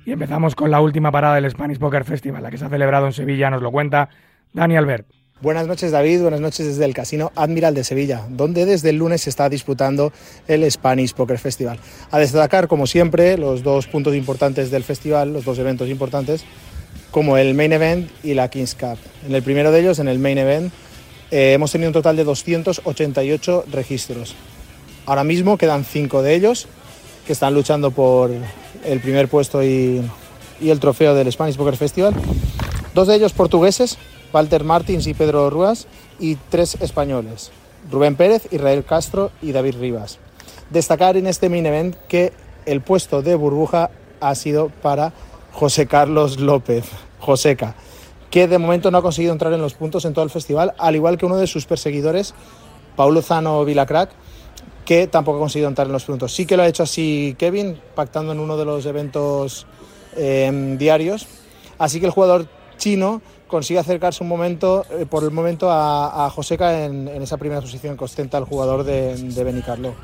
Y 0.05 0.11
empezamos 0.11 0.57
con 0.57 0.69
la 0.69 0.81
última 0.81 1.13
parada 1.13 1.37
del 1.37 1.49
Spanish 1.49 1.79
Poker 1.79 2.03
Festival, 2.03 2.43
la 2.43 2.51
que 2.51 2.59
se 2.59 2.65
ha 2.65 2.69
celebrado 2.69 3.07
en 3.07 3.13
Sevilla, 3.13 3.49
nos 3.49 3.63
lo 3.63 3.71
cuenta 3.71 4.09
Dani 4.53 4.77
Albert. 4.77 5.07
Buenas 5.41 5.69
noches 5.69 5.93
David, 5.93 6.23
buenas 6.23 6.41
noches 6.41 6.67
desde 6.67 6.85
el 6.85 6.93
Casino 6.93 7.31
Admiral 7.37 7.73
de 7.73 7.85
Sevilla, 7.85 8.27
donde 8.29 8.67
desde 8.67 8.91
el 8.91 8.97
lunes 8.97 9.21
se 9.21 9.31
está 9.31 9.49
disputando 9.49 10.13
el 10.49 10.69
Spanish 10.69 11.15
Poker 11.15 11.39
Festival. 11.39 11.79
A 12.11 12.19
destacar, 12.19 12.67
como 12.67 12.89
siempre, 12.89 13.39
los 13.39 13.63
dos 13.63 13.87
puntos 13.87 14.17
importantes 14.17 14.73
del 14.73 14.83
festival, 14.83 15.33
los 15.33 15.45
dos 15.45 15.57
eventos 15.61 15.89
importantes, 15.89 16.45
como 17.13 17.37
el 17.37 17.55
Main 17.55 17.75
Event 17.75 18.11
y 18.25 18.35
la 18.35 18.49
Kings 18.49 18.75
Cup. 18.75 18.99
En 19.25 19.37
el 19.37 19.45
primero 19.45 19.71
de 19.71 19.83
ellos, 19.83 20.01
en 20.01 20.09
el 20.09 20.19
Main 20.19 20.39
Event, 20.39 20.73
eh, 21.31 21.53
hemos 21.53 21.71
tenido 21.71 21.89
un 21.89 21.95
total 21.95 22.17
de 22.17 22.25
288 22.25 23.65
registros. 23.71 24.35
Ahora 25.07 25.25
mismo 25.25 25.57
quedan 25.57 25.85
cinco 25.85 26.23
de 26.23 26.35
ellos 26.35 26.67
que 27.27 27.33
están 27.33 27.55
luchando 27.55 27.91
por 27.91 28.31
el 28.85 29.01
primer 29.01 29.29
puesto 29.29 29.63
y, 29.63 30.03
el 30.61 30.81
trofeo 30.81 31.15
del 31.15 31.31
Spanish 31.33 31.57
Poker 31.57 31.77
Festival. 31.77 32.15
Dos 32.95 33.09
de 33.09 33.15
ellos 33.15 33.33
portugueses, 33.33 33.99
Walter 34.33 34.65
Martins 34.65 35.07
y 35.07 35.15
Pedro 35.15 35.49
Ruas, 35.51 35.87
y 36.19 36.37
tres 36.51 36.77
españoles, 36.81 37.51
Rubén 37.91 38.17
Pérez, 38.17 38.47
Israel 38.51 38.85
Castro 38.85 39.31
y 39.41 39.53
David 39.53 39.77
Rivas. 39.81 40.19
Destacar 40.71 41.17
en 41.17 41.27
este 41.27 41.49
main 41.49 41.67
event 41.67 41.97
que 42.09 42.33
el 42.67 42.83
puesto 42.83 43.23
de 43.23 43.35
burbuja 43.37 43.91
ha 44.21 44.35
sido 44.35 44.69
para 44.69 45.13
José 45.53 45.87
Carlos 45.87 46.39
López, 46.39 46.85
Joseca, 47.21 47.75
que 48.31 48.47
de 48.47 48.59
momento 48.59 48.91
no 48.91 48.99
ha 48.99 49.03
conseguido 49.03 49.33
entrar 49.33 49.53
en 49.53 49.61
los 49.61 49.75
puntos 49.75 50.05
en 50.05 50.15
todo 50.15 50.25
el 50.25 50.31
festival, 50.31 50.75
al 50.79 50.95
igual 50.95 51.19
que 51.19 51.27
uno 51.27 51.37
de 51.37 51.47
sus 51.47 51.67
perseguidores, 51.67 52.35
Paulo 52.97 53.23
Zano 53.23 53.65
Vilacrac, 53.65 54.11
que 54.85 55.07
tampoco 55.07 55.39
ha 55.39 55.41
conseguido 55.41 55.69
entrar 55.69 55.87
en 55.87 55.93
los 55.93 56.05
puntos. 56.05 56.33
Sí 56.33 56.47
que 56.47 56.57
lo 56.57 56.63
ha 56.63 56.69
hecho 56.69 56.83
así 56.83 57.35
Kevin, 57.39 57.81
pactando 57.95 58.33
en 58.33 58.41
uno 58.41 58.57
de 58.57 58.65
los 58.65 58.87
eventos 58.87 59.67
eh, 60.17 60.77
diarios. 60.79 61.27
Así 61.79 62.01
que 62.01 62.07
el 62.07 62.13
jugador 62.13 62.47
chino 62.77 63.23
consigue 63.47 63.81
acercarse 63.81 64.23
un 64.23 64.29
momento, 64.29 64.85
eh, 64.91 65.07
por 65.09 65.25
el 65.25 65.33
momento 65.33 65.69
a, 65.71 66.31
Joseca 66.31 66.85
en, 66.85 67.09
en, 67.09 67.23
esa 67.23 67.37
primera 67.37 67.61
posición 67.61 67.97
que 67.97 68.05
ostenta 68.05 68.39
el 68.39 68.45
jugador 68.45 68.85
de, 68.85 69.17
de 69.17 69.45
Benicarlo. 69.45 69.95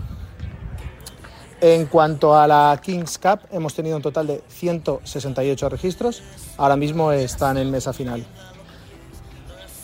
En 1.61 1.87
cuanto 1.87 2.37
a 2.37 2.47
la 2.47 2.79
Kings 2.83 3.19
Cup, 3.19 3.41
hemos 3.51 3.75
tenido 3.75 3.97
un 3.97 4.03
total 4.03 4.27
de 4.27 4.43
168 4.49 5.69
registros. 5.71 6.23
Ahora 6.59 6.77
mismo 6.77 7.13
están 7.13 7.57
en 7.57 7.71
mesa 7.71 7.93
final. 7.93 8.27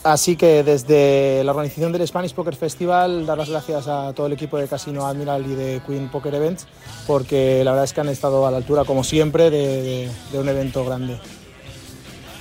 Así 0.03 0.35
que 0.35 0.63
desde 0.63 1.43
la 1.45 1.51
organización 1.51 1.93
del 1.93 2.05
Spanish 2.05 2.33
Poker 2.33 2.55
Festival, 2.55 3.25
dar 3.25 3.37
las 3.37 3.49
gracias 3.49 3.87
a 3.87 4.11
todo 4.13 4.27
el 4.27 4.33
equipo 4.33 4.57
de 4.57 4.67
Casino 4.67 5.07
Admiral 5.07 5.45
y 5.45 5.55
de 5.55 5.81
Queen 5.87 6.09
Poker 6.09 6.35
Events, 6.35 6.67
porque 7.07 7.63
la 7.63 7.71
verdad 7.71 7.85
es 7.85 7.93
que 7.93 8.01
han 8.01 8.09
estado 8.09 8.45
a 8.45 8.51
la 8.51 8.57
altura, 8.57 8.83
como 8.83 9.05
siempre, 9.05 9.49
de, 9.49 10.11
un 10.33 10.49
evento 10.49 10.83
grande. 10.83 11.17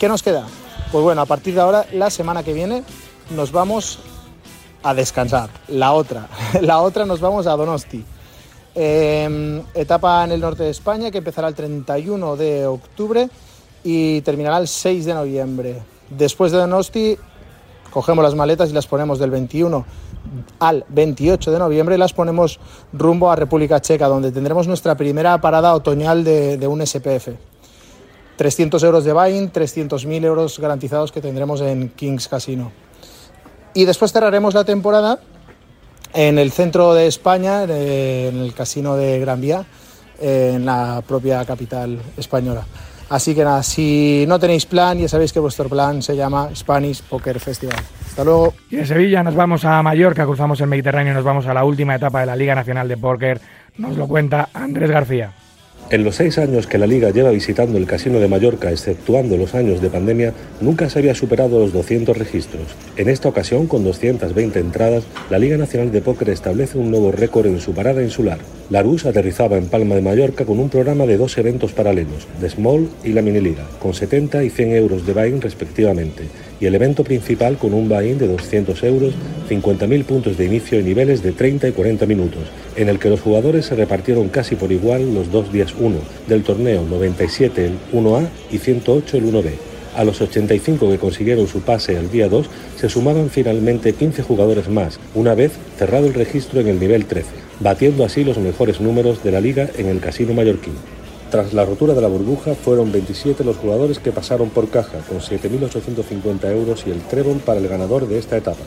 ¿Qué 0.01 0.09
nos 0.09 0.25
queda? 0.25 0.45
Pues 0.91 1.05
bueno, 1.05 1.21
a 1.21 1.27
partir 1.27 1.55
de 1.55 1.61
ahora, 1.61 1.87
la 1.93 2.11
semana 2.11 2.43
que 2.43 2.53
viene, 2.53 2.83
nos 3.31 3.53
vamos 3.53 4.01
a 4.83 4.93
descansar. 4.93 5.49
La 5.69 5.93
otra, 5.93 6.27
la 6.61 6.81
otra 6.81 7.07
nos 7.07 7.21
vamos 7.21 7.47
a 7.47 7.53
Donosti. 7.53 8.05
Eh, 8.75 9.63
etapa 9.75 10.25
en 10.25 10.33
el 10.33 10.41
norte 10.41 10.63
de 10.63 10.71
España 10.71 11.11
que 11.11 11.19
empezará 11.19 11.49
el 11.49 11.55
31 11.55 12.37
de 12.37 12.67
octubre 12.67 13.29
y 13.85 14.21
terminará 14.23 14.59
el 14.59 14.69
6 14.69 15.05
de 15.05 15.15
noviembre. 15.15 15.83
Después 16.11 16.53
de 16.53 16.59
Donosti, 16.59 17.19
cogemos 17.91 18.25
las 18.25 18.35
maletas 18.35 18.71
y 18.71 18.73
las 18.73 18.87
ponemos 18.87 19.19
del 19.19 19.31
21 19.31 19.85
al 20.61 20.85
28 20.89 21.51
de 21.51 21.59
noviembre 21.59 21.95
y 21.97 21.99
las 21.99 22.13
ponemos 22.13 22.59
rumbo 22.93 23.31
a 23.31 23.37
República 23.37 23.81
Checa, 23.81 24.09
donde 24.09 24.33
tendremos 24.33 24.67
nuestra 24.67 24.97
primera 24.97 25.41
parada 25.41 25.75
otoñal 25.75 26.25
de, 26.25 26.67
un 26.67 26.85
SPF. 26.87 27.29
300 28.37 28.83
euros 28.83 29.05
de 29.05 29.13
buy-in, 29.13 29.53
300.000 29.53 30.25
euros 30.25 30.59
garantizados 30.59 31.13
que 31.13 31.21
tendremos 31.21 31.61
en 31.61 31.91
Kings 31.91 32.29
Casino. 32.29 32.73
Y 33.75 33.85
después 33.85 34.13
cerraremos 34.13 34.55
la 34.55 34.65
temporada 34.65 35.21
en 36.15 36.39
el 36.39 36.53
centro 36.53 36.95
de 36.95 37.07
España, 37.07 37.65
en 37.65 38.39
el 38.39 38.55
Casino 38.55 38.97
de 38.97 39.19
Gran 39.21 39.41
Vía, 39.41 39.65
en 40.21 40.65
la 40.65 41.03
propia 41.07 41.45
capital 41.45 42.01
española. 42.17 42.65
Así 43.09 43.35
que 43.35 43.45
nada, 43.45 43.63
si 43.63 44.25
no 44.27 44.39
tenéis 44.39 44.65
plan, 44.65 44.99
ya 44.99 45.09
sabéis 45.09 45.33
que 45.35 45.41
vuestro 45.41 45.69
plan 45.69 46.01
se 46.01 46.17
llama 46.17 46.49
Spanish 46.55 47.03
Poker 47.03 47.39
Festival. 47.41 47.77
Hasta 48.07 48.25
luego. 48.25 48.55
Y 48.71 48.77
de 48.77 48.87
Sevilla 48.87 49.23
nos 49.23 49.35
vamos 49.35 49.65
a 49.67 49.83
Mallorca, 49.83 50.25
cruzamos 50.25 50.61
el 50.63 50.69
Mediterráneo 50.69 51.13
y 51.13 51.17
nos 51.17 51.25
vamos 51.25 51.47
a 51.47 51.53
la 51.53 51.65
última 51.65 51.95
etapa 51.95 52.21
de 52.21 52.27
la 52.27 52.37
Liga 52.37 52.55
Nacional 52.55 52.89
de 52.89 52.97
Póker. 52.97 53.41
Nos 53.77 53.97
lo 53.97 54.09
cuenta 54.09 54.49
Andrés 54.55 54.91
García. 54.91 55.33
En 55.91 56.05
los 56.05 56.17
seis 56.17 56.39
años 56.39 56.67
que 56.67 56.79
la 56.79 56.87
Liga 56.87 57.11
lleva 57.11 57.31
visitando 57.31 57.77
el 57.77 57.87
Casino 57.87 58.19
de 58.19 58.29
Mallorca, 58.29 58.71
exceptuando 58.71 59.37
los 59.37 59.55
años 59.55 59.83
de 59.83 59.91
pandemia, 59.91 60.33
nunca 60.61 60.89
se 60.89 60.99
había 60.99 61.15
superado 61.15 61.59
los 61.59 61.73
200 61.75 62.17
registros. 62.17 62.63
En 62.97 63.11
esta 63.11 63.29
ocasión, 63.29 63.67
con 63.67 63.85
220 63.85 64.59
entradas, 64.59 65.05
la 65.29 65.39
Liga 65.39 65.59
Nacional 65.59 65.93
de 65.93 66.01
Póker 66.01 66.31
establece 66.31 66.79
un 66.79 66.91
nuevo 66.91 67.13
récord 67.13 67.47
en 67.47 67.61
su 67.61 67.75
parada 67.75 68.03
insular. 68.03 68.39
Larus 68.71 69.05
aterrizaba 69.05 69.59
en 69.59 69.67
Palma 69.67 69.95
de 69.95 70.01
Mallorca 70.01 70.47
con 70.47 70.61
un 70.61 70.71
programa 70.71 71.05
de 71.05 71.19
dos 71.19 71.37
eventos 71.37 71.73
paralelos, 71.73 72.27
The 72.41 72.49
Small 72.49 72.89
y 73.05 73.13
la 73.13 73.21
Miniliga, 73.21 73.65
con 73.79 73.93
70 73.93 74.45
y 74.45 74.51
100 74.51 74.73
euros 74.73 75.05
de 75.05 75.13
buy-in 75.13 75.43
respectivamente, 75.43 76.23
y 76.63 76.67
el 76.67 76.77
evento 76.77 77.03
principal 77.03 77.59
con 77.59 77.75
un 77.75 77.89
buy-in 77.89 78.19
de 78.19 78.29
200 78.29 78.85
euros, 78.85 79.15
50.000 79.51 80.05
puntos 80.05 80.39
de 80.39 80.45
inicio 80.45 80.79
y 80.79 80.85
niveles 80.85 81.21
de 81.21 81.33
30 81.33 81.67
y 81.67 81.73
40 81.73 82.07
minutos, 82.07 82.45
en 82.77 82.89
el 82.89 83.01
que 83.01 83.11
los 83.11 83.21
jugadores 83.21 83.67
se 83.67 83.75
repartieron 83.75 84.29
casi 84.29 84.55
por 84.55 84.71
igual 84.71 85.13
los 85.13 85.33
dos 85.33 85.53
días 85.53 85.75
1 85.77 85.97
del 86.29 86.45
torneo 86.45 86.85
97 86.89 87.67
el 87.67 87.73
1A 87.93 88.29
y 88.53 88.59
108 88.59 89.17
el 89.17 89.25
1B. 89.25 89.51
A 89.97 90.05
los 90.05 90.21
85 90.21 90.89
que 90.89 90.99
consiguieron 90.99 91.49
su 91.49 91.63
pase 91.63 91.99
al 91.99 92.13
día 92.13 92.29
2 92.29 92.49
se 92.77 92.89
sumaban 92.89 93.29
finalmente 93.29 93.95
15 93.95 94.23
jugadores 94.23 94.69
más, 94.69 95.01
una 95.17 95.35
vez 95.35 95.51
cerrado 95.77 96.07
el 96.07 96.15
registro 96.15 96.61
en 96.61 96.69
el 96.69 96.79
nivel 96.79 97.07
13, 97.07 97.27
batiendo 97.59 98.05
así 98.05 98.23
los 98.23 98.39
mejores 98.39 98.81
números 98.81 99.25
de 99.25 99.33
la 99.33 99.41
liga 99.41 99.69
en 99.77 99.89
el 99.89 99.99
casino 99.99 100.33
mallorquín. 100.33 100.75
Tras 101.33 101.55
la 101.55 101.65
rotura 101.65 101.95
de 101.95 102.03
la 102.03 102.09
burbuja, 102.09 102.55
fueron 102.55 102.93
27 102.93 103.43
los 103.43 103.57
jugadores 103.57 103.99
que 103.99 104.13
pasaron 104.13 104.51
por 104.51 104.69
caja, 104.69 104.99
con 105.09 105.21
7.850 105.21 106.53
euros 106.53 106.87
y 106.87 106.91
el 106.91 107.01
trébol 107.01 107.39
para 107.39 107.59
el 107.59 107.69
ganador 107.69 108.07
de 108.07 108.19
esta 108.19 108.37
etapa. 108.37 108.61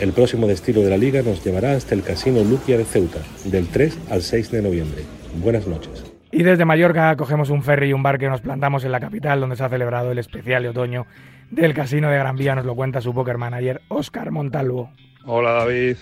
El 0.00 0.12
próximo 0.12 0.48
destino 0.48 0.80
de 0.80 0.90
la 0.90 0.96
liga 0.96 1.22
nos 1.22 1.44
llevará 1.44 1.70
hasta 1.70 1.94
el 1.94 2.02
Casino 2.02 2.42
Luquia 2.42 2.76
de 2.76 2.84
Ceuta, 2.84 3.20
del 3.44 3.68
3 3.68 3.96
al 4.10 4.22
6 4.22 4.50
de 4.50 4.60
noviembre. 4.60 5.04
Buenas 5.36 5.68
noches. 5.68 6.04
Y 6.32 6.42
desde 6.42 6.64
Mallorca 6.64 7.14
cogemos 7.16 7.48
un 7.48 7.62
ferry 7.62 7.90
y 7.90 7.92
un 7.92 8.02
barco 8.02 8.24
y 8.24 8.28
nos 8.28 8.40
plantamos 8.40 8.82
en 8.82 8.90
la 8.90 8.98
capital 8.98 9.38
donde 9.38 9.54
se 9.54 9.62
ha 9.62 9.68
celebrado 9.68 10.10
el 10.10 10.18
especial 10.18 10.64
de 10.64 10.70
otoño 10.70 11.06
del 11.52 11.74
Casino 11.74 12.10
de 12.10 12.18
Gran 12.18 12.34
Vía, 12.34 12.56
nos 12.56 12.66
lo 12.66 12.74
cuenta 12.74 13.00
su 13.00 13.14
poker 13.14 13.38
manager 13.38 13.82
Óscar 13.86 14.32
Montalvo. 14.32 14.90
Hola 15.26 15.52
David, 15.52 15.96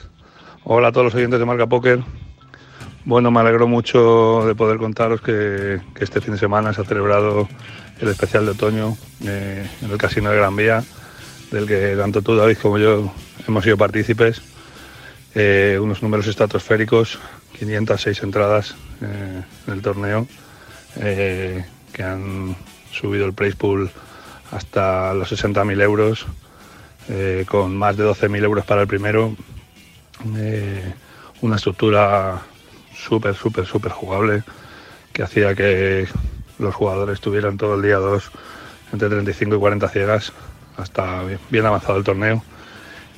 hola 0.65 0.89
a 0.89 0.93
todos 0.93 1.05
los 1.05 1.15
oyentes 1.15 1.39
de 1.39 1.45
Marca 1.45 1.67
Póker. 1.67 1.99
Bueno, 3.09 3.31
me 3.31 3.41
alegro 3.41 3.67
mucho 3.67 4.45
de 4.47 4.55
poder 4.55 4.77
contaros 4.77 5.23
que, 5.23 5.81
este 5.99 6.21
fin 6.21 6.35
de 6.35 6.39
semana 6.39 6.75
se 6.75 6.83
ha 6.83 6.85
celebrado 6.85 7.49
el 8.03 8.09
especial 8.09 8.45
de 8.45 8.51
otoño 8.51 8.99
eh, 9.25 9.67
en 9.81 9.91
el 9.91 9.97
Casino 9.97 10.29
de 10.29 10.37
Gran 10.37 10.55
Vía, 10.55 10.85
del 11.51 11.67
que 11.67 11.97
tanto 11.97 12.21
tú 12.21 12.37
David 12.37 12.59
como 12.61 12.77
yo 12.77 13.11
hemos 13.49 13.65
sido 13.65 13.79
partícipes. 13.79 14.43
Eh, 15.35 15.79
unos 15.81 16.03
números 16.03 16.27
estratosféricos, 16.27 17.19
506 17.59 18.23
entradas 18.25 18.77
eh, 19.01 19.43
en 19.67 19.73
el 19.73 19.81
torneo, 19.81 20.29
que 20.95 22.03
han 22.03 22.57
subido 22.93 23.25
el 23.25 23.33
price 23.33 23.57
pool 23.57 23.91
hasta 24.51 25.15
los 25.15 25.33
60.000 25.33 25.81
euros, 25.81 26.27
con 27.47 27.75
más 27.75 27.97
de 27.97 28.05
12.000 28.05 28.45
euros 28.45 28.67
para 28.67 28.83
el 28.83 28.87
primero. 28.87 29.35
Una 31.41 31.57
estructura 31.57 32.43
súper, 32.99 33.35
súper, 33.35 33.67
súper 33.67 33.93
jugable 33.93 34.43
que 35.13 35.23
hacía 35.23 35.55
que 35.55 36.07
los 36.59 36.75
jugadores 36.75 37.21
tuvieran 37.21 37.57
todo 37.57 37.75
el 37.75 37.83
día 37.83 37.97
dos 37.97 38.31
entre 38.93 39.09
35 39.09 39.57
y 39.57 39.59
40 39.59 39.89
ciegas 39.89 40.33
hasta 40.77 41.23
bien, 41.51 41.67
avanzado 41.67 41.99
el 41.99 42.05
torneo. 42.05 42.43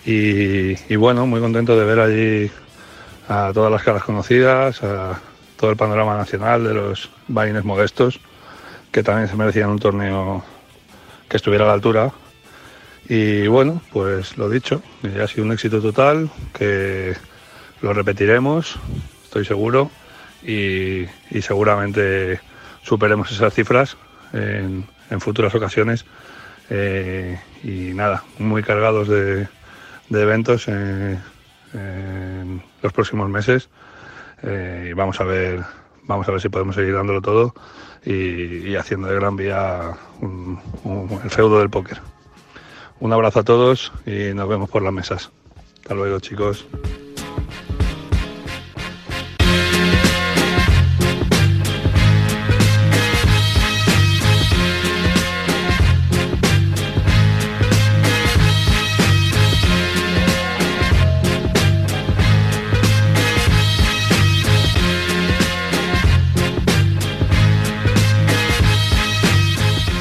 Y, 0.05 0.97
bueno, 0.97 1.27
muy 1.27 1.41
contento 1.41 1.79
de 1.79 1.85
ver 1.85 2.01
allí 2.01 2.51
a 3.29 3.51
todas 3.53 3.71
las 3.71 3.83
caras 3.83 4.03
conocidas, 4.03 4.83
a 4.83 5.21
todo 5.57 5.71
el 5.71 5.77
panorama 5.77 6.17
nacional 6.17 6.65
de 6.65 6.75
los 6.75 7.11
vaines 7.29 7.65
modestos, 7.65 8.19
que 8.91 9.03
también 9.03 9.29
se 9.29 9.37
merecían 9.37 9.69
un 9.69 9.79
torneo 9.79 10.43
que 11.29 11.37
estuviera 11.37 11.65
a 11.65 11.69
la 11.69 11.75
altura. 11.75 12.13
Y 13.09 13.47
bueno, 13.47 13.83
pues 13.93 14.39
lo 14.39 14.49
dicho, 14.49 14.83
ha 15.23 15.27
sido 15.27 15.45
un 15.45 15.53
éxito 15.53 15.83
total, 15.83 16.31
que 16.55 17.15
lo 17.83 17.93
repetiremos, 17.93 18.79
estoy 19.31 19.45
seguro, 19.45 19.93
y, 20.43 21.07
seguramente 21.41 22.41
superemos 22.83 23.31
esas 23.31 23.55
cifras 23.55 23.97
en, 24.33 24.87
futuras 25.21 25.55
ocasiones. 25.55 26.05
Eh, 26.69 27.39
y 27.63 27.95
nada, 27.95 28.25
muy 28.39 28.63
cargados 28.65 29.07
de, 29.09 29.47
eventos 30.11 30.67
en, 30.67 31.21
en, 31.75 32.63
los 32.83 32.93
próximos 32.93 33.29
meses. 33.29 33.69
Eh, 34.43 34.89
y 34.91 34.93
vamos 34.95 35.21
a 35.21 35.25
ver, 35.25 35.61
vamos 36.03 36.27
a 36.29 36.33
ver 36.33 36.41
si 36.41 36.49
podemos 36.49 36.75
seguir 36.75 36.95
dándolo 36.95 37.23
todo 37.23 37.55
y, 38.05 38.75
haciendo 38.75 39.07
de 39.07 39.15
Gran 39.15 39.37
Vía 39.37 39.93
el 40.23 41.31
feudo 41.31 41.61
del 41.61 41.71
póker. 41.71 42.01
Un 42.99 43.13
abrazo 43.13 43.41
a 43.41 43.45
todos 43.45 43.93
y 44.07 44.35
nos 44.35 44.49
vemos 44.49 44.69
por 44.69 44.83
las 44.83 44.93
mesas. 44.93 45.31
Hasta 45.83 45.95
luego, 45.95 46.19
chicos. 46.19 46.67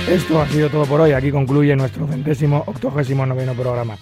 Esto 0.10 0.42
ha 0.42 0.48
sido 0.48 0.72
todo 0.72 0.86
por 0.86 1.02
hoy. 1.02 1.12
Aquí 1.12 1.30
concluye 1.30 1.76
nuestro 1.76 2.08
centésimo 2.08 2.64
octogésimo 2.66 3.28
noveno 3.28 3.54
programa. 3.54 3.96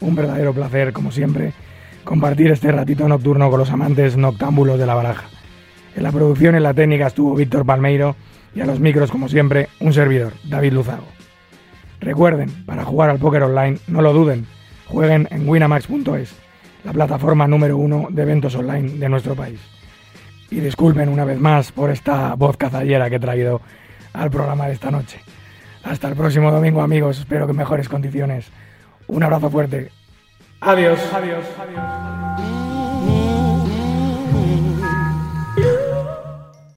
Un 0.00 0.14
verdadero 0.14 0.54
placer, 0.54 0.92
como 0.92 1.10
siempre, 1.10 1.52
compartir 2.04 2.52
este 2.52 2.70
ratito 2.70 3.08
nocturno 3.08 3.50
con 3.50 3.58
los 3.58 3.72
amantes 3.72 4.16
noctámbulos 4.16 4.78
de 4.78 4.86
la 4.86 4.94
baraja. 4.94 5.24
En 5.96 6.04
la 6.04 6.12
producción 6.12 6.54
en 6.54 6.62
la 6.62 6.74
técnica 6.74 7.08
estuvo 7.08 7.34
Víctor 7.34 7.66
Palmeiro 7.66 8.14
y 8.54 8.60
a 8.60 8.66
los 8.66 8.78
micros, 8.78 9.10
como 9.10 9.28
siempre, 9.28 9.68
un 9.80 9.92
servidor, 9.92 10.32
David 10.44 10.74
Luzago. 10.74 11.08
Recuerden, 11.98 12.64
para 12.64 12.84
jugar 12.84 13.10
al 13.10 13.18
póker 13.18 13.42
online, 13.42 13.78
no 13.88 14.00
lo 14.00 14.12
duden, 14.12 14.46
jueguen 14.86 15.26
en 15.32 15.48
winamax.es, 15.48 16.36
la 16.84 16.92
plataforma 16.92 17.48
número 17.48 17.76
uno 17.78 18.06
de 18.10 18.22
eventos 18.22 18.54
online 18.54 18.90
de 18.90 19.08
nuestro 19.08 19.34
país. 19.34 19.58
Y 20.52 20.60
disculpen 20.60 21.08
una 21.08 21.24
vez 21.24 21.40
más 21.40 21.72
por 21.72 21.90
esta 21.90 22.32
voz 22.34 22.56
cazallera 22.56 23.10
que 23.10 23.16
he 23.16 23.20
traído 23.20 23.60
al 24.12 24.30
programa 24.30 24.66
de 24.66 24.74
esta 24.74 24.90
noche. 24.90 25.20
Hasta 25.84 26.08
el 26.08 26.16
próximo 26.16 26.50
domingo, 26.50 26.82
amigos. 26.82 27.18
Espero 27.18 27.46
que 27.46 27.52
en 27.52 27.58
mejores 27.58 27.88
condiciones. 27.88 28.46
Un 29.08 29.22
abrazo 29.22 29.50
fuerte. 29.50 29.90
Adiós. 30.60 31.00
Adiós. 31.12 31.44
Adiós. 31.58 32.51